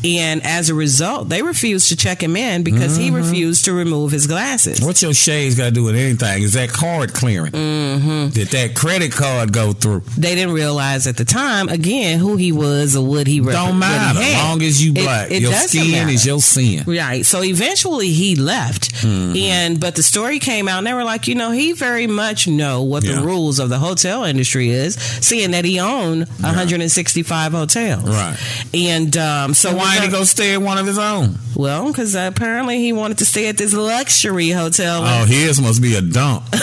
And 0.05 0.45
as 0.45 0.69
a 0.69 0.75
result, 0.75 1.29
they 1.29 1.43
refused 1.43 1.89
to 1.91 1.97
check 1.97 2.23
him 2.23 2.37
in 2.37 2.63
because 2.65 2.97
he 2.97 3.11
refused 3.11 3.65
to 3.67 3.73
remove 3.73 4.11
his 4.13 4.27
glasses. 4.27 4.81
What's 4.85 5.03
your 5.03 5.15
shades 5.15 5.55
got 5.57 5.67
to 5.67 5.71
do 5.71 5.85
with 5.85 5.95
anything? 5.97 6.43
Is 6.43 6.55
that 6.55 6.71
card 6.71 7.13
clearing? 7.15 7.53
Mm-hmm. 7.53 8.29
Did 8.31 8.49
that 8.49 8.75
credit 8.75 9.13
card 9.13 9.53
go 9.53 9.73
through? 9.73 10.01
They 10.19 10.35
didn't 10.35 10.55
realize 10.55 11.07
at 11.07 11.17
the 11.17 11.25
time, 11.25 11.69
again, 11.69 12.19
who 12.19 12.37
he 12.37 12.53
was 12.53 12.97
or 12.97 13.07
what 13.07 13.27
he 13.27 13.41
rep- 13.41 13.55
Don't 13.55 13.75
he 13.75 13.79
matter. 13.79 14.19
had. 14.21 14.49
long 14.49 14.63
as 14.63 14.85
you 14.85 14.93
black, 14.93 15.31
it 15.31 15.43
your 15.43 15.53
skin 15.53 15.93
matter. 15.93 16.11
is 16.11 16.27
your 16.27 16.41
sin. 16.41 16.85
Right. 16.87 17.25
So 17.25 17.43
eventually 17.45 18.09
he 18.11 18.35
left. 18.37 18.93
Mm-hmm. 19.03 19.37
And 19.37 19.81
but 19.81 19.95
the 19.95 20.03
story 20.03 20.39
came 20.39 20.69
out 20.69 20.79
and 20.79 20.87
they 20.87 20.95
were 20.95 21.05
like, 21.05 21.29
you 21.29 21.35
know, 21.35 21.51
he 21.53 21.73
very 21.73 22.07
much 22.07 22.49
know 22.49 22.83
what 22.83 23.05
Yeah. 23.05 23.17
the 23.17 23.23
rules 23.23 23.59
of 23.59 23.69
the 23.69 23.79
hotel 23.79 24.25
industry 24.25 24.71
is, 24.71 24.95
seeing 24.97 25.53
that 25.53 25.65
he 25.65 25.79
owned 25.81 26.27
165 26.41 27.53
hotels. 27.53 28.05
Right. 28.05 28.37
And 28.75 29.17
um, 29.17 29.55
So 29.55 29.75
why 29.77 29.92
he 30.01 30.07
we- 30.07 30.13
go 30.13 30.25
stay 30.25 30.55
at 30.55 30.63
one 30.63 30.79
of 30.79 30.87
his 30.87 30.99
own? 30.99 31.37
Well, 31.55 31.89
because 31.89 32.15
apparently 32.15 32.79
he 32.79 32.93
wanted 32.93 33.19
to 33.19 33.27
stay 33.27 33.49
at 33.49 33.59
this 33.59 33.75
luxury 33.75 34.51
hotel. 34.51 35.03
Oh, 35.05 35.25
his 35.27 35.61
must 35.61 35.83
be 35.83 35.95
a 35.97 36.01
dump. 36.01 36.45
I've 36.53 36.61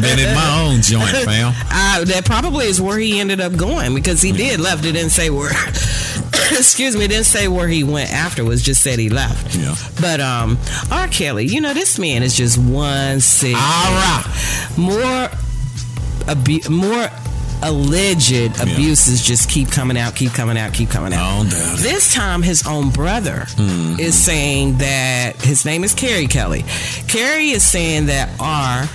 been 0.00 0.18
in 0.18 0.34
my 0.34 0.60
own 0.62 0.80
joint, 0.82 1.08
fam. 1.24 1.52
Uh, 1.70 2.04
that 2.04 2.22
probably 2.24 2.66
is 2.66 2.80
where 2.80 2.98
he 2.98 3.20
ended 3.20 3.40
up 3.40 3.56
going 3.56 3.94
because 3.94 4.22
he 4.22 4.32
did 4.32 4.60
left. 4.60 4.84
It 4.84 4.92
didn't 4.92 5.10
say 5.10 5.30
where. 5.30 5.50
excuse 6.52 6.96
me, 6.96 7.06
didn't 7.08 7.24
say 7.26 7.48
where 7.48 7.68
he 7.68 7.82
went 7.84 8.12
afterwards. 8.12 8.62
Just 8.62 8.82
said 8.82 8.98
he 8.98 9.08
left. 9.08 9.56
Yeah. 9.56 9.74
But 10.00 10.20
um, 10.20 10.58
R. 10.90 11.08
Kelly, 11.08 11.46
you 11.46 11.60
know, 11.60 11.74
this 11.74 11.98
man 11.98 12.22
is 12.22 12.36
just 12.36 12.58
one 12.58 13.20
sick. 13.20 13.54
All 13.56 13.60
right. 13.60 14.24
More, 14.76 15.28
abu- 16.28 16.68
more 16.70 17.08
alleged 17.62 18.60
abuses 18.60 19.22
just 19.24 19.48
keep 19.50 19.70
coming 19.70 19.96
out, 19.96 20.14
keep 20.16 20.32
coming 20.32 20.56
out, 20.58 20.72
keep 20.74 20.90
coming 20.90 21.12
out. 21.12 21.38
Don't 21.42 21.50
doubt 21.50 21.78
it. 21.78 21.82
This 21.82 22.12
time, 22.14 22.42
his 22.42 22.66
own 22.66 22.90
brother 22.90 23.44
Mm-hmm. 23.56 24.00
is 24.00 24.14
saying 24.16 24.78
that 24.78 25.36
his 25.42 25.64
name 25.64 25.84
is 25.84 25.94
Carey 25.94 26.26
Kelly. 26.26 26.64
Carey 27.08 27.50
is 27.50 27.62
saying 27.64 28.06
that 28.06 28.28
R 28.40 28.88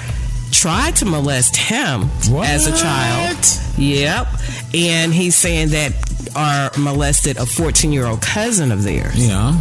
tried 0.51 0.95
to 0.97 1.05
molest 1.05 1.55
him 1.55 2.03
as 2.43 2.67
a 2.67 2.75
child. 2.77 3.37
Yep. 3.77 4.27
And 4.73 5.13
he's 5.13 5.35
saying 5.35 5.69
that 5.69 5.93
R 6.35 6.71
molested 6.81 7.37
a 7.37 7.45
14 7.45 7.91
year 7.91 8.05
old 8.07 8.21
cousin 8.21 8.71
of 8.71 8.83
theirs. 8.83 9.15
Yeah. 9.27 9.53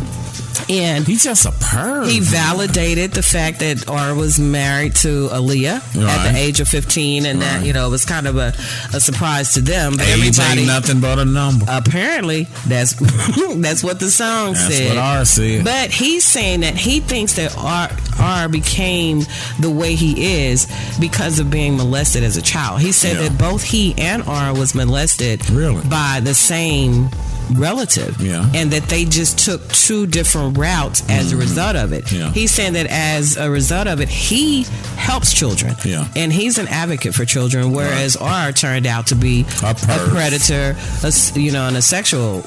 And 0.68 1.06
He's 1.06 1.22
just 1.22 1.46
a 1.46 1.50
perv. 1.50 2.08
he 2.10 2.20
validated 2.20 3.12
the 3.12 3.22
fact 3.22 3.60
that 3.60 3.88
R 3.88 4.14
was 4.14 4.38
married 4.40 4.94
to 4.96 5.28
Aaliyah 5.28 5.76
at 6.06 6.32
the 6.32 6.36
age 6.38 6.60
of 6.60 6.68
15, 6.68 7.24
and 7.26 7.40
that, 7.42 7.64
you 7.64 7.72
know, 7.72 7.86
it 7.86 7.90
was 7.90 8.04
kind 8.04 8.26
of 8.26 8.36
a, 8.36 8.48
a 8.92 9.00
surprise 9.00 9.54
to 9.54 9.60
them. 9.60 9.92
But 9.96 10.06
Age 10.08 10.12
everybody, 10.38 10.60
ain't 10.60 10.68
nothing 10.68 11.00
but 11.00 11.18
a 11.18 11.24
number. 11.24 11.64
apparently, 11.68 12.44
that's 12.66 12.94
that's 13.56 13.84
what 13.84 14.00
the 14.00 14.10
song 14.10 14.54
That's 14.54 14.76
said. 14.76 14.88
what 14.88 14.98
R 14.98 15.24
said. 15.24 15.64
But 15.64 15.90
he's 15.90 16.24
saying 16.24 16.60
that 16.60 16.74
he 16.74 17.00
thinks 17.00 17.34
that 17.34 17.56
R, 17.56 17.88
R 18.18 18.48
became 18.48 19.20
the 19.60 19.70
way 19.70 19.94
he 19.94 20.44
is 20.46 20.66
because 21.00 21.38
of 21.38 21.50
being 21.50 21.76
molested 21.76 22.22
as 22.24 22.36
a 22.36 22.42
child. 22.42 22.80
He 22.80 22.92
said 22.92 23.16
Yeah. 23.16 23.28
that 23.28 23.38
both 23.38 23.62
he 23.62 23.94
and 23.98 24.22
R 24.24 24.52
was 24.54 24.74
molested 24.74 25.48
Really? 25.50 25.86
by 25.88 26.20
the 26.22 26.34
same 26.34 27.08
relative 27.54 28.20
Yeah. 28.20 28.48
and 28.54 28.70
that 28.72 28.84
they 28.84 29.04
just 29.04 29.38
took 29.38 29.66
two 29.68 30.06
different 30.06 30.58
routes 30.58 31.02
as 31.08 31.32
a 31.32 31.36
result 31.36 31.76
of 31.76 31.92
it 31.92 32.04
Mm-hmm. 32.06 32.16
Yeah. 32.16 32.30
he's 32.32 32.50
saying 32.50 32.72
that 32.74 32.86
as 32.86 33.36
a 33.36 33.50
result 33.50 33.86
of 33.86 34.00
it 34.00 34.08
he 34.08 34.64
helps 34.96 35.32
children 35.32 35.74
Yeah. 35.84 36.08
and 36.16 36.32
he's 36.32 36.58
an 36.58 36.68
advocate 36.68 37.14
for 37.14 37.24
children 37.24 37.72
whereas 37.72 38.16
r 38.16 38.52
turned 38.52 38.86
out 38.86 39.06
to 39.08 39.14
be 39.14 39.44
A 39.62 39.70
a 39.70 39.74
predator 40.10 40.76
a 41.04 41.12
you 41.38 41.52
know 41.52 41.66
and 41.68 41.76
a 41.76 41.82
sexual 41.82 42.44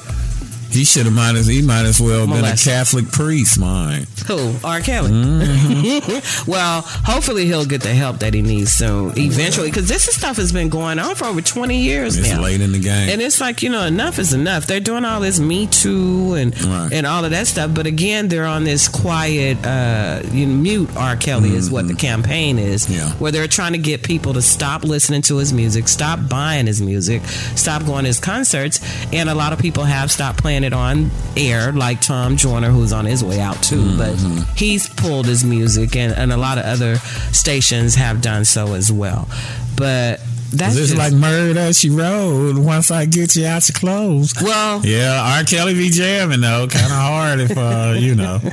He 0.70 0.84
should 0.84 1.06
have 1.06 1.14
might 1.14 1.34
as 1.36 1.46
he 1.46 1.62
might 1.62 1.84
as 1.84 2.00
well 2.00 2.26
been 2.26 2.44
a 2.44 2.56
Catholic 2.56 3.10
priest, 3.10 3.58
mine. 3.58 4.06
Who? 4.26 4.54
R. 4.64 4.80
Kelly. 4.80 5.10
Mm-hmm. 5.10 6.50
well, 6.50 6.82
hopefully 6.82 7.46
he'll 7.46 7.64
get 7.66 7.82
the 7.82 7.94
help 7.94 8.18
that 8.18 8.34
he 8.34 8.42
needs 8.42 8.72
soon, 8.72 9.12
eventually, 9.18 9.68
because 9.70 9.88
this 9.88 10.04
stuff 10.04 10.36
has 10.36 10.52
been 10.52 10.68
going 10.68 10.98
on 10.98 11.14
for 11.14 11.24
over 11.26 11.40
20 11.40 11.76
years 11.76 12.16
It's 12.16 12.28
now. 12.30 12.40
late 12.42 12.60
in 12.60 12.72
the 12.72 12.78
game. 12.78 13.08
And 13.10 13.20
it's 13.20 13.40
like, 13.40 13.62
you 13.62 13.70
know, 13.70 13.84
enough 13.84 14.18
is 14.18 14.32
enough. 14.32 14.66
They're 14.66 14.80
doing 14.80 15.04
all 15.04 15.20
this 15.20 15.40
Me 15.40 15.66
Too 15.66 16.34
and 16.34 16.50
Right. 16.64 16.92
and 16.92 17.06
all 17.06 17.24
of 17.24 17.30
that 17.32 17.46
stuff. 17.46 17.72
But 17.74 17.86
again, 17.86 18.28
they're 18.28 18.46
on 18.46 18.64
this 18.64 18.88
quiet, 18.88 19.64
uh, 19.66 20.20
you 20.32 20.46
know, 20.46 20.54
mute 20.54 20.96
R. 20.96 21.16
Kelly 21.16 21.54
is 21.54 21.70
what 21.70 21.88
the 21.88 21.94
campaign 21.94 22.58
is. 22.58 22.84
Mm-hmm. 22.86 22.92
Yeah. 22.94 23.10
Where 23.14 23.32
they're 23.32 23.48
trying 23.48 23.72
to 23.72 23.78
get 23.78 24.02
people 24.02 24.34
to 24.34 24.42
stop 24.42 24.84
listening 24.84 25.22
to 25.22 25.36
his 25.38 25.52
music, 25.52 25.88
stop 25.88 26.18
buying 26.28 26.66
his 26.66 26.80
music, 26.82 27.22
stop 27.24 27.84
going 27.84 28.04
to 28.04 28.08
his 28.08 28.20
concerts. 28.20 28.80
And 29.12 29.28
a 29.28 29.34
lot 29.34 29.52
of 29.52 29.58
people 29.58 29.84
have 29.84 30.10
stopped 30.12 30.38
playing 30.38 30.59
it 30.64 30.72
on 30.72 31.10
air, 31.36 31.72
like 31.72 32.00
Tom 32.00 32.36
Joyner, 32.36 32.70
who's 32.70 32.92
on 32.92 33.04
his 33.04 33.24
way 33.24 33.40
out 33.40 33.62
too. 33.62 33.82
Mm-hmm. 33.82 34.38
But 34.38 34.58
he's 34.58 34.88
pulled 34.88 35.26
his 35.26 35.44
music, 35.44 35.96
and, 35.96 36.12
and 36.12 36.32
a 36.32 36.36
lot 36.36 36.58
of 36.58 36.64
other 36.64 36.96
stations 37.32 37.94
have 37.94 38.20
done 38.20 38.44
so 38.44 38.74
as 38.74 38.92
well. 38.92 39.28
But 39.76 40.20
that's 40.52 40.76
just, 40.76 40.96
like 40.96 41.12
murder 41.12 41.72
she 41.72 41.90
wrote. 41.90 42.58
Once 42.58 42.90
I 42.90 43.06
get 43.06 43.36
you 43.36 43.46
out 43.46 43.68
your 43.68 43.74
clothes. 43.74 44.32
well, 44.42 44.84
Yeah, 44.84 45.36
R. 45.38 45.44
Kelly 45.44 45.74
be 45.74 45.90
jamming 45.90 46.40
though. 46.40 46.66
Kind 46.68 46.86
of 46.86 46.90
hard 46.92 47.40
if 47.40 47.56
uh, 47.56 47.94
you 47.98 48.14
know. 48.14 48.40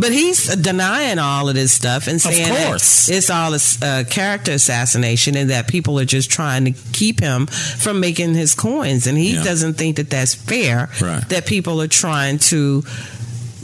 But 0.00 0.12
he's 0.12 0.54
denying 0.54 1.18
all 1.18 1.48
of 1.48 1.56
this 1.56 1.72
stuff 1.72 2.06
and 2.06 2.20
saying 2.20 2.48
that 2.48 2.68
course. 2.68 3.08
it's 3.08 3.30
all 3.30 3.52
a 3.52 3.58
uh, 3.82 4.04
character 4.04 4.52
assassination 4.52 5.36
and 5.36 5.50
that 5.50 5.66
people 5.66 5.98
are 5.98 6.04
just 6.04 6.30
trying 6.30 6.66
to 6.66 6.70
keep 6.92 7.18
him 7.18 7.46
from 7.46 7.98
making 7.98 8.34
his 8.34 8.54
coins. 8.54 9.06
And 9.08 9.18
he 9.18 9.34
Yeah. 9.34 9.42
doesn't 9.42 9.74
think 9.74 9.96
that 9.96 10.08
that's 10.10 10.34
fair. 10.34 10.88
Right. 11.00 11.28
That 11.30 11.46
people 11.46 11.82
are 11.82 11.88
trying 11.88 12.38
to 12.50 12.84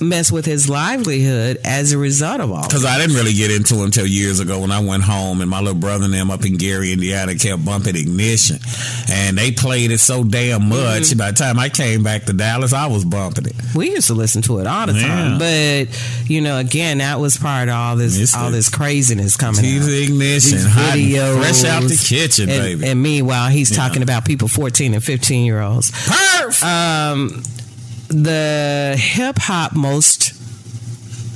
mess 0.00 0.32
with 0.32 0.44
his 0.44 0.68
livelihood 0.68 1.58
as 1.64 1.92
a 1.92 1.98
result 1.98 2.40
of 2.40 2.50
all. 2.50 2.62
Because 2.62 2.84
I 2.84 2.98
didn't 2.98 3.16
really 3.16 3.32
get 3.32 3.50
into 3.50 3.74
him 3.76 3.84
until 3.84 4.06
years 4.06 4.40
ago 4.40 4.60
when 4.60 4.72
I 4.72 4.80
went 4.80 5.02
home 5.02 5.40
and 5.40 5.48
my 5.48 5.60
little 5.60 5.78
brother 5.78 6.04
and 6.04 6.14
them 6.14 6.30
up 6.30 6.44
in 6.44 6.56
Gary, 6.56 6.92
Indiana 6.92 7.34
kept 7.36 7.64
bumping 7.64 7.96
Ignition. 7.96 8.58
And 9.10 9.38
they 9.38 9.52
played 9.52 9.90
it 9.92 9.98
so 9.98 10.24
damn 10.24 10.68
much. 10.68 11.02
Mm-hmm. 11.04 11.18
By 11.18 11.30
the 11.30 11.36
time 11.36 11.58
I 11.58 11.68
came 11.68 12.02
back 12.02 12.24
to 12.24 12.32
Dallas, 12.32 12.72
I 12.72 12.86
was 12.86 13.04
bumping 13.04 13.46
it. 13.46 13.54
We 13.74 13.90
used 13.90 14.08
to 14.08 14.14
listen 14.14 14.42
to 14.42 14.58
it 14.58 14.66
all 14.66 14.86
the 14.86 14.92
time, 14.94 15.38
but 15.38 16.28
you 16.30 16.40
know, 16.40 16.58
again, 16.58 16.98
that 16.98 17.20
was 17.20 17.36
part 17.36 17.68
of 17.68 17.74
all 17.74 17.96
this, 17.96 18.34
all 18.34 18.50
this 18.50 18.68
craziness 18.70 19.36
coming 19.36 19.62
the 19.62 20.02
ignition, 20.04 20.58
These 20.58 20.66
videos, 20.66 21.38
fresh 21.38 21.64
out 21.64 21.82
the 21.82 21.96
kitchen, 21.96 22.48
and, 22.48 22.62
baby. 22.62 22.86
And 22.86 23.02
meanwhile, 23.02 23.48
he's 23.50 23.70
Yeah. 23.70 23.76
talking 23.76 24.02
about 24.02 24.24
people 24.24 24.48
fourteen 24.48 24.94
and 24.94 25.02
fifteen 25.02 25.44
year 25.44 25.60
olds. 25.60 25.92
Um, 26.62 27.42
the 28.23 28.95
hip 28.99 29.36
hop 29.39 29.74
most. 29.74 30.32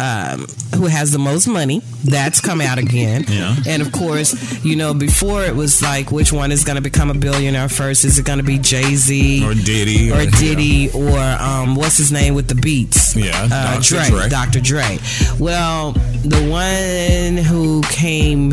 Um, 0.01 0.47
who 0.77 0.87
has 0.87 1.11
the 1.11 1.19
most 1.19 1.49
money? 1.49 1.83
That's 2.05 2.41
come 2.41 2.61
out 2.61 2.79
again. 2.79 3.25
Yeah. 3.29 3.57
And 3.67 3.83
of 3.83 3.91
course, 3.91 4.65
you 4.65 4.77
know, 4.77 4.95
before 4.95 5.43
it 5.43 5.57
was 5.57 5.83
like, 5.83 6.13
which 6.13 6.33
one 6.33 6.53
is 6.53 6.63
going 6.63 6.77
to 6.77 6.83
become 6.83 7.11
a 7.11 7.15
billionaire 7.15 7.69
first? 7.69 8.05
Is 8.05 8.17
it 8.17 8.25
going 8.25 8.39
to 8.39 8.45
be 8.45 8.59
Jay 8.59 8.95
Z 8.95 9.45
Or 9.45 9.55
Diddy. 9.55 10.13
or 10.13 10.25
Diddy 10.27 10.89
or 10.93 11.19
um, 11.19 11.75
what's 11.75 11.97
his 11.99 12.13
name 12.13 12.35
with 12.37 12.47
the 12.47 12.55
beats? 12.55 13.17
Yeah, 13.17 13.49
uh, 13.53 13.75
Dr. 13.75 13.89
Dre, 13.89 14.09
Dre. 14.09 14.29
Dr. 14.29 14.61
Dre. 14.61 14.99
Well, 15.41 15.93
the 15.93 16.49
one 16.49 17.43
who 17.43 17.83
came 17.91 18.53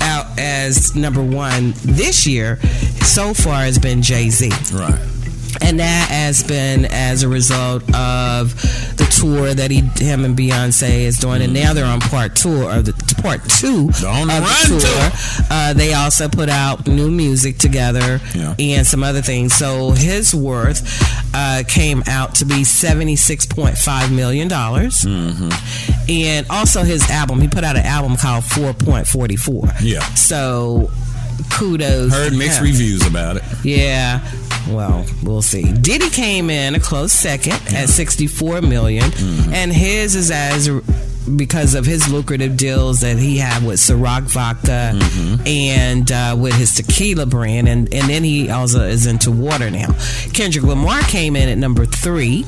out 0.00 0.26
as 0.38 0.96
number 0.96 1.22
one 1.22 1.74
this 1.84 2.26
year 2.26 2.58
so 3.04 3.34
far 3.34 3.60
has 3.62 3.78
been 3.78 4.02
Jay 4.02 4.30
Z. 4.30 4.50
Right. 4.72 4.98
And 5.62 5.80
that 5.80 6.08
has 6.10 6.42
been 6.42 6.84
as 6.86 7.22
a 7.22 7.28
result 7.28 7.82
of 7.94 8.54
the 8.96 9.06
tour 9.20 9.54
that 9.54 9.70
he, 9.70 9.80
him 10.04 10.24
and 10.24 10.36
Beyonce 10.36 11.00
is 11.00 11.18
doing, 11.18 11.42
and 11.42 11.52
now 11.54 11.72
they're 11.72 11.86
on 11.86 12.00
part 12.00 12.36
two 12.36 12.62
or 12.68 12.82
the 12.82 12.92
part 13.22 13.42
two 13.48 13.90
on 14.06 14.28
the 14.28 14.36
of 14.36 14.44
the 14.44 15.38
tour. 15.40 15.46
Uh, 15.50 15.72
they 15.72 15.94
also 15.94 16.28
put 16.28 16.48
out 16.48 16.86
new 16.86 17.10
music 17.10 17.58
together 17.58 18.20
Yeah. 18.34 18.54
and 18.58 18.86
some 18.86 19.02
other 19.02 19.22
things. 19.22 19.54
So 19.54 19.92
his 19.92 20.34
worth 20.34 20.82
uh, 21.34 21.62
came 21.66 22.02
out 22.06 22.34
to 22.36 22.44
be 22.44 22.62
seventy 22.64 23.16
six 23.16 23.46
point 23.46 23.76
five 23.78 24.12
million 24.12 24.48
dollars, 24.48 25.02
Mm-hmm. 25.02 26.10
and 26.10 26.46
also 26.50 26.82
his 26.82 27.08
album. 27.10 27.40
He 27.40 27.48
put 27.48 27.64
out 27.64 27.76
an 27.76 27.86
album 27.86 28.16
called 28.16 28.44
Four 28.44 28.74
Point 28.74 29.06
Forty 29.06 29.36
Four. 29.36 29.68
Yeah. 29.82 30.00
So 30.14 30.90
kudos. 31.58 32.12
Heard 32.12 32.32
mixed 32.34 32.60
reviews 32.60 33.06
about 33.06 33.36
it. 33.36 33.42
Yeah. 33.64 34.20
Well, 34.68 35.06
we'll 35.22 35.42
see. 35.42 35.72
Diddy 35.72 36.10
came 36.10 36.50
in 36.50 36.74
a 36.74 36.80
close 36.80 37.12
second 37.12 37.54
at 37.68 37.88
64 37.88 38.62
million, 38.62 39.04
Mm-hmm. 39.10 39.54
and 39.54 39.72
his 39.72 40.14
is 40.16 40.30
as 40.30 40.68
because 41.36 41.74
of 41.74 41.84
his 41.84 42.08
lucrative 42.08 42.56
deals 42.56 43.00
that 43.00 43.16
he 43.18 43.36
had 43.38 43.64
with 43.64 43.78
Ciroc 43.80 44.22
vodka 44.22 44.92
Mm-hmm. 44.94 45.46
and 45.46 46.10
uh, 46.12 46.36
with 46.38 46.54
his 46.54 46.74
tequila 46.74 47.26
brand, 47.26 47.68
and 47.68 47.92
and 47.94 48.08
then 48.10 48.24
he 48.24 48.50
also 48.50 48.80
is 48.82 49.06
into 49.06 49.30
water 49.30 49.70
now. 49.70 49.94
Kendrick 50.32 50.64
Lamar 50.64 51.00
came 51.02 51.36
in 51.36 51.48
at 51.48 51.58
number 51.58 51.84
three. 51.86 52.44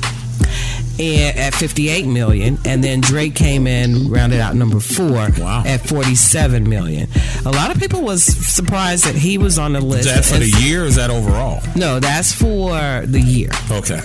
And 0.99 1.39
at 1.39 1.55
58 1.55 2.07
million, 2.07 2.59
and 2.65 2.83
then 2.83 3.01
Drake 3.01 3.35
came 3.37 3.66
in, 3.69 4.11
rounded 4.11 4.41
out 4.41 4.57
number 4.57 4.81
four 4.81 5.29
Wow. 5.39 5.62
at 5.65 5.87
47 5.87 6.69
million. 6.69 7.09
A 7.47 7.51
lot 7.51 7.70
of 7.70 7.79
people 7.81 8.03
was 8.03 8.25
surprised 8.25 9.05
that 9.05 9.15
he 9.15 9.39
was 9.39 9.59
on 9.59 9.73
the 9.75 9.79
Is 9.79 9.85
list. 9.85 10.09
that 10.09 10.25
for 10.25 10.39
the 10.39 10.49
year 10.61 10.83
or 10.83 10.87
is 10.87 10.97
that 10.97 11.11
overall? 11.11 11.62
no, 11.77 12.01
that's 12.01 12.33
for 12.33 13.03
the 13.07 13.20
year. 13.20 13.51
Okay. 13.70 14.01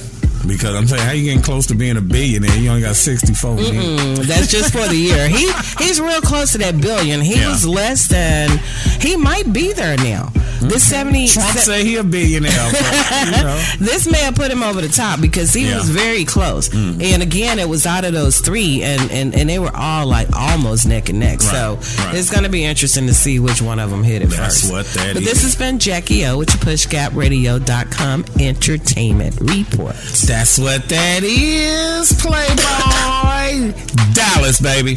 Because 0.48 0.76
I'm 0.76 0.88
saying, 0.88 1.02
how 1.04 1.12
you 1.14 1.24
getting 1.24 1.42
close 1.42 1.68
to 1.68 1.76
being 1.76 1.96
a 1.98 2.02
billionaire? 2.02 2.56
You 2.58 2.70
only 2.70 2.82
got 2.82 2.96
64 2.96 3.56
million. 3.56 3.76
Mm, 3.98 4.18
that's 4.26 4.48
just 4.52 4.72
for 4.74 4.86
the 4.88 4.96
year. 4.96 5.28
He 5.30 5.52
he's 5.78 6.00
real 6.02 6.22
close 6.22 6.52
to 6.52 6.58
that 6.60 6.80
billion. 6.82 7.22
He 7.22 7.40
Yeah. 7.40 7.50
was 7.50 7.66
less 7.66 8.08
than. 8.08 8.60
He 9.02 9.16
might 9.16 9.52
be 9.54 9.74
there 9.74 9.96
now. 9.98 10.32
This 10.62 10.84
seventy. 10.90 11.28
Trump 11.28 11.50
se- 11.58 11.60
say 11.66 11.84
he 11.86 11.98
a 11.98 12.04
billionaire. 12.04 12.52
but, 12.72 13.26
you 13.26 13.32
know. 13.44 13.62
this 13.80 14.10
man 14.10 14.34
put 14.34 14.50
him 14.50 14.64
over 14.64 14.80
the 14.82 14.88
top 14.88 15.20
because 15.20 15.54
he 15.54 15.68
Yeah. 15.68 15.76
was 15.78 15.90
very 15.90 16.24
close. 16.26 16.74
And 16.74 17.22
again, 17.22 17.60
it 17.60 17.68
was 17.68 17.86
out 17.86 18.06
of 18.06 18.14
those 18.14 18.40
three, 18.40 18.82
and, 18.84 19.12
and, 19.12 19.36
and 19.36 19.50
they 19.50 19.60
were 19.60 19.76
all 19.76 20.08
like 20.08 20.34
almost 20.36 20.88
neck 20.88 21.10
and 21.10 21.20
neck. 21.20 21.42
so 21.42 21.76
right. 22.00 22.16
it's 22.16 22.30
going 22.30 22.44
to 22.44 22.50
be 22.50 22.64
interesting 22.64 23.08
to 23.08 23.14
see 23.14 23.40
which 23.40 23.62
one 23.62 23.80
of 23.80 23.90
them 23.90 24.04
hit 24.04 24.22
it 24.22 24.30
That's 24.30 24.62
first. 24.62 24.72
what 24.72 24.86
that 24.94 25.14
but 25.16 25.24
is. 25.24 25.30
this 25.30 25.44
has 25.44 25.56
been 25.58 25.80
Jackie 25.80 26.26
O 26.26 26.38
with 26.38 26.50
your 26.50 26.60
PushGapRadio.com 26.74 28.26
entertainment 28.40 29.40
report. 29.42 29.96
That's 30.34 30.58
what 30.58 30.90
that 30.90 31.22
is, 31.24 32.12
Playboy. 32.20 33.72
Dallas, 34.14 34.60
baby. 34.60 34.96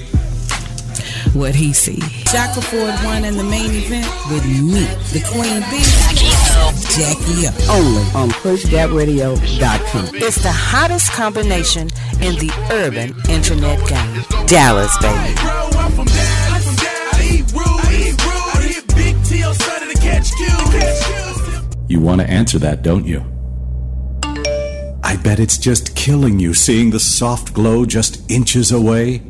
What 1.34 1.54
he 1.54 1.74
see. 1.74 2.00
Shaka 2.00 2.62
Ford 2.62 2.94
won 3.04 3.22
in 3.22 3.36
the 3.36 3.44
main 3.44 3.70
event 3.70 4.08
with 4.32 4.46
me, 4.46 4.86
the 5.12 5.20
Queen 5.28 5.60
Bee. 5.68 5.84
Jackie 6.96 7.52
O. 7.68 7.76
Only 7.76 8.02
on 8.18 8.30
PushGapRadio.com. 8.40 10.14
It's 10.14 10.42
the 10.42 10.50
hottest 10.50 11.12
combination 11.12 11.90
in 12.22 12.34
the 12.36 12.50
urban 12.72 13.14
internet 13.28 13.78
game. 13.86 14.46
Dallas, 14.46 14.96
baby. 15.02 15.34
You 21.88 22.00
want 22.00 22.22
to 22.22 22.28
answer 22.28 22.58
that, 22.60 22.82
don't 22.82 23.04
you? 23.06 23.22
I 25.06 25.14
bet 25.14 25.38
it's 25.38 25.56
just 25.56 25.94
killing 25.94 26.40
you 26.40 26.52
seeing 26.52 26.90
the 26.90 26.98
soft 26.98 27.54
glow 27.54 27.86
just 27.86 28.28
inches 28.28 28.72
away. 28.72 29.22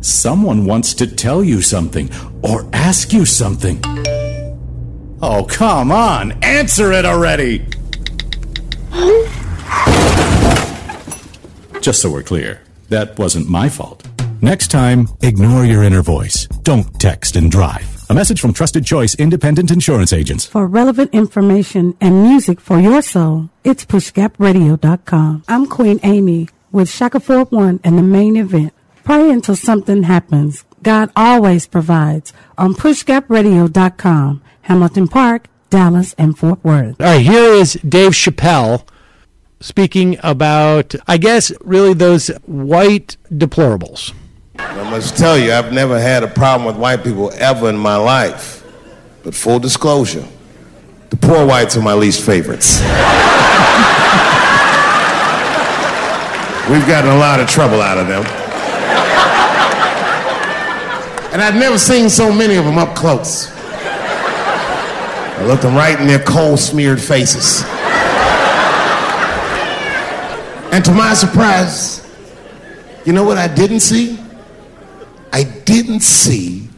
Someone 0.00 0.64
wants 0.64 0.94
to 0.94 1.08
tell 1.08 1.42
you 1.42 1.60
something 1.60 2.08
or 2.40 2.70
ask 2.72 3.12
you 3.12 3.24
something. 3.24 3.80
Oh, 5.20 5.44
come 5.48 5.90
on, 5.90 6.40
answer 6.44 6.92
it 6.92 7.04
already! 7.04 7.66
Just 11.80 12.00
so 12.00 12.08
we're 12.12 12.22
clear, 12.22 12.62
that 12.90 13.18
wasn't 13.18 13.48
my 13.48 13.68
fault. 13.68 14.06
Next 14.40 14.68
time, 14.68 15.08
ignore 15.20 15.64
your 15.64 15.82
inner 15.82 16.02
voice. 16.02 16.46
Don't 16.62 17.00
text 17.00 17.34
and 17.34 17.50
drive. 17.50 17.93
A 18.10 18.14
message 18.14 18.38
from 18.40 18.52
Trusted 18.52 18.84
Choice 18.84 19.14
Independent 19.14 19.70
Insurance 19.70 20.12
Agents. 20.12 20.44
For 20.44 20.66
relevant 20.66 21.14
information 21.14 21.96
and 22.02 22.22
music 22.22 22.60
for 22.60 22.78
your 22.78 23.00
soul, 23.00 23.48
it's 23.64 23.86
pushgapradio.com. 23.86 25.44
I'm 25.48 25.66
Queen 25.66 26.00
Amy 26.02 26.48
with 26.70 26.90
Shaka 26.90 27.18
41 27.18 27.80
and 27.82 27.96
the 27.96 28.02
main 28.02 28.36
event. 28.36 28.74
Pray 29.04 29.30
until 29.30 29.56
something 29.56 30.02
happens. 30.02 30.64
God 30.82 31.10
always 31.16 31.66
provides 31.66 32.34
on 32.58 32.74
pushgapradio.com. 32.74 34.42
Hamilton 34.62 35.08
Park, 35.08 35.46
Dallas, 35.70 36.14
and 36.18 36.36
Fort 36.38 36.62
Worth. 36.62 37.00
All 37.00 37.06
right, 37.06 37.22
here 37.22 37.54
is 37.54 37.74
Dave 37.88 38.12
Chappelle 38.12 38.86
speaking 39.60 40.18
about, 40.22 40.94
I 41.08 41.16
guess, 41.16 41.50
really 41.60 41.94
those 41.94 42.28
white 42.44 43.16
deplorables. 43.32 44.12
I 44.70 44.90
must 44.90 45.16
tell 45.16 45.38
you, 45.38 45.52
I've 45.52 45.72
never 45.72 46.00
had 46.00 46.22
a 46.22 46.28
problem 46.28 46.66
with 46.66 46.76
white 46.76 47.02
people 47.02 47.30
ever 47.34 47.68
in 47.68 47.76
my 47.76 47.96
life. 47.96 48.64
But 49.22 49.34
full 49.34 49.58
disclosure, 49.58 50.26
the 51.10 51.16
poor 51.16 51.46
whites 51.46 51.76
are 51.76 51.82
my 51.82 51.94
least 51.94 52.24
favorites. 52.24 52.80
We've 56.70 56.86
gotten 56.86 57.10
a 57.10 57.16
lot 57.16 57.40
of 57.40 57.48
trouble 57.48 57.82
out 57.82 57.98
of 57.98 58.08
them. 58.08 58.24
And 61.32 61.42
I've 61.42 61.56
never 61.56 61.78
seen 61.78 62.08
so 62.08 62.32
many 62.32 62.56
of 62.56 62.64
them 62.64 62.78
up 62.78 62.94
close. 62.96 63.50
I 65.36 65.44
looked 65.46 65.62
them 65.62 65.74
right 65.74 65.98
in 66.00 66.06
their 66.06 66.20
coal 66.20 66.56
smeared 66.56 67.02
faces. 67.02 67.64
And 70.72 70.84
to 70.84 70.92
my 70.92 71.12
surprise, 71.14 72.04
you 73.04 73.12
know 73.12 73.24
what 73.24 73.36
I 73.36 73.46
didn't 73.46 73.80
see? 73.80 74.18
I 75.34 75.42
didn't 75.42 76.00
see 76.00 76.68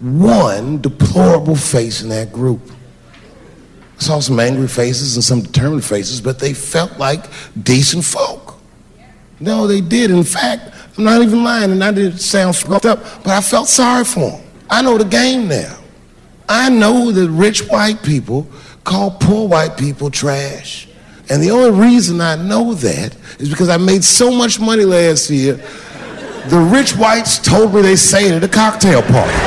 one 0.00 0.80
deplorable 0.80 1.56
face 1.56 2.00
in 2.00 2.08
that 2.08 2.32
group. 2.32 2.62
I 3.98 4.02
saw 4.02 4.20
some 4.20 4.40
angry 4.40 4.66
faces 4.66 5.16
and 5.16 5.22
some 5.22 5.42
determined 5.42 5.84
faces, 5.84 6.18
but 6.18 6.38
they 6.38 6.54
felt 6.54 6.98
like 6.98 7.26
decent 7.62 8.06
folk. 8.06 8.54
No, 9.40 9.66
they 9.66 9.82
did. 9.82 10.10
In 10.10 10.24
fact, 10.24 10.72
I'm 10.96 11.04
not 11.04 11.20
even 11.20 11.44
lying, 11.44 11.70
and 11.70 11.84
I 11.84 11.92
didn't 11.92 12.16
sound 12.16 12.56
fucked 12.56 12.86
up, 12.86 13.00
but 13.24 13.28
I 13.28 13.42
felt 13.42 13.68
sorry 13.68 14.06
for 14.06 14.30
them. 14.30 14.40
I 14.70 14.80
know 14.80 14.96
the 14.96 15.04
game 15.04 15.46
now. 15.46 15.78
I 16.48 16.70
know 16.70 17.12
that 17.12 17.28
rich 17.28 17.68
white 17.68 18.02
people 18.02 18.48
call 18.84 19.10
poor 19.10 19.46
white 19.46 19.76
people 19.76 20.10
trash. 20.10 20.88
And 21.28 21.42
the 21.42 21.50
only 21.50 21.78
reason 21.78 22.22
I 22.22 22.36
know 22.36 22.72
that 22.72 23.14
is 23.38 23.50
because 23.50 23.68
I 23.68 23.76
made 23.76 24.02
so 24.02 24.30
much 24.30 24.58
money 24.58 24.84
last 24.84 25.28
year 25.28 25.62
the 26.48 26.58
rich 26.58 26.96
whites 26.96 27.38
told 27.38 27.74
me 27.74 27.82
they 27.82 27.96
say 27.96 28.28
it 28.28 28.32
at 28.32 28.44
a 28.44 28.48
cocktail 28.48 29.02
party. 29.02 29.32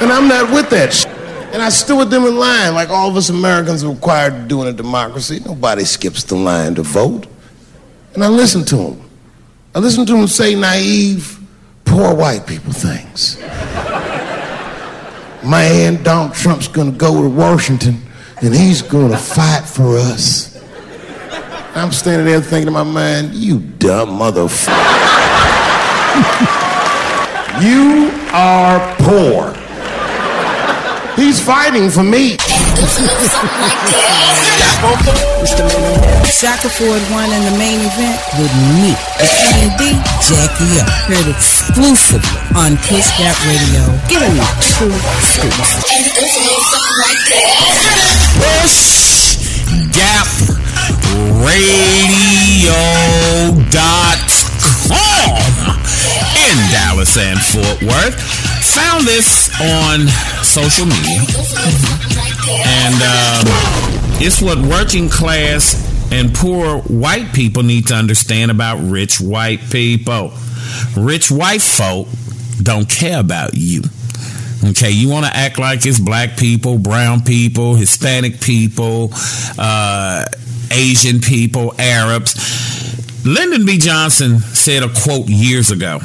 and 0.00 0.12
I'm 0.12 0.28
not 0.28 0.52
with 0.52 0.70
that 0.70 0.92
shit. 0.92 1.10
And 1.52 1.62
I 1.62 1.68
stood 1.68 1.98
with 1.98 2.10
them 2.10 2.24
in 2.24 2.36
line 2.36 2.74
like 2.74 2.90
all 2.90 3.08
of 3.08 3.16
us 3.16 3.28
Americans 3.28 3.82
are 3.82 3.90
required 3.90 4.34
to 4.34 4.42
do 4.46 4.62
in 4.62 4.68
a 4.68 4.72
democracy. 4.72 5.40
Nobody 5.44 5.84
skips 5.84 6.22
the 6.24 6.36
line 6.36 6.76
to 6.76 6.82
vote. 6.82 7.26
And 8.14 8.22
I 8.22 8.28
listened 8.28 8.68
to 8.68 8.76
them. 8.76 9.10
I 9.74 9.78
listened 9.78 10.06
to 10.08 10.14
them 10.14 10.26
say 10.26 10.54
naive, 10.54 11.38
poor 11.84 12.14
white 12.14 12.46
people 12.46 12.72
things. 12.72 13.40
Man, 15.44 16.02
Donald 16.02 16.34
Trump's 16.34 16.68
gonna 16.68 16.92
go 16.92 17.22
to 17.22 17.28
Washington 17.28 18.02
and 18.42 18.54
he's 18.54 18.82
gonna 18.82 19.16
fight 19.16 19.64
for 19.64 19.96
us. 19.96 20.49
I'm 21.72 21.92
standing 21.92 22.26
there 22.26 22.40
thinking 22.40 22.66
to 22.66 22.72
my 22.72 22.82
mind, 22.82 23.32
you 23.32 23.60
dumb 23.78 24.18
motherfucker. 24.18 24.74
you 27.62 28.10
are 28.34 28.80
poor. 28.98 29.54
He's 31.14 31.38
fighting 31.38 31.88
for 31.88 32.02
me. 32.02 32.38
Shaka 36.26 36.68
Ford 36.74 37.02
won 37.12 37.30
in 37.30 37.42
the 37.46 37.54
main 37.56 37.78
event 37.86 38.18
with 38.34 38.50
me, 38.82 38.96
Queen 39.54 39.70
D, 39.78 39.94
Jackie 40.26 40.74
O. 40.74 40.84
Heard 41.06 41.28
exclusively 41.30 42.40
on 42.58 42.76
Push 42.88 43.14
Gap 43.16 43.38
Radio. 43.46 43.86
Give 44.08 44.18
Giving 44.18 44.34
you 44.34 44.46
true 44.74 44.98
scoops. 45.22 45.86
Push 48.34 49.38
Gap 49.94 50.69
Radio.com 51.10 53.00
in 56.36 56.56
Dallas 56.70 57.16
and 57.18 57.40
Fort 57.40 57.82
Worth. 57.82 58.16
Found 58.74 59.06
this 59.06 59.50
on 59.60 60.06
social 60.44 60.86
media. 60.86 61.20
And 62.66 62.94
um, 63.02 63.44
it's 64.22 64.40
what 64.40 64.58
working 64.58 65.08
class 65.08 65.74
and 66.12 66.34
poor 66.34 66.78
white 66.82 67.32
people 67.32 67.62
need 67.62 67.86
to 67.88 67.94
understand 67.94 68.50
about 68.50 68.78
rich 68.78 69.20
white 69.20 69.60
people. 69.70 70.32
Rich 70.96 71.30
white 71.30 71.62
folk 71.62 72.08
don't 72.62 72.88
care 72.88 73.20
about 73.20 73.54
you. 73.54 73.82
Okay, 74.62 74.90
you 74.90 75.08
want 75.08 75.24
to 75.24 75.34
act 75.34 75.58
like 75.58 75.86
it's 75.86 75.98
black 75.98 76.36
people, 76.36 76.78
brown 76.78 77.22
people, 77.22 77.74
Hispanic 77.76 78.40
people, 78.40 79.10
uh, 79.58 80.26
Asian 80.70 81.20
people, 81.20 81.74
Arabs. 81.78 82.34
Lyndon 83.24 83.66
B. 83.66 83.78
Johnson 83.78 84.38
said 84.38 84.82
a 84.82 84.88
quote 84.88 85.28
years 85.28 85.70
ago. 85.70 85.98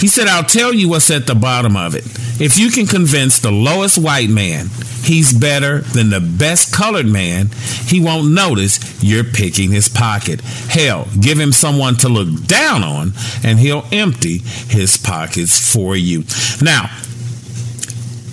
He 0.00 0.08
said, 0.08 0.28
I'll 0.28 0.44
tell 0.44 0.72
you 0.72 0.88
what's 0.88 1.10
at 1.10 1.26
the 1.26 1.34
bottom 1.34 1.76
of 1.76 1.94
it. 1.94 2.06
If 2.40 2.58
you 2.58 2.70
can 2.70 2.86
convince 2.86 3.40
the 3.40 3.50
lowest 3.50 3.98
white 3.98 4.30
man 4.30 4.68
he's 5.08 5.32
better 5.32 5.78
than 5.80 6.10
the 6.10 6.20
best 6.20 6.74
colored 6.74 7.06
man, 7.06 7.48
he 7.86 8.00
won't 8.00 8.30
notice 8.30 9.02
you're 9.02 9.24
picking 9.24 9.70
his 9.70 9.88
pocket. 9.88 10.40
Hell, 10.40 11.08
give 11.20 11.38
him 11.38 11.52
someone 11.52 11.96
to 11.96 12.08
look 12.08 12.44
down 12.46 12.84
on, 12.84 13.12
and 13.42 13.58
he'll 13.58 13.86
empty 13.90 14.38
his 14.38 14.98
pockets 14.98 15.72
for 15.72 15.96
you. 15.96 16.24
Now, 16.62 16.90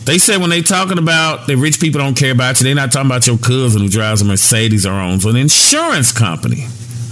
they 0.06 0.18
say 0.18 0.38
when 0.38 0.50
they 0.50 0.62
talking 0.62 0.98
about 0.98 1.48
the 1.48 1.56
rich 1.56 1.80
people 1.80 2.00
don't 2.00 2.16
care 2.16 2.32
about 2.32 2.60
you, 2.60 2.64
they're 2.64 2.76
not 2.76 2.92
talking 2.92 3.10
about 3.10 3.28
your 3.28 3.38
cousin 3.38 3.82
who 3.82 3.90
drives 3.90 4.22
a 4.22 4.26
Mercedes 4.26 4.86
or 4.86 4.94
owns 4.94 5.26
an 5.26 5.36
insurance 5.36 6.12
company. 6.12 6.68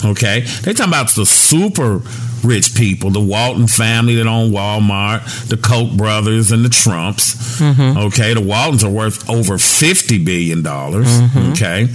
Okay, 0.06 0.42
they 0.64 0.74
talking 0.74 0.92
about 0.92 1.10
the 1.16 1.26
super 1.26 2.02
rich 2.44 2.76
people, 2.76 3.10
the 3.10 3.20
Walton 3.20 3.68
family 3.68 4.16
that 4.16 4.28
own 4.28 4.52
Walmart, 4.52 5.48
the 5.48 5.58
Koch 5.58 5.92
brothers, 5.96 6.52
and 6.52 6.64
the 6.64 6.70
Trumps. 6.70 7.62
Okay, 7.62 8.34
the 8.34 8.42
Waltons 8.42 8.84
are 8.84 8.90
worth 8.92 9.30
over 9.30 9.58
fifty 9.58 10.24
billion 10.24 10.62
dollars. 10.62 11.08
Okay, 11.52 11.88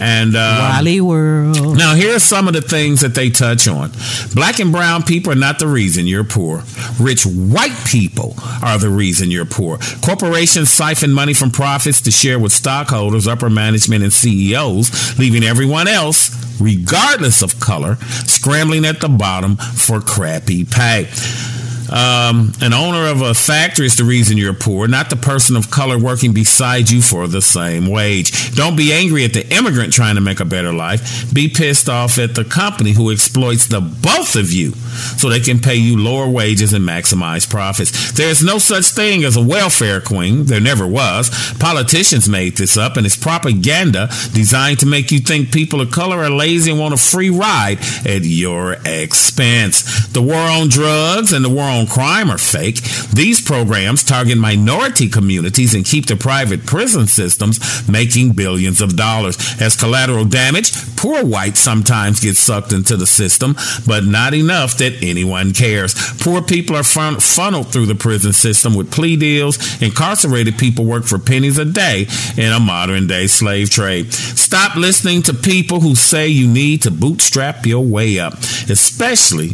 and 0.00 0.36
um, 0.36 0.58
Wally 0.58 1.00
World. 1.00 1.76
now, 1.76 1.94
here 1.94 2.14
are 2.14 2.20
some 2.20 2.46
of 2.46 2.54
the 2.54 2.60
things 2.62 3.00
that 3.00 3.14
they 3.14 3.30
touch 3.30 3.66
on. 3.68 3.90
Black 4.34 4.60
and 4.60 4.70
brown 4.72 5.02
people 5.02 5.32
are 5.32 5.36
not 5.36 5.58
the 5.58 5.66
reason 5.66 6.06
you're 6.06 6.24
poor. 6.24 6.62
Rich 7.00 7.24
white 7.26 7.76
people 7.86 8.34
are 8.62 8.78
the 8.78 8.90
reason 8.90 9.30
you're 9.30 9.44
poor. 9.46 9.78
Corporations 10.04 10.70
siphon 10.70 11.12
money 11.12 11.34
from 11.34 11.50
profits 11.50 12.00
to 12.02 12.10
share 12.10 12.38
with 12.38 12.52
stockholders, 12.52 13.26
upper 13.26 13.50
management, 13.50 14.02
and 14.04 14.12
CEOs, 14.12 15.18
leaving 15.18 15.42
everyone 15.42 15.88
else, 15.88 16.30
regardless 16.60 17.42
of 17.42 17.58
color, 17.60 17.96
scrambling 18.26 18.84
at 18.84 19.00
the 19.00 19.08
bottom 19.08 19.56
for 19.88 20.02
crappy 20.02 20.66
pay. 20.66 21.57
Um, 21.90 22.52
an 22.60 22.72
owner 22.72 23.06
of 23.06 23.22
a 23.22 23.34
factory 23.34 23.86
is 23.86 23.96
the 23.96 24.04
reason 24.04 24.36
you're 24.36 24.54
poor, 24.54 24.88
not 24.88 25.10
the 25.10 25.16
person 25.16 25.56
of 25.56 25.70
color 25.70 25.98
working 25.98 26.32
beside 26.32 26.90
you 26.90 27.00
for 27.00 27.26
the 27.26 27.42
same 27.42 27.86
wage. 27.86 28.54
Don't 28.54 28.76
be 28.76 28.92
angry 28.92 29.24
at 29.24 29.32
the 29.32 29.46
immigrant 29.54 29.92
trying 29.92 30.16
to 30.16 30.20
make 30.20 30.40
a 30.40 30.44
better 30.44 30.72
life. 30.72 31.32
Be 31.32 31.48
pissed 31.48 31.88
off 31.88 32.18
at 32.18 32.34
the 32.34 32.44
company 32.44 32.92
who 32.92 33.10
exploits 33.10 33.66
the 33.66 33.80
both 33.80 34.36
of 34.36 34.52
you 34.52 34.72
so 35.16 35.28
they 35.28 35.40
can 35.40 35.58
pay 35.60 35.76
you 35.76 35.96
lower 35.96 36.28
wages 36.28 36.72
and 36.72 36.86
maximize 36.86 37.48
profits. 37.48 38.12
There's 38.12 38.42
no 38.42 38.58
such 38.58 38.86
thing 38.86 39.24
as 39.24 39.36
a 39.36 39.42
welfare 39.42 40.00
queen. 40.00 40.44
There 40.44 40.60
never 40.60 40.86
was. 40.86 41.30
Politicians 41.58 42.28
made 42.28 42.56
this 42.56 42.76
up, 42.76 42.96
and 42.96 43.06
it's 43.06 43.16
propaganda 43.16 44.08
designed 44.32 44.80
to 44.80 44.86
make 44.86 45.10
you 45.10 45.20
think 45.20 45.52
people 45.52 45.80
of 45.80 45.90
color 45.90 46.18
are 46.18 46.30
lazy 46.30 46.70
and 46.70 46.80
want 46.80 46.94
a 46.94 46.96
free 46.96 47.30
ride 47.30 47.78
at 48.06 48.22
your 48.24 48.76
expense. 48.84 50.08
The 50.08 50.22
war 50.22 50.36
on 50.36 50.68
drugs 50.68 51.32
and 51.32 51.44
the 51.44 51.48
war 51.48 51.64
on 51.64 51.77
crime 51.86 52.30
are 52.30 52.38
fake. 52.38 52.82
These 53.12 53.40
programs 53.40 54.04
target 54.04 54.38
minority 54.38 55.08
communities 55.08 55.74
and 55.74 55.84
keep 55.84 56.06
the 56.06 56.16
private 56.16 56.66
prison 56.66 57.06
systems 57.06 57.88
making 57.88 58.32
billions 58.32 58.80
of 58.80 58.96
dollars. 58.96 59.36
As 59.60 59.76
collateral 59.76 60.24
damage, 60.24 60.72
poor 60.96 61.24
whites 61.24 61.60
sometimes 61.60 62.20
get 62.20 62.36
sucked 62.36 62.72
into 62.72 62.96
the 62.96 63.06
system, 63.06 63.56
but 63.86 64.04
not 64.04 64.34
enough 64.34 64.76
that 64.78 65.02
anyone 65.02 65.52
cares. 65.52 65.94
Poor 66.20 66.42
people 66.42 66.76
are 66.76 66.84
fun- 66.84 67.20
funneled 67.20 67.68
through 67.68 67.86
the 67.86 67.94
prison 67.94 68.32
system 68.32 68.74
with 68.74 68.90
plea 68.92 69.16
deals. 69.16 69.80
Incarcerated 69.82 70.58
people 70.58 70.84
work 70.84 71.04
for 71.04 71.18
pennies 71.18 71.58
a 71.58 71.64
day 71.64 72.06
in 72.36 72.52
a 72.52 72.60
modern 72.60 73.06
day 73.06 73.26
slave 73.26 73.70
trade. 73.70 74.12
Stop 74.12 74.76
listening 74.76 75.22
to 75.22 75.34
people 75.34 75.80
who 75.80 75.94
say 75.94 76.28
you 76.28 76.48
need 76.48 76.82
to 76.82 76.90
bootstrap 76.90 77.66
your 77.66 77.84
way 77.84 78.18
up, 78.18 78.34
especially 78.68 79.50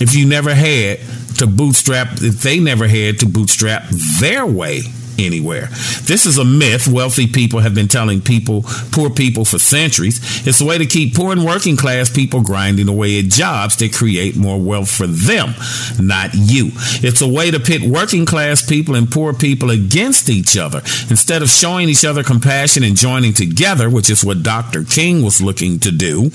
if 0.00 0.14
you 0.14 0.26
never 0.26 0.54
had 0.54 0.98
to 1.38 1.46
bootstrap, 1.46 2.08
if 2.22 2.42
they 2.42 2.60
never 2.60 2.86
had 2.86 3.18
to 3.20 3.26
bootstrap 3.26 3.84
their 4.20 4.46
way 4.46 4.82
anywhere. 5.18 5.68
This 6.02 6.26
is 6.26 6.38
a 6.38 6.44
myth 6.44 6.88
wealthy 6.88 7.26
people 7.26 7.60
have 7.60 7.74
been 7.74 7.88
telling 7.88 8.20
people, 8.20 8.64
poor 8.92 9.10
people 9.10 9.44
for 9.44 9.58
centuries. 9.58 10.46
It's 10.46 10.60
a 10.60 10.64
way 10.64 10.78
to 10.78 10.86
keep 10.86 11.14
poor 11.14 11.32
and 11.32 11.44
working 11.44 11.76
class 11.76 12.10
people 12.10 12.42
grinding 12.42 12.88
away 12.88 13.18
at 13.18 13.26
jobs 13.26 13.76
that 13.76 13.94
create 13.94 14.36
more 14.36 14.60
wealth 14.60 14.90
for 14.90 15.06
them, 15.06 15.54
not 16.00 16.30
you. 16.34 16.70
It's 17.02 17.20
a 17.20 17.28
way 17.28 17.50
to 17.50 17.60
pit 17.60 17.82
working 17.82 18.26
class 18.26 18.64
people 18.64 18.94
and 18.94 19.10
poor 19.10 19.32
people 19.32 19.70
against 19.70 20.28
each 20.28 20.56
other 20.56 20.78
instead 21.10 21.42
of 21.42 21.48
showing 21.48 21.88
each 21.88 22.04
other 22.04 22.22
compassion 22.22 22.82
and 22.82 22.96
joining 22.96 23.32
together, 23.32 23.88
which 23.88 24.10
is 24.10 24.24
what 24.24 24.42
Dr. 24.42 24.84
King 24.84 25.22
was 25.22 25.40
looking 25.40 25.78
to 25.80 25.90
do 25.90 26.30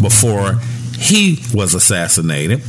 before 0.00 0.60
he 1.04 1.38
was 1.52 1.74
assassinated. 1.74 2.62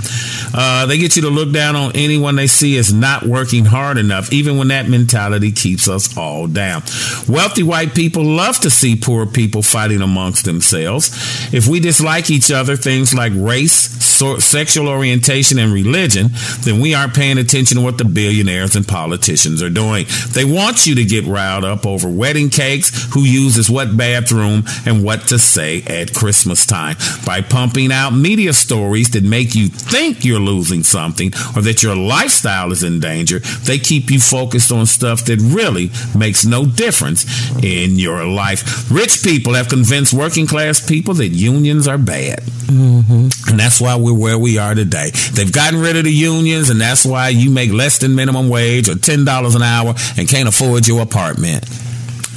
Uh, 0.54 0.86
they 0.86 0.98
get 0.98 1.16
you 1.16 1.22
to 1.24 1.30
look 1.30 1.52
down 1.52 1.76
on 1.76 1.92
anyone 1.96 2.36
they 2.36 2.48
see 2.48 2.78
as 2.78 2.94
not 2.94 3.24
working 3.24 3.66
hard 3.66 3.98
enough, 3.98 4.32
even 4.32 4.58
when 4.58 4.68
that 4.70 4.90
mentality 4.90 5.52
keeps 5.52 5.88
us 5.88 6.18
all 6.18 6.48
down. 6.48 6.82
Wealthy 7.28 7.64
white 7.64 7.94
people 7.94 8.24
love 8.24 8.60
to 8.60 8.70
see 8.70 8.96
poor 8.96 9.26
people 9.26 9.62
fighting 9.62 10.02
amongst 10.02 10.46
themselves. 10.46 11.54
If 11.54 11.68
we 11.68 11.80
dislike 11.80 12.30
each 12.30 12.52
other, 12.52 12.76
things 12.76 13.14
like 13.14 13.32
race, 13.36 13.74
so- 14.04 14.40
sexual 14.40 14.88
orientation, 14.88 15.60
and 15.60 15.74
religion, 15.74 16.30
then 16.62 16.80
we 16.80 16.94
aren't 16.94 17.14
paying 17.14 17.38
attention 17.38 17.78
to 17.78 17.84
what 17.84 17.98
the 17.98 18.06
billionaires 18.06 18.76
and 18.76 18.88
politicians 18.88 19.62
are 19.62 19.70
doing. 19.70 20.06
They 20.34 20.46
want 20.46 20.88
you 20.88 20.96
to 20.96 21.04
get 21.04 21.26
riled 21.26 21.64
up 21.64 21.86
over 21.86 22.10
wedding 22.10 22.50
cakes, 22.50 23.14
who 23.14 23.22
uses 23.22 23.70
what 23.70 23.96
bathroom, 23.96 24.64
and 24.86 25.04
what 25.04 25.22
to 25.28 25.40
say 25.40 25.84
at 25.84 26.14
Christmas 26.14 26.66
time 26.66 26.98
by 27.26 27.42
pumping 27.42 27.92
out 27.92 28.12
media 28.26 28.54
stories 28.54 29.10
that 29.12 29.24
make 29.24 29.54
you 29.54 29.68
think 29.68 30.26
you're 30.26 30.40
losing 30.40 30.82
something 30.82 31.32
or 31.56 31.62
that 31.62 31.84
your 31.84 31.96
lifestyle 31.96 32.72
is 32.72 32.82
in 32.82 33.00
danger. 33.00 33.38
They 33.40 33.78
keep 33.78 34.10
you 34.10 34.20
focused 34.20 34.72
on 34.72 34.88
stuff 34.88 35.26
that 35.26 35.40
really 35.40 35.92
makes 36.18 36.44
no 36.44 36.66
difference 36.66 37.22
in 37.64 38.00
your 38.00 38.26
life. 38.26 38.90
Rich 38.90 39.22
people 39.22 39.54
have 39.54 39.70
convinced 39.70 40.12
working 40.12 40.48
class 40.48 40.84
people 40.84 41.14
that 41.16 41.28
unions 41.28 41.88
are 41.88 42.00
bad. 42.00 42.40
Mm-hmm. 42.66 43.50
And 43.52 43.60
that's 43.60 43.80
why 43.80 43.96
we're 43.96 44.18
where 44.18 44.40
we 44.40 44.58
are 44.58 44.74
today. 44.74 45.12
They've 45.34 45.54
gotten 45.54 45.80
rid 45.80 45.96
of 45.96 46.06
the 46.06 46.12
unions, 46.12 46.72
and 46.72 46.82
that's 46.82 47.06
why 47.06 47.30
you 47.30 47.52
make 47.52 47.72
less 47.72 48.00
than 48.00 48.16
minimum 48.16 48.50
wage 48.50 48.90
or 48.90 48.94
$10 48.96 49.56
an 49.56 49.62
hour 49.62 49.94
and 50.18 50.28
can't 50.28 50.50
afford 50.50 50.88
your 50.88 51.02
apartment. 51.04 51.64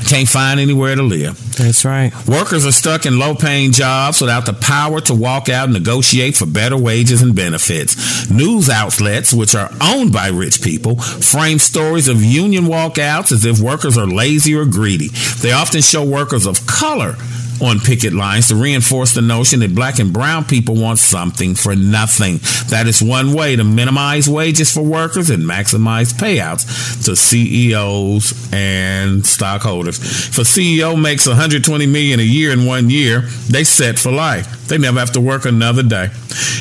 Can't 0.07 0.29
find 0.29 0.61
anywhere 0.61 0.95
to 0.95 1.03
live. 1.03 1.37
That's 1.57 1.85
right. 1.85 2.13
Workers 2.27 2.65
are 2.65 2.73
stuck 2.73 3.05
in 3.05 3.19
low 3.19 3.35
paying 3.35 3.73
jobs 3.73 4.21
without 4.21 4.47
the 4.47 4.53
power 4.53 5.01
to 5.03 5.15
walk 5.15 5.49
out 5.49 5.65
and 5.65 5.73
negotiate 5.73 6.37
for 6.37 6.47
better 6.47 6.77
wages 6.77 7.21
and 7.23 7.35
benefits. 7.35 8.31
News 8.31 8.71
outlets, 8.71 9.35
which 9.35 9.55
are 9.55 9.71
owned 9.81 10.13
by 10.13 10.29
rich 10.29 10.63
people, 10.63 10.97
frame 10.99 11.59
stories 11.59 12.09
of 12.09 12.23
union 12.23 12.65
walkouts 12.65 13.33
as 13.33 13.45
if 13.45 13.61
workers 13.61 13.99
are 13.99 14.07
lazy 14.07 14.55
or 14.55 14.65
greedy. 14.65 15.09
They 15.41 15.53
often 15.53 15.83
show 15.83 16.05
workers 16.05 16.47
of 16.47 16.67
color 16.67 17.17
on 17.61 17.81
picket 17.81 18.13
lines 18.13 18.49
to 18.49 18.55
reinforce 18.55 19.15
the 19.15 19.23
notion 19.23 19.61
that 19.61 19.75
black 19.75 19.99
and 19.99 20.13
brown 20.13 20.45
people 20.45 20.75
want 20.75 20.99
something 20.99 21.55
for 21.55 21.75
nothing. 21.75 22.39
That 22.71 22.87
is 22.87 23.03
one 23.03 23.33
way 23.33 23.57
to 23.57 23.65
minimize 23.65 24.29
wages 24.29 24.73
for 24.73 24.83
workers 24.83 25.31
and 25.31 25.43
maximize 25.43 26.13
payouts 26.13 27.05
to 27.05 27.17
CEOs 27.17 28.53
and 28.53 29.25
stockholders. 29.25 29.99
If 29.99 30.39
a 30.39 30.43
CEO 30.43 31.01
makes 31.01 31.27
120 31.27 31.87
million 31.87 32.21
a 32.21 32.23
year 32.23 32.53
in 32.53 32.67
one 32.67 32.91
year, 32.91 33.23
they 33.49 33.65
set 33.65 33.99
for 33.99 34.13
life. 34.13 34.58
They 34.69 34.79
never 34.79 34.99
have 34.99 35.13
to 35.13 35.21
work 35.21 35.45
another 35.45 35.83
day. 35.83 36.11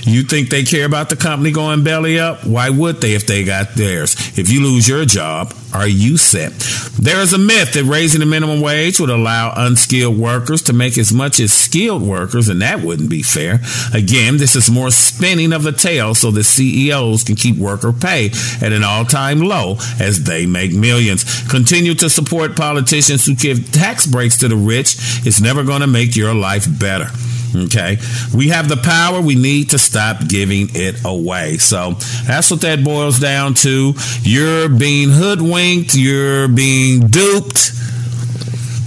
You 0.04 0.24
think 0.24 0.50
they 0.50 0.64
care 0.64 0.86
about 0.86 1.10
the 1.10 1.16
company 1.16 1.52
going 1.52 1.84
belly 1.84 2.20
up? 2.20 2.46
Why 2.46 2.70
would 2.70 3.02
they 3.02 3.14
if 3.14 3.28
they 3.28 3.44
got 3.44 3.76
theirs? 3.76 4.16
If 4.38 4.50
you 4.50 4.64
lose 4.64 4.88
your 4.88 5.06
job, 5.06 5.54
are 5.74 5.88
you 5.88 6.18
set? 6.18 6.54
There 6.98 7.20
is 7.20 7.34
a 7.34 7.38
myth 7.38 7.74
that 7.74 7.84
raising 7.84 8.22
the 8.22 8.26
minimum 8.26 8.62
wage 8.62 9.00
would 9.00 9.10
allow 9.10 9.54
unskilled 9.56 10.18
workers 10.18 10.62
to 10.64 10.74
make 10.74 10.98
as 10.98 11.14
much 11.14 11.40
as 11.40 11.52
skilled 11.54 12.02
workers, 12.02 12.48
and 12.48 12.62
that 12.62 12.82
wouldn't 12.82 13.10
be 13.10 13.22
fair. 13.22 13.60
Again, 13.94 14.38
this 14.38 14.56
is 14.56 14.72
more 14.72 14.92
spinning 14.92 15.52
of 15.52 15.64
the 15.64 15.72
tail 15.74 16.16
so 16.16 16.32
the 16.32 16.44
CEOs 16.44 17.24
can 17.24 17.36
keep 17.36 17.58
worker 17.58 17.92
pay 17.92 18.32
at 18.62 18.72
an 18.72 18.84
all 18.84 19.06
time 19.06 19.40
low 19.40 19.78
as 20.00 20.24
they 20.24 20.46
make 20.46 20.74
millions. 20.74 21.26
Continue 21.50 21.94
to 21.96 22.10
support 22.10 22.56
politicians 22.56 23.26
who 23.26 23.36
give 23.36 23.72
tax 23.72 24.06
breaks 24.06 24.38
to 24.38 24.48
the 24.48 24.56
rich. 24.56 24.96
It's 25.26 25.42
never 25.42 25.64
going 25.64 25.82
to 25.82 25.88
make 25.88 26.16
your 26.16 26.34
life 26.34 26.66
better. 26.80 27.10
Okay. 27.56 27.98
We 28.36 28.50
have 28.50 28.70
the 28.70 28.78
power. 28.78 29.22
We 29.22 29.36
need 29.36 29.72
to 29.72 29.80
stop 29.80 30.28
giving 30.28 30.70
it 30.74 31.04
away. 31.06 31.58
So 31.58 31.94
that's 32.26 32.52
what 32.52 32.62
that 32.62 32.84
boils 32.84 33.20
down 33.20 33.54
to. 33.56 33.94
You're 34.22 34.70
being 34.70 35.10
hoodwinked. 35.10 35.96
You're 35.96 36.48
being 36.48 37.08
duped. 37.08 37.72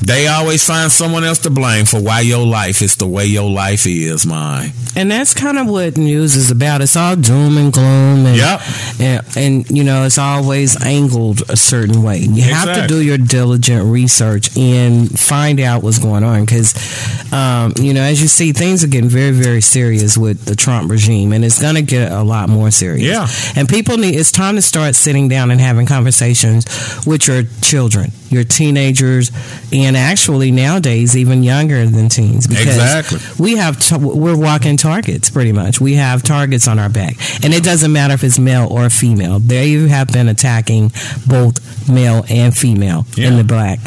They 0.03 0.27
always 0.29 0.65
find 0.65 0.91
someone 0.91 1.25
else 1.25 1.39
to 1.41 1.51
blame 1.51 1.85
for 1.85 2.01
why 2.01 2.21
your 2.21 2.47
life 2.47 2.83
is 2.83 2.97
the 2.97 3.07
way 3.07 3.27
your 3.27 3.51
life 3.51 3.87
is, 3.87 4.27
mine. 4.27 4.73
And 4.97 5.11
that's 5.11 5.35
kind 5.35 5.59
of 5.59 5.69
what 5.69 5.97
news 5.97 6.35
is 6.35 6.51
about. 6.51 6.81
It's 6.81 6.97
all 6.97 7.15
doom 7.17 7.57
and 7.59 7.73
gloom, 7.73 8.27
and 8.27 8.37
Yep. 8.37 8.61
and, 9.01 9.37
and, 9.37 9.71
you 9.71 9.85
know 9.85 10.05
it's 10.05 10.19
always 10.19 10.83
angled 10.83 11.43
a 11.49 11.57
certain 11.57 12.03
way. 12.03 12.19
You 12.19 12.43
have 12.43 12.75
to 12.75 12.87
do 12.89 13.01
your 13.01 13.19
diligent 13.19 13.85
research 13.85 14.57
and 14.57 15.09
find 15.19 15.61
out 15.61 15.83
what's 15.83 15.99
going 15.99 16.25
on 16.25 16.45
because, 16.45 16.75
um, 17.33 17.73
you 17.79 17.95
know, 17.95 18.03
as 18.03 18.21
you 18.21 18.27
see, 18.29 18.53
things 18.53 18.83
are 18.83 18.89
getting 18.89 19.11
very, 19.11 19.31
very 19.31 19.61
serious 19.61 20.19
with 20.19 20.45
the 20.45 20.57
Trump 20.57 20.91
regime, 20.91 21.33
and 21.33 21.45
it's 21.45 21.61
going 21.61 21.77
to 21.77 21.83
get 21.83 22.11
a 22.11 22.23
lot 22.23 22.49
more 22.49 22.71
serious. 22.71 23.07
Yeah. 23.07 23.29
and 23.61 23.69
people 23.69 23.97
need. 23.97 24.15
It's 24.17 24.33
time 24.33 24.57
to 24.57 24.63
start 24.63 24.95
sitting 24.97 25.29
down 25.29 25.51
and 25.51 25.61
having 25.61 25.87
conversations 25.87 26.67
with 27.07 27.29
your 27.29 27.45
children, 27.63 28.11
your 28.29 28.45
teenagers, 28.45 29.31
and 29.73 29.90
actually 29.97 30.51
nowadays 30.51 31.17
even 31.17 31.43
younger 31.43 31.87
than 31.87 32.09
teens. 32.09 32.47
Because 32.47 32.67
Exactly. 32.67 33.19
we 33.39 33.57
have 33.57 33.81
t- 33.81 33.97
we're 33.97 34.37
walking 34.37 34.77
targets 34.77 35.31
pretty 35.31 35.53
much 35.53 35.81
we 35.81 35.95
have 35.95 36.23
targets 36.23 36.67
on 36.69 36.79
our 36.79 36.89
back 36.89 37.17
and 37.45 37.53
it 37.55 37.63
doesn't 37.63 37.93
matter 37.93 38.15
if 38.15 38.25
it's 38.25 38.39
male 38.39 38.67
or 38.71 38.89
female 38.91 39.39
they 39.39 39.73
have 39.89 40.09
been 40.09 40.29
attacking 40.29 40.91
both 41.27 41.89
male 41.89 42.25
and 42.31 42.57
female 42.57 43.07
in 43.17 43.37
the 43.37 43.45
black 43.45 43.79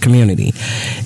community 0.00 0.50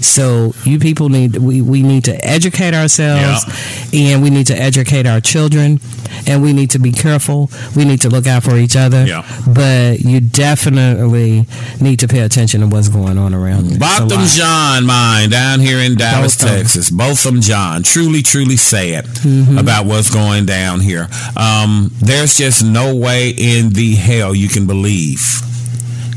so 0.00 0.52
you 0.64 0.78
people 0.78 1.08
need 1.08 1.36
we, 1.36 1.60
we 1.60 1.82
need 1.82 2.04
to 2.04 2.14
educate 2.24 2.74
ourselves 2.74 3.44
and 3.92 4.22
we 4.22 4.30
need 4.30 4.46
to 4.46 4.54
educate 4.56 5.06
our 5.06 5.20
children 5.20 5.80
and 6.26 6.42
we 6.42 6.52
need 6.52 6.70
to 6.70 6.78
be 6.78 6.92
careful 6.92 7.50
we 7.76 7.84
need 7.84 8.00
to 8.00 8.08
look 8.08 8.26
out 8.26 8.42
for 8.42 8.56
each 8.56 8.76
other 8.76 9.04
Yeah. 9.04 9.24
but 9.46 10.00
you 10.00 10.20
definitely 10.20 11.46
need 11.80 11.98
to 12.00 12.08
pay 12.08 12.20
attention 12.20 12.60
to 12.60 12.66
what's 12.66 12.88
going 12.88 13.18
on 13.18 13.34
around 13.34 13.70
you 13.70 13.78
Botham. 13.78 14.24
Jean, 14.26 14.86
mine, 14.86 15.30
down 15.30 15.60
here 15.60 15.78
in 15.78 15.96
Dallas, 15.96 16.36
Botham. 16.36 16.56
Texas. 16.56 16.90
Botham 16.90 17.40
Jean. 17.40 17.82
Truly, 17.82 18.22
truly 18.22 18.56
sad 18.56 19.04
Mm-hmm. 19.04 19.58
about 19.58 19.86
what's 19.86 20.10
going 20.12 20.44
down 20.46 20.80
here. 20.80 21.08
Um, 21.36 21.90
there's 22.00 22.36
just 22.36 22.64
no 22.64 22.94
way 22.94 23.30
in 23.30 23.70
the 23.70 23.94
hell 23.94 24.34
you 24.34 24.48
can 24.48 24.66
believe 24.66 25.20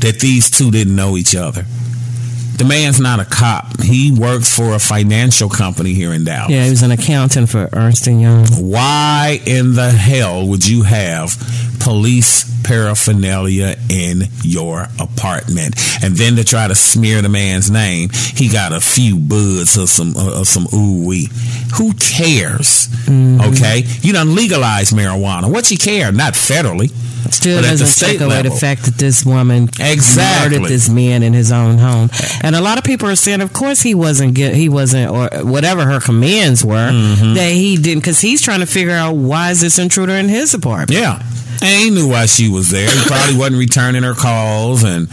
that 0.00 0.18
these 0.20 0.50
two 0.50 0.70
didn't 0.70 0.94
know 0.94 1.16
each 1.16 1.34
other. 1.34 1.64
The 2.58 2.64
man's 2.64 2.98
not 3.00 3.20
a 3.20 3.24
cop. 3.24 3.80
He 3.82 4.10
works 4.12 4.54
for 4.54 4.74
a 4.74 4.78
financial 4.78 5.48
company 5.48 5.94
here 5.94 6.12
in 6.12 6.24
Dallas. 6.24 6.50
yeah 6.50 6.64
he 6.64 6.70
was 6.70 6.82
an 6.82 6.90
accountant 6.90 7.48
for 7.48 7.68
ernst 7.72 8.06
and 8.08 8.20
young 8.20 8.46
Why 8.46 9.40
in 9.46 9.74
the 9.74 9.90
hell 9.90 10.46
would 10.48 10.66
you 10.66 10.82
have 10.82 11.36
police 11.80 12.44
paraphernalia 12.64 13.76
in 13.90 14.22
your 14.42 14.88
apartment? 14.98 15.74
And 16.02 16.16
then 16.16 16.36
to 16.36 16.44
try 16.44 16.68
to 16.68 16.74
smear 16.74 17.22
the 17.22 17.28
man's 17.28 17.70
name, 17.70 18.10
he 18.34 18.48
got 18.48 18.72
a 18.72 18.80
few 18.80 19.18
buds 19.18 19.76
of 19.76 19.88
some 19.88 20.16
uh, 20.16 20.40
or 20.40 20.44
some 20.44 20.66
ooh 20.74 21.06
wee. 21.06 21.28
Who 21.76 21.92
cares? 21.94 22.88
Mm-hmm. 23.06 23.52
Okay, 23.52 23.84
you 24.02 24.12
don't 24.12 24.34
legalize 24.34 24.90
marijuana. 24.90 25.50
What 25.50 25.70
you 25.70 25.78
care? 25.78 26.10
Not 26.12 26.34
federally. 26.34 26.90
Still 27.30 27.60
but 27.62 27.68
doesn't 27.68 28.06
take 28.08 28.20
away 28.20 28.42
the 28.42 28.50
fact 28.50 28.84
that 28.84 28.94
this 28.94 29.24
woman 29.24 29.64
Exactly. 29.80 30.58
murdered 30.58 30.68
this 30.70 30.88
man 30.88 31.22
in 31.22 31.32
his 31.32 31.52
own 31.52 31.78
home, 31.78 32.10
and 32.42 32.54
a 32.56 32.60
lot 32.60 32.78
of 32.78 32.84
people 32.84 33.08
are 33.08 33.16
saying, 33.16 33.40
of 33.40 33.52
course 33.52 33.82
he 33.82 33.94
wasn't 33.94 34.34
get, 34.34 34.54
he 34.54 34.68
wasn't 34.68 35.10
or 35.10 35.28
whatever 35.44 35.84
her 35.84 36.00
commands 36.00 36.64
were 36.64 36.90
Mm-hmm. 36.90 37.34
that 37.34 37.52
he 37.52 37.76
didn't 37.76 38.00
because 38.00 38.20
he's 38.20 38.40
trying 38.42 38.60
to 38.60 38.66
figure 38.66 38.92
out 38.94 39.12
why 39.16 39.50
is 39.50 39.60
this 39.60 39.78
intruder 39.78 40.12
in 40.14 40.28
his 40.28 40.54
apartment. 40.54 40.92
Yeah. 41.00 41.22
And 41.62 41.82
he 41.84 41.90
knew 41.90 42.08
why 42.08 42.26
she 42.26 42.48
was 42.48 42.70
there. 42.70 42.88
He 42.88 43.04
probably 43.06 43.36
wasn't 43.36 43.58
returning 43.58 44.02
her 44.02 44.14
calls 44.14 44.84
and 44.84 45.08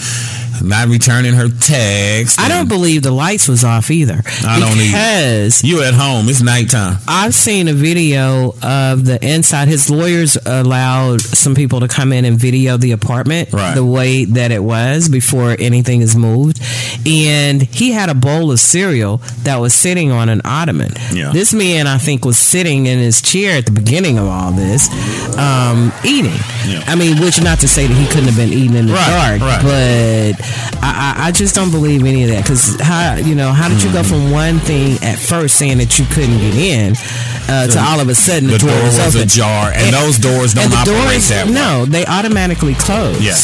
not 0.64 0.88
returning 0.88 1.34
her 1.34 1.50
texts. 1.50 2.40
I 2.40 2.48
don't 2.48 2.70
believe 2.70 3.04
the 3.04 3.12
lights 3.12 3.48
was 3.50 3.64
off 3.66 3.92
either. 3.92 4.22
I 4.48 4.58
don't 4.60 4.72
either. 4.78 4.86
because 4.88 5.64
You 5.64 5.84
at 5.84 5.94
home. 5.94 6.30
It's 6.30 6.42
nighttime. 6.42 6.98
I've 7.08 7.36
seen 7.36 7.68
a 7.68 7.74
video 7.74 8.56
of 8.64 9.06
the 9.06 9.20
inside. 9.22 9.68
His 9.68 9.90
lawyers 9.90 10.38
allowed 10.46 11.22
some 11.22 11.56
people 11.56 11.82
to 11.82 11.88
come 11.90 12.14
in 12.14 12.24
and 12.26 12.40
video 12.40 12.78
the 12.78 12.94
apartment 12.94 13.52
Right. 13.52 13.76
the 13.76 13.84
way 13.86 14.26
that 14.26 14.52
it 14.52 14.64
was 14.64 15.10
before 15.10 15.56
anything 15.60 16.02
is 16.02 16.16
moved. 16.16 16.62
And 17.06 17.62
he 17.62 17.92
had 17.92 18.10
a 18.10 18.16
bowl 18.16 18.52
of 18.52 18.60
cereal 18.60 19.18
that 19.44 19.58
was 19.58 19.74
sitting 19.74 20.12
on 20.12 20.30
an 20.30 20.42
ottoman. 20.46 20.94
Yeah. 21.14 21.32
This 21.32 21.54
man, 21.54 21.86
I 21.86 21.98
think, 21.98 22.24
was 22.24 22.38
sitting 22.40 22.86
in 22.86 22.98
his 22.98 23.22
chair 23.22 23.58
at 23.58 23.66
the 23.66 23.72
beginning 23.74 24.18
of 24.18 24.28
all 24.28 24.52
this, 24.52 24.88
um, 25.38 25.92
eating. 26.06 26.35
Yeah. 26.68 26.84
I 26.88 26.96
mean, 26.96 27.20
which 27.22 27.42
not 27.42 27.60
to 27.60 27.68
say 27.68 27.88
that 27.88 27.94
he 27.94 28.06
couldn't 28.08 28.26
have 28.30 28.38
been 28.38 28.52
eating 28.54 28.76
in 28.76 28.88
the 28.88 28.94
Right, 28.94 29.38
dark, 29.40 29.42
right. 29.42 29.62
but 29.64 30.82
I, 30.84 31.28
I, 31.28 31.32
just 31.32 31.54
don't 31.56 31.72
believe 31.72 32.02
any 32.06 32.24
of 32.24 32.30
that. 32.30 32.44
Because 32.44 32.80
how 32.82 33.16
you 33.16 33.36
know 33.36 33.52
how 33.52 33.68
did 33.70 33.82
you 33.84 33.92
go 33.92 34.02
Mm-hmm. 34.02 34.10
from 34.10 34.32
one 34.32 34.60
thing 34.60 34.98
at 35.04 35.18
first 35.18 35.58
saying 35.58 35.78
that 35.80 35.98
you 35.98 36.06
couldn't 36.14 36.38
get 36.38 36.56
in 36.56 36.94
uh, 37.50 37.68
to 37.68 37.80
all 37.80 38.00
of 38.00 38.10
a 38.10 38.16
sudden 38.16 38.48
the, 38.48 38.54
The 38.54 38.60
door, 38.60 38.70
door 38.70 38.84
was 38.84 38.98
was 39.00 39.16
open. 39.16 39.28
ajar, 39.28 39.72
and 39.74 39.94
those 39.94 40.18
doors 40.18 40.54
don't 40.54 40.70
the 40.70 40.78
operate 40.78 40.98
doors, 41.22 41.30
that 41.30 41.46
way. 41.48 41.54
No, 41.54 41.86
they 41.86 42.06
automatically 42.06 42.74
close. 42.76 43.20
Yes. 43.24 43.40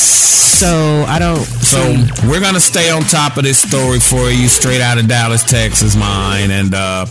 So 0.62 1.06
I 1.08 1.18
don't. 1.18 1.40
So 1.42 1.80
we're 2.30 2.42
gonna 2.42 2.60
stay 2.60 2.92
on 2.92 3.02
top 3.04 3.38
of 3.38 3.44
this 3.44 3.58
story 3.58 4.00
for 4.00 4.30
you, 4.30 4.48
straight 4.48 4.82
out 4.82 4.98
of 5.00 5.08
Dallas, 5.08 5.44
Texas, 5.44 5.96
mine, 5.96 6.52
and 6.52 6.74
uh, 6.76 7.06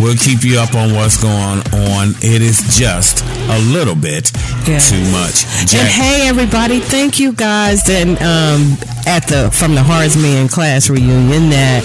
we'll 0.00 0.16
keep 0.16 0.42
you 0.44 0.58
up 0.58 0.74
on 0.74 0.92
what's 0.92 1.16
going 1.22 1.60
on. 1.88 2.12
It 2.20 2.42
is 2.42 2.60
just 2.76 3.24
a 3.48 3.58
little 3.72 3.94
bit 3.94 4.30
Yeah. 4.68 4.78
too 4.80 5.00
much. 5.12 5.44
And 5.74 5.88
hey, 5.88 6.28
everybody! 6.28 6.80
Thank 6.80 7.18
you 7.18 7.32
guys, 7.32 7.88
and 7.88 8.16
um, 8.22 8.76
at 9.06 9.26
the 9.28 9.50
from 9.50 9.74
the 9.74 9.82
Horace 9.82 10.16
Mann 10.16 10.48
class 10.48 10.88
reunion 10.88 11.50
that 11.50 11.82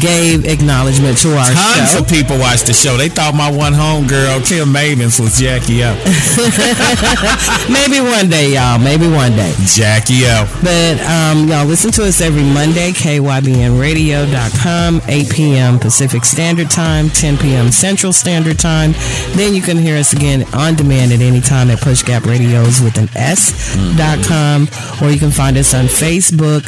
gave 0.00 0.46
acknowledgement 0.46 1.18
to 1.18 1.36
our 1.36 1.50
tons 1.52 1.92
show. 1.92 2.00
of 2.00 2.08
people 2.08 2.38
watched 2.38 2.66
the 2.66 2.72
show. 2.72 2.96
They 2.96 3.08
thought 3.08 3.34
my 3.34 3.50
one 3.50 3.72
home 3.72 4.06
girl, 4.06 4.40
Kim 4.40 4.68
Mavens, 4.72 5.20
was 5.20 5.38
Jackie 5.38 5.82
O. 5.84 5.92
Maybe 7.68 8.00
one 8.00 8.28
day, 8.28 8.54
y'all. 8.54 8.78
Maybe 8.78 9.06
one 9.08 9.32
day. 9.32 9.52
Jackie 9.68 10.24
O. 10.24 10.46
But 10.64 11.00
um, 11.04 11.48
y'all 11.48 11.66
listen 11.66 11.90
to 11.92 12.04
us 12.04 12.20
every 12.20 12.42
Monday, 12.44 12.90
kybnradio.com, 12.92 15.00
8 15.06 15.30
p.m. 15.30 15.78
Pacific 15.78 16.24
Standard 16.24 16.70
Time, 16.70 17.08
10 17.10 17.38
p.m. 17.38 17.70
Central 17.70 18.12
Standard 18.12 18.58
Time. 18.58 18.92
Then 19.36 19.54
you 19.54 19.62
can 19.62 19.76
hear 19.76 19.96
us 19.96 20.12
again 20.12 20.44
on 20.54 20.74
demand 20.74 21.12
at 21.12 21.20
any 21.20 21.40
time 21.40 21.70
at 21.70 21.80
Push 21.80 22.02
Gap 22.02 22.24
With 22.62 22.96
an 22.96 23.08
S 23.16 23.74
dot 23.98 24.24
com, 24.24 24.68
or 25.02 25.10
you 25.10 25.18
can 25.18 25.32
find 25.32 25.58
us 25.58 25.74
on 25.74 25.86
Facebook, 25.86 26.62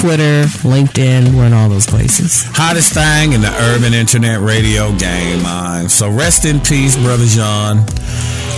Twitter, 0.00 0.44
LinkedIn. 0.66 1.34
We're 1.34 1.44
in 1.44 1.52
all 1.52 1.68
those 1.68 1.86
places. 1.86 2.44
Hottest 2.48 2.94
thing 2.94 3.34
in 3.34 3.42
the 3.42 3.52
urban 3.72 3.92
internet 3.92 4.40
radio 4.40 4.90
game, 4.96 5.42
mine. 5.42 5.90
So 5.90 6.10
rest 6.10 6.46
in 6.46 6.60
peace, 6.60 6.96
brother 6.96 7.26
Jean. 7.26 7.78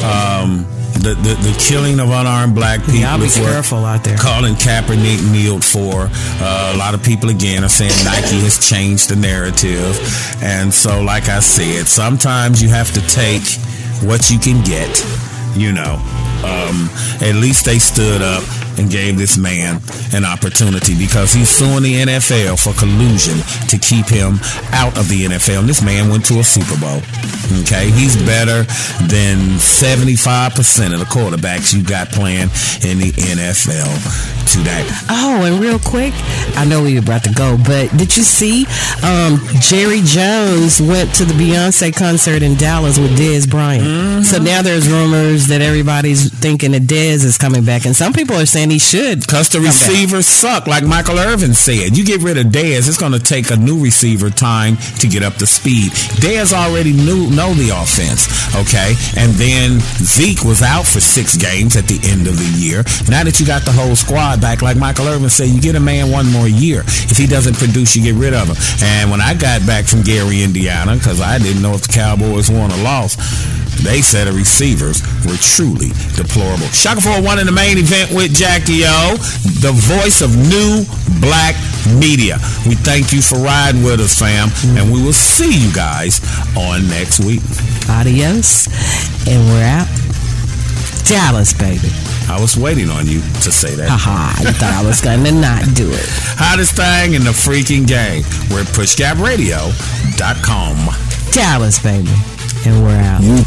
Um, 0.07 0.65
the, 1.03 1.19
the 1.21 1.35
the 1.43 1.57
killing 1.59 1.99
of 1.99 2.09
unarmed 2.09 2.55
black 2.55 2.81
people. 2.81 3.01
Y'all 3.01 3.19
be 3.19 3.27
is 3.27 3.37
careful 3.37 3.85
out 3.85 4.05
there. 4.05 4.17
Colin 4.17 4.55
Kaepernick 4.55 5.31
kneeled 5.31 5.65
for. 5.65 6.09
Uh, 6.41 6.73
a 6.73 6.79
lot 6.79 6.95
of 6.95 7.03
people 7.03 7.31
again 7.31 7.65
are 7.65 7.69
saying 7.69 7.91
Nike 8.05 8.41
has 8.47 8.59
changed 8.59 9.11
the 9.11 9.17
narrative, 9.17 9.99
and 10.41 10.73
so 10.73 11.03
like 11.03 11.29
I 11.29 11.41
said, 11.41 11.89
sometimes 11.89 12.63
you 12.63 12.69
have 12.69 12.93
to 12.95 13.01
take 13.09 13.43
what 14.09 14.31
you 14.31 14.39
can 14.39 14.63
get. 14.65 15.05
You 15.57 15.73
know, 15.73 15.97
um, 16.47 16.89
at 17.20 17.35
least 17.35 17.64
they 17.64 17.78
stood 17.78 18.23
up. 18.23 18.44
and 18.78 18.90
gave 18.90 19.16
this 19.16 19.39
man 19.39 19.81
an 20.12 20.24
opportunity 20.24 20.94
because 20.97 21.32
he's 21.32 21.48
suing 21.48 21.82
the 21.82 21.94
NFL 21.94 22.60
for 22.60 22.78
collusion 22.78 23.39
to 23.68 23.78
keep 23.78 24.06
him 24.06 24.39
out 24.73 24.97
of 24.98 25.09
the 25.09 25.24
NFL. 25.24 25.60
And 25.60 25.68
this 25.68 25.82
man 25.82 26.10
went 26.10 26.27
to 26.27 26.40
a 26.40 26.44
Super 26.44 26.78
Bowl. 26.78 27.01
Okay, 27.62 27.90
he's 27.90 28.16
better 28.28 28.64
than 29.09 29.56
75% 29.56 30.93
of 30.93 30.98
the 30.98 31.06
quarterbacks 31.06 31.74
you 31.74 31.82
got 31.82 32.09
playing 32.10 32.51
in 32.85 32.98
the 32.98 33.12
NFL 33.12 34.36
today. 34.47 34.86
Oh, 35.09 35.44
and 35.44 35.60
real 35.60 35.78
quick, 35.78 36.14
I 36.56 36.64
know 36.64 36.82
we 36.82 36.94
were 36.94 37.01
about 37.01 37.24
to 37.24 37.32
go, 37.32 37.59
but 37.59 37.90
did 37.97 38.16
you 38.16 38.23
see 38.23 38.66
um, 39.02 39.39
Jerry 39.60 40.01
Jones 40.02 40.81
went 40.81 41.14
to 41.16 41.24
the 41.24 41.35
Beyonce 41.35 41.94
concert 41.94 42.43
in 42.43 42.55
Dallas 42.56 42.98
with 42.98 43.18
Dez 43.18 43.48
Bryant? 43.48 43.85
Mm-hmm. 43.85 44.23
So 44.23 44.39
now 44.39 44.62
there's 44.62 44.89
rumors 44.89 45.48
that 45.48 45.60
everybody's 45.60 46.32
thinking 46.32 46.73
that 46.73 46.82
Dez 46.82 47.24
is 47.24 47.39
coming 47.39 47.64
back, 47.64 47.85
and 47.85 47.94
some 47.94 48.12
people 48.12 48.36
are 48.36 48.47
saying 48.47 48.70
he 48.70 48.78
should. 48.78 49.20
Because 49.20 49.48
the 49.48 49.60
receivers 49.60 50.27
suck, 50.27 50.66
like 50.66 50.85
Michael 50.85 51.18
Irvin 51.18 51.55
said. 51.55 51.97
You 51.97 52.05
get 52.05 52.23
rid 52.23 52.39
of 52.39 52.47
Dez, 52.47 52.89
it's 52.89 52.98
going 52.98 53.12
to 53.12 53.20
take 53.20 53.51
a 53.51 53.56
new 53.56 53.82
receiver 53.82 54.31
time 54.31 54.77
to 55.01 55.09
get 55.09 55.23
up 55.23 55.35
to 55.35 55.47
speed. 55.47 55.93
Dez 56.23 56.52
already 56.52 56.93
knew 56.93 57.31
know 57.31 57.52
the 57.55 57.70
offense, 57.70 58.28
okay? 58.55 58.94
And 59.16 59.32
then 59.35 59.81
Zeke 60.01 60.44
was 60.44 60.62
out 60.62 60.86
for 60.86 61.01
six 61.01 61.36
games 61.36 61.77
at 61.77 61.85
the 61.85 62.01
end 62.09 62.27
of 62.27 62.36
the 62.36 62.51
year. 62.56 62.85
Now 63.09 63.24
that 63.24 63.39
you 63.40 63.47
got 63.47 63.64
the 63.64 63.73
whole 63.73 63.97
squad 63.97 64.36
back, 64.41 64.63
like 64.63 64.77
Michael 64.77 65.07
Irvin 65.09 65.29
said, 65.29 65.49
you 65.49 65.61
get 65.61 65.75
a 65.75 65.81
man 65.81 66.11
one 66.11 66.27
more 66.31 66.49
year. 66.49 66.83
If 66.87 67.17
he 67.17 67.27
doesn't 67.27 67.57
produce, 67.57 67.97
you 67.97 68.03
get 68.03 68.15
rid 68.15 68.35
of 68.35 68.49
him. 68.49 68.57
And 68.83 69.11
when 69.11 69.21
I 69.21 69.35
got 69.35 69.67
back 69.67 69.85
from 69.85 70.03
Gary, 70.03 70.43
Indiana, 70.43 70.95
because 70.97 71.21
I 71.21 71.39
didn't 71.39 71.63
know 71.63 71.75
if 71.75 71.83
the 71.83 71.93
Cowboys 71.93 72.51
won 72.51 72.73
or 72.73 72.83
lost, 72.83 73.19
they 73.85 74.01
said 74.01 74.27
the 74.27 74.33
receivers 74.33 75.03
were 75.25 75.37
truly 75.37 75.93
deplorable. 76.17 76.67
Shaka 76.73 77.01
401 77.01 77.39
in 77.41 77.47
the 77.47 77.53
main 77.53 77.79
event 77.79 78.11
with 78.11 78.35
Jackie 78.35 78.83
O, 78.85 79.17
the 79.61 79.73
voice 79.73 80.23
of 80.23 80.33
new 80.35 80.85
black 81.21 81.55
media. 82.01 82.39
We 82.67 82.75
thank 82.75 83.13
you 83.13 83.21
for 83.21 83.37
riding 83.37 83.83
with 83.83 84.01
us, 84.01 84.19
fam, 84.19 84.49
and 84.77 84.93
we 84.93 85.03
will 85.03 85.13
see 85.13 85.53
you 85.53 85.73
guys 85.73 86.21
on 86.57 86.89
next 86.89 87.21
week. 87.21 87.43
Adios, 87.89 88.67
and 89.29 89.45
we're 89.47 89.65
out. 89.65 90.06
Dallas, 91.09 91.55
baby. 91.55 91.89
I 92.28 92.41
was 92.41 92.57
waiting 92.57 92.91
on 92.91 93.07
you 93.07 93.20
to 93.20 93.53
say 93.53 93.77
that. 93.77 93.89
Haha, 93.89 94.43
you 94.43 94.51
thought 94.59 94.74
I 94.74 94.83
was 94.85 95.01
going 95.01 95.23
to 95.23 95.31
not 95.31 95.62
do 95.74 95.87
it. 95.87 96.03
Hottest 96.35 96.74
thing 96.74 97.15
in 97.15 97.23
the 97.23 97.31
freaking 97.31 97.87
game. 97.87 98.24
We're 98.51 98.62
at 98.66 98.70
pushgapradio.com. 98.74 100.77
Dallas, 101.31 101.78
baby, 101.78 102.11
and 102.66 102.83
we're 102.83 102.99
out. 102.99 103.23
You, 103.23 103.39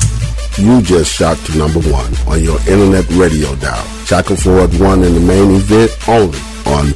you 0.56 0.80
just 0.82 1.12
shot 1.12 1.36
to 1.52 1.58
number 1.58 1.82
one 1.92 2.16
on 2.28 2.42
your 2.42 2.60
internet 2.64 3.04
radio 3.12 3.54
dial. 3.56 3.84
Shaka 4.06 4.38
401 4.38 5.04
in 5.04 5.14
the 5.14 5.20
main 5.20 5.52
event 5.56 5.92
only 6.08 6.40
on 6.66 6.94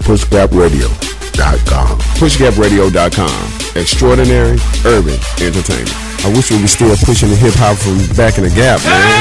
pushgapradio.com. 1.34 2.00
PushGapRadio.com. 2.20 3.82
Extraordinary 3.82 4.58
urban 4.86 5.20
entertainment. 5.42 5.96
I 6.26 6.32
wish 6.34 6.52
we 6.52 6.62
were 6.62 6.68
still 6.68 6.96
pushing 7.04 7.30
the 7.30 7.36
hip 7.36 7.54
hop 7.58 7.78
from 7.78 7.98
back 8.16 8.38
in 8.38 8.44
the 8.44 8.50
gap, 8.50 8.80
man. 8.86 9.14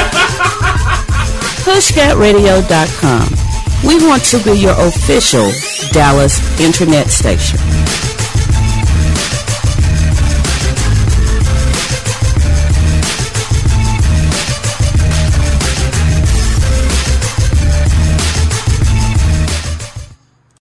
PushGapRadio.com. 1.64 3.28
We 3.86 3.96
want 4.06 4.24
to 4.26 4.38
be 4.44 4.58
your 4.58 4.74
official 4.78 5.50
Dallas 5.92 6.60
internet 6.60 7.10
station. 7.10 7.58